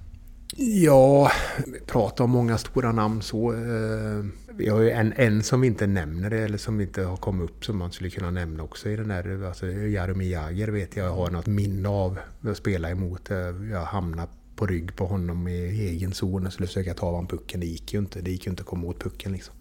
Ja, 0.57 1.31
vi 1.67 1.79
pratar 1.79 2.23
om 2.23 2.29
många 2.29 2.57
stora 2.57 2.91
namn 2.91 3.21
så. 3.21 3.53
eh, 3.53 4.25
Vi 4.59 4.69
har 4.69 4.79
ju 4.81 4.91
en, 4.91 5.13
en 5.15 5.43
som 5.43 5.61
vi 5.61 5.67
inte 5.67 5.87
nämner 5.87 6.31
eller 6.31 6.57
som 6.57 6.81
inte 6.81 7.03
har 7.03 7.17
kommit 7.17 7.49
upp 7.49 7.65
som 7.65 7.77
man 7.77 7.91
skulle 7.91 8.09
kunna 8.09 8.31
nämna 8.31 8.63
också 8.63 8.89
i 8.89 8.95
den 8.95 9.07
där. 9.07 9.47
Alltså 9.47 9.65
Jaromir 9.67 10.31
Jagr 10.31 10.67
vet 10.67 10.95
jag 10.95 11.11
har 11.13 11.29
något 11.31 11.47
minne 11.47 11.89
av 11.89 12.19
att 12.41 12.57
spela 12.57 12.89
emot. 12.89 13.31
Eh, 13.31 13.37
Jag 13.71 13.85
hamnade 13.85 14.27
på 14.55 14.65
rygg 14.65 14.95
på 14.95 15.05
honom 15.05 15.47
i 15.47 15.87
egen 15.89 16.13
zon 16.13 16.45
och 16.47 16.53
skulle 16.53 16.67
försöka 16.67 16.93
ta 16.93 17.05
av 17.05 17.11
honom 17.13 17.27
pucken. 17.27 17.59
Det 17.59 17.65
gick 17.65 17.93
ju 17.93 17.99
inte. 17.99 18.21
Det 18.21 18.31
gick 18.31 18.45
ju 18.45 18.49
inte 18.49 18.61
att 18.61 18.67
komma 18.67 18.87
åt 18.87 19.03
pucken 19.03 19.31
liksom. 19.31 19.55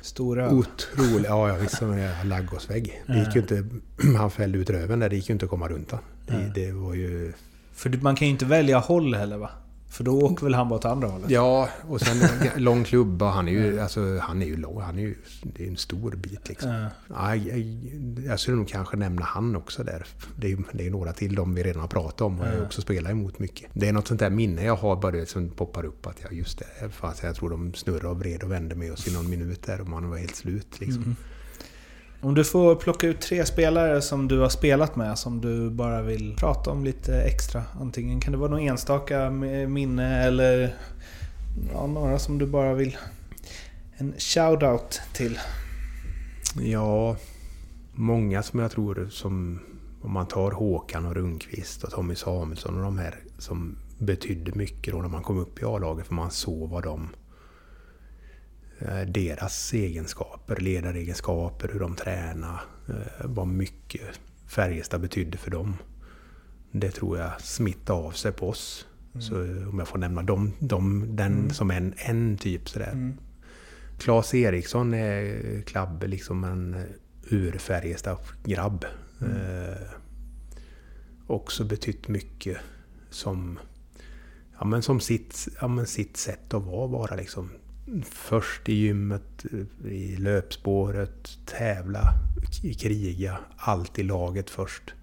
Stora? 0.00 0.50
Otroligt. 0.50 1.26
Ja, 1.26 1.48
jag 1.48 1.58
visste 1.58 1.76
som 1.76 1.92
en 1.92 2.28
laggåsvägg. 2.28 3.02
Det 3.06 3.18
gick 3.18 3.34
ju 3.34 3.40
inte... 3.40 3.66
Han 4.18 4.30
fällde 4.30 4.58
ut 4.58 4.70
röven 4.70 4.98
där. 4.98 5.08
Det 5.08 5.16
gick 5.16 5.28
ju 5.28 5.32
inte 5.32 5.44
att 5.44 5.50
komma 5.50 5.68
runt 5.68 5.92
det, 6.26 6.52
det 6.54 6.72
var 6.72 6.94
ju... 6.94 7.32
För 7.72 7.90
man 8.02 8.16
kan 8.16 8.26
ju 8.26 8.32
inte 8.32 8.44
välja 8.44 8.78
håll 8.78 9.14
heller 9.14 9.36
va? 9.36 9.50
För 9.96 10.04
då 10.04 10.20
åker 10.20 10.44
väl 10.44 10.54
han 10.54 10.68
bara 10.68 10.74
åt 10.74 10.84
andra 10.84 11.08
hållet? 11.08 11.30
Ja, 11.30 11.68
och 11.88 12.00
sen 12.00 12.28
lång 12.56 12.84
klubba. 12.84 13.30
Han 13.30 13.48
är 13.48 13.52
ju, 13.52 13.80
alltså, 13.80 14.18
han 14.18 14.42
är 14.42 14.46
ju 14.46 14.56
lång. 14.56 14.80
Han 14.80 14.98
är 14.98 15.02
ju, 15.02 15.14
det 15.42 15.64
är 15.64 15.68
en 15.68 15.76
stor 15.76 16.10
bit 16.10 16.48
liksom. 16.48 16.70
Ja. 16.70 16.88
Ja, 17.08 17.36
jag, 17.36 17.58
jag 18.26 18.40
skulle 18.40 18.56
nog 18.56 18.68
kanske 18.68 18.96
nämna 18.96 19.24
han 19.24 19.56
också 19.56 19.84
där. 19.84 20.06
Det 20.36 20.52
är, 20.52 20.58
det 20.72 20.86
är 20.86 20.90
några 20.90 21.12
till 21.12 21.34
de 21.34 21.54
vi 21.54 21.62
redan 21.62 21.80
har 21.80 21.88
pratat 21.88 22.20
om 22.20 22.40
och 22.40 22.46
jag 22.46 22.62
också 22.62 22.80
spelar 22.80 23.10
emot 23.10 23.38
mycket. 23.38 23.70
Det 23.72 23.88
är 23.88 23.92
något 23.92 24.08
sånt 24.08 24.20
där 24.20 24.30
minne 24.30 24.64
jag 24.64 24.76
har 24.76 24.96
bara 24.96 25.12
det 25.12 25.26
som 25.26 25.50
poppar 25.50 25.84
upp 25.84 26.06
att 26.06 26.20
jag 26.22 26.32
just 26.32 26.58
det. 26.58 26.90
Fast 26.90 27.22
jag 27.22 27.34
tror 27.34 27.50
de 27.50 27.74
snurrar 27.74 28.06
och 28.06 28.18
vred 28.18 28.42
och 28.42 28.52
vände 28.52 28.74
med 28.74 28.92
oss 28.92 29.08
i 29.08 29.14
någon 29.14 29.30
minut 29.30 29.62
där 29.62 29.80
och 29.80 29.88
man 29.88 30.10
var 30.10 30.18
helt 30.18 30.36
slut 30.36 30.80
liksom. 30.80 31.16
Om 32.20 32.34
du 32.34 32.44
får 32.44 32.74
plocka 32.74 33.06
ut 33.06 33.20
tre 33.20 33.46
spelare 33.46 34.02
som 34.02 34.28
du 34.28 34.38
har 34.38 34.48
spelat 34.48 34.96
med 34.96 35.18
som 35.18 35.40
du 35.40 35.70
bara 35.70 36.02
vill 36.02 36.36
prata 36.36 36.70
om 36.70 36.84
lite 36.84 37.22
extra. 37.22 37.62
Antingen 37.80 38.20
kan 38.20 38.32
det 38.32 38.38
vara 38.38 38.50
någon 38.50 38.60
enstaka 38.60 39.30
minne 39.68 40.24
eller 40.24 40.74
ja, 41.72 41.86
några 41.86 42.18
som 42.18 42.38
du 42.38 42.46
bara 42.46 42.74
vill... 42.74 42.96
En 43.96 44.14
shout-out 44.14 45.00
till. 45.12 45.38
Ja, 46.60 47.16
många 47.92 48.42
som 48.42 48.60
jag 48.60 48.70
tror 48.70 49.08
som... 49.10 49.60
Om 50.02 50.12
man 50.12 50.26
tar 50.26 50.50
Håkan 50.50 51.06
och 51.06 51.14
Rundqvist 51.14 51.84
och 51.84 51.90
Tommy 51.90 52.14
Samuelsson 52.14 52.76
och 52.76 52.82
de 52.82 52.98
här 52.98 53.14
som 53.38 53.76
betydde 53.98 54.52
mycket 54.54 54.94
då 54.94 55.02
när 55.02 55.08
man 55.08 55.22
kom 55.22 55.38
upp 55.38 55.62
i 55.62 55.64
A-laget 55.64 56.06
för 56.06 56.14
man 56.14 56.30
såg 56.30 56.70
vad 56.70 56.82
de 56.82 57.08
eh, 58.78 59.00
Deras 59.00 59.74
egenskaper, 59.74 60.56
ledaregenskaper, 60.56 61.68
hur 61.72 61.80
de 61.80 61.96
tränade, 61.96 62.60
eh, 62.88 63.24
vad 63.24 63.48
mycket 63.48 64.20
Färjestad 64.46 65.00
betydde 65.00 65.38
för 65.38 65.50
dem. 65.50 65.76
Det 66.70 66.90
tror 66.90 67.18
jag 67.18 67.40
smittade 67.40 67.98
av 67.98 68.10
sig 68.10 68.32
på 68.32 68.48
oss. 68.48 68.86
Så 69.18 69.34
om 69.42 69.78
jag 69.78 69.88
får 69.88 69.98
nämna 69.98 70.22
dem, 70.22 70.52
dem 70.58 71.16
den 71.16 71.50
som 71.50 71.70
en, 71.70 71.94
en 71.96 72.36
typ 72.36 72.68
sådär. 72.68 73.12
Claes 73.98 74.34
Eriksson 74.34 74.94
är 74.94 75.60
Klabbe, 75.62 76.06
liksom 76.06 76.44
en 76.44 76.74
eh, 76.74 76.84
ur 77.28 77.58
Färjestad-grabb. 77.58 78.84
Eh, 79.20 79.88
också 81.26 81.64
betytt 81.64 82.08
mycket 82.08 82.58
som, 83.10 83.58
ja, 84.58 84.64
men 84.64 84.82
som 84.82 85.00
sitt, 85.00 85.48
ja, 85.60 85.68
men 85.68 85.86
sitt 85.86 86.16
sätt 86.16 86.54
att 86.54 86.62
vara 86.62 86.88
bara 86.88 87.16
liksom. 87.16 87.50
Först 88.04 88.68
i 88.68 88.74
gymmet, 88.74 89.44
i 89.84 90.16
löpspåret, 90.16 91.38
tävla, 91.46 92.14
kriga, 92.78 93.38
allt 93.56 93.98
i 93.98 94.02
laget 94.02 94.50
först. 94.50 94.94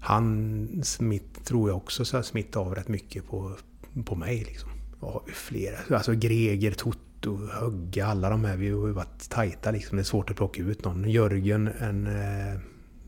Han 0.00 0.68
smitt, 0.84 1.44
tror 1.44 1.70
jag 1.70 1.76
också 1.76 2.04
så 2.04 2.22
smittade 2.22 2.66
av 2.66 2.74
rätt 2.74 2.88
mycket 2.88 3.28
på, 3.28 3.56
på 4.04 4.14
mig. 4.14 4.44
Liksom. 4.44 4.70
Och 5.00 5.12
har 5.12 5.22
vi 5.26 5.32
flera. 5.32 5.96
Alltså 5.96 6.12
Greger, 6.12 6.72
Toto, 6.72 7.46
Högge, 7.52 8.06
alla 8.06 8.30
de 8.30 8.44
här. 8.44 8.56
Vi 8.56 8.70
har 8.70 8.86
ju 8.86 8.92
varit 8.92 9.28
tajta 9.30 9.70
liksom. 9.70 9.96
Det 9.96 10.02
är 10.02 10.04
svårt 10.04 10.30
att 10.30 10.36
plocka 10.36 10.62
ut 10.62 10.84
någon. 10.84 11.10
Jörgen, 11.10 11.68
en 11.80 12.06
eh, 12.06 12.60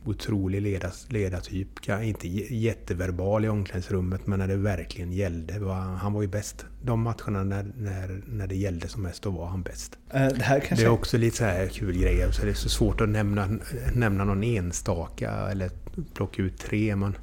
otrolig 0.05 0.63
ledas, 0.63 1.07
ledartyp. 1.11 1.69
Inte 2.03 2.29
jätteverbal 2.55 3.45
i 3.45 3.49
omklädningsrummet, 3.49 4.27
men 4.27 4.39
när 4.39 4.49
det 4.49 4.57
verkligen 4.57 5.13
gällde. 5.13 5.59
Var, 5.59 5.75
han 5.75 6.13
var 6.13 6.23
ju 6.23 6.29
bäst. 6.29 6.67
De 6.83 7.01
matcherna 7.03 7.45
när, 7.45 7.73
när, 7.77 8.23
när 8.27 8.47
det 8.47 8.57
gällde 8.57 8.89
som 8.89 9.03
mest, 9.03 9.23
då 9.23 9.31
var 9.31 9.47
han 9.47 9.63
bäst. 9.63 9.99
Eh, 10.11 10.27
Det 10.29 10.43
här 10.43 10.61
kanske... 10.61 10.85
Det 10.85 10.89
är 10.89 10.93
också 10.93 11.19
lite 11.19 11.37
så 11.37 11.45
här 11.45 11.67
kul 11.67 11.99
grejer. 11.99 12.31
Så 12.31 12.45
det 12.45 12.51
är 12.51 12.55
så 12.55 12.69
svårt 12.69 13.01
att 13.01 13.09
nämna, 13.09 13.49
nämna 13.95 14.25
någon 14.25 14.43
enstaka 14.45 15.31
eller 15.31 15.71
plocka 16.15 16.43
ut 16.43 16.59
tre. 16.59 16.97
Men, 16.97 17.17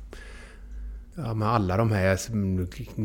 ja, 1.16 1.34
men 1.34 1.48
alla 1.48 1.78
de 1.78 1.92
här 1.92 2.20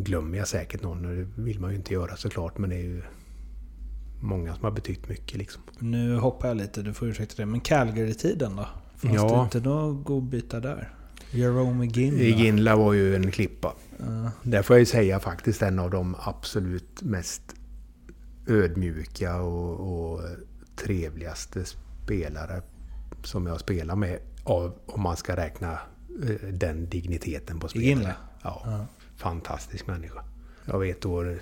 glömmer 0.03 0.39
jag 0.39 0.49
säkert 0.49 0.83
någon. 0.83 1.05
och 1.05 1.16
Det 1.16 1.27
vill 1.43 1.61
man 1.61 1.71
ju 1.71 1.77
inte 1.77 1.95
göra 1.95 2.16
såklart. 2.16 2.59
Men 2.59 2.71
det 2.71 2.77
är 2.77 2.83
ju 2.85 3.03
många 4.21 4.55
som 4.55 4.64
har 4.64 4.71
betytt 4.71 5.09
mycket 5.09 5.39
liksom. 5.39 5.62
Nu 5.79 6.16
hoppar 6.16 6.49
jag 6.49 6.57
lite, 6.57 6.83
du 6.83 6.93
får 6.95 7.09
ursäkta 7.09 7.35
det. 7.43 7.47
Men 7.47 7.61
Calgary-tiden 7.61 8.57
då? 8.57 8.68
Fanns 9.03 9.14
Ja. 9.14 9.36
det 9.36 9.42
inte 9.59 9.68
några 9.68 9.92
godbitar 9.92 10.61
där? 10.61 10.90
Jerome 11.30 11.86
Ginla? 11.86 12.22
Ginla 12.22 12.76
var 12.76 12.92
ju 12.92 13.16
en 13.16 13.30
klippa. 13.30 13.74
Ja. 13.98 14.30
Där 14.42 14.62
får 14.62 14.76
jag 14.76 14.80
ju 14.80 14.86
säga 14.86 15.20
faktiskt 15.20 15.62
en 15.62 15.78
av 15.78 15.90
de 15.90 16.16
absolut 16.20 17.03
mest 17.03 17.42
ödmjuka 18.46 19.36
och, 19.42 20.12
och 20.12 20.20
trevligaste 20.76 21.64
spelare 21.64 22.62
som 23.24 23.46
jag 23.46 23.61
spelar 23.61 23.96
med. 23.96 24.18
Av, 24.44 24.74
om 24.86 25.01
man 25.03 25.16
ska 25.16 25.36
räkna 25.36 25.72
eh, 26.28 26.48
den 26.53 26.88
digniteten 26.88 27.61
på 27.61 27.68
spelare. 27.68 27.88
Ginla? 27.88 28.14
Ja, 28.42 28.62
Ja. 28.64 28.86
fantastisk 29.16 29.86
människa. 29.86 30.24
Jag 30.64 30.78
vet 30.78 31.07
år 31.07 31.38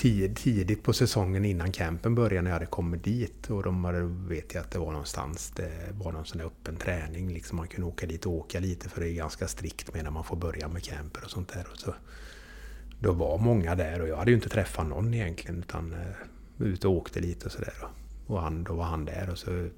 tid, 0.00 0.36
tidigt 0.36 0.82
på 0.82 0.92
säsongen 0.92 1.44
innan 1.44 1.72
campen 1.72 2.14
började 2.14 2.42
när 2.42 2.50
jag 2.50 2.54
hade 2.54 2.66
kommit 2.66 3.04
dit 3.04 3.50
och 3.50 3.62
de 3.62 3.84
hade, 3.84 4.00
vet 4.02 4.54
jag 4.54 4.60
att 4.60 4.70
det 4.70 4.78
var 4.78 4.92
någonstans, 4.92 5.52
det 5.56 5.70
var 5.92 6.12
någon 6.12 6.24
sån 6.24 6.38
där 6.38 6.46
öppen 6.46 6.76
träning. 6.76 7.28
Liksom 7.28 7.56
man 7.56 7.68
kunde 7.68 7.86
åka 7.86 8.06
dit 8.06 8.26
och 8.26 8.32
åka 8.32 8.60
lite 8.60 8.88
för 8.88 9.00
det 9.00 9.08
är 9.08 9.14
ganska 9.14 9.48
strikt 9.48 9.94
med 9.94 10.04
när 10.04 10.10
man 10.10 10.24
får 10.24 10.36
börja 10.36 10.68
med 10.68 10.82
camper 10.82 11.24
och 11.24 11.30
sånt 11.30 11.48
där. 11.48 11.66
Och 11.72 11.78
så, 11.78 11.94
då 13.00 13.12
var 13.12 13.38
många 13.38 13.74
där 13.74 14.00
och 14.00 14.08
jag 14.08 14.16
hade 14.16 14.30
ju 14.30 14.36
inte 14.36 14.48
träffat 14.48 14.86
någon 14.86 15.14
egentligen 15.14 15.58
utan 15.58 15.92
eh, 15.92 16.66
ute 16.66 16.88
och 16.88 16.94
åkte 16.94 17.20
lite 17.20 17.46
och 17.46 17.52
sådär. 17.52 17.74
Och 18.26 18.42
han, 18.42 18.64
då 18.64 18.74
var 18.74 18.84
han 18.84 19.04
där 19.04 19.30
och 19.30 19.38
så 19.38 19.68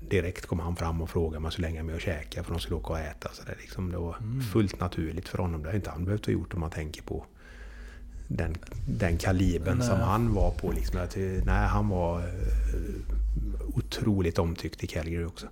direkt 0.00 0.46
kom 0.46 0.60
han 0.60 0.76
fram 0.76 1.02
och 1.02 1.10
frågade 1.10 1.42
han 1.42 1.52
skulle 1.52 1.66
hänga 1.66 1.82
med 1.82 1.94
och 1.94 2.00
käka 2.00 2.44
för 2.44 2.52
de 2.52 2.60
skulle 2.60 2.76
åka 2.76 2.92
och 2.92 2.98
äta. 2.98 3.28
Så 3.32 3.42
där, 3.44 3.56
liksom. 3.60 3.90
Det 3.92 3.98
var 3.98 4.16
fullt 4.52 4.80
naturligt 4.80 5.28
för 5.28 5.38
honom. 5.38 5.62
Det 5.62 5.68
har 5.68 5.76
inte 5.76 5.90
han 5.90 6.04
behövt 6.04 6.26
ha 6.26 6.32
gjort 6.32 6.54
om 6.54 6.60
man 6.60 6.70
tänker 6.70 7.02
på 7.02 7.26
den, 8.28 8.54
den 8.88 9.18
kalibern 9.18 9.82
som 9.82 10.00
han 10.00 10.34
var 10.34 10.50
på. 10.50 10.72
Liksom. 10.72 11.00
Att, 11.00 11.16
eh, 11.16 11.22
nej, 11.22 11.66
han 11.68 11.88
var 11.88 12.18
eh, 12.18 12.24
otroligt 13.74 14.38
omtyckt 14.38 14.84
i 14.84 14.86
Calgary 14.86 15.24
också. 15.24 15.46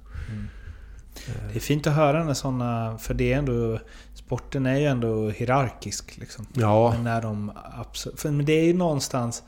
Det 1.53 1.57
är 1.57 1.61
fint 1.61 1.87
att 1.87 1.95
höra 1.95 2.25
när 2.25 2.35
sådana... 2.35 2.99
För 2.99 3.15
det 3.15 3.33
är 3.33 3.39
ändå... 3.39 3.79
Sporten 4.15 4.67
är 4.67 4.77
ju 4.79 4.87
ändå 4.87 5.31
hierarkisk 5.31 6.17
liksom. 6.17 6.47
Ja, 6.53 6.91
Men 6.95 7.05
när 7.05 7.23
de 7.23 7.53
absolut... 7.79 8.21
För, 8.21 8.31
men 8.31 8.47
det 8.47 8.53
är 8.53 8.65
ju 8.65 8.73
någonstans... 8.75 9.43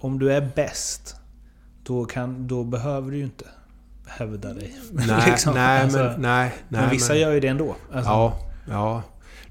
Om 0.00 0.18
du 0.18 0.32
är 0.32 0.50
bäst, 0.56 1.16
då, 1.84 2.04
kan, 2.04 2.46
då 2.46 2.64
behöver 2.64 3.10
du 3.10 3.16
ju 3.16 3.24
inte 3.24 3.44
hävda 4.06 4.54
dig. 4.54 4.74
nej, 4.92 5.22
Liksom, 5.30 5.54
nej, 5.54 5.82
alltså, 5.82 5.98
men, 5.98 6.20
nej, 6.20 6.54
nej, 6.68 6.80
men 6.80 6.90
vissa 6.90 7.12
men- 7.12 7.22
gör 7.22 7.32
ju 7.32 7.40
det 7.40 7.48
ändå. 7.48 7.76
Alltså, 7.92 8.10
Ja, 8.10 8.38
ja. 8.68 9.02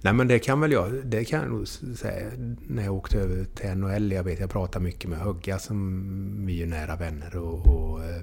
Nej 0.08 0.14
men 0.14 0.28
det 0.28 0.40
kan 0.40 0.60
väl 0.60 0.72
jag, 0.72 1.06
det 1.06 1.26
kan 1.26 1.40
jag 1.40 1.50
nog 1.50 1.68
säga 1.98 2.32
när 2.68 2.84
jag 2.84 2.94
åkte 2.94 3.20
över 3.20 3.46
till 3.46 3.70
NHL. 3.70 4.12
Jag 4.12 4.24
vet 4.24 4.40
jag 4.40 4.50
pratar 4.50 4.80
mycket 4.80 5.10
med 5.10 5.20
Högga 5.20 5.60
som 5.60 6.46
vi 6.46 6.64
är 6.64 6.68
nära 6.68 6.96
vänner 6.96 7.38
och, 7.38 7.68
och 7.68 8.04
eh, 8.04 8.22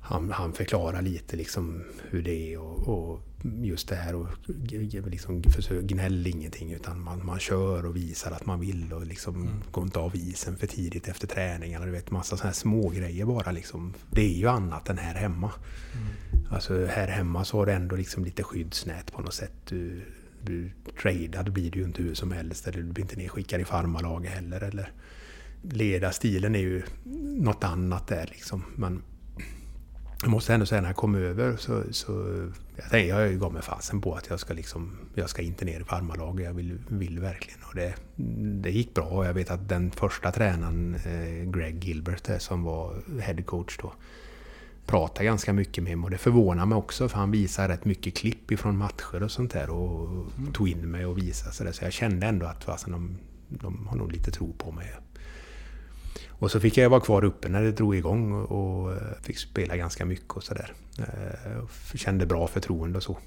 han, 0.00 0.30
han 0.30 0.52
förklarar 0.52 1.02
lite 1.02 1.36
liksom 1.36 1.84
hur 2.10 2.22
det 2.22 2.52
är 2.52 2.58
och, 2.58 2.88
och 2.88 3.20
just 3.62 3.88
det 3.88 3.94
här 3.94 4.14
och 4.14 4.26
liksom 5.06 5.42
försök, 5.42 5.82
gnäll 5.84 6.26
ingenting 6.26 6.72
utan 6.72 7.00
man, 7.00 7.26
man 7.26 7.38
kör 7.38 7.86
och 7.86 7.96
visar 7.96 8.30
att 8.30 8.46
man 8.46 8.60
vill 8.60 8.92
och 8.92 9.06
liksom 9.06 9.48
går 9.70 9.84
inte 9.84 9.98
av 9.98 10.16
isen 10.16 10.56
för 10.56 10.66
tidigt 10.66 11.08
efter 11.08 11.26
träningarna. 11.26 11.84
Du 11.84 11.90
vet 11.90 12.10
massa 12.10 12.36
sådana 12.36 12.48
här 12.48 12.54
små 12.54 12.88
grejer 12.88 13.24
bara 13.24 13.52
liksom. 13.52 13.94
Det 14.10 14.22
är 14.22 14.38
ju 14.38 14.48
annat 14.48 14.88
än 14.88 14.98
här 14.98 15.14
hemma. 15.14 15.52
Alltså 16.50 16.86
här 16.86 17.08
hemma 17.08 17.44
så 17.44 17.58
har 17.58 17.66
du 17.66 17.72
ändå 17.72 17.96
liksom 17.96 18.24
lite 18.24 18.42
skyddsnät 18.42 19.12
på 19.12 19.22
något 19.22 19.34
sätt. 19.34 19.52
Du, 19.68 20.02
du 20.44 20.70
tradad 21.02 21.52
blir 21.52 21.70
du 21.70 21.78
ju 21.78 21.84
inte 21.84 22.02
hur 22.02 22.14
som 22.14 22.32
helst. 22.32 22.68
Eller 22.68 22.82
du 22.82 22.92
blir 22.92 23.04
inte 23.04 23.16
nedskickad 23.16 23.60
i 23.60 23.64
farmarlaget 23.64 24.32
heller. 24.32 24.60
Eller 24.60 24.92
ledarstilen 25.62 26.54
är 26.54 26.60
ju 26.60 26.82
något 27.38 27.64
annat 27.64 28.06
där 28.06 28.28
liksom. 28.30 28.64
Men 28.76 29.02
jag 30.22 30.30
måste 30.30 30.54
ändå 30.54 30.66
säga 30.66 30.80
när 30.80 30.88
jag 30.88 30.96
kom 30.96 31.14
över 31.14 31.56
så... 31.56 31.82
så 31.90 32.12
jag, 32.76 32.90
tänkte, 32.90 32.98
jag 32.98 33.40
gav 33.40 33.52
mig 33.52 33.62
fasen 33.62 34.00
på 34.00 34.14
att 34.14 34.30
jag 34.30 34.40
ska 34.40 34.54
liksom... 34.54 34.98
Jag 35.14 35.30
ska 35.30 35.42
inte 35.42 35.64
ner 35.64 35.80
i 35.80 35.84
farmarlag. 35.84 36.40
Jag 36.40 36.54
vill, 36.54 36.78
vill 36.88 37.18
verkligen. 37.18 37.58
Och 37.62 37.74
det, 37.74 37.94
det 38.62 38.70
gick 38.70 38.94
bra. 38.94 39.26
Jag 39.26 39.34
vet 39.34 39.50
att 39.50 39.68
den 39.68 39.90
första 39.90 40.30
tränaren, 40.30 40.94
eh, 40.94 41.50
Greg 41.50 41.84
Gilbert, 41.84 42.42
som 42.42 42.62
var 42.62 42.94
head 43.20 43.42
coach 43.42 43.78
då, 43.78 43.92
pratade 44.86 45.24
ganska 45.24 45.52
mycket 45.52 45.84
med 45.84 45.98
mig. 45.98 46.04
Och 46.04 46.10
det 46.10 46.18
förvånar 46.18 46.66
mig 46.66 46.76
också 46.76 47.08
för 47.08 47.18
han 47.18 47.30
visade 47.30 47.74
rätt 47.74 47.84
mycket 47.84 48.16
klipp 48.16 48.50
ifrån 48.50 48.76
matcher 48.76 49.22
och 49.22 49.30
sånt 49.30 49.52
där. 49.52 49.70
Och 49.70 50.26
tog 50.52 50.68
in 50.68 50.90
mig 50.90 51.06
och 51.06 51.18
visade 51.18 51.52
så, 51.52 51.64
där. 51.64 51.72
så 51.72 51.84
jag 51.84 51.92
kände 51.92 52.26
ändå 52.26 52.46
att 52.46 52.64
fasen, 52.64 52.92
de, 52.92 53.18
de 53.48 53.86
har 53.86 53.96
nog 53.96 54.12
lite 54.12 54.30
tro 54.30 54.52
på 54.52 54.72
mig. 54.72 54.92
Och 56.28 56.50
så 56.50 56.60
fick 56.60 56.76
jag 56.76 56.90
vara 56.90 57.00
kvar 57.00 57.24
uppe 57.24 57.48
när 57.48 57.62
det 57.62 57.72
drog 57.72 57.96
igång 57.96 58.32
och 58.32 58.98
fick 59.22 59.38
spela 59.38 59.76
ganska 59.76 60.04
mycket 60.04 60.30
och 60.30 60.42
sådär. 60.42 60.72
Kände 61.94 62.26
bra 62.26 62.46
förtroende 62.46 62.96
och 62.96 63.02
så. 63.02 63.18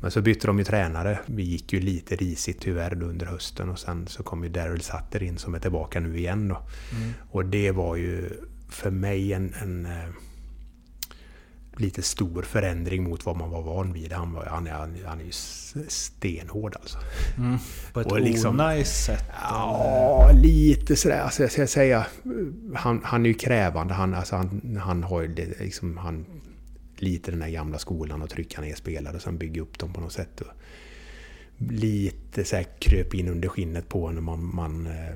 Men 0.00 0.10
så 0.10 0.20
bytte 0.20 0.46
de 0.46 0.58
ju 0.58 0.64
tränare. 0.64 1.18
Vi 1.26 1.42
gick 1.42 1.72
ju 1.72 1.80
lite 1.80 2.16
risigt 2.16 2.60
tyvärr 2.60 3.02
under 3.02 3.26
hösten 3.26 3.68
och 3.68 3.78
sen 3.78 4.06
så 4.06 4.22
kom 4.22 4.44
ju 4.44 4.50
Daryl 4.50 4.80
Sutter 4.80 5.22
in 5.22 5.38
som 5.38 5.54
är 5.54 5.58
tillbaka 5.58 6.00
nu 6.00 6.18
igen 6.18 6.48
då. 6.48 6.54
Mm. 6.54 7.12
Och 7.30 7.44
det 7.44 7.70
var 7.70 7.96
ju 7.96 8.30
för 8.68 8.90
mig 8.90 9.32
en, 9.32 9.54
en 9.62 9.88
lite 11.80 12.02
stor 12.02 12.42
förändring 12.42 13.02
mot 13.02 13.26
vad 13.26 13.36
man 13.36 13.50
var 13.50 13.62
van 13.62 13.92
vid. 13.92 14.12
Han, 14.12 14.32
var, 14.32 14.44
han, 14.46 14.66
är, 14.66 14.72
han 15.06 15.20
är 15.20 15.24
ju 15.24 15.32
stenhård 15.88 16.76
alltså. 16.76 16.98
Mm, 17.38 17.58
på 17.92 18.00
ett 18.00 18.12
och 18.12 18.20
liksom, 18.20 18.56
nice 18.56 18.92
sätt? 18.92 19.24
Ja, 19.42 20.30
lite 20.34 20.96
sådär. 20.96 21.20
Alltså, 21.20 21.42
jag 21.42 21.52
ska 21.52 21.66
säga, 21.66 22.06
han, 22.74 23.00
han 23.04 23.24
är 23.24 23.28
ju 23.28 23.34
krävande. 23.34 23.94
Han, 23.94 24.14
alltså, 24.14 24.36
han, 24.36 24.78
han 24.82 25.02
har 25.02 25.22
ju 25.22 25.54
liksom, 25.60 25.96
han, 25.96 26.26
lite 26.96 27.30
den 27.30 27.42
här 27.42 27.50
gamla 27.50 27.78
skolan 27.78 28.22
och 28.22 28.30
trycka 28.30 28.60
ner 28.60 28.74
spelare 28.74 29.16
och 29.16 29.22
sen 29.22 29.38
bygga 29.38 29.62
upp 29.62 29.78
dem 29.78 29.92
på 29.92 30.00
något 30.00 30.12
sätt. 30.12 30.40
Och 30.40 30.52
lite 31.58 32.44
så 32.44 32.56
här 32.56 32.66
kröp 32.78 33.14
in 33.14 33.28
under 33.28 33.48
skinnet 33.48 33.88
på 33.88 34.10
när 34.10 34.20
man, 34.20 34.54
man 34.54 34.86
eh, 34.86 35.14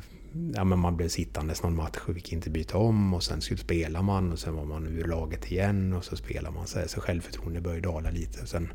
ja, 0.55 0.65
men 0.65 0.79
man 0.79 0.97
blev 0.97 1.09
sittandes 1.09 1.63
någon 1.63 1.77
match 1.77 1.99
och 2.09 2.15
fick 2.15 2.33
inte 2.33 2.51
byta 2.51 2.79
om 2.79 3.15
och 3.15 3.23
sen 3.23 3.41
skulle 3.41 3.61
spela 3.61 4.03
man 4.03 4.33
och 4.33 4.39
sen 4.39 4.55
var 4.55 4.65
man 4.65 4.87
ur 4.87 5.05
laget 5.05 5.53
igen 5.53 5.93
och 5.93 6.05
så 6.05 6.17
spelar 6.17 6.51
man 6.51 6.67
så, 6.67 6.79
här, 6.79 6.87
så 6.87 7.01
självförtroendet 7.01 7.63
började 7.63 7.89
dala 7.89 8.11
lite. 8.11 8.47
Sen 8.47 8.73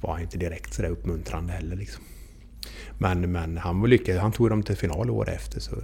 var 0.00 0.12
han 0.12 0.22
inte 0.22 0.38
direkt 0.38 0.74
så 0.74 0.82
där 0.82 0.90
uppmuntrande 0.90 1.52
heller 1.52 1.76
liksom. 1.76 2.04
Men, 2.98 3.32
men 3.32 3.58
han 3.58 3.80
var 3.80 3.88
lyckad. 3.88 4.16
Han 4.16 4.32
tog 4.32 4.50
dem 4.50 4.62
till 4.62 4.76
final 4.76 5.10
år 5.10 5.28
efter. 5.28 5.60
Så. 5.60 5.76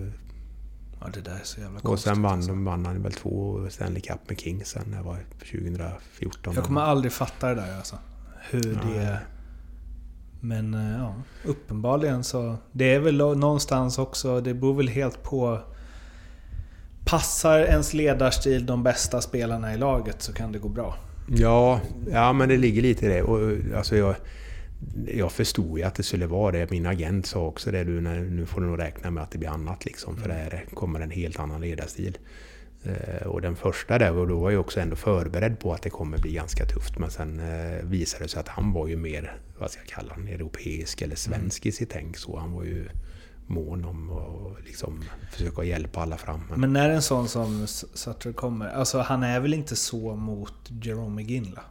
Ja, 1.00 1.06
det 1.14 1.20
där 1.20 1.34
är 1.34 1.44
så 1.44 1.60
jävla 1.60 1.80
konstigt. 1.80 2.10
Och 2.10 2.16
sen 2.16 2.22
vann, 2.22 2.32
alltså. 2.32 2.52
vann 2.52 2.86
han 2.86 3.02
väl 3.02 3.12
två 3.12 3.66
Stanley 3.70 4.00
Cup 4.00 4.28
med 4.28 4.40
Kings 4.40 4.68
sen, 4.68 4.90
det 4.90 5.02
var 5.02 5.18
2014. 5.38 6.54
Jag 6.54 6.64
kommer 6.64 6.80
aldrig 6.80 7.12
fatta 7.12 7.48
det 7.48 7.54
där 7.54 7.76
alltså. 7.76 7.98
Hur 8.50 8.80
det... 8.86 9.20
Men 10.44 10.74
eh, 10.74 10.98
ja, 10.98 11.14
uppenbarligen 11.44 12.24
så... 12.24 12.56
Det 12.72 12.94
är 12.94 12.98
väl 12.98 13.16
någonstans 13.16 13.98
också, 13.98 14.40
det 14.40 14.54
beror 14.54 14.74
väl 14.74 14.88
helt 14.88 15.22
på... 15.22 15.60
Passar 17.04 17.60
ens 17.60 17.94
ledarstil 17.94 18.66
de 18.66 18.82
bästa 18.82 19.20
spelarna 19.20 19.74
i 19.74 19.78
laget 19.78 20.22
så 20.22 20.32
kan 20.32 20.52
det 20.52 20.58
gå 20.58 20.68
bra. 20.68 20.96
Ja, 21.28 21.80
ja 22.10 22.32
men 22.32 22.48
det 22.48 22.56
ligger 22.56 22.82
lite 22.82 23.06
i 23.06 23.08
det. 23.08 23.22
Och, 23.22 23.58
alltså 23.76 23.96
jag, 23.96 24.14
jag 25.06 25.32
förstod 25.32 25.78
ju 25.78 25.84
att 25.84 25.94
det 25.94 26.02
skulle 26.02 26.26
vara 26.26 26.52
det. 26.52 26.70
Min 26.70 26.86
agent 26.86 27.26
sa 27.26 27.46
också 27.46 27.70
det. 27.70 27.84
Du, 27.84 28.00
nu 28.00 28.46
får 28.46 28.60
du 28.60 28.66
nog 28.66 28.78
räkna 28.78 29.10
med 29.10 29.22
att 29.22 29.30
det 29.30 29.38
blir 29.38 29.48
annat 29.48 29.84
liksom. 29.84 30.16
För 30.16 30.28
det 30.28 30.34
här 30.34 30.64
kommer 30.74 31.00
en 31.00 31.10
helt 31.10 31.38
annan 31.38 31.60
ledarstil. 31.60 32.18
Eh, 32.84 33.26
och 33.26 33.40
den 33.40 33.56
första 33.56 33.98
där, 33.98 34.16
och 34.16 34.28
då 34.28 34.40
var 34.40 34.50
jag 34.50 34.60
också 34.60 34.80
ändå 34.80 34.96
förberedd 34.96 35.60
på 35.60 35.72
att 35.72 35.82
det 35.82 35.90
kommer 35.90 36.18
bli 36.18 36.32
ganska 36.32 36.66
tufft. 36.66 36.98
Men 36.98 37.10
sen 37.10 37.40
eh, 37.40 37.84
visade 37.84 38.24
det 38.24 38.28
sig 38.28 38.40
att 38.40 38.48
han 38.48 38.72
var 38.72 38.88
ju 38.88 38.96
mer, 38.96 39.36
vad 39.58 39.70
ska 39.70 39.80
jag 39.80 39.88
kalla 39.88 40.14
honom, 40.14 40.28
europeisk 40.28 41.02
eller 41.02 41.16
svensk 41.16 41.64
mm. 41.64 41.68
i 41.68 41.72
sitt 41.72 41.90
tänk. 41.90 42.16
Så 42.16 42.38
han 42.38 42.52
var 42.52 42.64
ju 42.64 42.88
mån 43.46 43.84
om 43.84 44.10
att 44.10 44.64
liksom 44.66 45.04
försöka 45.32 45.64
hjälpa 45.64 46.00
alla 46.00 46.16
fram. 46.16 46.40
Men 46.56 46.72
när 46.72 46.90
en 46.90 47.02
sån 47.02 47.28
som 47.28 47.66
Sutter 47.66 48.32
kommer, 48.32 48.68
alltså 48.68 48.98
han 48.98 49.22
är 49.22 49.40
väl 49.40 49.54
inte 49.54 49.76
så 49.76 50.16
mot 50.16 50.54
Jerome 50.82 51.22
Ginla? 51.22 51.62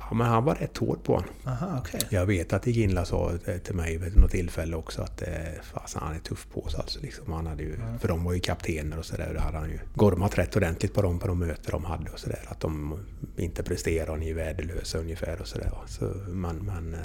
Ja, 0.00 0.14
men 0.14 0.26
han 0.26 0.44
var 0.44 0.54
rätt 0.54 0.78
hård 0.78 1.04
på 1.04 1.14
honom. 1.14 1.30
Aha, 1.44 1.80
okay. 1.80 2.00
Jag 2.10 2.26
vet 2.26 2.52
att 2.52 2.66
Ginla 2.66 3.04
sa 3.04 3.32
till 3.64 3.74
mig 3.74 3.98
vid 3.98 4.16
något 4.16 4.30
tillfälle 4.30 4.76
också 4.76 5.02
att 5.02 5.22
eh, 5.22 5.28
fasen, 5.62 6.02
han 6.04 6.14
är 6.14 6.18
tuff 6.18 6.46
på 6.52 6.68
sig. 6.68 6.80
Alltså, 6.80 7.00
liksom, 7.00 7.32
han 7.32 7.46
hade 7.46 7.62
ju, 7.62 7.74
mm. 7.74 7.98
För 7.98 8.08
de 8.08 8.24
var 8.24 8.32
ju 8.32 8.40
kaptener 8.40 8.98
och 8.98 9.04
sådär. 9.04 9.32
Då 9.34 9.40
hade 9.40 9.58
han 9.58 9.70
ju 9.70 9.78
gormat 9.94 10.38
rätt 10.38 10.56
ordentligt 10.56 10.94
på 10.94 11.02
dem 11.02 11.18
på 11.18 11.26
de 11.26 11.38
möten 11.38 11.70
de 11.70 11.84
hade 11.84 12.10
och 12.10 12.18
sådär. 12.18 12.44
Att 12.48 12.60
de 12.60 12.98
inte 13.36 13.62
presterar 13.62 14.10
och 14.10 14.18
ni 14.18 14.30
är 14.30 14.34
värdelösa 14.34 14.98
ungefär 14.98 15.40
och 15.40 15.46
sådär. 15.48 15.72
Så, 15.86 16.04
men, 16.28 16.56
men, 16.56 16.94
eh, 16.94 17.00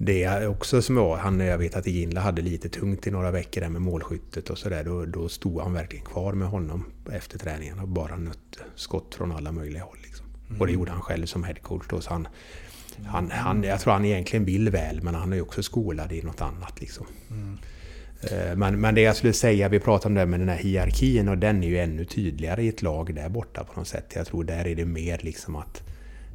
det 0.00 0.24
är 0.24 0.48
också 0.48 0.82
som 0.82 0.96
jag, 0.96 1.16
han, 1.16 1.40
jag 1.40 1.58
vet 1.58 1.76
att 1.76 1.86
Ginla 1.86 2.20
hade 2.20 2.42
lite 2.42 2.68
tungt 2.68 3.06
i 3.06 3.10
några 3.10 3.30
veckor 3.30 3.60
där 3.60 3.68
med 3.68 3.82
målskyttet 3.82 4.50
och 4.50 4.58
sådär. 4.58 4.84
Då, 4.84 5.04
då 5.04 5.28
stod 5.28 5.60
han 5.60 5.72
verkligen 5.72 6.04
kvar 6.04 6.32
med 6.32 6.48
honom 6.48 6.84
efter 7.12 7.38
träningen 7.38 7.78
och 7.78 7.88
bara 7.88 8.16
nötte 8.16 8.58
skott 8.74 9.14
från 9.14 9.32
alla 9.32 9.52
möjliga 9.52 9.82
håll. 9.82 9.98
Liksom. 10.02 10.26
Mm. 10.48 10.60
Och 10.60 10.66
det 10.66 10.72
gjorde 10.72 10.90
han 10.90 11.00
själv 11.00 11.26
som 11.26 11.44
headcoach 11.44 11.86
då. 11.88 12.00
Så 12.00 12.10
han, 12.10 12.28
han, 13.06 13.30
han, 13.30 13.62
jag 13.62 13.80
tror 13.80 13.92
han 13.92 14.04
egentligen 14.04 14.44
vill 14.44 14.70
väl, 14.70 15.02
men 15.02 15.14
han 15.14 15.32
är 15.32 15.36
ju 15.36 15.42
också 15.42 15.62
skolad 15.62 16.12
i 16.12 16.22
något 16.22 16.40
annat. 16.40 16.80
Liksom. 16.80 17.06
Mm. 17.30 17.58
Men, 18.56 18.80
men 18.80 18.94
det 18.94 19.00
jag 19.00 19.16
skulle 19.16 19.32
säga, 19.32 19.68
vi 19.68 19.80
pratade 19.80 20.06
om 20.06 20.14
det 20.14 20.26
med 20.26 20.40
den 20.40 20.48
här 20.48 20.56
hierarkin 20.56 21.28
och 21.28 21.38
den 21.38 21.62
är 21.64 21.68
ju 21.68 21.78
ännu 21.78 22.04
tydligare 22.04 22.62
i 22.62 22.68
ett 22.68 22.82
lag 22.82 23.14
där 23.14 23.28
borta 23.28 23.64
på 23.64 23.80
något 23.80 23.88
sätt. 23.88 24.12
Jag 24.16 24.26
tror 24.26 24.44
där 24.44 24.66
är 24.66 24.74
det 24.74 24.84
mer 24.84 25.20
liksom 25.22 25.56
att 25.56 25.82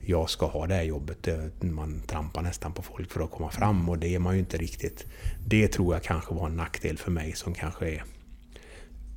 jag 0.06 0.30
ska 0.30 0.46
ha 0.46 0.68
det 0.68 0.76
här 0.76 0.84
jobbet. 0.84 1.28
Man 1.62 2.02
trampar 2.08 2.42
nästan 2.42 2.74
på 2.74 2.82
folk 2.82 3.12
för 3.12 3.24
att 3.24 3.32
komma 3.32 3.50
fram 3.50 3.90
och 3.90 3.98
det 3.98 4.16
är 4.16 4.20
man 4.20 4.34
ju 4.34 4.40
inte 4.40 4.58
riktigt. 4.58 5.06
Det 5.48 5.68
tror 5.68 5.96
jag 5.96 6.04
kanske 6.04 6.34
var 6.34 6.46
en 6.48 6.56
nackdel 6.56 6.98
för 6.98 7.12
mig 7.12 7.34
som 7.36 7.54
kanske 7.54 7.90
är 7.90 8.04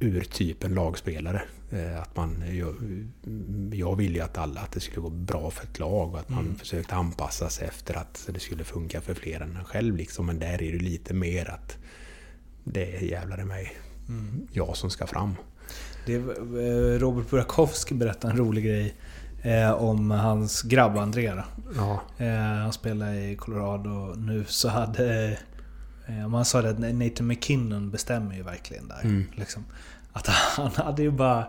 urtypen 0.01 0.75
lagspelare. 0.75 1.43
Eh, 1.71 2.03
att 2.03 2.17
man, 2.17 2.45
jag, 2.53 2.75
jag 3.73 3.97
ville 3.97 4.15
ju 4.15 4.21
att 4.21 4.39
alla, 4.39 4.61
att 4.61 4.73
det 4.73 4.81
skulle 4.81 5.01
gå 5.01 5.11
bra 5.11 5.51
för 5.51 5.65
ett 5.65 5.79
lag 5.79 6.13
och 6.13 6.19
att 6.19 6.29
man 6.29 6.45
mm. 6.45 6.59
försökte 6.59 6.95
anpassa 6.95 7.49
sig 7.49 7.69
efter 7.69 7.95
att 7.95 8.29
det 8.33 8.41
skulle 8.41 8.65
funka 8.65 9.01
för 9.01 9.15
fler 9.15 9.41
än 9.41 9.57
en 9.57 9.65
själv. 9.65 9.97
Liksom. 9.97 10.27
Men 10.27 10.39
där 10.39 10.63
är 10.63 10.73
det 10.73 10.79
lite 10.79 11.15
mer 11.15 11.51
att 11.51 11.77
det 12.65 12.97
är 12.97 13.01
jävlar 13.01 13.41
i 13.41 13.45
mig 13.45 13.77
mm. 14.09 14.47
jag 14.53 14.77
som 14.77 14.91
ska 14.91 15.07
fram. 15.07 15.35
Det, 16.07 16.15
eh, 16.15 16.99
Robert 16.99 17.31
Burakovsky 17.31 17.95
berättade 17.95 18.33
en 18.33 18.39
rolig 18.39 18.65
grej 18.65 18.95
eh, 19.43 19.73
om 19.73 20.11
hans 20.11 20.63
grabb 20.63 20.97
André. 20.97 21.43
Ja. 21.77 22.01
Eh, 22.19 22.33
han 22.37 22.73
spelar 22.73 23.15
i 23.15 23.37
Colorado 23.37 24.15
nu 24.17 24.45
så 24.49 24.69
hade... 24.69 25.39
Eh, 26.07 26.29
man 26.29 26.45
sa 26.45 26.59
att 26.59 26.79
Nathan 26.79 27.27
McKinnon 27.27 27.91
bestämmer 27.91 28.35
ju 28.37 28.43
verkligen 28.43 28.89
där. 28.89 29.01
Mm. 29.05 29.27
Liksom. 29.35 29.65
Att 30.13 30.27
han 30.27 30.71
hade 30.75 31.03
ju 31.03 31.11
bara... 31.11 31.47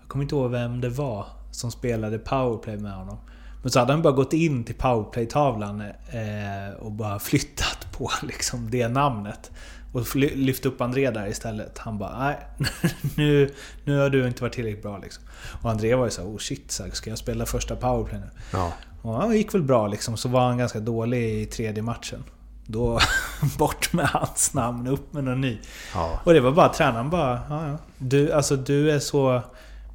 Jag 0.00 0.08
kommer 0.08 0.22
inte 0.22 0.34
ihåg 0.34 0.50
vem 0.50 0.80
det 0.80 0.88
var 0.88 1.26
som 1.50 1.70
spelade 1.70 2.18
powerplay 2.18 2.76
med 2.76 2.92
honom. 2.92 3.18
Men 3.62 3.70
så 3.70 3.78
hade 3.78 3.92
han 3.92 4.02
bara 4.02 4.12
gått 4.12 4.32
in 4.32 4.64
till 4.64 4.74
powerplay-tavlan 4.74 5.80
eh, 5.80 6.74
och 6.78 6.92
bara 6.92 7.18
flyttat 7.18 7.92
på 7.92 8.10
liksom 8.22 8.70
det 8.70 8.88
namnet. 8.88 9.50
Och 9.92 10.16
lyft 10.16 10.66
upp 10.66 10.80
André 10.80 11.10
där 11.10 11.28
istället. 11.28 11.78
Han 11.78 11.98
bara 11.98 12.18
nej, 12.18 12.36
nu, 13.16 13.54
nu 13.84 13.98
har 13.98 14.10
du 14.10 14.26
inte 14.26 14.42
varit 14.42 14.52
tillräckligt 14.52 14.82
bra 14.82 14.98
liksom. 14.98 15.24
Och 15.62 15.70
André 15.70 15.94
var 15.94 16.04
ju 16.04 16.10
så 16.10 16.22
oh 16.22 16.38
shit, 16.38 16.80
ska 16.92 17.10
jag 17.10 17.18
spela 17.18 17.46
första 17.46 17.76
powerplay 17.76 18.20
nu? 18.20 18.30
Ja. 18.52 18.72
Och 19.02 19.14
han 19.14 19.36
gick 19.36 19.54
väl 19.54 19.62
bra 19.62 19.86
liksom, 19.86 20.16
så 20.16 20.28
var 20.28 20.40
han 20.40 20.58
ganska 20.58 20.80
dålig 20.80 21.42
i 21.42 21.46
tredje 21.46 21.82
matchen. 21.82 22.24
Då 22.70 23.00
bort 23.58 23.92
med 23.92 24.06
hans 24.06 24.54
namn, 24.54 24.86
upp 24.86 25.12
med 25.12 25.24
någon 25.24 25.40
ny. 25.40 25.58
Ja. 25.94 26.20
Och 26.24 26.32
det 26.32 26.40
var 26.40 26.52
bara 26.52 26.68
tränaren 26.68 27.10
bara, 27.10 27.40
ja, 27.48 27.68
ja. 27.68 27.78
Du, 27.98 28.32
alltså, 28.32 28.56
du 28.56 28.90
är 28.90 28.98
så... 28.98 29.42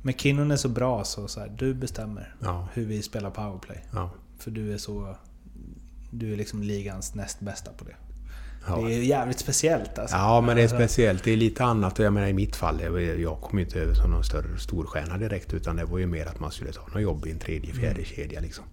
McKinnon 0.01 0.51
är 0.51 0.55
så 0.55 0.69
bra 0.69 1.03
så, 1.03 1.27
så 1.27 1.39
här, 1.39 1.47
du 1.57 1.73
bestämmer 1.73 2.35
ja. 2.39 2.67
hur 2.73 2.85
vi 2.85 3.01
spelar 3.01 3.29
powerplay. 3.29 3.83
För 4.39 4.51
du 4.51 4.73
är 4.73 4.77
så... 4.77 5.15
Du 6.11 6.33
är 6.33 6.37
liksom 6.37 6.63
ligans 6.63 7.15
näst 7.15 7.39
bästa 7.39 7.71
på 7.71 7.85
det. 7.85 7.95
Ja. 8.67 8.75
Det 8.75 8.93
är 8.93 8.99
jävligt 8.99 9.39
speciellt 9.39 9.99
alltså. 9.99 10.15
Ja, 10.15 10.41
men 10.41 10.55
det 10.55 10.63
är 10.63 10.67
speciellt. 10.67 11.23
Det 11.23 11.31
är 11.31 11.37
lite 11.37 11.63
annat. 11.63 11.99
Jag 11.99 12.13
menar 12.13 12.27
i 12.27 12.33
mitt 12.33 12.55
fall, 12.55 12.81
jag 13.21 13.41
kom 13.41 13.59
ju 13.59 13.65
inte 13.65 13.79
över 13.79 13.93
som 13.93 14.11
någon 14.11 14.23
större 14.23 14.59
storstjärna 14.59 15.17
direkt. 15.17 15.53
Utan 15.53 15.75
det 15.75 15.85
var 15.85 15.97
ju 15.97 16.05
mer 16.05 16.25
att 16.25 16.39
man 16.39 16.51
skulle 16.51 16.71
ta 16.71 16.81
något 16.87 17.01
jobb 17.01 17.27
i 17.27 17.31
en 17.31 17.39
tredje, 17.39 17.73
fjärde 17.73 18.01
mm. 18.01 18.05
kedja 18.05 18.39
liksom. 18.39 18.63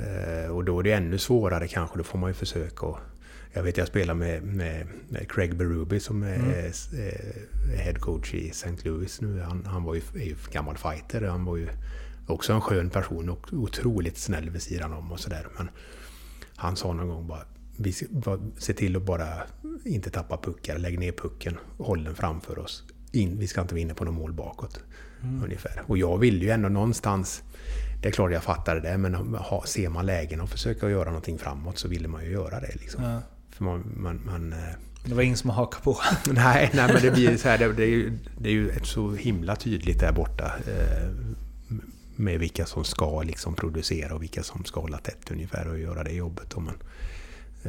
Eh, 0.00 0.50
och 0.50 0.64
då 0.64 0.78
är 0.78 0.82
det 0.82 0.92
ännu 0.92 1.18
svårare 1.18 1.68
kanske. 1.68 1.98
Då 1.98 2.04
får 2.04 2.18
man 2.18 2.30
ju 2.30 2.34
försöka 2.34 2.86
och 2.86 2.98
jag 3.52 3.62
vet 3.62 3.76
jag 3.76 3.88
spelar 3.88 4.14
med, 4.14 4.42
med, 4.42 4.86
med 5.08 5.30
Craig 5.30 5.56
Berube 5.56 6.00
som 6.00 6.22
är 6.22 6.34
mm. 6.34 6.72
head 7.76 7.94
coach 7.94 8.34
i 8.34 8.48
St. 8.48 8.76
Louis 8.82 9.20
nu. 9.20 9.40
Han, 9.40 9.64
han 9.66 9.84
var 9.84 9.94
ju, 9.94 10.02
är 10.14 10.24
ju 10.24 10.36
gammal 10.52 10.76
fighter. 10.76 11.28
Han 11.28 11.44
var 11.44 11.56
ju 11.56 11.68
också 12.26 12.52
en 12.52 12.60
skön 12.60 12.90
person 12.90 13.28
och 13.28 13.52
otroligt 13.52 14.18
snäll 14.18 14.50
vid 14.50 14.62
sidan 14.62 14.92
om 14.92 15.12
och 15.12 15.20
sådär. 15.20 15.46
Men 15.56 15.68
han 16.56 16.76
sa 16.76 16.92
någon 16.92 17.08
gång 17.08 17.26
bara 17.26 17.44
vi 17.76 17.92
se 18.58 18.72
till 18.72 18.96
att 18.96 19.02
bara 19.02 19.26
inte 19.84 20.10
tappa 20.10 20.36
puckar. 20.36 20.78
Lägg 20.78 20.98
ner 20.98 21.12
pucken, 21.12 21.58
håll 21.78 22.04
den 22.04 22.14
framför 22.14 22.58
oss. 22.58 22.84
in, 23.12 23.38
vi 23.38 23.46
ska 23.46 23.60
inte 23.60 23.74
vinna 23.74 23.94
på 23.94 24.04
något 24.04 24.14
mål 24.14 24.32
bakåt. 24.32 24.80
Ungefär. 25.44 25.82
Och 25.86 25.98
jag 25.98 26.18
vill 26.18 26.42
ju 26.42 26.50
ändå 26.50 26.68
någonstans... 26.68 27.42
Det 28.02 28.08
är 28.08 28.12
klart 28.12 28.32
jag 28.32 28.42
fattade 28.42 28.80
det, 28.80 28.98
men 28.98 29.14
ha, 29.34 29.64
ser 29.66 29.88
man 29.88 30.06
lägen 30.06 30.40
och 30.40 30.48
försöka 30.48 30.90
göra 30.90 31.04
någonting 31.04 31.38
framåt 31.38 31.78
så 31.78 31.88
ville 31.88 32.08
man 32.08 32.24
ju 32.24 32.30
göra 32.30 32.60
det. 32.60 32.74
Liksom. 32.74 33.04
Ja. 33.04 33.20
För 33.50 33.64
man, 33.64 33.92
man, 33.96 34.20
man, 34.26 34.52
eh, 34.52 34.58
Det 35.04 35.14
var 35.14 35.22
ingen 35.22 35.36
som 35.36 35.50
hakade 35.50 35.82
på. 35.82 35.98
nej, 36.32 36.70
nej, 36.74 36.92
men 36.92 37.02
det 37.02 37.10
blir 37.10 37.36
så 37.36 37.48
här, 37.48 37.58
det, 37.58 37.72
det, 37.72 37.82
är 37.82 37.88
ju, 37.88 38.18
det 38.38 38.48
är 38.48 38.52
ju 38.52 38.72
så 38.82 39.10
himla 39.10 39.56
tydligt 39.56 40.00
där 40.00 40.12
borta. 40.12 40.52
Eh, 40.66 41.10
med 42.16 42.38
vilka 42.38 42.66
som 42.66 42.84
ska 42.84 43.22
liksom 43.22 43.54
producera 43.54 44.14
och 44.14 44.22
vilka 44.22 44.42
som 44.42 44.64
ska 44.64 44.80
hålla 44.80 44.98
tätt 44.98 45.30
ungefär 45.30 45.68
och 45.68 45.78
göra 45.78 46.04
det 46.04 46.12
jobbet. 46.12 46.52
Och 46.52 46.62
man, 46.62 46.74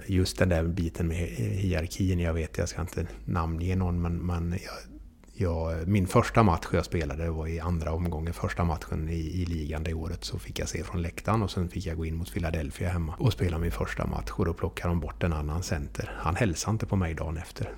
just 0.07 0.39
den 0.39 0.49
där 0.49 0.63
biten 0.63 1.07
med 1.07 1.17
hierarkin, 1.37 2.19
jag 2.19 2.33
vet, 2.33 2.57
jag 2.57 2.69
ska 2.69 2.81
inte 2.81 3.07
namnge 3.25 3.75
någon, 3.75 4.01
men, 4.01 4.17
men 4.17 4.51
jag, 4.51 4.92
jag, 5.33 5.87
min 5.87 6.07
första 6.07 6.43
match 6.43 6.67
jag 6.71 6.85
spelade 6.85 7.29
var 7.29 7.47
i 7.47 7.59
andra 7.59 7.91
omgången, 7.91 8.33
första 8.33 8.63
matchen 8.63 9.09
i, 9.09 9.41
i 9.41 9.45
ligan 9.45 9.83
det 9.83 9.93
året, 9.93 10.23
så 10.23 10.39
fick 10.39 10.59
jag 10.59 10.69
se 10.69 10.83
från 10.83 11.01
läktaren 11.01 11.41
och 11.41 11.51
sen 11.51 11.69
fick 11.69 11.85
jag 11.85 11.97
gå 11.97 12.05
in 12.05 12.15
mot 12.15 12.33
Philadelphia 12.33 12.89
hemma 12.89 13.15
och 13.19 13.33
spela 13.33 13.57
min 13.57 13.71
första 13.71 14.05
match 14.05 14.31
och 14.31 14.45
då 14.45 14.53
plockade 14.53 14.89
de 14.89 14.99
bort 14.99 15.23
en 15.23 15.33
annan 15.33 15.63
center. 15.63 16.11
Han 16.17 16.35
hälsade 16.35 16.71
inte 16.71 16.85
på 16.85 16.95
mig 16.95 17.13
dagen 17.13 17.37
efter. 17.37 17.75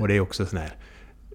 Och 0.00 0.08
det 0.08 0.16
är 0.16 0.20
också 0.20 0.46
sån 0.46 0.58
här, 0.58 0.76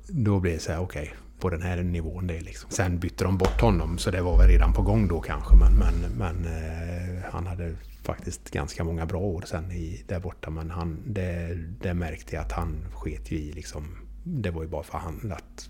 då 0.07 0.40
blir 0.40 0.53
det 0.53 0.60
så 0.60 0.72
här, 0.72 0.80
okej, 0.80 1.14
på 1.40 1.49
den 1.49 1.61
här 1.61 1.84
nivån 1.84 2.27
det 2.27 2.38
är 2.38 2.41
liksom. 2.41 2.69
Sen 2.69 2.99
bytte 2.99 3.23
de 3.23 3.38
bort 3.38 3.61
honom 3.61 3.98
så 3.98 4.11
det 4.11 4.22
var 4.22 4.38
väl 4.38 4.48
redan 4.48 4.73
på 4.73 4.82
gång 4.82 5.07
då 5.07 5.22
kanske, 5.22 5.56
men, 5.56 5.73
men, 5.73 6.11
men 6.18 6.45
eh, 6.45 7.23
han 7.32 7.48
hade 7.48 7.76
faktiskt 8.03 8.52
ganska 8.52 8.84
många 8.84 9.06
bra 9.06 9.19
år 9.19 9.44
sen 9.48 9.72
i, 9.72 10.03
där 10.07 10.19
borta, 10.19 10.49
men 10.49 10.72
han, 10.72 10.99
det, 11.06 11.56
det 11.82 11.94
märkte 11.94 12.36
jag 12.36 12.45
att 12.45 12.52
han 12.52 12.88
sket 12.94 13.32
ju 13.32 13.38
i 13.38 13.52
liksom. 13.52 14.05
Det 14.27 14.52
var 14.52 14.61
ju 14.64 14.68
bara 14.69 14.84
för 14.84 14.97
han 14.97 15.31
att 15.31 15.69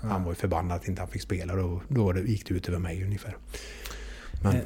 han 0.00 0.24
var 0.24 0.30
ju 0.30 0.34
förbannad 0.34 0.76
att 0.76 0.88
inte 0.88 1.02
han 1.02 1.10
fick 1.10 1.22
spela. 1.22 1.56
Då, 1.56 1.82
då 1.88 2.18
gick 2.18 2.48
det 2.48 2.54
ut 2.54 2.68
över 2.68 2.78
mig 2.78 3.04
ungefär. 3.04 3.36
Men, 4.42 4.56
Eh, 4.56 4.62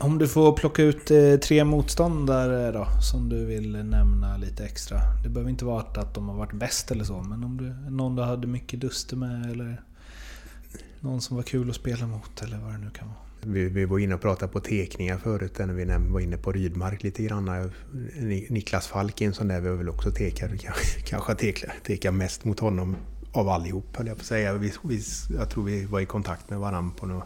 Om 0.00 0.18
du 0.18 0.28
får 0.28 0.52
plocka 0.56 0.82
ut 0.82 1.10
eh, 1.10 1.36
tre 1.36 1.64
motståndare 1.64 2.72
då, 2.72 2.86
som 3.10 3.28
du 3.28 3.44
vill 3.44 3.84
nämna 3.84 4.36
lite 4.36 4.64
extra. 4.64 5.00
Det 5.22 5.28
behöver 5.28 5.50
inte 5.50 5.64
vara 5.64 5.80
att 5.80 6.14
de 6.14 6.28
har 6.28 6.36
varit 6.36 6.52
bäst 6.52 6.90
eller 6.90 7.04
så, 7.04 7.22
men 7.22 7.44
om 7.44 7.56
du, 7.56 7.90
någon 7.90 8.16
du 8.16 8.22
hade 8.22 8.46
mycket 8.46 8.80
duster 8.80 9.16
med 9.16 9.50
eller 9.50 9.82
någon 11.00 11.20
som 11.20 11.36
var 11.36 11.42
kul 11.42 11.70
att 11.70 11.76
spela 11.76 12.06
mot 12.06 12.42
eller 12.42 12.58
vad 12.58 12.72
det 12.72 12.78
nu 12.78 12.90
kan 12.90 13.08
vara. 13.08 13.18
Vi, 13.46 13.68
vi 13.68 13.84
var 13.84 13.98
inne 13.98 14.14
och 14.14 14.20
pratade 14.20 14.52
på 14.52 14.60
tekningar 14.60 15.18
förut, 15.18 15.58
när 15.58 15.66
vi 15.66 15.84
var 16.12 16.20
inne 16.20 16.36
på 16.36 16.52
Rydmark 16.52 17.02
lite 17.02 17.22
grann. 17.22 17.70
Ni- 18.20 18.46
Niklas 18.50 18.86
Falk 18.86 19.20
är 19.20 19.26
en 19.26 19.34
sån 19.34 19.48
där 19.48 19.60
vi 19.60 19.70
väl 19.70 19.88
också 19.88 20.10
tekat, 20.10 20.50
kanske- 20.60 21.00
kanske 21.00 21.34
teka, 21.34 21.72
teka 21.84 22.12
mest 22.12 22.44
mot 22.44 22.60
honom 22.60 22.96
av 23.32 23.48
allihop 23.48 23.96
höll 23.96 24.06
jag 24.06 24.16
på 24.16 24.20
att 24.20 24.26
säga. 24.26 24.52
Vi, 24.54 24.72
vi, 24.84 25.02
jag 25.36 25.50
tror 25.50 25.64
vi 25.64 25.84
var 25.84 26.00
i 26.00 26.06
kontakt 26.06 26.50
med 26.50 26.58
varandra 26.58 26.94
på 27.00 27.06
något, 27.06 27.24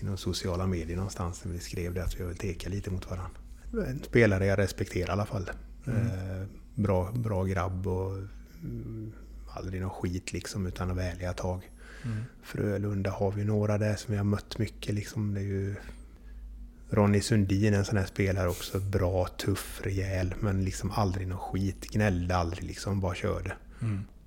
i 0.00 0.04
några 0.04 0.16
sociala 0.16 0.66
medier 0.66 0.96
någonstans 0.96 1.40
där 1.40 1.50
vi 1.50 1.58
skrev 1.58 1.94
det 1.94 2.04
att 2.04 2.20
vi 2.20 2.24
vill 2.24 2.36
teka 2.36 2.68
lite 2.68 2.90
mot 2.90 3.10
varandra. 3.10 3.30
En 3.72 4.02
spelare 4.02 4.46
jag 4.46 4.58
respekterar 4.58 5.08
i 5.08 5.10
alla 5.10 5.26
fall. 5.26 5.50
Eh, 5.86 6.46
bra, 6.74 7.12
bra 7.12 7.44
grabb 7.44 7.86
och 7.86 8.12
mm, 8.62 9.12
aldrig 9.50 9.80
någon 9.80 9.90
skit 9.90 10.32
liksom 10.32 10.66
utan 10.66 10.96
vänliga 10.96 11.32
tag. 11.32 11.70
Frölunda 12.42 13.10
har 13.10 13.32
vi 13.32 13.44
några 13.44 13.78
där 13.78 13.96
som 13.96 14.12
vi 14.12 14.16
har 14.16 14.24
mött 14.24 14.58
mycket. 14.58 14.94
Liksom. 14.94 15.34
Det 15.34 15.40
är 15.40 15.44
ju 15.44 15.74
Ronny 16.90 17.20
Sundin, 17.20 17.74
en 17.74 17.84
sån 17.84 17.98
här 17.98 18.06
spelare 18.06 18.48
också. 18.48 18.80
Bra, 18.80 19.26
tuff, 19.26 19.80
rejäl, 19.84 20.34
men 20.40 20.64
liksom 20.64 20.90
aldrig 20.90 21.28
någon 21.28 21.38
skit. 21.38 21.90
Gnällde 21.90 22.36
aldrig 22.36 22.64
liksom, 22.64 23.00
bara 23.00 23.14
körde. 23.14 23.52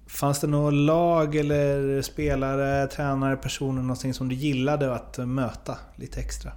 Fanns 0.07 0.39
det 0.39 0.47
något 0.47 0.73
lag 0.73 1.35
eller 1.35 2.01
spelare, 2.01 2.87
tränare, 2.87 3.37
personer, 3.37 3.81
någonting 3.81 4.13
som 4.13 4.29
du 4.29 4.35
gillade 4.35 4.95
att 4.95 5.17
möta 5.17 5.77
lite 5.95 6.19
extra? 6.19 6.51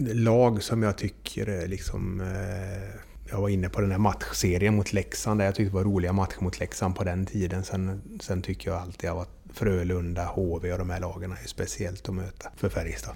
Lag 0.00 0.62
som 0.62 0.82
jag 0.82 0.98
tycker 0.98 1.68
liksom... 1.68 2.20
Eh, 2.20 3.00
jag 3.34 3.40
var 3.40 3.48
inne 3.48 3.68
på 3.68 3.80
den 3.80 3.90
här 3.90 3.98
matchserien 3.98 4.74
mot 4.76 4.92
Leksand, 4.92 5.40
där 5.40 5.44
jag 5.44 5.54
tyckte 5.54 5.70
det 5.70 5.74
var 5.74 5.84
roliga 5.84 6.12
matcher 6.12 6.40
mot 6.40 6.60
Leksand 6.60 6.96
på 6.96 7.04
den 7.04 7.26
tiden. 7.26 7.64
Sen, 7.64 8.00
sen 8.20 8.42
tycker 8.42 8.70
jag 8.70 8.80
alltid 8.80 9.10
att 9.10 9.28
Frölunda, 9.52 10.24
HV 10.24 10.72
och 10.72 10.78
de 10.78 10.90
här 10.90 11.00
lagen 11.00 11.32
är 11.32 11.46
speciellt 11.48 12.08
att 12.08 12.14
möta 12.14 12.50
för 12.56 12.68
Färjestad. 12.68 13.14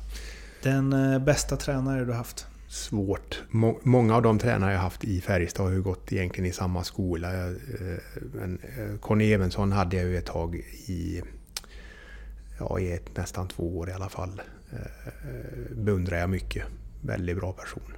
Den 0.63 0.93
eh, 0.93 1.19
bästa 1.19 1.57
tränare 1.57 2.05
du 2.05 2.13
haft? 2.13 2.47
svårt. 2.69 3.43
Må- 3.51 3.81
Många 3.83 4.17
av 4.17 4.23
de 4.23 4.39
tränare 4.39 4.73
jag 4.73 4.81
haft 4.81 5.05
i 5.05 5.21
Färjestad 5.21 5.67
har 5.67 5.73
ju 5.73 5.83
gått 5.83 6.13
egentligen 6.13 6.51
i 6.51 6.53
samma 6.53 6.85
skola. 6.85 7.29
Eh, 7.49 7.53
Men 8.35 8.59
eh, 8.79 8.99
Conny 9.01 9.33
Evensson 9.33 9.73
hade 9.73 9.97
jag 9.97 10.07
ju 10.07 10.19
ett 10.19 10.27
tag 10.27 10.55
i, 10.87 11.23
ja, 12.59 12.79
i 12.81 12.93
ett, 12.93 13.17
nästan 13.17 13.49
två 13.49 13.79
år 13.79 13.91
i 13.91 13.93
alla 13.93 14.09
fall. 14.09 14.43
Beundrar 15.73 16.19
jag 16.19 16.31
mycket. 16.31 16.65
Väldigt 17.01 17.37
bra 17.37 17.53
person. 17.53 17.93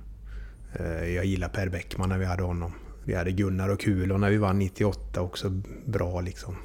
Eh, 0.72 1.08
Jag 1.14 1.24
gillar 1.24 1.48
Per 1.48 1.68
Bäckman 1.68 2.08
när 2.08 2.18
vi 2.18 2.24
hade 2.24 2.42
honom. 2.42 2.72
Vi 3.04 3.14
hade 3.14 3.32
Gunnar 3.32 3.68
och 3.68 3.80
Kulo 3.80 4.16
när 4.18 4.30
vi 4.30 4.36
vann 4.36 4.58
98 4.58 5.20
också 5.20 5.50
bra 5.86 6.20
liksom. 6.20 6.56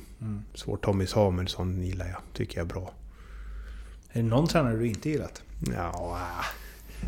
Svårt. 0.54 0.82
Tommy 0.86 1.06
Samuelsson 1.06 1.84
gillar 1.84 2.08
jag, 2.08 2.22
tycker 2.34 2.58
jag 2.58 2.66
är 2.66 2.74
bra. 2.74 2.94
Är 4.12 4.22
det 4.22 4.28
någon 4.30 4.48
tränare 4.48 4.76
du 4.78 4.88
inte 4.88 5.10
gillat? 5.10 5.42
Ja, 5.76 6.20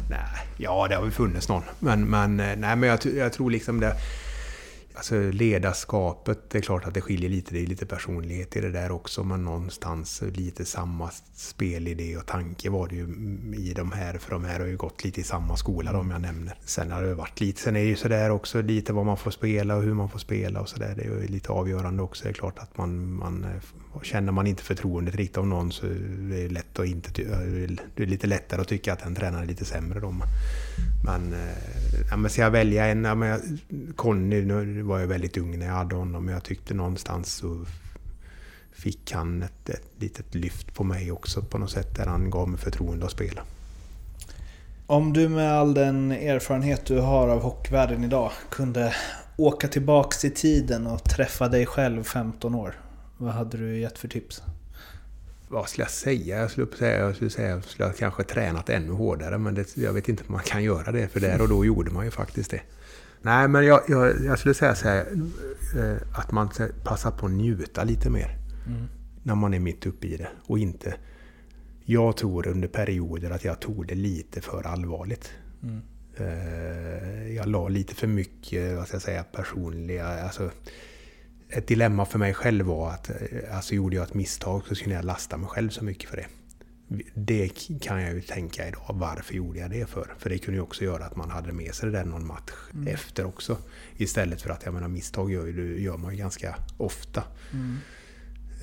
nej, 0.10 0.20
ja 0.58 0.88
det 0.88 0.96
har 0.96 1.02
väl 1.02 1.12
funnits 1.12 1.50
någon. 1.50 1.64
Men, 1.80 2.06
men, 2.10 2.40
eh, 2.40 2.56
nej, 2.58 2.76
men 2.76 2.84
jag, 2.90 3.00
jag 3.16 3.34
tror 3.34 3.52
liksom 3.52 3.80
det... 3.80 3.96
Alltså 4.98 5.32
ledarskapet, 5.32 6.50
det 6.50 6.58
är 6.58 6.62
klart 6.62 6.86
att 6.86 6.94
det 6.94 7.02
skiljer 7.02 7.30
lite. 7.30 7.54
Det 7.54 7.64
är 7.64 7.68
lite 7.68 7.86
personlighet 7.86 8.56
i 8.56 8.62
det 8.62 8.70
där 8.70 8.92
också. 8.92 9.24
Men 9.24 9.46
någonstans 9.46 10.24
lite 10.36 10.66
samma 10.66 11.10
spelidé 11.34 12.18
och 12.18 12.26
tanke 12.26 12.70
var 12.70 12.88
det 12.88 12.96
ju 12.96 13.04
i 13.58 13.74
de 13.76 13.92
här. 13.92 14.18
För 14.18 14.32
de 14.32 14.46
här 14.46 14.60
har 14.60 14.68
ju 14.68 14.78
gått 14.78 15.04
lite 15.04 15.22
i 15.22 15.24
samma 15.24 15.58
skola 15.58 15.92
de 15.92 16.12
jag 16.12 16.22
nämner. 16.22 16.56
Sen 16.66 16.92
har 16.92 17.04
det 17.04 17.16
varit 17.16 17.40
lite... 17.40 17.62
Sen 17.62 17.76
är 17.76 17.80
det 17.80 17.86
ju 17.86 17.96
sådär 17.96 18.30
också 18.30 18.62
lite 18.62 18.94
vad 18.94 19.06
man 19.06 19.18
får 19.18 19.32
spela 19.32 19.76
och 19.76 19.84
hur 19.84 19.94
man 19.94 20.10
får 20.10 20.20
spela 20.20 20.62
och 20.62 20.70
sådär. 20.70 20.94
Det 20.98 21.04
är 21.04 21.22
ju 21.22 21.28
lite 21.28 21.52
avgörande 21.52 22.04
också. 22.04 22.24
Det 22.24 22.30
är 22.30 22.34
klart 22.34 22.60
att 22.60 22.78
man... 22.78 23.14
man 23.14 23.46
och 23.98 24.06
känner 24.06 24.32
man 24.32 24.48
inte 24.48 24.64
förtroendet 24.64 25.16
riktigt 25.16 25.38
av 25.38 25.48
någon 25.48 25.72
så 25.72 25.86
är 25.86 26.30
det 26.30 26.50
lätt 26.50 26.80
att 26.80 26.86
inte... 26.86 27.22
Eh, 27.22 27.76
det 27.96 28.04
är 28.04 28.08
lite 28.08 28.28
lättare 28.28 28.62
att 28.62 28.68
tycka 28.68 28.94
att 28.94 29.00
den 29.00 29.16
tränaren 29.16 29.44
är 29.44 29.48
lite 29.48 29.66
sämre 29.66 30.00
då. 30.00 30.16
Men, 31.06 31.34
eh, 31.34 32.10
ja, 32.10 32.18
men 32.18 32.32
ska 32.32 32.42
jag 32.42 32.52
välja 32.52 32.88
en... 32.88 33.04
Ja, 33.04 33.16
men 33.16 33.30
jag, 33.30 33.42
Conny, 33.96 34.42
nu 34.42 34.82
var 34.82 35.00
jag 35.00 35.08
väldigt 35.08 35.38
ung 35.38 35.60
när 35.60 35.66
jag 35.66 35.74
hade 35.74 35.96
honom, 35.96 36.26
men 36.26 36.34
jag 36.34 36.44
tyckte 36.44 36.74
någonstans 36.74 37.34
så 37.34 37.66
fick 38.72 39.12
han 39.12 39.44
ett, 39.44 39.70
ett 39.70 39.92
litet 39.98 40.36
lyft 40.36 40.74
på 40.74 40.84
mig 40.84 41.12
också 41.12 41.42
på 41.42 41.58
något 41.58 41.72
sätt, 41.72 41.96
där 41.96 42.06
han 42.06 42.30
gav 42.30 42.50
mig 42.50 42.60
förtroende 42.60 43.06
att 43.06 43.12
spela. 43.12 43.42
Om 44.88 45.14
du 45.14 45.30
med 45.30 45.54
all 45.54 45.74
den 45.74 46.12
erfarenhet 46.12 46.86
du 46.86 47.00
har 47.00 47.28
av 47.28 47.42
hockeyvärlden 47.42 48.04
idag 48.04 48.32
kunde 48.50 48.94
åka 49.38 49.68
tillbaks 49.68 50.26
i 50.26 50.30
tiden 50.30 50.88
och 50.88 51.04
träffa 51.04 51.48
dig 51.48 51.66
själv 51.66 52.04
15 52.04 52.56
år. 52.56 52.76
Vad 53.18 53.34
hade 53.34 53.58
du 53.58 53.78
gett 53.80 53.98
för 53.98 54.08
tips? 54.08 54.44
Vad 55.50 55.70
skulle 55.70 55.84
jag 55.84 55.92
säga? 55.92 56.38
Jag 56.40 56.52
skulle 56.52 56.68
säga 56.78 57.00
jag 57.00 57.16
skulle 57.16 57.30
säga 57.30 57.50
jag 57.50 57.64
skulle 57.64 57.94
kanske 57.94 58.24
tränat 58.24 58.70
ännu 58.70 58.92
hårdare, 58.92 59.38
men 59.38 59.56
det, 59.56 59.78
jag 59.78 59.94
vet 59.94 60.10
inte 60.10 60.24
om 60.28 60.34
man 60.34 60.44
kan 60.44 60.64
göra 60.64 60.92
det, 60.92 61.08
för 61.08 61.20
där 61.20 61.42
och 61.42 61.50
då 61.50 61.66
gjorde 61.66 61.92
man 61.92 62.06
ju 62.06 62.12
faktiskt 62.12 62.52
det. 62.52 62.62
Nej, 63.22 63.48
men 63.48 63.66
jag, 63.66 63.82
jag, 63.88 64.26
jag 64.26 64.40
skulle 64.40 64.54
säga 64.54 64.76
så 64.76 64.88
här, 64.88 65.06
eh, 65.78 66.20
att 66.20 66.32
man 66.32 66.50
ska 66.50 66.68
passa 66.84 67.12
på 67.12 67.26
att 67.26 67.32
njuta 67.32 67.84
lite 67.84 68.10
mer. 68.10 68.38
När 69.24 69.36
man 69.36 69.54
är 69.54 69.60
mitt 69.60 69.86
uppe 69.86 70.08
i 70.08 70.18
det 70.18 70.28
och 70.46 70.60
inte... 70.60 70.96
Jag 71.90 72.18
tror 72.18 72.48
under 72.48 72.68
perioder 72.68 73.32
att 73.32 73.44
jag 73.44 73.60
tog 73.60 73.88
det 73.88 73.96
lite 73.96 74.42
för 74.42 74.68
allvarligt. 74.68 75.32
Eh, 76.18 77.36
Jag 77.36 77.48
la 77.48 77.68
lite 77.68 77.96
för 77.96 78.08
mycket, 78.08 78.78
vad 78.78 78.88
ska 78.88 78.96
jag 78.96 79.02
säga, 79.02 79.24
personliga... 79.24 80.08
Alltså, 80.08 80.52
ett 81.50 81.68
dilemma 81.68 82.06
för 82.06 82.20
mig 82.20 82.34
själv 82.34 82.66
var 82.66 82.92
att 82.92 83.10
eh, 83.10 83.16
alltså, 83.56 83.76
gjorde 83.76 83.96
jag 83.96 84.04
ett 84.08 84.14
misstag 84.14 84.64
så 84.68 84.76
skulle 84.76 84.96
jag 84.96 85.06
lasta 85.06 85.38
mig 85.38 85.50
själv 85.50 85.70
så 85.70 85.84
mycket 85.84 86.10
för 86.10 86.18
det. 86.18 86.28
Det 87.14 87.50
kan 87.82 88.02
jag 88.02 88.14
ju 88.14 88.22
tänka 88.22 88.68
idag, 88.68 88.86
varför 88.90 89.34
gjorde 89.34 89.60
jag 89.60 89.70
det 89.72 89.90
för? 89.90 90.16
För 90.20 90.30
det 90.30 90.38
kunde 90.38 90.58
ju 90.58 90.62
också 90.62 90.84
göra 90.84 91.06
att 91.06 91.16
man 91.16 91.30
hade 91.30 91.52
med 91.54 91.76
sig 91.76 91.90
det 91.92 91.98
där 91.98 92.06
någon 92.06 92.28
match 92.28 92.52
efter 92.88 93.26
också. 93.26 93.58
Istället 93.98 94.42
för 94.42 94.50
att, 94.50 94.66
jag 94.66 94.74
menar 94.74 94.88
misstag 94.88 95.32
gör, 95.32 95.48
ju- 95.48 95.82
gör 95.82 95.98
man 95.98 96.12
ju 96.14 96.18
ganska 96.18 96.56
ofta. 96.78 97.24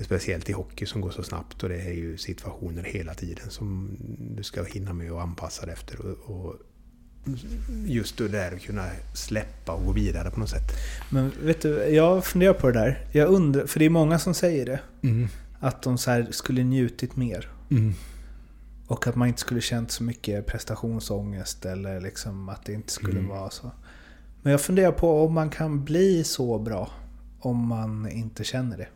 Speciellt 0.01 0.49
i 0.49 0.53
hockey 0.53 0.85
som 0.85 1.01
går 1.01 1.11
så 1.11 1.23
snabbt 1.23 1.63
och 1.63 1.69
det 1.69 1.81
är 1.81 1.93
ju 1.93 2.17
situationer 2.17 2.83
hela 2.83 3.13
tiden 3.13 3.49
som 3.49 3.97
du 4.35 4.43
ska 4.43 4.63
hinna 4.63 4.93
med 4.93 5.11
och 5.11 5.21
anpassa 5.21 5.65
dig 5.65 5.73
efter. 5.73 5.99
Och, 6.01 6.35
och 6.35 6.55
just 7.85 8.17
det 8.17 8.27
där 8.27 8.51
att 8.55 8.61
kunna 8.61 8.85
släppa 9.13 9.71
och 9.73 9.85
gå 9.85 9.91
vidare 9.91 10.31
på 10.31 10.39
något 10.39 10.49
sätt. 10.49 10.71
Men 11.09 11.31
vet 11.43 11.61
du, 11.61 11.69
jag 11.85 12.25
funderar 12.25 12.53
på 12.53 12.67
det 12.71 12.79
där. 12.79 13.05
Jag 13.11 13.29
undrar, 13.29 13.65
för 13.65 13.79
det 13.79 13.85
är 13.85 13.89
många 13.89 14.19
som 14.19 14.33
säger 14.33 14.65
det. 14.65 14.79
Att 15.59 15.81
de 15.81 15.97
så 15.97 16.11
här 16.11 16.27
skulle 16.31 16.63
njutit 16.63 17.15
mer. 17.15 17.49
Och 18.87 19.07
att 19.07 19.15
man 19.15 19.27
inte 19.27 19.39
skulle 19.41 19.61
känt 19.61 19.91
så 19.91 20.03
mycket 20.03 20.45
prestationsångest 20.45 21.65
eller 21.65 22.01
liksom 22.01 22.49
att 22.49 22.65
det 22.65 22.73
inte 22.73 22.91
skulle 22.93 23.19
vara 23.21 23.49
så. 23.49 23.71
Men 24.41 24.51
jag 24.51 24.61
funderar 24.61 24.91
på 24.91 25.25
om 25.25 25.33
man 25.33 25.49
kan 25.49 25.83
bli 25.85 26.23
så 26.23 26.59
bra. 26.59 26.89
om 27.39 27.67
man 27.67 28.09
inte 28.09 28.43
känner 28.43 28.77
det. 28.77 28.87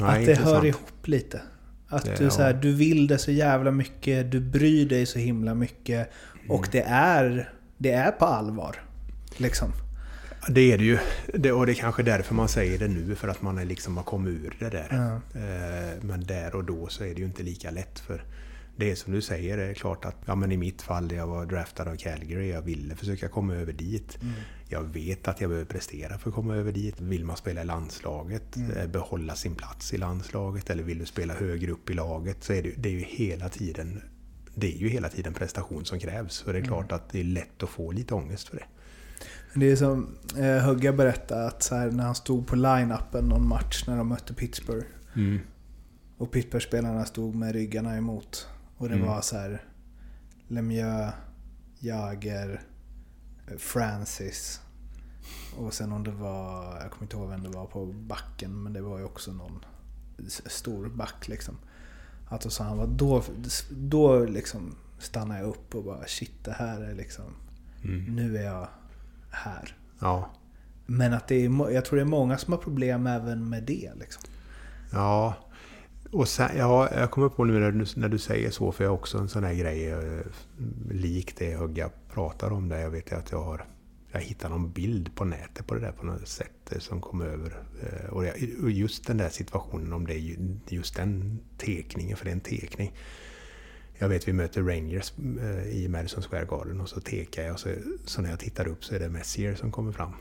Nej, 0.00 0.08
att 0.08 0.14
det 0.14 0.20
intressant. 0.20 0.46
hör 0.56 0.64
ihop 0.64 1.08
lite. 1.08 1.40
Att 1.88 2.04
Det- 2.04 2.16
du, 2.18 2.30
så 2.30 2.42
här, 2.42 2.54
ja. 2.54 2.60
du 2.60 2.72
vill 2.72 3.06
det 3.06 3.18
så 3.18 3.30
jävla 3.30 3.70
mycket, 3.70 4.30
du 4.32 4.40
bryr 4.40 4.88
dig 4.88 5.06
så 5.06 5.18
himla 5.18 5.54
mycket. 5.54 6.10
Och 6.48 6.58
Mm. 6.58 6.68
det 6.72 6.82
är, 6.82 7.52
det 7.78 7.90
är 7.92 8.10
på 8.12 8.24
allvar. 8.24 8.76
Liksom. 9.36 9.72
Det 10.48 10.72
är 10.72 10.78
det 10.78 10.84
ju. 10.84 10.98
Det, 11.34 11.52
och 11.52 11.66
det 11.66 11.72
är 11.72 11.74
kanske 11.74 12.02
därför 12.02 12.34
man 12.34 12.48
säger 12.48 12.78
det 12.78 12.88
nu, 12.88 13.14
för 13.14 13.28
att 13.28 13.42
man 13.42 13.58
är 13.58 13.64
liksom 13.64 13.96
har 13.96 14.04
kommit 14.04 14.34
ur 14.34 14.56
det 14.58 14.68
där. 14.70 15.20
Eh, 15.34 15.98
Men 16.04 16.24
där 16.24 16.54
och 16.54 16.64
då 16.64 16.86
så 16.88 17.04
är 17.04 17.14
det 17.14 17.20
ju 17.20 17.24
inte 17.26 17.42
lika 17.42 17.70
lätt. 17.70 17.98
för 17.98 18.24
det 18.76 18.90
är 18.90 18.94
som 18.94 19.12
du 19.12 19.22
säger, 19.22 19.56
det 19.56 19.62
är 19.64 19.74
klart 19.74 20.04
att 20.04 20.16
ja, 20.26 20.34
men 20.34 20.52
i 20.52 20.56
mitt 20.56 20.82
fall, 20.82 21.12
jag 21.12 21.26
var 21.26 21.46
draftad 21.46 21.82
av 21.90 21.96
Calgary, 21.96 22.50
jag 22.50 22.62
ville 22.62 22.94
försöka 22.94 23.28
komma 23.28 23.54
över 23.54 23.72
dit. 23.72 24.18
Jag 24.68 24.82
vet 24.82 25.28
att 25.28 25.40
jag 25.40 25.50
behöver 25.50 25.66
prestera 25.70 26.18
för 26.18 26.28
att 26.28 26.34
komma 26.34 26.54
över 26.56 26.72
dit. 26.72 27.00
Vill 27.00 27.24
man 27.24 27.36
spela 27.36 27.60
i 27.62 27.64
landslaget, 27.64 28.56
eh, 28.76 28.86
behålla 28.86 29.34
sin 29.34 29.54
plats 29.54 29.92
i 29.94 29.96
landslaget 29.98 30.70
eller 30.70 30.82
vill 30.82 30.98
du 30.98 31.06
spela 31.06 31.34
högre 31.34 31.70
upp 31.72 31.90
i 31.90 31.94
laget 31.94 32.36
så 32.44 32.52
är 32.52 32.62
det, 32.62 32.70
det 32.76 32.88
är 32.88 32.92
ju 32.92 33.04
hela 33.08 33.48
tiden 33.48 34.02
det 34.54 34.74
är 34.74 34.78
ju 34.78 34.88
hela 34.88 35.08
tiden 35.08 35.34
prestation 35.34 35.84
som 35.84 35.98
krävs. 36.00 36.32
Så 36.34 36.52
det 36.52 36.58
är 36.58 36.62
klart 36.64 36.92
att 36.92 37.08
det 37.08 37.20
är 37.20 37.24
lätt 37.24 37.62
att 37.62 37.68
få 37.68 37.92
lite 37.92 38.14
ångest 38.14 38.48
för 38.48 38.56
det. 38.56 38.64
Det 39.54 39.70
är 39.70 39.76
som 39.76 40.16
eh, 40.38 40.58
Hugga 40.66 40.92
berättade 40.92 41.46
att 41.46 41.68
här, 41.70 41.90
när 41.90 42.04
han 42.04 42.14
stod 42.14 42.46
på 42.46 42.56
line-upen 42.56 43.22
någon 43.28 43.48
match 43.48 43.84
när 43.86 43.96
de 43.96 44.08
mötte 44.08 44.34
Pittsburgh. 44.34 44.86
Och 46.18 46.30
Pittsburgh-spelarna 46.32 47.04
stod 47.04 47.34
med 47.34 47.52
ryggarna 47.52 47.96
emot. 47.96 48.48
Och 48.76 48.88
det 48.88 48.94
Mm. 48.94 49.06
var 49.06 49.20
så 49.20 49.36
här 49.36 49.62
Lemieux, 50.48 51.14
Jager, 51.78 52.60
eh, 53.50 53.56
Francis. 53.58 54.60
Och 55.56 55.74
sen 55.74 55.92
om 55.92 56.04
det 56.04 56.10
var, 56.10 56.64
jag 56.80 56.90
kommer 56.90 57.02
inte 57.02 57.16
ihåg 57.16 57.28
vem 57.28 57.42
det 57.42 57.48
var 57.48 57.66
på 57.66 57.86
backen, 57.86 58.62
men 58.62 58.72
det 58.72 58.80
var 58.82 58.98
ju 58.98 59.04
också 59.04 59.32
någon 59.32 59.64
stor 60.46 60.88
back 60.88 61.28
liksom. 61.28 61.58
Och 62.32 62.52
så 62.52 62.62
han 62.62 62.78
var, 62.78 62.86
då, 62.86 63.22
då 63.70 64.24
liksom 64.24 64.76
stannade 64.98 65.40
jag 65.40 65.48
upp 65.48 65.74
och 65.74 65.84
bara 65.84 66.06
shit 66.06 66.44
det 66.44 66.52
här 66.52 66.80
är 66.80 66.94
liksom, 66.94 67.24
nu 68.08 68.36
är 68.36 68.42
jag 68.42 68.68
här. 69.30 69.76
Ja. 69.98 70.30
Men 70.86 71.12
att 71.12 71.28
det 71.28 71.44
är, 71.44 71.70
jag 71.70 71.84
tror 71.84 71.96
det 71.96 72.02
är 72.02 72.06
många 72.06 72.38
som 72.38 72.52
har 72.52 72.60
problem 72.60 73.06
även 73.06 73.48
med 73.48 73.62
det 73.62 73.90
liksom. 73.94 74.22
Ja, 74.92 75.34
och 76.12 76.28
sen, 76.28 76.50
ja, 76.56 76.88
jag 76.94 77.10
kommer 77.10 77.28
på 77.28 77.44
nu 77.44 77.60
när 77.60 77.70
du, 77.72 77.86
när 77.96 78.08
du 78.08 78.18
säger 78.18 78.50
så, 78.50 78.72
för 78.72 78.84
jag 78.84 78.90
har 78.90 78.98
också 78.98 79.18
en 79.18 79.28
sån 79.28 79.44
här 79.44 79.54
grej 79.54 79.90
eh, 79.90 80.20
lik 80.90 81.36
det 81.38 81.56
Hugga 81.56 81.90
pratar 82.12 82.52
om. 82.52 82.68
Där 82.68 82.78
jag 82.78 82.90
vet 82.90 83.12
att 83.12 83.32
jag 83.32 83.42
har 83.42 83.64
jag 84.12 84.20
hittade 84.20 84.54
någon 84.54 84.72
bild 84.72 85.14
på 85.14 85.24
nätet 85.24 85.66
på 85.66 85.74
det 85.74 85.80
där 85.80 85.92
på 85.92 86.06
något 86.06 86.28
sätt 86.28 86.72
eh, 86.72 86.78
som 86.78 87.00
kom 87.00 87.20
över. 87.22 87.62
Eh, 87.82 88.08
Och 88.62 88.70
just 88.70 89.06
den 89.06 89.16
där 89.16 89.28
situationen, 89.28 89.92
om 89.92 90.06
det 90.06 90.14
är 90.14 90.18
ju- 90.18 90.56
just 90.68 90.96
den 90.96 91.38
tekningen, 91.58 92.16
för 92.16 92.24
det 92.24 92.30
är 92.30 92.34
en 92.34 92.40
tekning. 92.40 92.92
Jag 93.98 94.08
vet 94.08 94.28
vi 94.28 94.32
möter 94.32 94.62
Rangers 94.62 95.12
eh, 95.40 95.66
i 95.66 95.88
Madison 95.88 96.22
Square 96.22 96.44
Garden 96.44 96.80
och 96.80 96.88
så 96.88 97.00
tekar 97.00 97.42
jag 97.42 97.52
och 97.52 97.60
så, 97.60 97.74
så 98.04 98.22
när 98.22 98.30
jag 98.30 98.38
tittar 98.40 98.68
upp 98.68 98.84
så 98.84 98.94
är 98.94 99.00
det 99.00 99.08
Messier 99.08 99.54
som 99.54 99.72
kommer 99.72 99.92
fram 99.92 100.12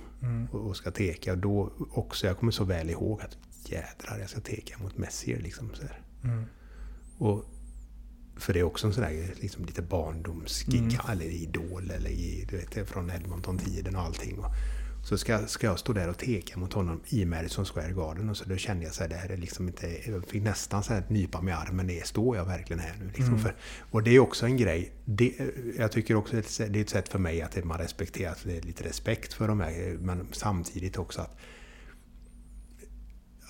och, 0.51 0.59
och 0.68 0.77
ska 0.77 0.91
teka. 0.91 1.31
Och 1.31 1.38
då 1.38 1.72
också, 1.91 2.27
jag 2.27 2.38
kommer 2.38 2.51
så 2.51 2.63
väl 2.63 2.89
ihåg 2.89 3.22
att 3.22 3.38
jädrar, 3.65 4.18
jag 4.19 4.30
ska 4.30 4.39
teka 4.39 4.77
mot 4.84 4.97
Messier 4.97 5.39
liksom. 5.41 5.69
Så 5.73 5.81
här. 5.81 6.01
Och, 7.18 7.45
för 8.41 8.53
det 8.53 8.59
är 8.59 8.63
också 8.63 8.88
en 8.88 8.93
sån 8.93 9.03
där 9.03 9.34
liksom 9.39 9.65
lite 9.65 9.81
barndomsgig, 9.81 10.99
eller 11.09 11.26
idol, 11.26 11.91
eller 11.91 12.09
i, 12.09 12.45
du 12.49 12.57
vet, 12.57 12.89
från 12.89 13.11
Edmonton-tiden 13.11 13.95
och 13.95 14.01
allting. 14.01 14.39
Och, 14.39 14.51
så 15.03 15.18
ska, 15.18 15.47
ska 15.47 15.68
jag 15.68 15.80
stå 15.80 15.93
där 15.93 16.09
och 16.09 16.18
teka 16.18 16.59
mot 16.59 16.73
honom 16.73 17.01
i 17.07 17.26
Madison 17.26 17.65
Square 17.65 17.93
Garden 17.93 18.30
och 18.30 18.38
så 18.38 18.45
då 18.45 18.57
kände 18.57 18.85
jag 18.85 18.93
så 18.93 19.01
här, 19.01 19.09
det 19.09 19.15
här 19.15 19.30
är 19.30 19.38
liksom 19.38 19.68
inte... 19.68 20.11
Jag 20.11 20.26
fick 20.27 20.43
nästan 20.43 20.84
så 20.84 20.93
här 20.93 21.03
nypa 21.07 21.41
mig 21.41 21.53
i 21.53 21.57
armen, 21.57 21.88
det 21.88 22.07
står 22.07 22.38
jag 22.38 22.45
verkligen 22.45 22.80
här 22.80 22.95
nu? 22.99 23.11
Liksom 23.15 23.39
för, 23.39 23.55
och 23.91 24.03
det 24.03 24.15
är 24.15 24.19
också 24.19 24.45
en 24.45 24.57
grej, 24.57 24.91
det, 25.05 25.34
jag 25.77 25.91
tycker 25.91 26.15
också 26.15 26.38
att 26.38 26.57
det 26.57 26.80
är 26.80 26.81
ett 26.81 26.89
sätt 26.89 27.09
för 27.09 27.19
mig 27.19 27.41
att 27.41 27.63
man 27.63 27.77
respekterar, 27.77 28.31
att 28.31 28.43
det 28.43 28.57
är 28.57 28.61
lite 28.61 28.84
respekt 28.84 29.34
för 29.34 29.47
de 29.47 29.59
här, 29.59 29.97
men 29.99 30.27
samtidigt 30.31 30.97
också 30.97 31.22
att 31.22 31.38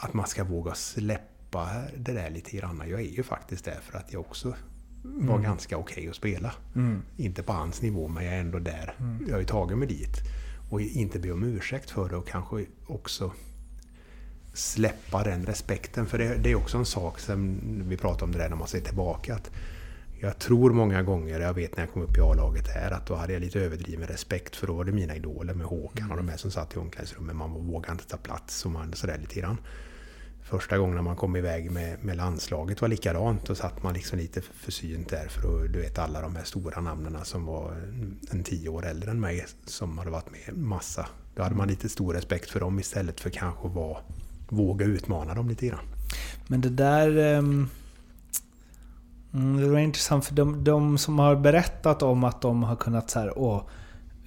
att 0.04 0.14
man 0.14 0.28
ska 0.28 0.44
våga 0.44 0.76
släppa 0.76 1.70
det 1.98 2.14
där 2.14 2.30
lite 2.30 2.58
grann. 2.58 2.84
Jag 2.88 3.00
är 3.00 3.06
ju 3.06 3.24
faktiskt 3.24 3.66
där 3.66 3.80
för 3.82 3.98
att 3.98 4.14
jag 4.14 4.22
också 4.22 4.56
var 5.04 5.40
ganska 5.40 5.78
okej 5.78 6.10
att 6.10 6.16
spela. 6.16 6.54
Inte 7.18 7.44
på 7.44 7.54
hans 7.54 7.82
nivå, 7.82 8.08
men 8.08 8.26
jag 8.26 8.34
är 8.34 8.40
ändå 8.40 8.60
där. 8.60 8.96
Jag 9.28 9.34
har 9.34 9.40
ju 9.40 9.46
tagit 9.46 9.78
mig 9.78 9.88
dit. 9.88 10.18
Och 10.70 10.82
inte 10.82 11.20
be 11.20 11.32
om 11.32 11.44
ursäkt 11.44 11.90
för 11.90 12.10
det 12.10 12.16
och 12.16 12.28
kanske 12.28 12.66
också 12.88 13.32
släppa 14.54 15.24
den 15.24 15.46
respekten. 15.46 16.06
För 16.06 16.18
det, 16.18 16.38
det 16.38 16.52
är 16.52 16.56
också 16.56 16.78
en 16.78 16.86
sak 16.86 17.20
som 17.20 17.60
vi 17.90 17.98
pratar 17.98 18.26
om 18.26 18.32
det 18.32 18.38
där 18.38 18.50
när 18.50 18.56
man 18.56 18.68
ser 18.68 18.82
tillbaka. 18.82 19.36
Att 19.36 19.52
jag 20.20 20.40
tror 20.40 20.72
många 20.72 21.04
gånger, 21.04 21.40
jag 21.40 21.54
vet 21.54 21.78
när 21.78 21.84
jag 21.84 21.94
kom 21.94 22.02
upp 22.02 22.18
i 22.18 22.22
A-laget 22.22 22.68
här, 22.68 22.92
att 22.92 23.06
då 23.06 23.16
hade 23.16 23.34
jag 23.34 23.42
lite 23.42 23.60
överdriven 23.60 24.08
respekt 24.08 24.56
för 24.56 24.68
då 24.68 24.74
var 24.74 24.84
det 24.84 24.92
mina 24.92 25.16
idoler 25.16 25.54
med 25.54 25.68
Håkan 25.68 26.12
och 26.12 26.18
de 26.18 26.30
här 26.30 26.38
som 26.38 26.52
satt 26.52 26.76
i 26.76 26.80
omklädningsrummet. 26.80 27.36
Man 27.36 27.52
vågade 27.52 27.92
inte 27.92 28.08
ta 28.08 28.18
plats 28.18 28.66
och 28.66 28.72
man 28.72 28.94
sådär 28.94 29.18
lite 29.22 29.40
grann. 29.40 29.58
Första 30.52 30.78
gången 30.78 30.96
när 30.96 31.02
man 31.02 31.16
kom 31.16 31.36
iväg 31.36 31.72
med, 31.72 32.04
med 32.04 32.18
landslaget 32.18 32.82
var 32.82 32.88
likadant. 32.88 33.46
Då 33.46 33.56
satt 33.56 33.84
man 33.84 33.94
liksom 33.94 34.20
lite 34.20 34.42
försynt 34.42 35.10
där 35.10 35.28
för 35.28 35.40
att, 35.40 35.74
du 35.74 35.82
vet 35.82 36.00
alla 36.00 36.22
de 36.22 36.36
här 36.36 36.44
stora 36.44 36.82
namnen 36.82 37.26
som 37.26 37.46
var 37.46 37.76
en 38.32 38.44
tio 38.44 38.70
år 38.70 38.86
äldre 38.86 39.12
än 39.12 39.20
mig 39.20 39.46
som 39.66 39.98
hade 39.98 40.12
varit 40.12 40.32
med 40.32 40.58
massa. 40.58 41.08
Då 41.36 41.44
hade 41.44 41.56
man 41.56 41.68
lite 41.68 41.90
stor 41.90 42.14
respekt 42.14 42.50
för 42.50 42.60
dem 42.60 42.80
istället 42.80 43.20
för 43.20 43.30
kanske 43.30 43.68
att 43.68 44.04
våga 44.50 44.86
utmana 44.86 45.34
dem 45.34 45.50
lite 45.50 45.68
grann. 45.68 45.86
Men 46.48 46.62
det 46.62 46.70
där... 46.70 47.38
Um... 47.38 47.70
mm, 49.34 49.62
det 49.62 49.70
var 49.70 49.80
intressant 49.80 50.26
för 50.26 50.36
de, 50.36 50.64
de 50.64 50.98
som 50.98 51.20
har 51.20 51.36
berättat 51.36 52.04
om 52.04 52.24
att 52.24 52.42
de 52.42 52.64
har 52.64 52.76
kunnat 52.76 53.10
så 53.10 53.20
här, 53.20 53.38
åh, 53.38 53.64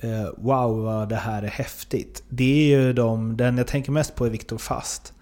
eh, 0.01 0.29
wow 0.37 0.83
vad 0.83 1.09
det 1.09 1.17
här 1.17 1.43
är 1.43 1.49
häftigt. 1.49 2.23
Det 2.29 2.75
är 2.75 2.79
ju 2.79 2.93
de, 2.93 3.37
den 3.37 3.59
jag 3.59 3.67
tänker 3.67 3.93
mest 3.93 4.15
på 4.15 4.27
är 4.27 4.31
Viktor 4.31 4.59
Fast. 4.59 5.14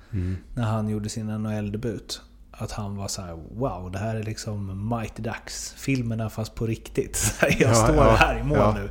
När 0.55 0.63
han 0.65 0.89
gjorde 0.89 1.09
sin 1.09 1.27
NHL-debut. 1.27 2.23
Att 2.51 2.73
han 2.73 2.97
var 2.97 3.09
så 3.09 3.23
här: 3.23 3.33
wow, 3.55 3.91
det 3.91 3.99
här 3.99 4.15
är 4.17 4.23
liksom 4.23 4.89
Mighty 4.89 5.23
Ducks-filmerna 5.23 6.31
fast 6.31 6.55
på 6.55 6.67
riktigt. 6.67 7.35
Jag 7.43 7.61
Ja, 7.61 7.75
står 7.75 7.97
ja, 7.97 8.15
här 8.19 8.39
i 8.39 8.43
mål 8.43 8.59
ja. 8.59 8.75
nu. 8.77 8.85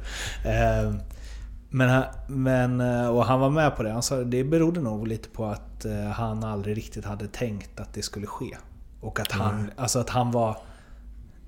Eh, 0.49 0.93
men, 1.69 1.89
han- 1.89 2.06
men, 2.27 2.81
eh, 2.81 3.07
och 3.07 3.26
han 3.26 3.39
var 3.39 3.49
med 3.49 3.76
på 3.77 3.84
det. 3.84 3.91
Han 3.91 4.03
sa 4.03 4.15
det 4.23 4.43
berodde 4.43 4.80
nog 4.81 5.07
lite 5.07 5.30
på 5.30 5.45
att 5.45 5.85
eh, 5.85 6.03
han 6.06 6.43
aldrig 6.43 6.77
riktigt 6.77 7.06
hade 7.06 7.27
tänkt 7.27 7.80
att 7.80 7.93
det 7.93 8.02
skulle 8.02 8.27
ske. 8.27 8.57
Och 9.02 9.19
att 9.19 9.31
han, 9.31 9.72
alltså 9.77 9.99
att 9.99 10.10
han 10.10 10.31
var... 10.31 10.57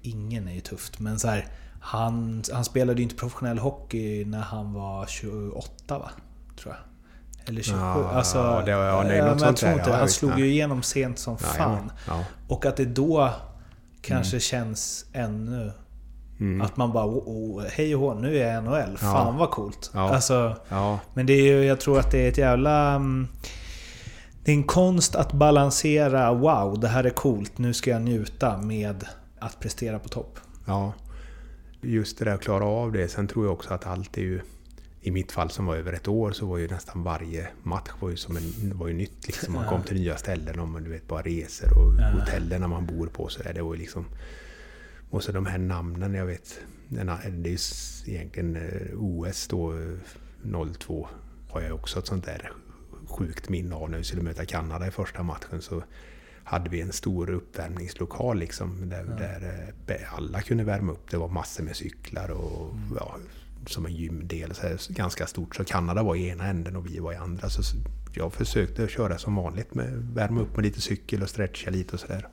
Ingen 0.01 0.47
är 0.47 0.53
ju 0.53 0.59
tufft, 0.59 0.99
men 0.99 1.19
så 1.19 1.27
här, 1.27 1.47
han, 1.81 2.43
han 2.53 2.65
spelade 2.65 2.97
ju 2.97 3.03
inte 3.03 3.15
professionell 3.15 3.57
hockey 3.59 4.25
när 4.25 4.39
han 4.41 4.73
var 4.73 5.05
28 5.05 5.99
va? 5.99 6.11
Tror 6.59 6.73
jag. 6.73 6.83
Eller 7.47 7.61
27. 7.61 7.79
Ja, 7.79 8.09
alltså, 8.09 8.37
ja, 8.37 8.61
det 8.65 8.71
ja, 8.71 8.95
något 8.95 9.05
men 9.39 9.47
jag 9.47 9.57
tror 9.57 9.71
inte 9.71 9.89
ja, 9.89 9.95
Han 9.95 10.05
visst, 10.05 10.17
slog 10.19 10.31
nej. 10.31 10.39
ju 10.39 10.47
igenom 10.51 10.83
sent 10.83 11.19
som 11.19 11.37
Ja, 11.41 11.47
fan. 11.47 11.91
ja, 12.07 12.13
ja. 12.13 12.23
Och 12.47 12.65
att 12.65 12.77
det 12.77 12.85
då 12.85 13.29
kanske 14.01 14.39
känns 14.39 15.05
ännu... 15.13 15.71
Mm. 16.39 16.61
Att 16.61 16.77
man 16.77 16.91
bara 16.93 17.05
oh, 17.05 17.23
oh, 17.25 17.63
hej 17.71 17.95
och 17.95 18.01
hå, 18.01 18.13
nu 18.13 18.37
är 18.37 18.53
jag 18.53 18.63
NHL. 18.63 18.97
Fan 18.97 19.37
vad 19.37 19.49
coolt. 19.51 19.91
Ja. 19.93 20.15
Alltså, 20.15 20.55
Ja, 20.69 20.99
men 21.13 21.25
det 21.25 21.33
är 21.33 21.43
ju, 21.43 21.63
jag 21.63 21.79
tror 21.79 21.99
att 21.99 22.11
det 22.11 22.25
är 22.25 22.29
ett 22.29 22.37
jävla... 22.37 22.89
mm, 22.95 23.27
Det 24.43 24.51
är 24.51 24.55
en 24.55 24.63
konst 24.63 25.15
att 25.15 25.33
balansera 25.33 26.33
wow, 26.33 26.79
det 26.79 26.87
här 26.87 27.03
är 27.03 27.09
coolt, 27.09 27.57
nu 27.57 27.73
ska 27.73 27.89
jag 27.89 28.01
njuta 28.01 28.57
med 28.57 29.05
att 29.39 29.59
prestera 29.59 29.99
på 29.99 30.09
topp. 30.09 30.39
Ja, 30.65 30.93
just 31.81 32.19
det 32.19 32.25
där 32.25 32.33
att 32.33 32.41
klara 32.41 32.65
av 32.65 32.91
det. 32.91 33.07
Sen 33.07 33.27
tror 33.27 33.45
jag 33.45 33.53
också 33.53 33.73
att 33.73 33.87
allt 33.87 34.17
är 34.17 34.21
ju... 34.21 34.41
I 35.05 35.11
mitt 35.11 35.31
fall 35.31 35.49
som 35.49 35.65
var 35.65 35.75
över 35.75 35.93
ett 35.93 36.07
år 36.07 36.31
så 36.31 36.45
var 36.45 36.57
ju 36.57 36.67
nästan 36.67 37.03
varje 37.03 37.47
match 37.63 37.89
var 37.99 38.09
ju, 38.09 38.17
som 38.17 38.37
en, 38.37 38.77
var 38.77 38.87
ju 38.87 38.93
nytt. 38.93 39.27
Liksom. 39.27 39.53
Man 39.53 39.67
kom 39.67 39.83
till 39.83 39.97
nya 39.97 40.17
ställen 40.17 40.59
och 40.59 40.67
man, 40.67 40.83
du 40.83 40.89
vet, 40.89 41.07
bara 41.07 41.21
resor 41.21 41.77
och 41.77 42.19
hotellen 42.19 42.69
man 42.69 42.85
bor 42.85 43.07
på. 43.07 43.27
Så 43.29 43.43
där. 43.43 43.53
Det 43.53 43.61
var 43.61 43.73
ju 43.73 43.79
liksom... 43.79 44.05
Och 45.09 45.23
så 45.23 45.31
de 45.31 45.45
här 45.45 45.57
namnen, 45.57 46.13
jag 46.13 46.25
vet. 46.25 46.59
Det 46.87 47.01
är 47.01 47.47
ju 47.47 47.57
egentligen 48.13 48.55
eh, 48.55 48.87
OS 48.95 49.47
då, 49.47 49.73
eh, 49.73 50.73
02, 50.73 51.07
har 51.49 51.61
jag 51.61 51.75
också 51.75 51.99
ett 51.99 52.07
sånt 52.07 52.25
där 52.25 52.51
sjukt 53.07 53.49
minne 53.49 53.75
av 53.75 53.89
när 53.89 53.97
vi 53.97 54.03
skulle 54.03 54.21
möta 54.21 54.45
Kanada 54.45 54.87
i 54.87 54.91
första 54.91 55.23
matchen. 55.23 55.61
Så 55.61 55.83
hade 56.43 56.69
vi 56.69 56.81
en 56.81 56.91
stor 56.91 57.29
uppvärmningslokal 57.29 58.37
liksom, 58.37 58.89
där, 58.89 59.03
där 59.03 59.73
eh, 59.87 60.17
alla 60.17 60.41
kunde 60.41 60.63
värma 60.63 60.91
upp. 60.91 61.11
Det 61.11 61.17
var 61.17 61.29
massor 61.29 61.63
med 61.63 61.75
cyklar 61.75 62.31
och 62.31 62.73
ja, 62.99 63.17
som 63.69 63.85
en 63.85 63.95
gymdel. 63.95 64.55
Så 64.55 64.61
här, 64.67 64.93
ganska 64.93 65.27
stort. 65.27 65.55
Så 65.55 65.63
Kanada 65.63 66.03
var 66.03 66.15
i 66.15 66.27
ena 66.27 66.47
änden 66.47 66.75
och 66.75 66.87
vi 66.87 66.99
var 66.99 67.13
i 67.13 67.15
andra. 67.15 67.49
Så 67.49 67.61
jag 68.13 68.33
försökte 68.33 68.87
köra 68.87 69.17
som 69.17 69.35
vanligt 69.35 69.73
med 69.73 70.09
värma 70.13 70.41
upp 70.41 70.55
med 70.55 70.65
lite 70.65 70.81
cykel 70.81 71.21
och 71.23 71.29
stretcha 71.29 71.69
lite 71.69 71.93
och 71.93 71.99
sådär. 71.99 72.27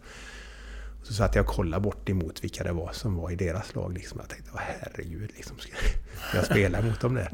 Så 1.02 1.14
satt 1.14 1.34
jag 1.34 1.48
och 1.48 1.54
kollade 1.54 1.82
bort 1.82 2.08
emot 2.08 2.44
vilka 2.44 2.64
det 2.64 2.72
var 2.72 2.92
som 2.92 3.16
var 3.16 3.30
i 3.30 3.36
deras 3.36 3.74
lag. 3.74 3.92
Liksom. 3.94 4.18
Jag 4.20 4.28
tänkte, 4.28 4.50
"Åh, 4.54 4.60
herregud, 4.62 5.30
liksom, 5.36 5.58
ska 5.58 5.72
jag 6.34 6.44
spela 6.44 6.82
mot 6.82 7.00
dem 7.00 7.14
där? 7.14 7.32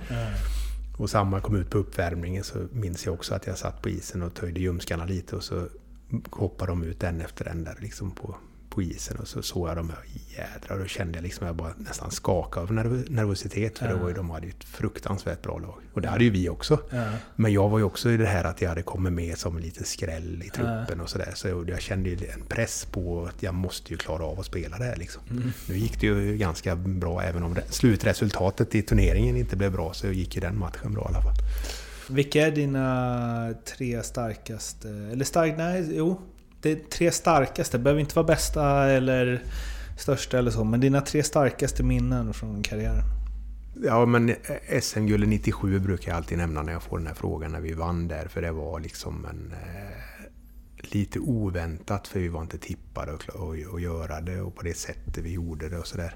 Och 0.98 1.10
samma 1.10 1.40
kom 1.40 1.56
ut 1.56 1.70
på 1.70 1.78
uppvärmningen 1.78 2.44
så 2.44 2.66
minns 2.72 3.06
jag 3.06 3.14
också 3.14 3.34
att 3.34 3.46
jag 3.46 3.58
satt 3.58 3.82
på 3.82 3.88
isen 3.88 4.22
och 4.22 4.34
töjde 4.34 4.60
ljumskarna 4.60 5.04
lite 5.04 5.36
och 5.36 5.44
så 5.44 5.68
hoppade 6.30 6.72
de 6.72 6.82
ut 6.82 7.02
en 7.02 7.20
efter 7.20 7.48
en 7.48 7.64
där 7.64 7.76
liksom 7.80 8.10
på, 8.10 8.36
på 8.76 8.82
isen 8.82 9.16
och 9.16 9.28
så 9.28 9.42
såg 9.42 9.68
jag 9.68 9.76
dem 9.76 9.90
här, 9.90 9.98
jädrar, 10.38 10.78
då 10.78 10.86
kände 10.86 11.18
jag 11.18 11.22
liksom 11.22 11.44
att 11.44 11.48
jag 11.48 11.56
bara 11.56 11.72
nästan 11.78 12.10
skakade 12.10 12.66
av 12.66 12.72
nerv- 12.72 13.10
nervositet 13.10 13.78
för 13.78 13.88
det 13.88 13.94
var 13.94 14.08
ju, 14.08 14.14
de 14.14 14.30
hade 14.30 14.46
ju 14.46 14.50
ett 14.52 14.64
fruktansvärt 14.64 15.42
bra 15.42 15.58
lag. 15.58 15.74
Och 15.92 16.00
det 16.02 16.08
hade 16.08 16.24
ju 16.24 16.30
vi 16.30 16.48
också. 16.48 16.78
Ja. 16.90 17.04
Men 17.36 17.52
jag 17.52 17.68
var 17.68 17.78
ju 17.78 17.84
också 17.84 18.10
i 18.10 18.16
det 18.16 18.26
här 18.26 18.44
att 18.44 18.62
jag 18.62 18.68
hade 18.68 18.82
kommit 18.82 19.12
med 19.12 19.38
som 19.38 19.56
en 19.56 19.62
liten 19.62 19.84
skräll 19.84 20.42
i 20.46 20.50
truppen 20.50 21.00
och 21.00 21.08
sådär. 21.10 21.32
Så 21.34 21.64
jag 21.68 21.80
kände 21.80 22.08
ju 22.08 22.16
en 22.26 22.42
press 22.48 22.84
på 22.90 23.26
att 23.26 23.42
jag 23.42 23.54
måste 23.54 23.92
ju 23.92 23.96
klara 23.98 24.24
av 24.24 24.40
att 24.40 24.46
spela 24.46 24.78
det 24.78 24.84
här 24.84 24.96
liksom. 24.96 25.22
Nu 25.68 25.76
gick 25.78 26.00
det 26.00 26.06
ju 26.06 26.36
ganska 26.36 26.76
bra 26.76 27.22
även 27.22 27.42
om 27.42 27.54
det- 27.54 27.64
slutresultatet 27.72 28.74
i 28.74 28.82
turneringen 28.82 29.36
inte 29.36 29.56
blev 29.56 29.72
bra 29.72 29.92
så 29.92 30.06
gick 30.06 30.34
ju 30.34 30.40
den 30.40 30.58
matchen 30.58 30.94
bra 30.94 31.02
i 31.04 31.14
alla 31.14 31.22
fall. 31.22 31.34
Vilka 32.10 32.46
är 32.46 32.50
dina 32.50 33.54
tre 33.76 34.02
starkaste... 34.02 34.88
Eller 34.88 35.24
stark... 35.24 35.54
Nej, 35.56 35.88
jo. 35.96 36.20
Det 36.60 36.90
tre 36.90 37.12
starkaste. 37.12 37.78
behöver 37.78 38.00
inte 38.00 38.14
vara 38.14 38.26
bästa 38.26 38.86
eller 38.86 39.42
största 39.98 40.38
eller 40.38 40.50
så. 40.50 40.64
Men 40.64 40.80
dina 40.80 41.00
tre 41.00 41.22
starkaste 41.22 41.82
minnen 41.82 42.34
från 42.34 42.62
karriären. 42.62 43.04
Ja, 43.82 44.06
men 44.06 44.34
SM-guldet 44.80 45.28
97 45.28 45.78
brukar 45.78 46.10
jag 46.10 46.16
alltid 46.16 46.38
nämna 46.38 46.62
när 46.62 46.72
jag 46.72 46.82
får 46.82 46.98
den 46.98 47.06
här 47.06 47.14
frågan 47.14 47.52
när 47.52 47.60
vi 47.60 47.72
vann 47.72 48.08
där. 48.08 48.28
För 48.28 48.42
det 48.42 48.52
var 48.52 48.80
liksom 48.80 49.24
en... 49.24 49.52
Eh, 49.52 50.16
lite 50.94 51.18
oväntat 51.18 52.08
för 52.08 52.20
vi 52.20 52.28
var 52.28 52.42
inte 52.42 52.58
tippade 52.58 53.12
att, 53.12 53.80
göra 53.80 54.20
det 54.20 54.40
och 54.40 54.54
på 54.54 54.62
det 54.62 54.76
sättet 54.76 55.24
vi 55.24 55.32
gjorde 55.32 55.68
det 55.68 55.78
och 55.78 55.86
sådär. 55.86 56.14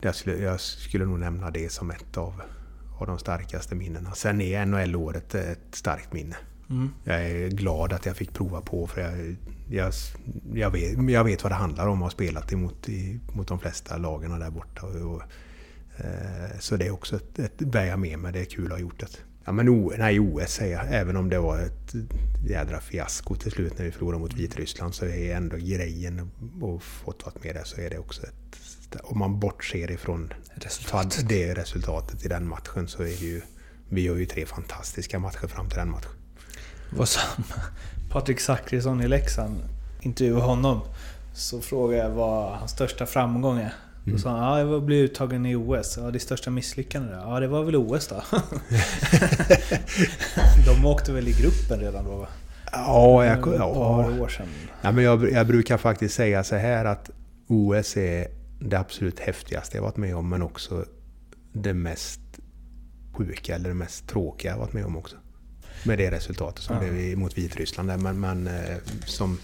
Jag 0.00 0.14
skulle, 0.14 0.36
jag 0.36 0.60
skulle 0.60 1.04
nog 1.04 1.18
nämna 1.18 1.50
det 1.50 1.72
som 1.72 1.90
ett 1.90 2.16
av, 2.16 2.42
av 3.00 3.06
de 3.06 3.18
starkaste 3.18 3.74
minnena. 3.74 4.12
Sen 4.12 4.40
är 4.40 4.66
NHL-året 4.66 5.34
ett 5.34 5.74
starkt 5.74 6.12
minne. 6.12 6.36
Jag 7.04 7.30
är 7.30 7.48
glad 7.48 7.92
att 7.92 8.06
jag 8.06 8.16
fick 8.16 8.32
prova 8.32 8.60
på 8.60 8.86
för 8.86 9.00
jag, 9.00 9.36
jag, 9.70 9.92
jag, 10.54 10.70
vet, 10.70 11.10
jag 11.10 11.24
vet 11.24 11.42
vad 11.42 11.52
det 11.52 11.56
handlar 11.56 11.86
om 11.86 11.98
att 11.98 12.06
ha 12.06 12.10
spelat 12.10 12.52
emot 12.52 12.88
i, 12.88 13.20
mot 13.32 13.48
de 13.48 13.58
flesta 13.58 13.96
lagen 13.96 14.40
där 14.40 14.50
borta. 14.50 14.86
Och, 14.86 15.14
och, 15.14 15.22
eh, 15.96 16.58
så 16.58 16.76
det 16.76 16.86
är 16.86 16.90
också 16.90 17.16
ett, 17.16 17.38
ett 17.38 17.58
bär 17.58 17.84
jag 17.84 17.98
med 17.98 18.18
mig. 18.18 18.32
Det 18.32 18.40
är 18.40 18.44
kul 18.44 18.66
att 18.66 18.72
ha 18.72 18.78
gjort 18.78 19.00
det. 19.00 19.06
Ja 19.44 19.52
men 19.52 19.68
o, 19.68 19.92
nej, 19.98 20.20
OS 20.20 20.52
säger 20.52 20.76
jag. 20.76 20.86
Även 20.94 21.16
om 21.16 21.28
det 21.28 21.38
var 21.38 21.58
ett 21.58 21.94
jädra 22.46 22.80
fiasko 22.80 23.34
till 23.34 23.52
slut 23.52 23.78
när 23.78 23.84
vi 23.84 23.92
förlorade 23.92 24.20
mot 24.20 24.34
Vitryssland 24.34 24.94
så 24.94 25.04
är 25.04 25.36
ändå 25.36 25.56
grejen 25.56 26.30
och 26.60 26.82
fått 26.82 27.26
vara 27.26 27.34
med 27.42 27.54
där 27.54 27.64
så 27.64 27.80
är 27.80 27.90
det 27.90 27.98
också 27.98 28.22
ett... 28.22 28.96
Om 29.02 29.18
man 29.18 29.40
bortser 29.40 29.90
ifrån 29.90 30.32
Resultatet. 30.54 31.28
det 31.28 31.54
resultatet 31.54 32.24
i 32.24 32.28
den 32.28 32.48
matchen 32.48 32.88
så 32.88 33.02
är 33.02 33.06
det 33.06 33.26
ju... 33.26 33.42
Vi 33.88 34.00
gör 34.00 34.16
ju 34.16 34.26
tre 34.26 34.46
fantastiska 34.46 35.18
matcher 35.18 35.46
fram 35.46 35.68
till 35.68 35.78
den 35.78 35.90
matchen. 35.90 36.19
Vad 36.90 37.08
som 37.08 37.44
Patrik 38.10 38.40
Zackrisson 38.40 39.02
i 39.02 39.08
Leksand 39.08 39.60
intervjuade 40.00 40.42
honom. 40.44 40.80
Så 41.34 41.60
frågade 41.60 42.02
jag 42.02 42.10
vad 42.10 42.58
hans 42.58 42.70
största 42.70 43.06
framgång 43.06 43.58
är. 43.58 43.72
Då 44.04 44.18
sa 44.18 44.30
han 44.30 44.38
ja, 44.38 44.58
jag 44.58 44.66
var- 44.66 44.80
blev 44.80 44.98
uttagen 45.04 45.46
i 45.46 45.54
OS. 45.56 45.96
Ja, 46.00 46.10
det 46.10 46.18
största 46.20 46.50
misslyckandet 46.50 47.12
då? 47.12 47.18
Ja, 47.30 47.40
det 47.40 47.48
var 47.48 47.62
väl 47.64 47.76
OS 47.76 48.06
då? 48.08 48.22
De 50.66 50.86
åkte 50.86 51.12
väl 51.12 51.28
i 51.28 51.32
gruppen 51.32 51.80
redan 51.80 52.04
då? 52.04 52.16
va? 52.16 52.28
Ja, 52.72 53.24
jag, 53.24 53.38
Ett 53.38 53.54
ja. 53.58 53.66
år 54.20 54.28
sedan. 54.28 54.46
Ja, 54.82 54.92
men 54.92 55.04
jag, 55.04 55.32
jag 55.32 55.46
brukar 55.46 55.76
faktiskt 55.78 56.14
säga 56.14 56.44
så 56.44 56.56
här 56.56 56.84
att 56.84 57.10
OS 57.46 57.96
är 57.96 58.26
det 58.60 58.76
absolut 58.78 59.20
häftigaste 59.20 59.76
jag 59.76 59.82
varit 59.82 59.96
med 59.96 60.16
om 60.16 60.28
men 60.28 60.42
också 60.42 60.84
det 61.52 61.74
mest 61.74 62.20
sjuka 63.12 63.54
eller 63.54 63.68
det 63.68 63.74
mest 63.74 64.08
tråkiga 64.08 64.50
jag 64.50 64.58
varit 64.58 64.72
med 64.72 64.84
om 64.84 64.96
också. 64.96 65.16
Med 65.84 65.98
det 65.98 66.10
resultatet 66.10 66.64
som 66.64 66.76
Ja. 66.76 66.92
blev 66.92 67.18
mot 67.18 67.38
Vitryssland. 67.38 68.02
Men, 68.02 68.20
men 68.20 68.46
eh, 68.46 68.76
som... 69.06 69.38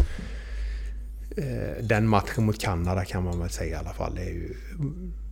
eh, 1.36 1.82
Den 1.84 2.08
matchen 2.08 2.44
mot 2.46 2.60
Kanada 2.60 3.04
kan 3.04 3.22
man 3.24 3.40
väl 3.40 3.50
säga 3.50 3.76
i 3.76 3.78
alla 3.78 3.92
fall 3.94 4.18
är 4.18 4.22
ju 4.30 4.54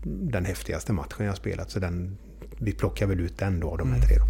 den 0.04 0.44
häftigaste 0.44 0.92
matchen 0.92 1.26
jag 1.26 1.36
spelat. 1.36 1.70
Så 1.70 1.78
den, 1.78 2.16
vi 2.58 2.72
plockar 2.72 3.06
väl 3.06 3.20
ut 3.20 3.38
den 3.38 3.60
då 3.60 3.70
av 3.70 3.78
de 3.78 3.92
här 3.92 4.00
tre 4.00 4.16
då. 4.18 4.24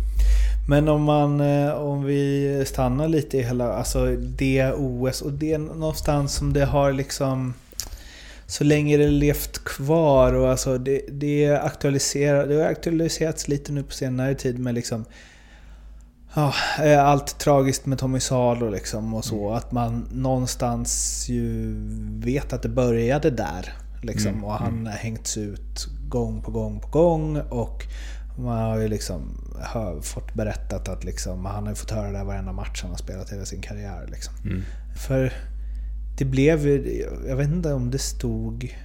Men 0.68 0.88
om 0.88 1.02
man, 1.02 1.40
eh, 1.40 1.70
om 1.72 2.05
vi 2.05 2.62
stannar 2.66 3.09
lite 3.09 3.38
i 3.38 3.42
hela, 3.42 3.72
alltså 3.72 4.16
det 4.16 4.72
OS 4.72 5.22
och 5.22 5.32
det 5.32 5.52
är 5.52 5.59
någonstans 5.59 6.34
som 6.34 6.52
det 6.52 6.64
har 6.64 6.92
liksom 6.92 7.55
så 8.46 8.64
länge 8.64 8.96
det 8.96 9.09
levt 9.10 9.64
kvar 9.64 10.32
och 10.32 10.51
alltså 10.51 10.78
det, 10.78 11.01
det, 11.09 11.51
aktualiserar, 11.51 12.46
det 12.46 12.55
har 12.55 12.64
aktualiserats 12.64 13.48
lite 13.48 13.72
nu 13.72 13.82
på 13.82 13.92
senare 13.92 14.34
tid 14.34 14.59
med 14.59 14.74
liksom 14.74 15.05
ja, 16.36 16.55
eh, 16.85 17.05
allt 17.05 17.39
tragiskt 17.39 17.86
med 17.86 17.98
Tommy 17.98 18.20
Salo 18.20 18.70
liksom 18.70 19.15
och 19.15 19.24
så. 19.24 19.52
Att 19.52 19.73
man 19.73 20.09
någonstans 20.12 21.24
ju 21.28 21.74
vet 22.24 22.52
att 22.52 22.62
det 22.62 22.69
började 22.69 23.31
där. 23.31 23.73
Liksom, 24.02 24.44
och 24.44 24.52
han 24.52 24.86
har 24.86 24.93
hängts 24.93 25.36
ut 25.36 25.86
gång 26.09 26.43
på 26.43 26.51
gång 26.51 26.81
på 26.81 26.89
gång. 26.89 27.36
Och 27.36 27.86
man 28.39 28.62
har 28.62 28.78
ju 28.78 28.89
liksom 28.89 29.40
hör, 29.61 30.01
fått 30.01 30.35
berättat 30.35 30.89
att 30.89 31.05
liksom, 31.05 31.44
han 31.44 31.66
har 31.66 31.74
fått 31.74 31.90
höra 31.90 32.19
det 32.19 32.24
varenda 32.24 32.52
match 32.52 32.82
han 32.82 32.90
har 32.90 32.98
spelat 32.98 33.32
hela 33.32 33.44
sin 33.44 33.62
karriär. 33.62 34.06
Liksom. 34.11 34.35
För 35.06 35.32
det 36.19 36.24
blev 36.24 36.66
ju, 36.66 37.06
jag 37.28 37.36
vet 37.36 37.48
inte 37.48 37.73
om 37.73 37.90
det 37.90 37.98
stod... 37.98 38.77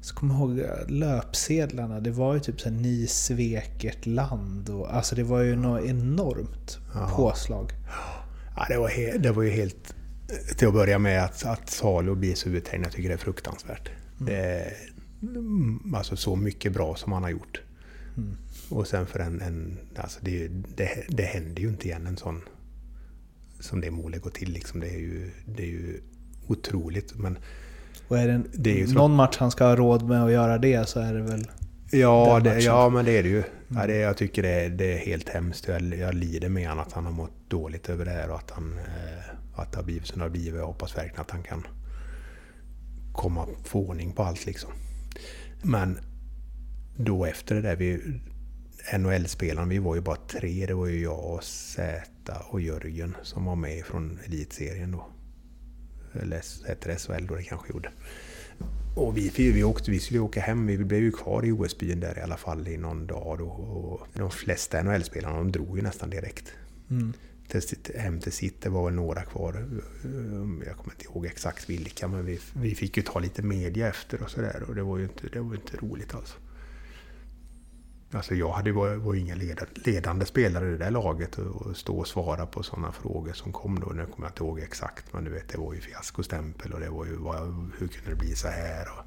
Så 0.00 0.14
kommer 0.14 0.34
jag 0.34 0.40
ihåg 0.42 0.90
löpsedlarna, 0.90 2.00
det 2.00 2.10
var 2.10 2.34
ju 2.34 2.40
typ 2.40 2.60
så 2.60 2.68
här, 2.68 2.76
ni 2.76 3.06
svek 3.06 3.84
ert 3.84 4.06
land. 4.06 4.70
Och, 4.70 4.94
alltså 4.94 5.14
det 5.14 5.22
var 5.22 5.40
ju 5.40 5.56
något 5.56 5.84
enormt 5.84 6.78
påslag. 7.16 7.72
Ja, 8.56 8.66
det, 8.68 8.78
var 8.78 8.88
he- 8.88 9.18
det 9.18 9.32
var 9.32 9.42
ju 9.42 9.50
helt... 9.50 9.94
Till 10.56 10.68
att 10.68 10.74
börja 10.74 10.98
med 10.98 11.24
att, 11.24 11.44
att 11.44 11.70
Salo 11.70 12.14
blir 12.14 12.34
så 12.34 12.48
uthängd, 12.48 12.84
jag 12.84 12.92
tycker 12.92 13.08
det 13.08 13.14
är 13.14 13.18
fruktansvärt. 13.18 13.90
Det 14.18 14.36
är 14.36 14.72
mm, 15.22 15.94
alltså 15.94 16.16
så 16.16 16.36
mycket 16.36 16.72
bra 16.72 16.96
som 16.96 17.12
han 17.12 17.22
har 17.22 17.30
gjort. 17.30 17.60
Och 18.68 18.86
sen 18.86 19.06
för 19.06 19.18
en... 19.18 19.40
en 19.40 19.78
alltså 19.96 20.18
det, 20.22 20.48
det, 20.48 21.04
det 21.08 21.22
händer 21.22 21.62
ju 21.62 21.68
inte 21.68 21.86
igen 21.86 22.06
en 22.06 22.16
sån... 22.16 22.40
Som 23.60 23.80
det 23.80 23.90
målet 23.90 24.22
går 24.22 24.30
till 24.30 24.52
liksom. 24.52 24.80
Det 24.80 24.88
är 24.88 24.98
ju, 24.98 25.30
det 25.46 25.62
är 25.62 25.66
ju 25.66 26.00
otroligt. 26.46 27.14
Men 27.14 27.38
Och 28.08 28.18
är 28.18 28.28
det, 28.28 28.42
Det 28.52 28.82
är 28.82 28.94
någon 28.94 29.14
match 29.14 29.36
han 29.38 29.50
ska 29.50 29.64
ha 29.64 29.76
råd 29.76 30.08
med 30.08 30.24
att 30.24 30.32
göra 30.32 30.58
det 30.58 30.88
så 30.88 31.00
är 31.00 31.14
det 31.14 31.22
väl... 31.22 31.46
Ja, 31.90 32.40
det, 32.44 32.60
ja 32.60 32.88
men 32.88 33.04
det 33.04 33.18
är 33.18 33.22
det 33.22 33.28
ju. 33.28 33.42
Ja, 33.68 33.86
det, 33.86 33.96
jag 33.96 34.16
tycker 34.16 34.42
det 34.42 34.64
är, 34.64 34.70
det 34.70 34.92
är 34.92 34.98
helt 34.98 35.28
hemskt. 35.28 35.68
Jag, 35.68 35.82
jag 35.82 36.14
lider 36.14 36.48
med 36.48 36.68
honom 36.68 36.84
att 36.86 36.92
han 36.92 37.04
har 37.04 37.12
mått 37.12 37.50
dåligt 37.50 37.88
över 37.88 38.04
det 38.04 38.10
här 38.10 38.30
och 38.30 38.36
att, 38.36 38.50
han, 38.50 38.78
eh, 38.78 39.60
att 39.60 39.72
det 39.72 39.78
har 39.78 39.84
blivit 39.84 40.06
som 40.06 40.18
det 40.18 40.24
har 40.24 40.30
blivit. 40.30 40.54
Jag 40.54 40.66
hoppas 40.66 40.96
verkligen 40.96 41.20
att 41.20 41.30
han 41.30 41.42
kan 41.42 41.66
komma 43.12 43.46
få 43.64 43.80
ordning 43.80 44.12
på 44.12 44.22
allt 44.22 44.46
liksom. 44.46 44.70
Men 45.62 45.98
då 46.96 47.24
efter 47.24 47.54
det 47.54 47.60
där, 47.60 47.76
vi, 47.76 48.20
NHL-spelaren, 48.98 49.68
vi 49.68 49.78
var 49.78 49.94
ju 49.94 50.00
bara 50.00 50.16
tre. 50.16 50.66
Det 50.66 50.74
var 50.74 50.86
ju 50.86 51.02
jag, 51.02 51.24
och 51.24 51.44
Zäta 51.44 52.38
och 52.50 52.60
Jörgen 52.60 53.16
som 53.22 53.44
var 53.44 53.56
med 53.56 53.84
från 53.84 54.18
elitserien 54.26 54.92
då. 54.92 55.06
Eller 56.22 56.42
hette 56.68 56.88
det 56.88 56.96
SHL 56.98 57.26
då 57.26 57.34
det 57.34 57.42
kanske 57.42 57.72
gjorde. 57.72 57.90
Och 58.96 59.16
vi, 59.16 59.28
vi, 59.36 59.64
åkte, 59.64 59.90
vi 59.90 60.00
skulle 60.00 60.20
åka 60.20 60.40
hem, 60.40 60.66
vi 60.66 60.78
blev 60.78 61.00
ju 61.02 61.12
kvar 61.12 61.44
i 61.44 61.52
OS-byn 61.52 62.00
där 62.00 62.18
i 62.18 62.20
alla 62.20 62.36
fall 62.36 62.68
i 62.68 62.76
någon 62.76 63.06
dag. 63.06 63.38
Då, 63.38 63.44
och 63.48 64.06
de 64.14 64.30
flesta 64.30 64.82
NHL-spelarna 64.82 65.36
de 65.38 65.52
drog 65.52 65.76
ju 65.76 65.82
nästan 65.82 66.10
direkt. 66.10 66.52
Till, 67.48 67.62
sitt- 67.62 67.90
hem 67.96 68.20
till 68.20 68.32
sitt, 68.32 68.62
det 68.62 68.68
var 68.68 68.84
väl 68.84 68.94
några 68.94 69.22
kvar. 69.22 69.66
Jag 70.66 70.76
kommer 70.76 70.92
inte 70.94 71.04
ihåg 71.04 71.26
exakt 71.26 71.70
vilka, 71.70 72.08
men 72.08 72.24
vi, 72.26 72.40
vi 72.56 72.74
fick 72.74 72.96
ju 72.96 73.02
ta 73.02 73.18
lite 73.18 73.42
media 73.42 73.88
efter 73.88 74.22
och 74.22 74.30
sådär. 74.30 74.62
Och 74.68 74.74
det 74.74 74.82
var 74.82 74.98
ju 74.98 75.04
inte, 75.04 75.28
det 75.32 75.40
var 75.40 75.54
inte 75.54 75.76
roligt 75.76 76.14
alls. 76.14 76.34
Alltså 78.16 78.34
jag 78.34 78.50
hade, 78.52 78.72
var, 78.72 78.94
var 78.94 79.14
ingen 79.14 79.38
ledande, 79.38 79.72
ledande 79.74 80.26
spelare 80.26 80.68
i 80.68 80.70
det 80.70 80.78
där 80.78 80.90
laget 80.90 81.38
och, 81.38 81.66
och 81.66 81.76
stå 81.76 81.98
och 81.98 82.06
svara 82.06 82.46
på 82.46 82.62
sådana 82.62 82.92
frågor 82.92 83.32
som 83.32 83.52
kom 83.52 83.80
då. 83.80 83.86
Nu 83.86 84.06
kommer 84.06 84.26
jag 84.26 84.30
inte 84.30 84.44
ihåg 84.44 84.60
exakt, 84.60 85.12
men 85.12 85.24
du 85.24 85.30
vet 85.30 85.48
det 85.48 85.58
var 85.58 85.74
ju 85.74 85.80
fiaskostämpel 85.80 86.72
och 86.72 86.80
det 86.80 86.90
var 86.90 87.04
ju 87.04 87.16
vad, 87.16 87.40
hur 87.78 87.88
kunde 87.88 88.10
det 88.10 88.16
bli 88.16 88.34
så 88.34 88.48
här? 88.48 88.86
Och 88.98 89.04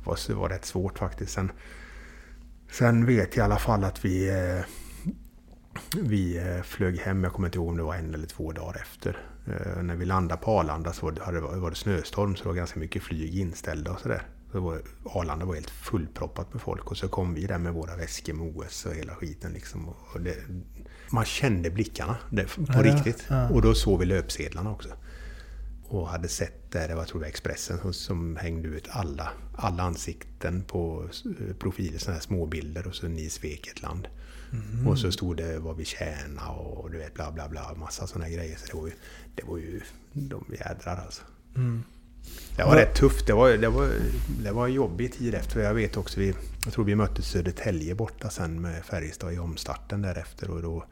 Det 0.00 0.06
var, 0.06 0.18
det 0.28 0.34
var 0.34 0.48
rätt 0.48 0.64
svårt 0.64 0.98
faktiskt. 0.98 1.32
Sen, 1.32 1.52
sen 2.70 3.06
vet 3.06 3.36
jag 3.36 3.44
i 3.44 3.46
alla 3.46 3.58
fall 3.58 3.84
att 3.84 4.04
vi, 4.04 4.28
eh, 4.28 4.64
vi 6.00 6.38
eh, 6.38 6.62
flög 6.62 6.98
hem, 6.98 7.24
jag 7.24 7.32
kommer 7.32 7.48
inte 7.48 7.58
ihåg 7.58 7.68
om 7.68 7.76
det 7.76 7.82
var 7.82 7.94
en 7.94 8.14
eller 8.14 8.26
två 8.26 8.52
dagar 8.52 8.80
efter. 8.80 9.18
Eh, 9.46 9.82
När 9.82 9.96
vi 9.96 10.04
landade 10.04 10.40
på 10.42 10.60
Arlanda 10.60 10.92
så 10.92 11.06
var 11.06 11.32
det 11.32 11.40
var 11.60 11.70
det 11.70 11.76
snöstorm 11.76 12.36
så 12.36 12.42
det 12.42 12.48
var 12.48 12.56
ganska 12.56 12.80
mycket 12.80 13.02
flyg 13.02 13.38
inställda 13.38 13.92
och 13.92 14.00
sådär. 14.00 14.22
Det 14.52 14.58
var, 14.60 14.82
Arlanda 15.04 15.44
var 15.44 15.54
helt 15.54 15.70
fullproppat 15.70 16.52
med 16.52 16.62
folk 16.62 16.90
och 16.90 16.96
så 16.96 17.08
kom 17.08 17.34
vi 17.34 17.46
där 17.46 17.58
med 17.58 17.72
våra 17.72 17.96
väskor 17.96 18.32
med 18.32 18.56
OS 18.56 18.86
och 18.86 18.94
hela 18.94 19.14
skiten. 19.14 19.52
Liksom. 19.52 19.94
Det, 20.20 20.36
man 21.10 21.24
kände 21.24 21.70
blickarna 21.70 22.16
det, 22.30 22.44
på 22.44 22.64
Ja, 22.68 22.82
riktigt. 22.82 23.24
ja. 23.28 23.48
Och 23.48 23.62
då 23.62 23.74
såg 23.74 23.98
vi 24.00 24.06
löpsedlarna 24.06 24.70
också. 24.72 24.88
och 25.88 26.08
hade 26.08 26.28
sett 26.28 26.70
det, 26.72 26.86
det 26.86 26.94
var 26.94 27.04
tror 27.04 27.22
jag 27.22 27.28
Expressen 27.28 27.78
som, 27.78 27.92
som 27.92 28.36
hängde 28.36 28.68
ut 28.68 28.88
alla, 28.90 29.28
alla 29.56 29.82
ansikten 29.82 30.62
på 30.62 31.08
profiler, 31.58 31.98
sådana 31.98 32.14
här 32.14 32.22
småbilder 32.22 32.86
och 32.86 32.94
så 32.94 33.08
ni 33.08 33.30
svek 33.30 33.66
ett 33.66 33.82
land. 33.82 34.08
Och 34.86 34.98
så 34.98 35.12
stod 35.12 35.36
det 35.36 35.58
vad 35.58 35.76
vi 35.76 35.84
tjänar 35.84 36.50
och 36.58 36.90
du 36.90 36.98
vet 36.98 37.14
bla 37.14 37.32
bla 37.32 37.48
bla, 37.48 37.74
massa 37.74 38.06
sådana 38.06 38.28
grejer. 38.28 38.56
Så 38.56 38.66
det 38.66 38.76
var 38.80 38.86
ju, 38.86 38.92
det 39.34 39.42
var 39.44 39.58
ju 39.58 39.80
de 40.12 40.44
jädrar 40.58 40.96
alltså. 41.04 41.22
Det 42.56 42.64
var 42.64 42.76
rätt 42.76 42.94
tufft. 42.94 43.26
Det 43.26 43.32
var, 43.32 43.50
det 43.50 43.68
var, 43.68 43.88
det 44.42 44.52
var 44.52 44.66
en 44.66 44.72
jobbig 44.72 45.12
tid 45.12 45.34
efter. 45.34 45.60
Jag 45.60 45.74
vet 45.74 45.96
också, 45.96 46.20
vi, 46.20 46.34
jag 46.64 46.72
tror 46.72 46.84
vi 46.84 46.94
mötte 46.94 47.22
Södertälje 47.22 47.94
borta 47.94 48.30
sen 48.30 48.60
med 48.60 48.84
Färjestad 48.84 49.32
i 49.32 49.38
omstarten 49.38 50.02
därefter. 50.02 50.50
Och 50.50 50.62
då 50.62 50.84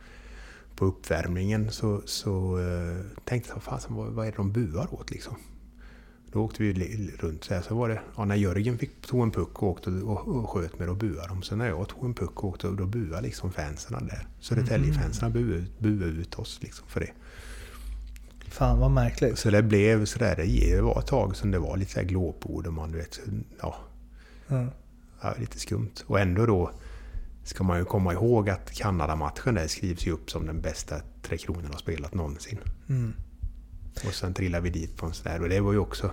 på 0.77 0.85
uppvärmningen 0.85 1.71
så, 1.71 2.03
så 2.05 2.59
uh, 2.59 3.01
tänkte 3.25 3.51
jag, 3.55 3.63
fasen, 3.63 3.95
vad, 3.95 4.09
vad 4.13 4.27
är 4.27 4.31
det 4.31 4.37
de 4.37 4.53
buar 4.53 4.95
åt 4.95 5.11
liksom? 5.11 5.35
Då 6.33 6.45
åkte 6.45 6.63
vi 6.63 7.13
runt 7.19 7.45
så 7.45 7.55
här. 7.55 7.63
Så 7.63 7.75
var 7.75 7.89
det, 7.89 8.01
ja, 8.17 8.25
när 8.25 8.35
Jörgen 8.35 8.79
fick, 8.79 9.01
tog 9.01 9.23
en 9.23 9.31
puck 9.31 9.63
och 9.63 9.69
åkte 9.69 9.91
och, 9.91 10.29
och 10.29 10.51
sköt 10.51 10.79
med, 10.79 10.89
då 10.89 10.95
buade 10.95 11.29
de. 11.29 11.43
Så 11.43 11.57
när 11.57 11.69
jag 11.69 11.89
tog 11.89 12.05
en 12.05 12.15
puck 12.15 12.37
och 12.37 12.45
åkte, 12.45 12.67
då 12.67 12.87
buade 12.87 13.23
liksom 13.23 13.53
fansen 13.53 14.07
där. 14.07 14.27
Södertälje-fansen 14.41 15.33
buade, 15.33 15.55
ut- 15.55 15.79
buade 15.79 16.05
ut 16.05 16.35
oss 16.35 16.59
liksom 16.63 16.87
för 16.89 17.01
det. 17.01 17.11
Fan 18.51 18.79
vad 18.79 18.91
märkligt. 18.91 19.39
Så 19.39 19.51
det 19.51 19.63
blev 19.63 20.05
sådär, 20.05 20.37
det 20.37 20.81
var 20.81 20.99
ett 20.99 21.07
tag 21.07 21.37
som 21.37 21.51
det 21.51 21.59
var 21.59 21.77
lite 21.77 21.93
så 21.93 22.03
glåpord 22.03 22.67
och 22.67 22.73
man 22.73 22.93
du 22.93 22.99
vet, 22.99 23.15
så, 23.15 23.21
ja, 23.61 23.77
Ja. 24.49 24.67
ja, 25.23 25.35
lite 25.39 25.59
skumt. 25.59 25.95
Och 26.07 26.21
ändå 26.21 26.47
då 26.47 26.71
ska 27.45 27.65
man 27.65 27.79
ju 27.79 27.85
komma 27.85 28.13
ihåg 28.13 28.51
att 28.51 28.73
Kanada-matchen 28.73 29.55
där 29.55 29.67
skrivs 29.67 30.07
ju 30.07 30.13
upp 30.13 30.31
som 30.31 30.47
den 30.47 30.61
bästa 30.61 31.01
Tre 31.23 31.39
Kronor 31.39 31.69
har 31.73 31.79
spelat 31.79 32.15
någonsin. 32.15 32.59
Mm. 32.89 33.13
Och 34.07 34.15
sen 34.15 34.35
trillar 34.35 34.61
vi 34.61 34.71
dit 34.71 34.97
på 34.97 35.07
en 35.07 35.13
sån 35.13 35.33
där. 35.33 35.43
Och 35.43 35.49
det 35.49 35.61
var 35.61 35.73
ju 35.73 35.79
också... 35.79 36.11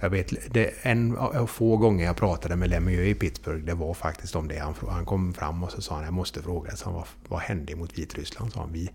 Jag 0.00 0.10
vet, 0.10 0.54
det, 0.54 0.74
en 0.82 1.16
av 1.16 1.46
få 1.46 1.76
gånger 1.76 2.04
jag 2.04 2.16
pratade 2.16 2.56
med 2.56 2.70
Lemieux 2.70 3.06
i 3.06 3.14
Pittsburgh, 3.14 3.64
det 3.64 3.74
var 3.74 3.94
faktiskt 3.94 4.36
om 4.36 4.48
det. 4.48 4.58
Han, 4.58 4.74
han 4.88 5.04
kom 5.04 5.34
fram 5.34 5.64
och 5.64 5.70
så 5.70 5.82
sa 5.82 5.94
han, 5.94 6.04
jag 6.04 6.12
måste 6.12 6.42
fråga, 6.42 6.76
så 6.76 6.84
han, 6.84 6.94
vad, 6.94 7.06
vad 7.28 7.40
hände 7.40 7.76
mot 7.76 7.98
Vitryssland? 7.98 8.52
Sa 8.52 8.60
han, 8.60 8.72
vi, 8.72 8.90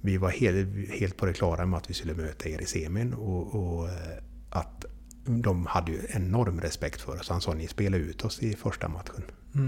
vi 0.00 0.16
var 0.16 0.30
helt, 0.30 0.90
helt 1.00 1.16
på 1.16 1.26
det 1.26 1.32
klara 1.32 1.66
med 1.66 1.76
att 1.76 1.90
vi 1.90 1.94
skulle 1.94 2.14
möta 2.14 2.48
er 2.48 2.60
i 2.60 2.66
semin 2.66 3.14
och, 3.14 3.54
och 3.54 3.88
eh, 3.88 3.94
att 4.50 4.84
de 5.26 5.66
hade 5.66 5.92
ju 5.92 6.00
enorm 6.08 6.60
respekt 6.60 7.00
för 7.00 7.20
oss. 7.20 7.28
Han 7.28 7.40
sa, 7.40 7.54
ni 7.54 7.66
spelade 7.68 8.02
ut 8.04 8.24
oss 8.24 8.42
i 8.42 8.54
första 8.56 8.88
matchen. 8.88 9.22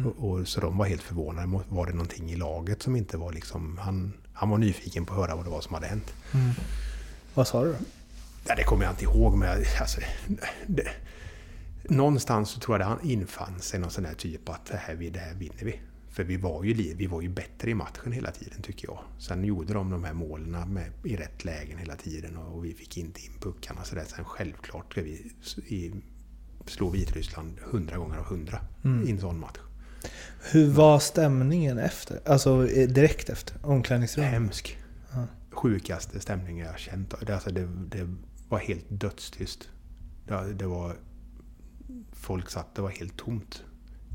Och, 0.06 0.30
och, 0.30 0.48
så 0.48 0.60
de 0.60 0.78
var 0.78 0.86
helt 0.86 1.02
förvånade. 1.02 1.60
Var 1.68 1.86
det 1.86 1.92
någonting 1.92 2.30
i 2.30 2.36
laget 2.36 2.82
som 2.82 2.96
inte 2.96 3.16
var 3.16 3.32
liksom... 3.32 3.78
Han, 3.78 4.12
han 4.32 4.50
var 4.50 4.58
nyfiken 4.58 5.06
på 5.06 5.12
att 5.14 5.18
höra 5.20 5.36
vad 5.36 5.44
det 5.44 5.50
var 5.50 5.60
som 5.60 5.74
hade 5.74 5.86
hänt. 5.86 6.14
Vad 7.34 7.48
sa 7.48 7.64
du 7.64 7.70
då? 7.72 7.78
Ja, 8.46 8.54
det 8.54 8.62
kommer 8.64 8.84
jag 8.84 8.92
inte 8.92 9.04
ihåg, 9.04 9.36
men 9.36 9.48
jag- 9.48 9.66
alltså, 9.80 10.00
det, 10.66 10.88
någonstans 11.88 12.50
så 12.50 12.60
tror 12.60 12.74
jag 12.74 12.80
det 12.80 12.84
han 12.90 13.10
infann 13.10 13.60
sig 13.60 13.80
någon 13.80 13.90
sån 13.90 14.04
där 14.04 14.14
typ 14.14 14.48
att 14.48 14.66
det 14.66 14.76
här, 14.76 14.94
det 14.94 15.18
här 15.20 15.34
vinner 15.34 15.64
vi. 15.64 15.80
För 16.10 16.24
vi 16.24 16.36
var, 16.36 16.64
ju, 16.64 16.94
vi 16.94 17.06
var 17.06 17.22
ju 17.22 17.28
bättre 17.28 17.70
i 17.70 17.74
matchen 17.74 18.12
hela 18.12 18.30
tiden 18.30 18.62
tycker 18.62 18.88
jag. 18.88 18.98
Sen 19.18 19.44
gjorde 19.44 19.72
de 19.72 19.90
de 19.90 20.04
här 20.04 20.14
målen 20.14 20.72
med, 20.72 20.92
i 21.04 21.16
rätt 21.16 21.44
lägen 21.44 21.78
hela 21.78 21.96
tiden 21.96 22.36
och, 22.36 22.64
vi 22.64 22.74
fick 22.74 22.96
inte 22.96 23.20
in 23.20 23.32
puckarna. 23.40 23.84
Så 23.84 23.94
där. 23.94 24.04
Sen 24.04 24.24
självklart 24.24 24.92
ska 24.92 25.02
vi 25.02 25.32
i, 25.66 25.92
slå 26.66 26.90
Vitryssland 26.90 27.58
hundra 27.60 27.96
gånger 27.96 28.16
av 28.16 28.24
hundra 28.24 28.60
i 29.06 29.10
en 29.10 29.20
sån 29.20 29.40
match. 29.40 29.58
Hur 30.52 30.70
var 30.70 30.98
stämningen 30.98 31.78
efter? 31.78 32.20
Alltså 32.26 32.68
eh, 32.68 32.88
direkt 32.88 33.28
efter 33.28 33.66
omklädningsrummet? 33.66 34.32
Hemsk. 34.32 34.78
Sjukaste 35.50 36.20
stämningen 36.20 36.66
jag 36.66 36.78
känt. 36.78 37.14
Det, 37.26 37.34
alltså, 37.34 37.50
det, 37.50 37.66
det 37.66 38.14
var 38.48 38.58
helt 38.58 38.86
dödstyst. 38.88 39.68
Det, 40.26 40.52
det 40.52 40.66
var... 40.66 40.96
Folk 42.12 42.50
satt, 42.50 42.74
det 42.74 42.82
var 42.82 42.90
helt 42.90 43.16
tomt. 43.16 43.64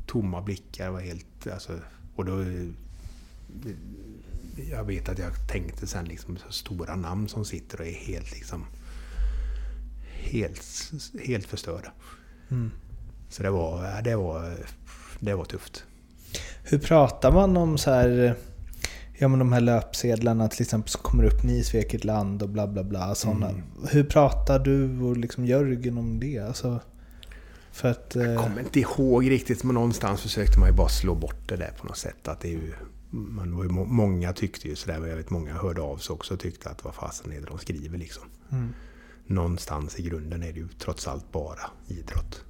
Tomma 0.06 0.42
blickar, 0.42 0.90
var 0.90 1.00
helt... 1.00 1.46
Alltså, 1.52 1.78
och 2.16 2.24
då... 2.24 2.44
Jag 4.70 4.84
vet 4.84 5.08
att 5.08 5.18
jag 5.18 5.48
tänkte 5.48 5.86
sen 5.86 6.04
liksom 6.04 6.36
så 6.36 6.52
stora 6.52 6.96
namn 6.96 7.28
som 7.28 7.44
sitter 7.44 7.80
och 7.80 7.86
är 7.86 7.92
helt 7.92 8.32
liksom... 8.32 8.66
Helt, 10.12 10.62
helt 11.24 11.46
förstörda. 11.46 11.92
Så 13.28 13.42
det 13.42 13.50
var, 13.50 14.02
det 14.02 14.16
var... 14.16 14.56
Det 15.20 15.34
var 15.34 15.44
tufft. 15.44 15.84
Hur 16.62 16.78
pratar 16.78 17.32
man 17.32 17.56
om 17.56 17.78
så 17.78 17.90
här... 17.90 18.34
Ja 19.18 19.28
men 19.28 19.38
de 19.38 19.52
här 19.52 19.60
löpsedlarna 19.60 20.48
till 20.48 20.62
exempel 20.62 20.90
som 20.90 21.02
kommer 21.02 21.24
upp 21.24 21.42
ni 21.42 21.64
svek 21.64 22.04
land 22.04 22.42
och 22.42 22.48
bla 22.48 22.66
bla 22.66 22.84
bla. 22.84 23.14
Såna. 23.14 23.54
Hur 23.90 24.04
pratar 24.04 24.58
du 24.58 25.00
och 25.00 25.16
liksom 25.16 25.46
Jörgen 25.46 25.98
om 25.98 26.20
det? 26.20 26.38
Alltså, 26.38 26.80
för 27.76 27.88
att... 27.90 28.16
eh, 28.16 28.22
Jag 28.24 28.38
kommer 28.44 28.60
inte 28.60 28.80
ihåg 28.80 29.30
riktigt, 29.30 29.64
men 29.64 29.74
någonstans 29.74 30.22
försökte 30.22 30.58
man 30.58 30.68
ju 30.68 30.74
bara 30.74 30.88
slå 30.88 31.14
bort 31.14 31.48
det 31.48 31.56
där 31.56 31.72
på 31.80 31.86
något 31.86 31.96
sätt. 31.98 32.28
Att 32.28 32.40
det 32.40 32.48
är 32.48 32.52
ju, 32.52 32.72
man 33.10 33.56
var 33.56 33.62
ju, 33.64 33.70
må- 33.70 33.84
många 33.84 34.32
tyckte 34.32 34.68
ju 34.68 34.76
sådär, 34.76 35.00
och 35.00 35.08
jag 35.08 35.16
vet 35.16 35.30
många 35.30 35.54
hörde 35.54 35.80
av 35.80 35.96
sig 35.96 36.14
också 36.14 36.34
och 36.34 36.40
tyckte 36.40 36.70
att 36.70 36.84
vad 36.84 36.94
fasen 36.94 37.32
är 37.32 37.40
det 37.40 37.46
de 37.46 37.58
skriver 37.58 37.98
liksom. 37.98 38.24
Någonstans 39.26 39.98
i 39.98 40.02
grunden 40.02 40.42
är 40.42 40.52
det 40.52 40.58
ju 40.60 40.68
trots 40.78 41.08
allt 41.08 41.32
bara 41.32 41.70
idrott. 41.88 42.44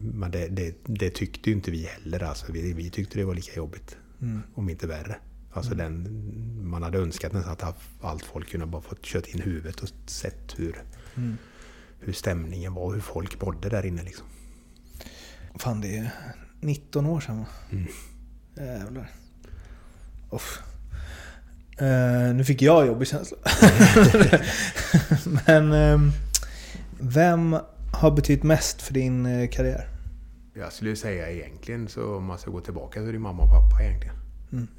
Men 0.00 0.30
det, 0.30 0.48
det, 0.48 0.74
det 0.84 1.10
tyckte 1.10 1.50
ju 1.50 1.56
inte 1.56 1.70
vi 1.70 1.82
heller. 1.84 2.22
Alltså, 2.22 2.52
vi, 2.52 2.72
vi 2.72 2.90
tyckte 2.90 3.18
det 3.18 3.24
var 3.24 3.34
lika 3.34 3.56
jobbigt, 3.56 3.96
om 4.54 4.68
inte 4.68 4.86
värre. 4.86 5.16
Alltså 5.52 5.74
den, 5.74 6.08
man 6.68 6.82
hade 6.82 6.98
önskat 6.98 7.32
nästan 7.32 7.52
att 7.52 7.76
allt 8.00 8.24
folk 8.24 8.48
kunde 8.50 8.66
bara 8.66 8.82
fått 8.82 9.02
kört 9.02 9.26
in 9.26 9.40
huvudet 9.40 9.80
och 9.80 9.88
sett 10.06 10.54
hur, 10.58 10.82
hur 12.00 12.12
stämningen 12.12 12.74
var 12.74 12.82
och 12.82 12.94
hur 12.94 13.00
folk 13.00 13.42
mådde 13.42 13.68
där 13.68 13.86
inne. 13.86 14.02
Liksom. 14.02 14.26
Fan 15.58 15.80
det 15.80 15.96
är 15.96 16.10
19 16.60 17.06
år 17.06 17.20
sedan 17.20 17.38
va? 17.38 17.46
Mm. 17.70 17.86
Jävlar. 18.56 19.10
Uff. 20.30 20.62
Eh, 21.78 22.34
nu 22.34 22.44
fick 22.44 22.62
jag 22.62 22.86
jobbig 22.86 23.08
känsla. 23.08 23.36
Men 25.46 25.72
ehm, 25.72 26.10
vem 27.00 27.56
har 27.92 28.10
betytt 28.10 28.42
mest 28.42 28.82
för 28.82 28.94
din 28.94 29.26
eh, 29.26 29.48
karriär? 29.48 29.88
Jag 30.54 30.72
skulle 30.72 30.96
säga 30.96 31.30
egentligen, 31.30 31.88
så 31.88 32.16
om 32.16 32.24
man 32.24 32.38
ska 32.38 32.50
gå 32.50 32.60
tillbaka, 32.60 33.00
så 33.00 33.06
är 33.06 33.12
det 33.12 33.18
mamma 33.18 33.42
och 33.42 33.50
pappa 33.50 33.82
egentligen. 33.82 34.14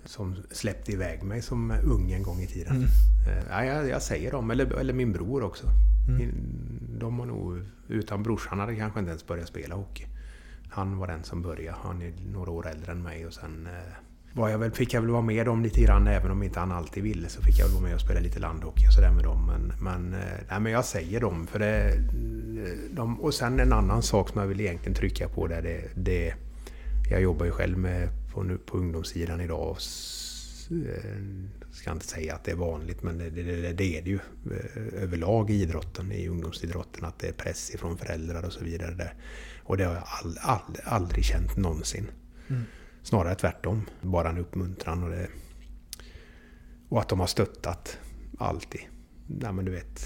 Som 0.05 0.35
släppte 0.51 0.91
iväg 0.91 1.23
mig 1.23 1.41
som 1.41 1.71
ung 1.83 2.11
en 2.11 2.23
gång 2.23 2.39
i 2.41 2.47
tiden. 2.47 2.83
Eh, 3.27 3.43
ja, 3.49 3.65
jag, 3.65 3.89
jag 3.89 4.01
säger 4.01 4.31
dem, 4.31 4.51
eller, 4.51 4.73
eller 4.79 4.93
min 4.93 5.11
bror 5.13 5.43
också. 5.43 5.67
Min- 6.17 6.97
De 6.99 7.19
har 7.19 7.25
nog, 7.25 7.65
utan 7.87 8.23
brorsan 8.23 8.59
hade 8.59 8.75
kanske 8.75 8.99
inte 8.99 9.09
ens 9.09 9.27
börjat 9.27 9.47
spela 9.47 9.75
hockey. 9.75 10.05
Han 10.69 10.97
var 10.97 11.07
den 11.07 11.23
som 11.23 11.41
började. 11.41 11.77
Han 11.83 12.01
är 12.01 12.13
några 12.33 12.51
år 12.51 12.67
äldre 12.67 12.91
än 12.91 13.01
mig 13.03 13.25
och 13.25 13.33
sen 13.33 13.67
eh, 13.67 13.93
var 14.33 14.49
jag 14.49 14.57
väl, 14.57 14.71
fick 14.71 14.93
jag 14.93 15.01
väl 15.01 15.09
vara 15.09 15.21
med 15.21 15.45
dem 15.45 15.63
lite 15.63 15.81
grann, 15.81 16.07
även 16.07 16.31
om 16.31 16.43
inte 16.43 16.59
han 16.59 16.71
alltid 16.71 17.03
ville, 17.03 17.29
så 17.29 17.41
fick 17.41 17.59
jag 17.59 17.65
väl 17.65 17.73
vara 17.73 17.83
med 17.83 17.93
och 17.95 18.01
spela 18.01 18.19
lite 18.19 18.39
landhockey 18.39 18.87
och 18.87 18.93
sådär 18.93 19.11
med 19.11 19.23
dem. 19.23 19.45
Men, 19.47 19.73
men, 19.81 20.13
eh, 20.21 20.27
nej, 20.49 20.59
men 20.59 20.71
jag 20.71 20.85
säger 20.85 21.19
dem, 21.19 21.47
för 21.47 21.59
det... 21.59 21.89
Eh, 21.89 22.77
de, 22.91 23.19
och 23.21 23.33
sen 23.33 23.59
en 23.59 23.73
annan 23.73 24.03
sak 24.03 24.29
som 24.29 24.41
jag 24.41 24.47
vill 24.47 24.61
egentligen 24.61 24.95
trycka 24.95 25.29
på 25.29 25.47
där, 25.47 25.61
det, 25.61 25.81
det 25.95 26.33
jag 27.11 27.21
jobbar 27.21 27.45
ju 27.45 27.51
själv 27.51 27.77
med 27.77 28.09
på, 28.33 28.57
på 28.65 28.77
ungdomssidan 28.77 29.41
idag. 29.41 29.69
och 29.71 29.77
s- 29.77 30.67
eh, 30.71 31.11
ska 31.71 31.91
inte 31.91 32.05
säga 32.05 32.35
att 32.35 32.43
det 32.43 32.51
är 32.51 32.55
vanligt, 32.55 33.03
men 33.03 33.17
det, 33.17 33.29
det, 33.29 33.43
det, 33.43 33.73
det 33.73 33.97
är 33.97 34.01
det 34.01 34.09
ju 34.09 34.19
eh, 34.51 35.03
överlag 35.03 35.49
i 35.49 35.61
idrotten, 35.61 36.11
i 36.11 36.27
ungdomsidrotten, 36.27 37.05
att 37.05 37.19
det 37.19 37.27
är 37.27 37.33
press 37.33 37.71
ifrån 37.73 37.97
föräldrar 37.97 38.43
och 38.45 38.53
så 38.53 38.63
vidare. 38.63 38.91
Där. 38.95 39.13
Och 39.69 39.77
det 39.77 39.83
har 39.83 39.93
jag 39.93 40.03
all, 40.05 40.37
all, 40.41 40.77
aldrig 40.83 41.25
känt 41.25 41.57
någonsin. 41.57 42.11
Snarare 43.03 43.35
tvärtom. 43.35 43.85
Bara 44.01 44.29
en 44.29 44.37
uppmuntran 44.37 45.03
och 45.03 45.09
det... 45.09 45.27
Och 46.89 46.99
att 46.99 47.09
de 47.09 47.19
har 47.19 47.27
stöttat 47.27 47.97
alltid. 48.37 48.81
Ja, 49.41 49.51
men 49.51 49.65
du 49.65 49.71
vet, 49.71 50.01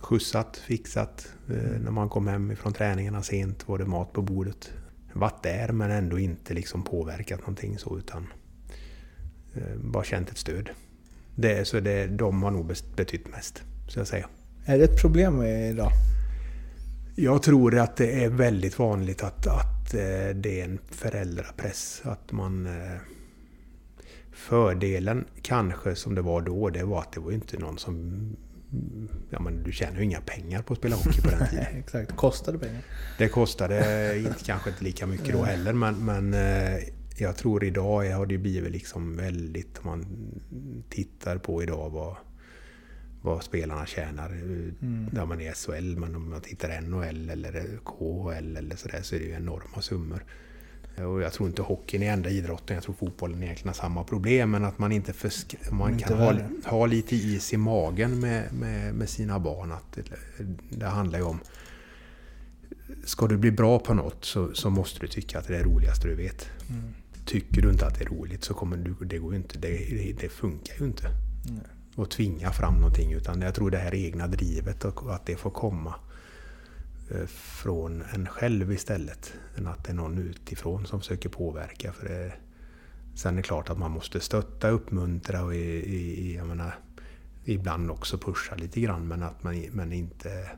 skjutsat, 0.00 0.56
fixat. 0.56 1.28
Eh, 1.48 1.80
när 1.80 1.90
man 1.90 2.08
kom 2.08 2.26
hem 2.26 2.50
ifrån 2.50 2.72
träningarna 2.72 3.22
sent 3.22 3.68
var 3.68 3.78
det 3.78 3.84
mat 3.84 4.12
på 4.12 4.22
bordet. 4.22 4.72
Varit 5.12 5.42
där 5.42 5.72
men 5.72 5.90
ändå 5.90 6.18
inte 6.18 6.54
liksom 6.54 6.84
påverkat 6.84 7.40
någonting 7.40 7.78
så 7.78 7.98
utan 7.98 8.26
eh, 9.54 9.76
bara 9.76 10.04
känt 10.04 10.30
ett 10.30 10.38
stöd. 10.38 10.70
Det, 11.34 11.68
så 11.68 11.80
det, 11.80 12.06
de 12.06 12.42
har 12.42 12.50
nog 12.50 12.72
betytt 12.96 13.28
mest, 13.28 13.62
så 13.88 13.98
jag 14.00 14.06
säga. 14.06 14.28
Är 14.64 14.78
det 14.78 14.84
ett 14.84 15.00
problem 15.00 15.42
idag? 15.42 15.90
Jag 17.16 17.42
tror 17.42 17.78
att 17.78 17.96
det 17.96 18.24
är 18.24 18.28
väldigt 18.28 18.78
vanligt 18.78 19.22
att, 19.22 19.46
att 19.46 19.94
eh, 19.94 20.34
det 20.34 20.60
är 20.60 20.64
en 20.64 20.78
föräldrapress. 20.90 22.02
Att 22.04 22.32
man... 22.32 22.66
eh, 22.66 22.98
Fördelen 24.32 25.24
kanske 25.42 25.94
som 25.94 26.14
det 26.14 26.22
var 26.22 26.40
då, 26.40 26.70
det 26.70 26.84
var 26.84 27.00
att 27.00 27.12
det 27.12 27.20
var 27.20 27.32
inte 27.32 27.58
någon 27.58 27.78
som... 27.78 28.22
Ja 29.30 29.40
men 29.40 29.62
du 29.62 29.72
tjänar 29.72 29.98
ju 29.98 30.04
inga 30.04 30.20
pengar 30.20 30.62
på 30.62 30.72
att 30.72 30.78
spela 30.78 30.96
hockey 30.96 31.20
på 31.20 31.30
den 31.30 31.48
tiden. 31.50 31.66
Exakt. 31.78 32.08
Det 32.08 32.16
pengar? 32.58 32.82
Det 33.18 33.28
kostade 33.28 34.18
inte, 34.18 34.44
kanske 34.44 34.70
inte 34.70 34.84
lika 34.84 35.06
mycket 35.06 35.32
då 35.32 35.42
heller 35.42 35.72
men, 35.72 36.04
men 36.04 36.34
eh, 36.34 36.78
jag 37.18 37.36
tror 37.36 37.64
idag 37.64 38.10
har 38.10 38.26
det 38.26 38.38
blivit 38.38 38.72
liksom 38.72 39.16
väldigt, 39.16 39.78
om 39.78 39.86
man 39.90 40.06
tittar 40.88 41.38
på 41.38 41.62
idag 41.62 41.90
vad, 41.90 42.16
vad 43.24 43.42
spelarna 43.42 43.86
tjänar. 43.86 44.30
Mm. 44.30 45.08
När 45.12 45.26
man 45.26 45.40
är 45.40 45.52
SHL, 45.52 45.96
men 45.96 46.14
om 46.16 46.30
man 46.30 46.40
tittar 46.40 46.80
NHL 46.80 47.30
eller 47.30 47.78
KHL 47.84 48.56
eller 48.56 48.76
sådär 48.76 49.00
så 49.02 49.14
är 49.14 49.18
det 49.18 49.24
ju 49.24 49.32
enorma 49.32 49.82
summor. 49.82 50.24
Och 50.96 51.22
jag 51.22 51.32
tror 51.32 51.48
inte 51.48 51.62
hockeyn 51.62 52.02
är 52.02 52.12
enda 52.12 52.30
idrotten, 52.30 52.74
jag 52.74 52.84
tror 52.84 52.94
fotbollen 52.94 53.42
egentligen 53.42 53.68
har 53.68 53.74
samma 53.74 54.04
problem. 54.04 54.50
Men 54.50 54.64
att 54.64 54.78
man 54.78 54.92
inte, 54.92 55.12
försk- 55.12 55.72
man 55.72 55.92
inte 55.92 56.04
kan 56.04 56.18
ha, 56.18 56.34
ha, 56.64 56.86
lite 56.86 57.16
is 57.16 57.52
i 57.52 57.56
magen 57.56 58.20
med, 58.20 58.52
med, 58.52 58.94
med 58.94 59.08
sina 59.08 59.38
barn. 59.38 59.72
Att 59.72 59.92
det, 59.92 60.02
det, 60.70 60.86
handlar 60.86 61.18
ju 61.18 61.24
om... 61.24 61.40
Ska 63.04 63.26
du 63.26 63.36
bli 63.36 63.50
bra 63.50 63.78
på 63.78 63.94
något 63.94 64.24
så, 64.24 64.54
så 64.54 64.70
måste 64.70 65.00
du 65.00 65.08
tycka 65.08 65.38
att 65.38 65.46
det 65.46 65.54
är 65.54 65.58
det 65.58 65.64
roligaste 65.64 66.08
du 66.08 66.14
vet. 66.14 66.48
Mm. 66.70 66.94
Tycker 67.24 67.62
du 67.62 67.70
inte 67.70 67.86
att 67.86 67.98
det 67.98 68.04
är 68.04 68.08
roligt 68.08 68.44
så 68.44 68.54
kommer 68.54 68.76
du, 68.76 69.06
det 69.06 69.18
går 69.18 69.32
ju 69.32 69.38
inte. 69.38 69.58
Det, 69.58 70.12
det, 70.20 70.28
funkar 70.28 70.74
ju 70.78 70.84
inte. 70.84 71.06
Mm 71.48 71.60
och 71.96 72.10
tvinga 72.10 72.50
fram 72.50 72.74
någonting. 72.74 73.12
Utan 73.12 73.40
jag 73.40 73.54
tror 73.54 73.70
det 73.70 73.78
här 73.78 73.94
egna 73.94 74.26
drivet 74.26 74.84
och 74.84 75.14
att 75.14 75.26
det 75.26 75.36
får 75.36 75.50
komma 75.50 75.94
eh, 77.10 77.26
från 77.26 78.02
en 78.14 78.26
själv 78.26 78.72
istället. 78.72 79.32
Än 79.56 79.66
att 79.66 79.84
det 79.84 79.90
är 79.90 79.94
någon 79.94 80.18
utifrån 80.18 80.86
som 80.86 81.00
försöker 81.00 81.28
påverka. 81.28 81.92
För 81.92 82.08
det, 82.08 82.32
sen 83.14 83.32
är 83.32 83.36
det 83.36 83.42
klart 83.42 83.70
att 83.70 83.78
man 83.78 83.90
måste 83.90 84.20
stötta, 84.20 84.68
uppmuntra 84.68 85.44
och 85.44 85.54
i, 85.54 85.58
i, 85.58 86.36
jag 86.36 86.46
menar, 86.46 86.74
ibland 87.44 87.90
också 87.90 88.18
pusha 88.18 88.54
lite 88.54 88.80
grann. 88.80 89.08
Men, 89.08 89.22
att 89.22 89.42
man, 89.42 89.66
men, 89.72 89.92
inte, 89.92 90.50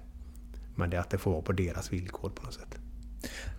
men 0.74 0.90
det 0.90 0.96
att 0.96 1.10
det 1.10 1.18
får 1.18 1.30
vara 1.30 1.42
på 1.42 1.52
deras 1.52 1.92
villkor 1.92 2.30
på 2.30 2.42
något 2.42 2.54
sätt. 2.54 2.78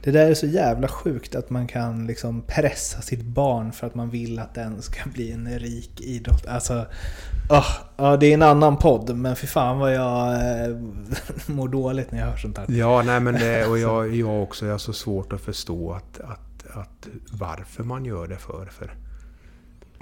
Det 0.04 0.12
där 0.12 0.30
är 0.30 0.34
så 0.34 0.48
jävla 0.48 0.88
sjukt 0.88 1.36
att 1.36 1.49
man 1.49 1.68
kan 1.68 2.08
liksom 2.08 2.41
pressa 2.41 3.02
sitt 3.02 3.24
barn 3.24 3.72
för 3.72 3.88
att 3.88 3.95
man 3.95 4.10
vill 4.10 4.40
att 4.40 4.54
den 4.54 4.82
ska 4.82 5.10
bli 5.10 5.32
en 5.32 5.60
rik 5.60 6.02
idrott. 6.02 6.45
Alltså, 6.45 6.86
oh, 7.49 7.68
ja, 7.98 8.18
det 8.18 8.26
är 8.26 8.34
en 8.34 8.41
annan 8.41 8.78
podd, 8.78 9.15
men 9.15 9.36
för 9.36 9.48
fan 9.48 9.80
vad 9.80 9.94
jag 9.94 10.34
eh, 10.34 10.78
mår 11.48 11.68
dåligt 11.68 12.11
när 12.11 12.19
jag 12.19 12.28
hör 12.28 12.38
sånt 12.38 12.57
här. 12.57 12.65
Ja, 12.69 13.03
nej 13.06 13.19
men 13.19 13.34
det, 13.34 13.65
och 13.69 13.80
jag, 13.80 14.15
jag 14.15 14.44
också, 14.44 14.65
jag 14.65 14.74
har 14.74 14.78
så 14.80 14.94
svårt 14.94 15.34
att 15.34 15.41
förstå 15.41 15.91
att, 15.91 16.19
att, 16.19 16.78
att 16.78 17.07
varför 17.32 17.84
man 17.84 18.06
gör 18.06 18.28
det 18.28 18.38
för. 18.38 18.65
för 18.65 18.91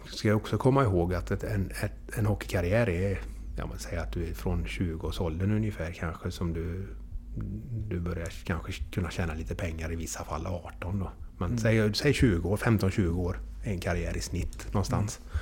ska 0.05 0.27
jag 0.27 0.37
också 0.37 0.57
komma 0.57 0.83
ihåg 0.83 1.13
att 1.13 1.31
ett, 1.31 1.43
en, 1.43 1.71
ett, 1.83 2.17
en 2.17 2.25
hockeykarriär 2.25 2.89
är, 2.89 3.19
jag 3.57 3.69
man 3.69 3.79
säger 3.79 4.01
att 4.01 4.11
du 4.11 4.27
är 4.27 4.33
från 4.33 4.65
20-årsåldern 4.65 5.51
ungefär 5.51 5.91
kanske 5.91 6.31
som 6.31 6.53
du 6.53 6.87
du 7.87 7.99
börjar 7.99 8.27
kanske 8.43 8.71
kunna 8.91 9.09
tjäna 9.09 9.33
lite 9.33 9.55
pengar 9.55 9.91
i 9.91 9.95
vissa 9.95 10.23
fall 10.23 10.47
18 10.47 10.99
då. 10.99 11.11
Men 11.37 11.47
mm. 11.47 11.57
säg, 11.57 11.93
säg 11.93 12.13
20 12.13 12.49
år, 12.49 12.57
15-20 12.57 13.15
år 13.17 13.39
en 13.63 13.79
karriär 13.79 14.17
i 14.17 14.21
snitt 14.21 14.67
någonstans. 14.73 15.19
Mm. 15.19 15.39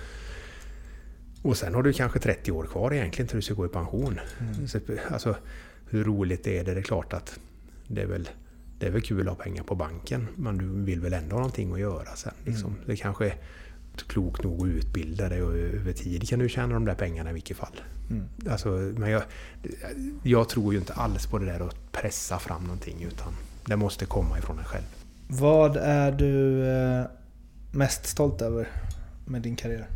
Och 1.43 1.57
sen 1.57 1.73
har 1.73 1.83
du 1.83 1.93
kanske 1.93 2.19
30 2.19 2.51
år 2.51 2.63
kvar 2.63 2.93
egentligen 2.93 3.27
till 3.27 3.35
du 3.35 3.41
ska 3.41 3.53
gå 3.53 3.65
i 3.65 3.69
pension. 3.69 4.19
Mm. 4.39 4.67
Så, 4.67 4.79
alltså, 5.11 5.35
hur 5.89 6.03
roligt 6.03 6.47
är 6.47 6.63
det? 6.63 6.73
Det 6.73 6.79
är 6.79 6.83
klart 6.83 7.13
att 7.13 7.39
det 7.87 8.01
är 8.01 8.05
väl, 8.05 8.29
det 8.79 8.87
är 8.87 8.91
väl 8.91 9.01
kul 9.01 9.27
att 9.27 9.37
ha 9.37 9.43
pengar 9.43 9.63
på 9.63 9.75
banken, 9.75 10.27
men 10.35 10.57
du 10.57 10.83
vill 10.83 10.99
väl 10.99 11.13
ändå 11.13 11.35
ha 11.35 11.39
någonting 11.39 11.73
att 11.73 11.79
göra 11.79 12.15
sen. 12.15 12.33
Liksom. 12.45 12.71
Mm. 12.71 12.81
Det 12.85 12.95
kanske 12.95 13.25
är 13.25 13.35
klokt 14.07 14.43
nog 14.43 14.61
att 14.61 14.67
utbilda 14.67 15.29
dig 15.29 15.41
och 15.41 15.53
över 15.53 15.93
tid 15.93 16.29
kan 16.29 16.39
du 16.39 16.49
tjäna 16.49 16.73
de 16.73 16.85
där 16.85 16.95
pengarna 16.95 17.29
i 17.29 17.33
vilket 17.33 17.57
fall. 17.57 17.81
Mm. 18.09 18.23
Alltså, 18.49 18.69
men 18.69 19.09
jag, 19.09 19.23
jag 20.23 20.49
tror 20.49 20.73
ju 20.73 20.79
inte 20.79 20.93
alls 20.93 21.25
på 21.27 21.37
det 21.37 21.45
där 21.45 21.59
att 21.59 21.91
pressa 21.91 22.39
fram 22.39 22.63
någonting 22.63 23.03
utan 23.03 23.33
det 23.65 23.75
måste 23.75 24.05
komma 24.05 24.37
ifrån 24.37 24.59
en 24.59 24.65
själv. 24.65 24.85
Vad 25.27 25.77
är 25.77 26.11
du 26.11 26.65
eh, 26.67 27.05
mest 27.71 28.05
stolt 28.05 28.41
över 28.41 28.67
med 29.25 29.41
din 29.41 29.55
karriär? 29.55 29.87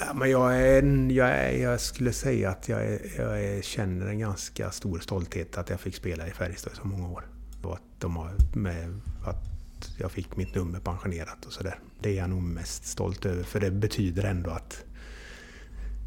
Ja, 0.00 0.14
men 0.14 0.30
jag, 0.30 0.60
är, 0.60 1.10
jag, 1.10 1.28
är, 1.28 1.62
jag 1.62 1.80
skulle 1.80 2.12
säga 2.12 2.50
att 2.50 2.68
jag, 2.68 2.84
är, 2.84 3.00
jag 3.16 3.44
är, 3.44 3.62
känner 3.62 4.06
en 4.06 4.18
ganska 4.18 4.70
stor 4.70 4.98
stolthet 4.98 5.58
att 5.58 5.70
jag 5.70 5.80
fick 5.80 5.94
spela 5.94 6.28
i 6.28 6.30
Färjestad 6.30 6.72
i 6.72 6.76
så 6.76 6.86
många 6.86 7.08
år. 7.08 7.24
Och 7.62 7.74
att, 7.74 7.82
de 7.98 8.16
har 8.16 8.34
med, 8.54 9.00
att 9.24 9.52
jag 9.98 10.12
fick 10.12 10.36
mitt 10.36 10.54
nummer 10.54 10.80
pensionerat 10.80 11.44
och 11.46 11.52
sådär. 11.52 11.78
Det 12.00 12.10
är 12.10 12.14
jag 12.14 12.30
nog 12.30 12.42
mest 12.42 12.86
stolt 12.86 13.26
över 13.26 13.42
för 13.42 13.60
det 13.60 13.70
betyder 13.70 14.24
ändå 14.24 14.50
att 14.50 14.84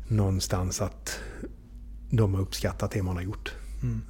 någonstans 0.07 0.81
att 0.81 1.19
de 2.09 2.33
har 2.33 2.41
uppskattat 2.41 2.91
det 2.91 3.03
man 3.03 3.15
har 3.15 3.23
gjort. 3.23 3.53
Mm. 3.83 4.01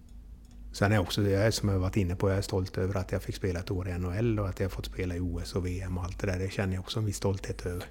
Sen 0.72 0.92
är 0.92 0.96
jag 0.96 1.04
också, 1.04 1.22
jag, 1.22 1.54
som 1.54 1.70
jag 1.70 1.80
varit 1.80 1.98
inne 1.98 2.16
på, 2.16 2.30
jag 2.30 2.38
är 2.38 2.42
stolt 2.42 2.78
över 2.78 2.98
att 2.98 3.12
jag 3.12 3.24
fick 3.24 3.36
spela 3.36 3.60
ett 3.60 3.72
år 3.72 3.90
i 3.90 3.98
NHL 3.98 4.40
och 4.40 4.50
att 4.50 4.60
jag 4.60 4.72
fått 4.72 4.86
spela 4.86 5.16
i 5.16 5.20
OS 5.20 5.56
och 5.56 5.66
VM 5.66 5.98
och 5.98 6.04
allt 6.04 6.20
det 6.20 6.28
där. 6.28 6.40
Det 6.40 6.50
känner 6.50 6.74
jag 6.74 6.82
också 6.82 7.00
en 7.00 7.06
viss 7.06 7.18
stolthet 7.18 7.66
över. 7.66 7.86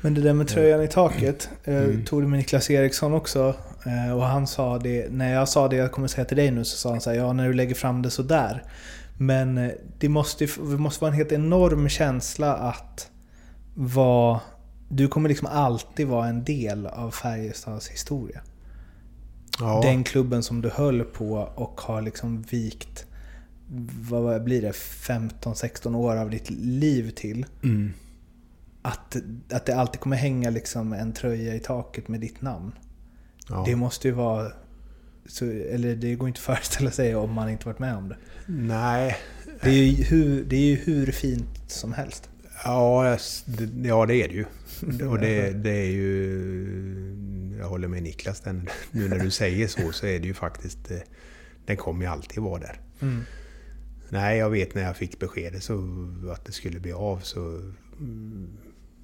Men 0.00 0.14
det 0.14 0.20
där 0.20 0.32
med 0.32 0.48
tröjan 0.48 0.82
i 0.82 0.88
taket, 0.88 1.48
eh, 1.64 1.76
mm. 1.76 2.04
tog 2.04 2.22
du 2.22 2.26
med 2.26 2.38
Niklas 2.38 2.70
Eriksson 2.70 3.14
också. 3.14 3.54
Eh, 3.86 4.16
och 4.16 4.24
han 4.24 4.46
sa 4.46 4.78
det, 4.78 5.12
när 5.12 5.32
jag 5.32 5.48
sa 5.48 5.68
det 5.68 5.76
jag 5.76 5.92
kommer 5.92 6.08
säga 6.08 6.24
till 6.24 6.36
dig 6.36 6.50
nu, 6.50 6.64
så 6.64 6.76
sa 6.76 6.90
han 6.90 7.00
så 7.00 7.10
här, 7.10 7.16
ja 7.16 7.32
när 7.32 7.46
du 7.46 7.52
lägger 7.52 7.74
fram 7.74 8.02
det 8.02 8.10
sådär. 8.10 8.62
Men 9.18 9.58
eh, 9.58 9.70
det 9.98 10.08
måste, 10.08 10.46
det 10.46 10.78
måste 10.78 11.04
vara 11.04 11.12
en 11.12 11.16
helt 11.16 11.32
enorm 11.32 11.88
känsla 11.88 12.54
att 12.54 13.10
vara 13.74 14.40
du 14.92 15.08
kommer 15.08 15.28
liksom 15.28 15.48
alltid 15.50 16.06
vara 16.06 16.28
en 16.28 16.44
del 16.44 16.86
av 16.86 17.10
Färjestads 17.10 17.88
historia. 17.88 18.40
Ja. 19.60 19.80
Den 19.82 20.04
klubben 20.04 20.42
som 20.42 20.60
du 20.60 20.68
höll 20.68 21.04
på 21.04 21.32
och 21.54 21.80
har 21.80 22.02
liksom 22.02 22.42
vikt, 22.42 23.06
vad 24.10 24.44
blir 24.44 24.62
det, 24.62 24.72
15-16 24.72 25.96
år 25.96 26.16
av 26.16 26.30
ditt 26.30 26.50
liv 26.50 27.10
till. 27.10 27.46
Mm. 27.62 27.92
Att, 28.82 29.16
att 29.50 29.66
det 29.66 29.76
alltid 29.76 30.00
kommer 30.00 30.16
hänga 30.16 30.50
liksom 30.50 30.92
en 30.92 31.12
tröja 31.12 31.54
i 31.54 31.60
taket 31.60 32.08
med 32.08 32.20
ditt 32.20 32.42
namn. 32.42 32.72
Ja. 33.48 33.64
Det 33.66 33.76
måste 33.76 34.08
ju 34.08 34.14
vara... 34.14 34.52
Så, 35.26 35.44
eller 35.44 35.96
det 35.96 36.14
går 36.14 36.28
inte 36.28 36.38
att 36.38 36.44
föreställa 36.56 36.90
sig 36.90 37.14
om 37.14 37.32
man 37.32 37.48
inte 37.48 37.66
varit 37.66 37.78
med 37.78 37.96
om 37.96 38.08
det. 38.08 38.16
Nej. 38.46 39.16
Det 39.62 39.70
är 39.70 39.84
ju 39.84 40.04
hur, 40.04 40.44
det 40.44 40.56
är 40.56 40.66
ju 40.66 40.76
hur 40.76 41.12
fint 41.12 41.70
som 41.70 41.92
helst. 41.92 42.28
Ja, 42.64 43.16
det, 43.44 43.88
ja, 43.88 44.06
det 44.06 44.14
är 44.14 44.28
det 44.28 44.34
ju. 44.34 44.44
Och 45.06 45.18
det, 45.18 45.50
det, 45.50 45.70
är 45.70 45.90
ju... 45.90 47.56
Jag 47.58 47.68
håller 47.68 47.88
med 47.88 48.02
Niklas, 48.02 48.40
den, 48.40 48.68
nu 48.90 49.08
när 49.08 49.18
du 49.18 49.30
säger 49.30 49.68
så 49.68 49.92
så 49.92 50.06
är 50.06 50.20
det 50.20 50.26
ju 50.26 50.34
faktiskt... 50.34 50.90
Eh, 50.90 50.98
den 51.66 51.76
kommer 51.76 52.04
ju 52.04 52.10
alltid 52.10 52.42
vara 52.42 52.60
där. 52.60 52.80
Mm. 53.00 53.22
Nej, 54.08 54.38
jag 54.38 54.50
vet 54.50 54.74
när 54.74 54.82
jag 54.82 54.96
fick 54.96 55.18
beskedet 55.18 55.62
så 55.62 55.74
att 56.32 56.44
det 56.44 56.52
skulle 56.52 56.80
bli 56.80 56.92
av 56.92 57.18
så... 57.18 57.72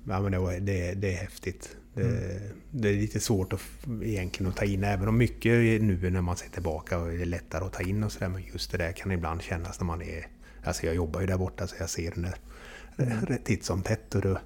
Ja, 0.08 0.20
men 0.20 0.32
det, 0.32 0.60
det, 0.60 0.94
det 0.94 1.12
är 1.12 1.16
häftigt. 1.16 1.76
Det, 1.94 2.02
mm. 2.02 2.52
det, 2.70 2.88
är 2.88 2.94
lite 2.94 3.20
svårt 3.20 3.52
att, 3.52 3.60
egentligen 4.02 4.50
att 4.50 4.56
ta 4.56 4.64
in, 4.64 4.84
även 4.84 5.08
om 5.08 5.18
mycket 5.18 5.52
nu 5.82 6.10
när 6.10 6.20
man 6.20 6.36
ser 6.36 6.48
tillbaka 6.48 6.96
är 6.96 7.18
det 7.18 7.24
lättare 7.24 7.64
att 7.64 7.72
ta 7.72 7.82
in 7.82 8.02
och 8.02 8.12
sådär. 8.12 8.28
Men 8.28 8.42
just 8.52 8.70
det 8.70 8.78
där 8.78 8.92
kan 8.92 9.12
ibland 9.12 9.42
kännas 9.42 9.80
när 9.80 9.86
man 9.86 10.02
är... 10.02 10.26
Alltså 10.64 10.86
jag 10.86 10.94
jobbar 10.94 11.20
ju 11.20 11.26
där 11.26 11.36
borta 11.36 11.66
så 11.66 11.76
jag 11.78 11.90
ser 11.90 12.12
det 12.16 12.32
mm. 13.04 13.38
titt 13.44 13.64
som 13.64 13.82
tätt. 13.82 14.14
Och 14.14 14.20
då, 14.20 14.38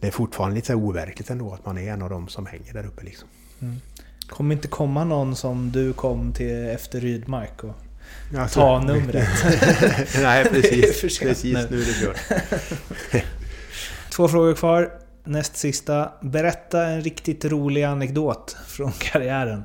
det 0.00 0.06
är 0.06 0.10
fortfarande 0.10 0.54
lite 0.54 0.66
så 0.66 0.74
overkligt 0.74 1.30
ändå 1.30 1.52
att 1.52 1.66
man 1.66 1.78
är 1.78 1.92
en 1.92 2.02
av 2.02 2.10
dem 2.10 2.28
som 2.28 2.46
hänger 2.46 2.72
där 2.72 2.86
uppe. 2.86 3.04
Liksom. 3.04 3.28
Mm. 3.60 3.80
Kommer 4.28 4.54
inte 4.54 4.68
komma 4.68 5.04
någon 5.04 5.36
som 5.36 5.72
du 5.72 5.92
kom 5.92 6.32
till 6.32 6.66
efter 6.66 7.00
Rydmark 7.00 7.64
och 7.64 7.74
alltså, 8.36 8.60
ta 8.60 8.80
numret? 8.80 9.28
Nej, 10.22 10.44
precis. 10.50 11.18
precis 11.18 11.54
nu. 11.54 11.66
nu 11.70 11.82
är 11.82 11.86
det 11.86 12.00
kört. 12.00 13.24
Två 14.16 14.28
frågor 14.28 14.54
kvar. 14.54 14.92
Näst 15.24 15.56
sista. 15.56 16.12
Berätta 16.22 16.86
en 16.86 17.00
riktigt 17.00 17.44
rolig 17.44 17.82
anekdot 17.82 18.56
från 18.66 18.92
karriären. 18.98 19.62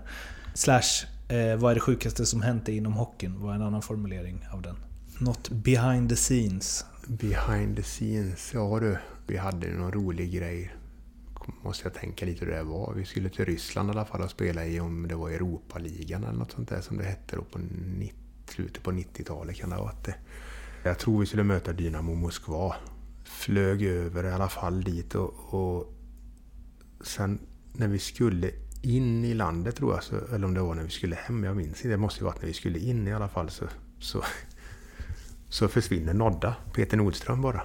Slash, 0.54 1.06
eh, 1.28 1.56
vad 1.56 1.72
är 1.72 1.76
det 1.76 1.82
sjukaste 1.82 2.26
som 2.26 2.42
hänt 2.42 2.66
dig 2.66 2.78
inom 2.78 2.94
hockeyn? 2.94 3.42
Vad 3.42 3.52
är 3.52 3.56
en 3.56 3.62
annan 3.62 3.82
formulering 3.82 4.48
av 4.54 4.62
den? 4.62 4.76
Något 5.20 5.50
behind 5.50 6.10
the 6.10 6.16
scenes. 6.16 6.86
Behind 7.08 7.76
the 7.76 7.84
scenes, 7.84 8.54
ja 8.54 8.80
du. 8.80 8.98
Vi 9.28 9.38
hade 9.38 9.68
någon 9.68 9.92
rolig 9.92 10.34
grej. 10.34 10.76
Måste 11.62 11.86
jag 11.86 11.94
tänka 11.94 12.26
lite 12.26 12.46
hur 12.46 12.52
det 12.52 12.64
var. 12.64 12.94
Vi 12.94 13.06
skulle 13.06 13.30
till 13.30 13.46
Ryssland 13.46 13.90
i 13.90 13.92
alla 13.92 14.06
fall 14.06 14.22
och 14.22 14.32
spela 14.32 14.66
i 14.66 14.80
om 14.80 15.08
det 15.08 15.16
var 15.16 15.30
Europaligan 15.30 16.24
eller 16.24 16.40
något 16.40 16.52
sånt 16.52 16.70
där 16.70 16.82
som 16.82 16.98
det 16.98 17.04
hette 17.04 17.36
då 17.36 17.42
på 17.42 17.60
90, 17.60 18.16
slutet 18.50 18.84
på 18.84 18.92
90-talet 18.92 19.56
kan 19.56 19.70
det 19.70 19.76
ha 19.76 19.84
varit 19.84 20.06
det. 20.06 20.16
Jag 20.84 21.00
tror 21.00 21.20
vi 21.20 21.26
skulle 21.26 21.44
möta 21.44 21.74
Dynamo 21.74 22.16
Moskva. 22.16 22.76
Flög 23.40 23.84
över 23.84 24.24
i 24.24 24.32
alla 24.32 24.49
fall 24.49 24.84
dit 24.84 25.16
och, 25.16 25.53
och 25.53 25.94
sen 27.02 27.40
när 27.74 27.88
vi 27.88 27.99
skulle 27.99 28.52
in 28.82 29.26
i 29.26 29.34
landet 29.34 29.76
tror 29.76 29.94
jag, 29.94 30.03
så, 30.03 30.16
eller 30.36 30.45
om 30.45 30.53
det 30.53 30.61
var 30.61 30.76
när 30.76 30.84
vi 30.84 30.90
skulle 30.90 31.16
hem, 31.16 31.44
jag 31.44 31.57
minns 31.57 31.78
inte. 31.78 31.88
Det 31.88 31.98
måste 31.98 32.20
ju 32.20 32.26
varit 32.26 32.41
när 32.41 32.48
vi 32.48 32.53
skulle 32.53 32.80
in 32.80 33.07
i 33.07 33.14
alla 33.14 33.28
fall 33.28 33.49
så, 33.49 33.66
så, 33.99 34.24
så 35.49 35.68
försvinner 35.68 36.14
Nodda, 36.14 36.56
Peter 36.74 36.98
Nordström 36.98 37.41
bara. 37.41 37.61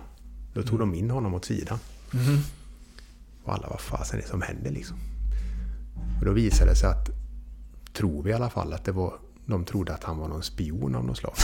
Då 0.55 0.63
tog 0.63 0.81
mm. 0.81 0.93
de 0.93 0.99
in 0.99 1.11
honom 1.11 1.35
åt 1.35 1.45
sidan. 1.45 1.79
Mm. 2.13 2.39
Och 3.45 3.55
alla, 3.55 3.69
vad 3.69 3.81
fasen 3.81 4.19
är 4.19 4.23
det 4.23 4.29
som 4.29 4.43
händer 4.43 4.71
liksom? 4.71 4.97
Och 6.21 6.25
då 6.25 6.33
visade 6.33 6.71
det 6.71 6.77
sig 6.77 6.89
att, 6.89 7.09
tror 7.93 8.23
vi 8.23 8.31
i 8.31 8.33
alla 8.33 8.51
fall, 8.51 8.73
att 8.73 8.85
det 8.85 8.93
var, 8.93 9.15
de 9.47 9.65
trodde 9.65 9.95
att 9.95 10.05
han 10.05 10.19
var 10.19 10.29
någon 10.29 10.43
spion 10.43 10.95
av 10.95 11.05
något 11.05 11.19
slag. 11.19 11.35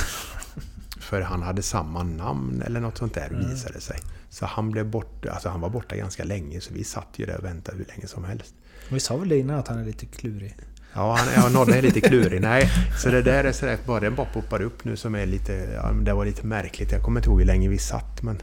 För 1.00 1.20
han 1.20 1.42
hade 1.42 1.62
samma 1.62 2.02
namn 2.02 2.62
eller 2.66 2.80
något 2.80 2.98
sånt 2.98 3.14
där 3.14 3.28
visade 3.30 3.74
det 3.74 3.80
sig. 3.80 3.98
Så 4.28 4.46
han 4.46 4.70
blev 4.70 4.86
borta, 4.86 5.30
alltså 5.30 5.48
han 5.48 5.60
var 5.60 5.70
borta 5.70 5.96
ganska 5.96 6.24
länge 6.24 6.60
så 6.60 6.74
vi 6.74 6.84
satt 6.84 7.08
ju 7.16 7.26
där 7.26 7.38
och 7.38 7.44
väntade 7.44 7.78
hur 7.78 7.84
länge 7.84 8.06
som 8.06 8.24
helst. 8.24 8.54
Vi 8.90 9.00
sa 9.00 9.16
väl 9.16 9.28
det 9.28 9.38
innan 9.38 9.58
att 9.58 9.68
han 9.68 9.78
är 9.78 9.84
lite 9.84 10.06
klurig? 10.06 10.56
Ja, 10.94 11.16
han, 11.18 11.28
ja 11.34 11.48
Nodde 11.48 11.78
är 11.78 11.82
lite 11.82 12.00
klurig. 12.00 12.40
Nej, 12.40 12.70
så 13.02 13.10
det 13.10 13.22
där 13.22 13.44
är 13.44 13.52
sådär, 13.52 13.78
bara 13.86 14.00
den 14.00 14.14
bara 14.14 14.26
poppar 14.26 14.62
upp 14.62 14.84
nu 14.84 14.96
som 14.96 15.14
är 15.14 15.26
lite, 15.26 15.52
ja, 15.52 15.92
det 15.92 16.12
var 16.12 16.24
lite 16.24 16.46
märkligt. 16.46 16.92
Jag 16.92 17.02
kommer 17.02 17.20
inte 17.20 17.28
ihåg 17.28 17.38
hur 17.38 17.46
länge 17.46 17.68
vi 17.68 17.78
satt 17.78 18.22
men 18.22 18.42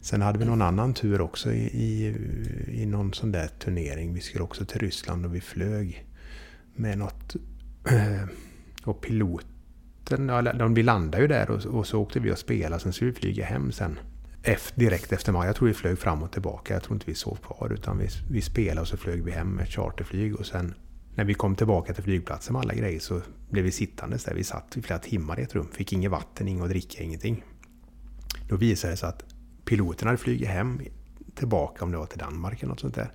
sen 0.00 0.22
hade 0.22 0.38
vi 0.38 0.44
någon 0.44 0.62
annan 0.62 0.94
tur 0.94 1.20
också 1.20 1.52
i, 1.52 1.64
i, 1.64 2.14
i 2.82 2.86
någon 2.86 3.12
sån 3.12 3.32
där 3.32 3.48
turnering. 3.64 4.14
Vi 4.14 4.20
skulle 4.20 4.44
också 4.44 4.64
till 4.64 4.80
Ryssland 4.80 5.26
och 5.26 5.34
vi 5.34 5.40
flög 5.40 6.06
med 6.74 6.98
något... 6.98 7.36
Och 8.84 9.00
natten. 10.10 10.28
ja, 10.28 10.52
de, 10.52 10.74
vi 10.74 10.82
landade 10.82 11.22
ju 11.22 11.28
där 11.28 11.50
och, 11.50 11.64
och 11.66 11.86
så 11.86 12.00
åkte 12.00 12.20
vi 12.20 12.32
och 12.32 12.38
spelade, 12.38 12.82
sen 12.82 12.92
skulle 12.92 13.10
vi 13.10 13.16
flyga 13.16 13.44
hem 13.44 13.72
sen. 13.72 13.98
Efter, 14.42 14.80
direkt 14.80 15.12
efter 15.12 15.32
maj, 15.32 15.46
Jag 15.46 15.56
tror 15.56 15.68
vi 15.68 15.74
flög 15.74 15.98
fram 15.98 16.22
och 16.22 16.32
tillbaka. 16.32 16.74
Jag 16.74 16.82
tror 16.82 16.94
inte 16.94 17.06
vi 17.06 17.14
sov 17.14 17.36
kvar 17.36 17.72
utan 17.72 17.98
vi, 17.98 18.08
vi 18.30 18.42
spelade 18.42 18.80
och 18.80 18.88
så 18.88 18.96
flög 18.96 19.24
vi 19.24 19.30
hem 19.30 19.48
med 19.48 19.68
charterflyg 19.68 20.36
och 20.36 20.46
sen 20.46 20.74
när 21.14 21.24
vi 21.24 21.34
kom 21.34 21.54
tillbaka 21.54 21.94
till 21.94 22.04
flygplatsen 22.04 22.52
med 22.52 22.60
alla 22.60 22.74
grejer 22.74 23.00
så 23.00 23.20
blev 23.50 23.64
vi 23.64 23.70
sittandes 23.70 24.24
där. 24.24 24.34
Vi 24.34 24.44
satt 24.44 24.76
i 24.76 24.82
flera 24.82 24.98
timmar 24.98 25.40
i 25.40 25.42
ett 25.42 25.54
rum, 25.54 25.68
fick 25.72 25.92
inget 25.92 26.10
vatten, 26.10 26.48
inget 26.48 26.62
att 26.62 26.70
dricka, 26.70 27.02
ingenting. 27.02 27.44
Då 28.48 28.56
visade 28.56 28.92
det 28.92 28.96
sig 28.96 29.08
att 29.08 29.24
piloten 29.64 30.08
hade 30.08 30.18
flugit 30.18 30.48
hem 30.48 30.80
tillbaka, 31.34 31.84
om 31.84 31.90
det 31.92 31.98
var 31.98 32.06
till 32.06 32.18
Danmark 32.18 32.62
eller 32.62 32.68
något 32.68 32.80
sånt 32.80 32.94
där. 32.94 33.10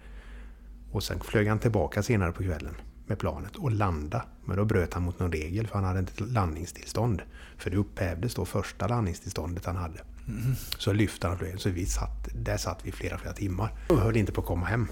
Och 0.91 1.03
sen 1.03 1.19
flög 1.19 1.47
han 1.47 1.59
tillbaka 1.59 2.03
senare 2.03 2.31
på 2.31 2.43
kvällen 2.43 2.75
med 3.11 3.19
planet 3.19 3.55
och 3.55 3.71
landa. 3.71 4.25
Men 4.45 4.57
då 4.57 4.65
bröt 4.65 4.93
han 4.93 5.03
mot 5.03 5.19
någon 5.19 5.31
regel 5.31 5.67
för 5.67 5.75
han 5.75 5.83
hade 5.83 5.99
inte 5.99 6.23
landningstillstånd. 6.23 7.21
För 7.57 7.69
det 7.69 7.77
upphävdes 7.77 8.35
då 8.35 8.45
första 8.45 8.87
landningstillståndet 8.87 9.65
han 9.65 9.75
hade. 9.75 9.99
Så 10.77 10.93
lyfte 10.93 11.27
han 11.27 11.37
flyget. 11.37 11.61
Så 11.61 11.69
vi 11.69 11.85
satt, 11.85 12.27
där 12.35 12.57
satt 12.57 12.79
vi 12.83 12.91
flera, 12.91 13.17
flera 13.17 13.33
timmar 13.33 13.73
och 13.89 13.97
höll 13.97 14.17
inte 14.17 14.31
på 14.31 14.41
att 14.41 14.47
komma 14.47 14.65
hem. 14.65 14.87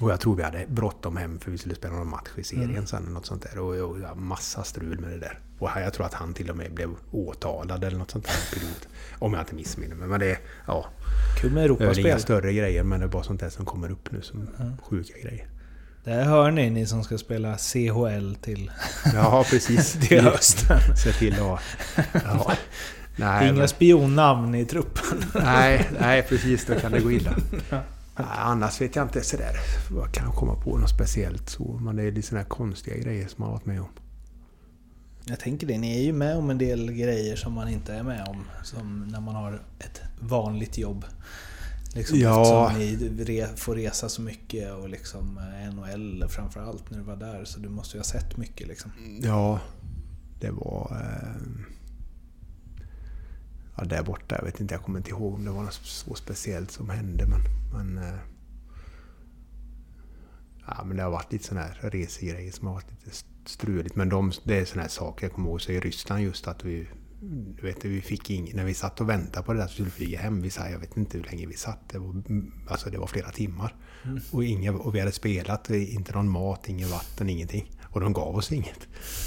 Och 0.00 0.10
jag 0.10 0.20
tror 0.20 0.36
vi 0.36 0.42
hade 0.42 0.66
bråttom 0.68 1.16
hem 1.16 1.38
för 1.38 1.50
vi 1.50 1.58
skulle 1.58 1.74
spela 1.74 1.94
någon 1.94 2.08
match 2.08 2.28
i 2.36 2.44
serien 2.44 2.70
Mm. 2.70 2.86
sen. 2.86 3.02
Något 3.02 3.26
sånt 3.26 3.42
där. 3.42 3.58
Och, 3.58 3.90
och, 3.90 4.00
ja, 4.00 4.14
massa 4.14 4.62
strul 4.64 5.00
med 5.00 5.10
det 5.10 5.18
där. 5.18 5.38
Och 5.58 5.68
här, 5.68 5.80
jag 5.82 5.92
tror 5.92 6.06
att 6.06 6.14
han 6.14 6.34
till 6.34 6.50
och 6.50 6.56
med 6.56 6.74
blev 6.74 6.90
åtalad 7.10 7.84
eller 7.84 7.98
något 7.98 8.10
sånt 8.10 8.24
där. 8.24 8.58
Pilot. 8.58 8.88
Om 9.18 9.32
jag 9.32 9.42
inte 9.42 9.54
missminner 9.54 9.94
mig. 9.96 10.08
Men 10.08 10.20
det 10.20 10.38
ja, 10.66 10.86
Kul 11.40 11.52
med 11.52 11.62
det 11.62 11.66
är 11.66 11.76
inga 11.76 11.84
Europaspel. 11.84 12.20
större 12.20 12.52
grejer 12.52 12.82
men 12.84 13.00
det 13.00 13.06
är 13.06 13.10
bara 13.10 13.22
sånt 13.22 13.40
där 13.40 13.50
som 13.50 13.64
kommer 13.64 13.90
upp 13.90 14.10
nu 14.12 14.22
som 14.22 14.48
sjuka 14.82 15.18
grejer. 15.18 15.48
Där 16.04 16.24
hör 16.24 16.50
ni, 16.50 16.70
ni 16.70 16.86
som 16.86 17.04
ska 17.04 17.18
spela 17.18 17.56
CHL 17.58 18.34
till, 18.34 18.70
Ja, 19.14 19.44
precis. 19.50 19.92
till 20.08 20.20
hösten. 20.24 20.96
Se 20.96 21.12
till 21.12 21.34
att... 21.34 21.60
Ja. 22.24 22.52
Nej, 23.16 23.48
Inga 23.48 23.58
men, 23.58 23.68
spionnamn 23.68 24.54
i 24.54 24.64
truppen. 24.64 25.24
nej, 25.34 25.88
nej, 26.00 26.22
precis. 26.22 26.66
Då 26.66 26.74
kan 26.74 26.92
det 26.92 27.00
gå 27.00 27.12
illa. 27.12 27.36
Annars 28.16 28.80
vet 28.80 28.96
jag 28.96 29.04
inte 29.04 29.22
sådär. 29.22 29.52
Jag 29.96 30.12
kan 30.14 30.32
komma 30.32 30.54
på 30.54 30.78
något 30.78 30.90
speciellt 30.90 31.50
så. 31.50 31.78
Men 31.82 31.96
det 31.96 32.02
är 32.02 32.12
lite 32.12 32.28
sådana 32.28 32.42
här 32.42 32.48
konstiga 32.48 32.96
grejer 32.96 33.28
som 33.28 33.36
man 33.38 33.48
har 33.48 33.56
varit 33.56 33.66
med 33.66 33.80
om. 33.80 33.88
Jag 35.24 35.40
tänker 35.40 35.66
det, 35.66 35.78
ni 35.78 35.98
är 35.98 36.02
ju 36.02 36.12
med 36.12 36.36
om 36.36 36.50
en 36.50 36.58
del 36.58 36.92
grejer 36.92 37.36
som 37.36 37.52
man 37.52 37.68
inte 37.68 37.94
är 37.94 38.02
med 38.02 38.28
om. 38.28 38.44
Som 38.62 39.08
när 39.08 39.20
man 39.20 39.34
har 39.34 39.62
ett 39.78 40.00
vanligt 40.20 40.78
jobb. 40.78 41.04
Liksom 41.94 42.18
Ja. 42.18 42.70
Eftersom 42.70 43.16
ni 43.16 43.24
re, 43.24 43.56
får 43.56 43.74
resa 43.74 44.08
så 44.08 44.22
mycket 44.22 44.72
och 44.72 44.88
liksom 44.88 45.38
eh, 45.38 45.74
NHL 45.74 46.28
framförallt 46.28 46.90
när 46.90 46.98
du 46.98 47.04
var 47.04 47.16
där. 47.16 47.44
Så 47.44 47.60
du 47.60 47.68
måste 47.68 47.96
ju 47.96 47.98
ha 47.98 48.04
sett 48.04 48.36
mycket 48.36 48.68
liksom. 48.68 48.90
Ja, 49.22 49.60
det 50.40 50.50
var... 50.50 50.96
Eh, 51.00 51.40
ja, 53.76 53.84
där 53.84 54.02
borta. 54.02 54.36
Jag 54.38 54.44
vet 54.44 54.60
inte, 54.60 54.74
jag 54.74 54.82
kommer 54.82 54.98
inte 54.98 55.10
ihåg 55.10 55.34
om 55.34 55.44
det 55.44 55.50
var 55.50 55.62
något 55.62 55.80
så 55.82 56.14
speciellt 56.14 56.70
som 56.70 56.90
hände. 56.90 57.26
Men, 57.26 57.40
men, 57.72 58.04
eh, 58.04 58.18
ja, 60.66 60.84
men 60.84 60.96
det 60.96 61.02
har 61.02 61.10
varit 61.10 61.32
lite 61.32 61.44
sådana 61.44 61.66
här 61.66 61.90
resegrejer 61.90 62.52
som 62.52 62.66
har 62.66 62.74
varit 62.74 62.90
lite 62.90 63.16
struligt. 63.46 63.96
Men 63.96 64.08
de, 64.08 64.32
det 64.44 64.58
är 64.58 64.64
sådana 64.64 64.82
här 64.82 64.88
saker 64.88 65.26
jag 65.26 65.32
kommer 65.32 65.48
ihåg. 65.48 65.60
Så 65.60 65.72
i 65.72 65.80
Ryssland 65.80 66.22
just 66.22 66.48
att 66.48 66.64
vi... 66.64 66.88
Vet, 67.62 67.84
vi 67.84 68.00
fick 68.00 68.30
ing, 68.30 68.50
när 68.54 68.64
vi 68.64 68.74
satt 68.74 69.00
och 69.00 69.08
väntade 69.08 69.46
på 69.46 69.52
det 69.52 69.58
där 69.58 69.66
så 69.66 69.72
skulle 69.72 69.84
vi 69.84 69.90
flyga 69.90 70.18
hem. 70.18 70.42
Vi 70.42 70.50
sa, 70.50 70.68
jag 70.68 70.78
vet 70.78 70.96
inte 70.96 71.18
hur 71.18 71.24
länge 71.24 71.46
vi 71.46 71.56
satt. 71.56 71.88
Det 71.88 71.98
var, 71.98 72.22
alltså 72.68 72.90
det 72.90 72.98
var 72.98 73.06
flera 73.06 73.30
timmar. 73.30 73.74
Och, 74.30 74.44
inga, 74.44 74.72
och 74.72 74.94
vi 74.94 75.00
hade 75.00 75.12
spelat, 75.12 75.70
inte 75.70 76.12
någon 76.12 76.28
mat, 76.28 76.68
inget 76.68 76.88
vatten, 76.88 77.30
ingenting. 77.30 77.70
Och 77.82 78.00
de 78.00 78.12
gav 78.12 78.36
oss 78.36 78.52
inget. 78.52 78.80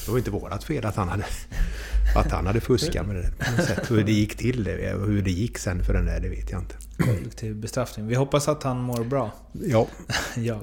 Det 0.06 0.11
var 0.11 0.18
inte 0.18 0.32
vårat 0.32 0.64
fel 0.64 0.86
att 0.86 0.95
han 0.95 1.10
hade, 1.10 1.26
att 2.15 2.32
han 2.32 2.48
hade 2.48 2.61
fuskat 2.61 3.07
med 3.07 3.15
det 3.15 3.32
på 3.38 3.52
något 3.52 3.65
sätt. 3.65 3.91
Hur 3.91 4.03
det 4.03 4.11
gick 4.11 4.38
till, 4.38 4.64
det, 4.64 4.94
och 4.94 5.07
hur 5.07 5.22
det 5.22 5.32
gick 5.32 5.57
sen 5.57 5.84
för 5.84 5.94
den 5.94 6.06
där, 6.06 6.19
det 6.19 6.30
vet 6.30 6.52
jag 6.52 6.61
inte. 6.61 6.76
Kollektiv 6.98 7.56
bestraffning. 7.56 8.07
Vi 8.07 8.15
hoppas 8.15 8.48
att 8.48 8.64
han 8.64 8.82
mår 8.82 9.03
bra. 9.03 9.32
Ja, 9.52 9.88
ja. 10.38 10.61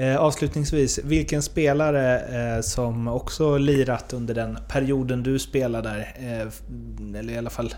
Eh, 0.00 0.16
avslutningsvis, 0.16 0.98
vilken 1.04 1.42
spelare 1.42 2.20
eh, 2.20 2.60
som 2.60 3.08
också 3.08 3.58
lirat 3.58 4.12
under 4.12 4.34
den 4.34 4.58
perioden 4.68 5.22
du 5.22 5.38
spelade 5.38 5.88
där, 5.88 6.14
eh, 6.18 7.18
eller 7.18 7.32
i 7.32 7.38
alla 7.38 7.50
fall 7.50 7.74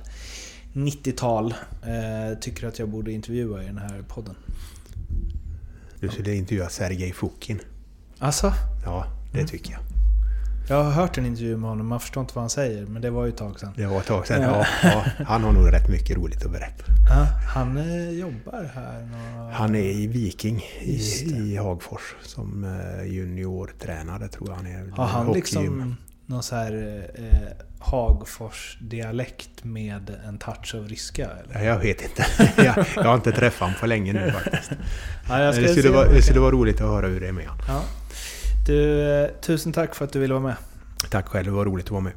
90-tal, 0.73 1.55
eh, 1.83 2.39
tycker 2.39 2.67
att 2.67 2.79
jag 2.79 2.89
borde 2.89 3.13
intervjua 3.13 3.63
i 3.63 3.67
den 3.67 3.79
här 3.79 4.03
podden? 4.09 4.35
du 6.01 6.09
skulle 6.09 6.35
intervjua 6.35 6.69
Sergej 6.69 7.13
Fukin. 7.13 7.61
Alltså, 8.19 8.53
Ja, 8.85 9.07
det 9.33 9.47
tycker 9.47 9.73
jag. 9.73 9.81
Jag 10.69 10.85
har 10.85 10.91
hört 10.91 11.19
en 11.19 11.27
intervju 11.27 11.57
med 11.57 11.71
honom, 11.71 11.87
man 11.87 12.01
förstår 12.01 12.21
inte 12.21 12.35
vad 12.35 12.43
han 12.43 12.51
säger, 12.51 12.87
men 12.87 13.03
det 13.03 13.11
var 13.11 13.25
ju 13.25 13.29
ett 13.31 13.37
tag 13.37 13.61
sedan. 13.61 13.73
Det 13.77 13.87
var 13.87 13.99
ett 14.01 14.07
tag 14.07 14.27
sedan. 14.27 14.43
Ja, 14.43 14.67
ja, 14.83 15.05
han 15.27 15.45
har 15.45 15.53
nog 15.53 15.73
rätt 15.73 15.89
mycket 15.89 16.17
roligt 16.17 16.45
att 16.45 16.53
berätta. 16.53 16.85
Ja, 17.09 17.27
han 17.55 17.77
eh, 17.77 18.11
jobbar 18.11 18.71
här. 18.75 19.09
nå- 19.37 19.51
Han 19.53 19.75
är 19.75 19.83
i 19.91 20.07
Viking 20.07 20.63
i, 20.81 21.01
i 21.27 21.57
Hagfors 21.57 22.15
som 22.23 22.65
eh, 22.65 23.05
juniortränare 23.13 24.29
tror 24.29 24.49
jag 24.49 24.57
han 24.57 24.67
är. 24.67 24.91
Har 24.97 25.07
han 25.07 25.33
liksom 25.33 25.97
någon 26.27 26.43
så 26.43 26.57
här 26.57 27.05
eh, 27.15 27.67
Hagfors-dialekt 27.79 29.65
med 29.65 30.11
en 30.29 30.39
touch 30.39 30.75
av 30.75 30.89
ryska? 30.89 31.25
Eller? 31.31 31.55
Ja, 31.55 31.63
Jag 31.65 31.79
vet 31.79 32.03
inte. 32.03 32.27
jag, 32.63 32.87
jag 32.97 33.03
har 33.05 33.15
inte 33.15 33.33
träffat 33.33 33.61
honom 33.61 33.75
på 33.81 33.87
länge 33.87 34.13
nu 34.13 34.31
faktiskt. 34.33 34.71
Ja, 35.29 35.37
Det 35.53 35.69
skulle, 35.69 35.91
vara, 35.91 36.09
det 36.09 36.23
skulle 36.23 36.41
vara 36.41 36.51
roligt 36.51 36.81
att 36.81 36.89
höra 36.89 37.07
hur 37.07 37.21
det 37.21 37.29
är 37.29 37.33
med 37.33 37.47
honom. 37.49 37.65
Du, 38.67 39.01
eh, 39.01 39.31
tusen 39.41 39.73
tack 39.73 39.95
för 39.95 40.05
att 40.05 40.13
du 40.13 40.19
ville 40.19 40.35
vara 40.35 40.43
med. 40.43 40.57
Tack 41.11 41.27
själv, 41.29 41.45
det 41.45 41.51
var 41.51 41.65
roligt 41.65 41.87
att 41.87 41.91
vara 41.91 42.01
med. 42.01 42.13